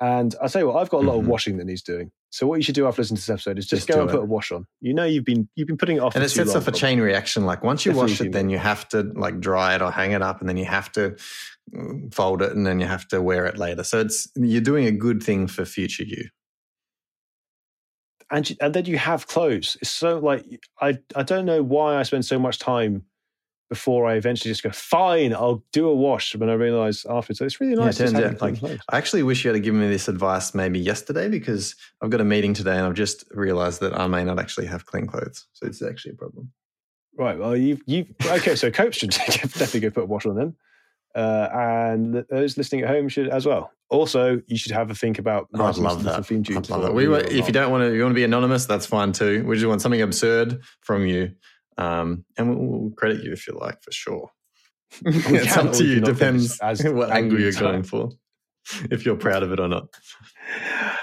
And 0.00 0.34
I 0.40 0.46
say, 0.46 0.62
what 0.62 0.76
I've 0.76 0.90
got 0.90 0.98
a 0.98 1.06
lot 1.06 1.16
Mhm. 1.16 1.20
of 1.20 1.26
washing 1.26 1.56
that 1.56 1.64
needs 1.64 1.82
doing. 1.82 2.12
So 2.30 2.46
what 2.46 2.56
you 2.56 2.62
should 2.62 2.74
do 2.74 2.86
after 2.86 3.00
listening 3.02 3.16
to 3.16 3.22
this 3.22 3.30
episode 3.30 3.58
is 3.58 3.66
just, 3.66 3.86
Just 3.86 3.88
go 3.88 4.00
and 4.02 4.08
it. 4.10 4.12
put 4.12 4.22
a 4.22 4.26
wash 4.26 4.52
on. 4.52 4.66
You 4.80 4.92
know 4.94 5.04
you've 5.04 5.24
been 5.24 5.48
you've 5.56 5.66
been 5.66 5.78
putting 5.78 5.96
it 5.96 6.00
off, 6.00 6.14
and 6.14 6.22
for 6.22 6.26
it 6.26 6.28
sets 6.28 6.54
off 6.54 6.68
a 6.68 6.72
chain 6.72 7.00
reaction. 7.00 7.46
Like 7.46 7.64
once 7.64 7.84
you 7.86 7.92
Definitely 7.92 8.12
wash 8.12 8.20
it, 8.20 8.32
then 8.32 8.50
you 8.50 8.58
have 8.58 8.86
to 8.90 9.02
like 9.16 9.40
dry 9.40 9.74
it 9.74 9.80
or 9.82 9.90
hang 9.90 10.12
it 10.12 10.20
up, 10.22 10.40
and 10.40 10.48
then 10.48 10.58
you 10.58 10.66
have 10.66 10.92
to 10.92 11.16
mm, 11.74 12.14
fold 12.14 12.42
it, 12.42 12.52
and 12.52 12.66
then 12.66 12.78
you 12.80 12.86
have 12.86 13.08
to 13.08 13.22
wear 13.22 13.46
it 13.46 13.56
later. 13.56 13.82
So 13.82 13.98
it's 14.00 14.28
you're 14.36 14.60
doing 14.60 14.86
a 14.86 14.92
good 14.92 15.22
thing 15.22 15.46
for 15.48 15.64
future 15.64 16.04
you. 16.04 16.28
and 18.30 18.56
and 18.60 18.74
then 18.74 18.84
you 18.84 18.98
have 18.98 19.26
clothes. 19.26 19.76
It's 19.80 19.90
so 19.90 20.18
like 20.18 20.44
I 20.80 20.98
I 21.16 21.22
don't 21.22 21.46
know 21.46 21.62
why 21.62 21.96
I 21.96 22.02
spend 22.02 22.24
so 22.26 22.38
much 22.38 22.58
time 22.58 23.04
before 23.68 24.06
I 24.08 24.14
eventually 24.14 24.50
just 24.50 24.62
go 24.62 24.70
fine. 24.70 25.32
I'll 25.34 25.62
do 25.72 25.88
a 25.88 25.94
wash 25.94 26.34
when 26.36 26.48
I 26.48 26.54
realise 26.54 27.04
afterwards. 27.04 27.38
So 27.38 27.44
it's 27.44 27.60
really 27.60 27.74
Yeah, 27.74 27.82
it 27.82 27.84
nice. 27.86 27.98
turns 27.98 28.14
out, 28.14 28.40
like, 28.40 28.58
clothes. 28.58 28.80
I 28.88 28.96
actually 28.96 29.22
wish 29.22 29.44
you 29.44 29.52
had 29.52 29.62
given 29.62 29.80
me 29.80 29.88
this 29.88 30.08
advice 30.08 30.54
maybe 30.54 30.78
yesterday 30.78 31.28
because 31.28 31.74
I've 32.02 32.10
got 32.10 32.20
a 32.20 32.24
meeting 32.24 32.54
today, 32.54 32.76
and 32.76 32.86
I've 32.86 32.94
just 32.94 33.24
realised 33.30 33.80
that 33.80 33.98
I 33.98 34.06
may 34.06 34.24
not 34.24 34.38
actually 34.38 34.66
have 34.66 34.86
clean 34.86 35.06
clothes. 35.06 35.46
So 35.52 35.66
it's 35.66 35.82
actually 35.82 36.12
a 36.12 36.16
problem. 36.16 36.50
right. 37.16 37.38
Well, 37.38 37.56
you've, 37.56 37.82
you've 37.86 38.08
okay? 38.26 38.54
So 38.56 38.70
Cope 38.70 38.94
should 38.94 39.10
definitely 39.26 39.80
go 39.80 39.90
put 39.90 40.04
a 40.04 40.06
wash 40.06 40.24
on 40.26 40.34
them, 40.36 40.56
uh, 41.14 41.48
and 41.52 42.24
those 42.30 42.56
listening 42.56 42.82
at 42.82 42.88
home 42.88 43.08
should 43.08 43.28
as 43.28 43.44
well. 43.46 43.72
Also, 43.90 44.40
you 44.46 44.56
should 44.58 44.72
have 44.72 44.90
a 44.90 44.94
think 44.94 45.18
about. 45.18 45.48
I'd 45.54 45.76
love 45.78 46.04
that. 46.04 46.26
Theme 46.26 46.42
tunes 46.44 46.70
I'd 46.70 46.70
love 46.70 46.82
that. 46.82 46.94
We, 46.94 47.08
were- 47.08 47.20
if 47.20 47.46
you 47.46 47.52
don't 47.52 47.70
want 47.70 47.82
to, 47.84 47.94
you 47.94 48.02
want 48.02 48.12
to 48.12 48.14
be 48.14 48.24
anonymous, 48.24 48.66
that's 48.66 48.84
fine 48.86 49.12
too. 49.12 49.44
We 49.46 49.56
just 49.56 49.66
want 49.66 49.80
something 49.82 50.02
absurd 50.02 50.60
from 50.82 51.06
you, 51.06 51.32
um, 51.78 52.24
and 52.36 52.50
we'll, 52.50 52.80
we'll 52.80 52.90
credit 52.90 53.22
you 53.22 53.32
if 53.32 53.46
you 53.46 53.56
like, 53.58 53.82
for 53.82 53.92
sure. 53.92 54.30
it's 55.04 55.56
up 55.56 55.72
to 55.74 55.84
you. 55.84 56.00
Depends 56.00 56.58
as 56.60 56.82
what 56.84 57.10
angle 57.10 57.40
you're 57.40 57.52
going 57.52 57.84
for. 57.84 58.10
If 58.90 59.06
you're 59.06 59.16
proud 59.16 59.42
of 59.42 59.52
it 59.52 59.60
or 59.60 59.68
not. 59.68 59.88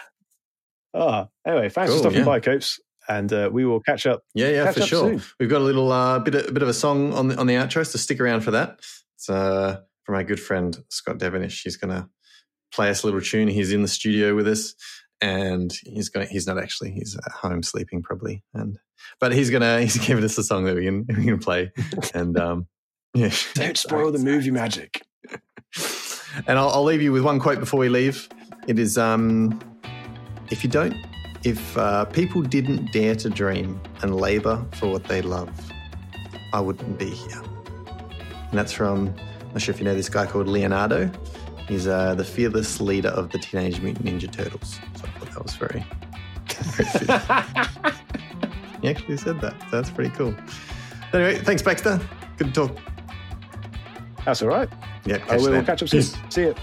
Ah, 0.97 1.27
anyway, 1.45 1.67
thanks 1.67 1.91
Cool, 1.91 1.97
for 1.97 2.03
stopping 2.03 2.19
yeah. 2.19 2.23
by, 2.23 2.39
Copes, 2.39 2.79
and 3.09 3.33
uh, 3.33 3.49
we 3.51 3.65
will 3.65 3.81
catch 3.81 4.05
up. 4.05 4.23
Yeah, 4.33 4.47
yeah, 4.47 4.71
for 4.71 4.79
sure. 4.79 5.09
soon. 5.09 5.21
We've 5.41 5.49
got 5.49 5.59
a 5.59 5.65
little 5.65 5.91
uh, 5.91 6.19
bit 6.19 6.35
of, 6.35 6.53
bit 6.53 6.63
of 6.63 6.69
a 6.69 6.73
song 6.73 7.11
on 7.11 7.27
the 7.27 7.37
on 7.37 7.47
the 7.47 7.55
outro, 7.55 7.85
so 7.85 7.97
stick 7.97 8.21
around 8.21 8.45
for 8.45 8.51
that. 8.51 8.79
It's 9.17 9.29
uh, 9.29 9.81
from 10.03 10.15
our 10.15 10.23
good 10.23 10.39
friend 10.39 10.77
Scott 10.87 11.17
Devonish. 11.17 11.63
He's 11.63 11.75
going 11.75 11.93
to 11.93 12.07
play 12.71 12.89
us 12.89 13.03
a 13.03 13.07
little 13.07 13.19
tune. 13.19 13.49
He's 13.49 13.73
in 13.73 13.81
the 13.81 13.89
studio 13.89 14.35
with 14.35 14.47
us, 14.47 14.73
and 15.25 15.73
he's 15.83 16.09
going. 16.09 16.27
He's 16.27 16.45
not 16.45 16.59
actually. 16.59 16.91
He's 16.91 17.15
at 17.15 17.31
home 17.31 17.63
sleeping 17.63 18.03
probably, 18.03 18.43
and 18.53 18.77
but 19.19 19.33
he's 19.33 19.49
gonna 19.49 19.81
he's 19.85 19.97
giving 19.97 20.23
us 20.23 20.37
a 20.37 20.43
song 20.43 20.65
that 20.65 20.75
we 20.75 20.85
can 20.85 21.05
we 21.07 21.25
can 21.25 21.39
play, 21.39 21.71
and 22.13 22.37
um, 22.47 22.67
yeah. 23.13 23.31
Don't 23.55 23.77
spoil 23.77 24.11
the 24.11 24.19
movie 24.19 24.51
magic. 24.51 25.01
And 26.47 26.59
I'll, 26.59 26.69
I'll 26.69 26.83
leave 26.83 27.01
you 27.01 27.13
with 27.13 27.23
one 27.23 27.39
quote 27.39 27.59
before 27.59 27.79
we 27.79 27.87
leave. 27.87 28.27
It 28.67 28.77
is 28.77 28.97
um, 28.97 29.59
if 30.51 30.65
you 30.65 30.69
don't, 30.69 30.95
if 31.45 31.77
uh, 31.77 32.05
people 32.05 32.41
didn't 32.41 32.91
dare 32.91 33.15
to 33.15 33.29
dream 33.29 33.79
and 34.01 34.15
labor 34.15 34.65
for 34.73 34.91
what 34.91 35.05
they 35.05 35.21
love, 35.21 35.49
I 36.51 36.59
wouldn't 36.59 36.99
be 36.99 37.09
here. 37.09 37.41
And 38.49 38.59
that's 38.59 38.73
from, 38.73 39.15
I'm 39.41 39.53
not 39.53 39.61
sure 39.61 39.73
if 39.73 39.79
you 39.79 39.85
know 39.85 39.95
this 39.95 40.09
guy 40.09 40.25
called 40.25 40.47
Leonardo. 40.47 41.09
He's 41.67 41.87
uh, 41.87 42.15
the 42.15 42.23
fearless 42.23 42.79
leader 42.79 43.09
of 43.09 43.31
the 43.31 43.39
Teenage 43.39 43.81
Mutant 43.81 44.05
Ninja 44.05 44.31
Turtles. 44.31 44.77
So 44.95 45.05
I 45.05 45.07
thought 45.07 45.13
that 45.13 45.14
was 45.45 45.55
very, 45.55 45.85
very 46.49 46.89
he 48.81 48.89
actually 48.89 49.17
said 49.17 49.39
that. 49.41 49.55
So 49.69 49.81
that's 49.81 49.91
pretty 49.91 50.09
cool. 50.15 50.35
Anyway, 51.13 51.37
thanks, 51.39 51.61
Baxter. 51.61 51.99
Good 52.37 52.53
to 52.53 52.67
talk. 52.67 52.77
That's 54.25 54.41
all 54.41 54.49
right. 54.49 54.69
Yeah, 55.05 55.17
oh, 55.17 55.23
I 55.23 55.27
catch 55.27 55.39
you 55.39 55.45
will 55.45 55.51
then. 55.53 55.65
catch 55.65 55.83
up 55.83 55.89
soon. 55.89 55.99
Peace. 56.01 56.17
See 56.29 56.41
you. 56.41 56.55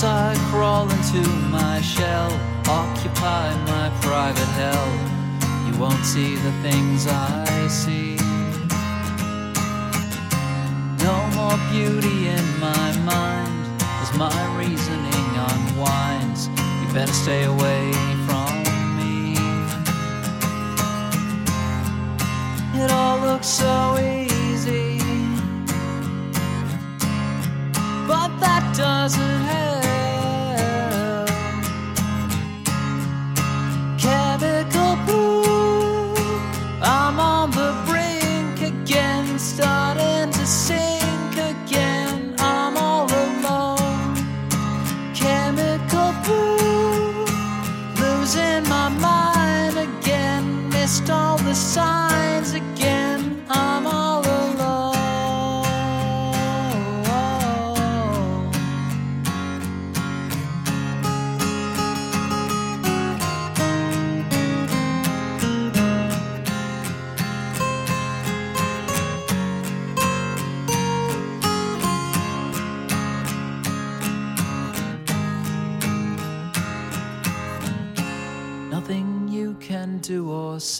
As 0.00 0.04
I 0.04 0.34
crawl 0.50 0.88
into 0.90 1.28
my 1.50 1.82
shell, 1.82 2.32
occupy 2.66 3.54
my 3.66 3.90
private 4.00 4.50
hell, 4.56 4.88
you 5.66 5.78
won't 5.78 6.06
see 6.06 6.36
the 6.36 6.52
things 6.62 7.06
I 7.06 7.68
see. 7.68 8.16
No 11.04 11.16
more 11.36 11.58
beauty 11.70 12.28
in 12.28 12.46
my 12.58 12.96
mind 13.04 13.82
as 14.00 14.10
my 14.16 14.40
reasoning 14.56 15.28
unwinds. 15.50 16.48
You 16.48 16.94
better 16.94 17.12
stay 17.12 17.44
away 17.44 17.92
from 18.24 18.52
me. 18.96 19.34
It 22.82 22.90
all 22.90 23.18
looks 23.18 23.48
so 23.48 23.98
easy, 23.98 24.96
but 28.08 28.30
that 28.40 28.64
doesn't 28.74 29.40
help. 29.44 29.79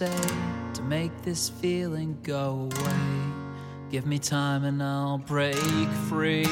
Say 0.00 0.18
to 0.72 0.80
make 0.84 1.12
this 1.20 1.50
feeling 1.50 2.16
go 2.22 2.70
away. 2.72 3.32
Give 3.90 4.06
me 4.06 4.18
time 4.18 4.64
and 4.64 4.82
I'll 4.82 5.18
break 5.18 5.56
free. 6.08 6.46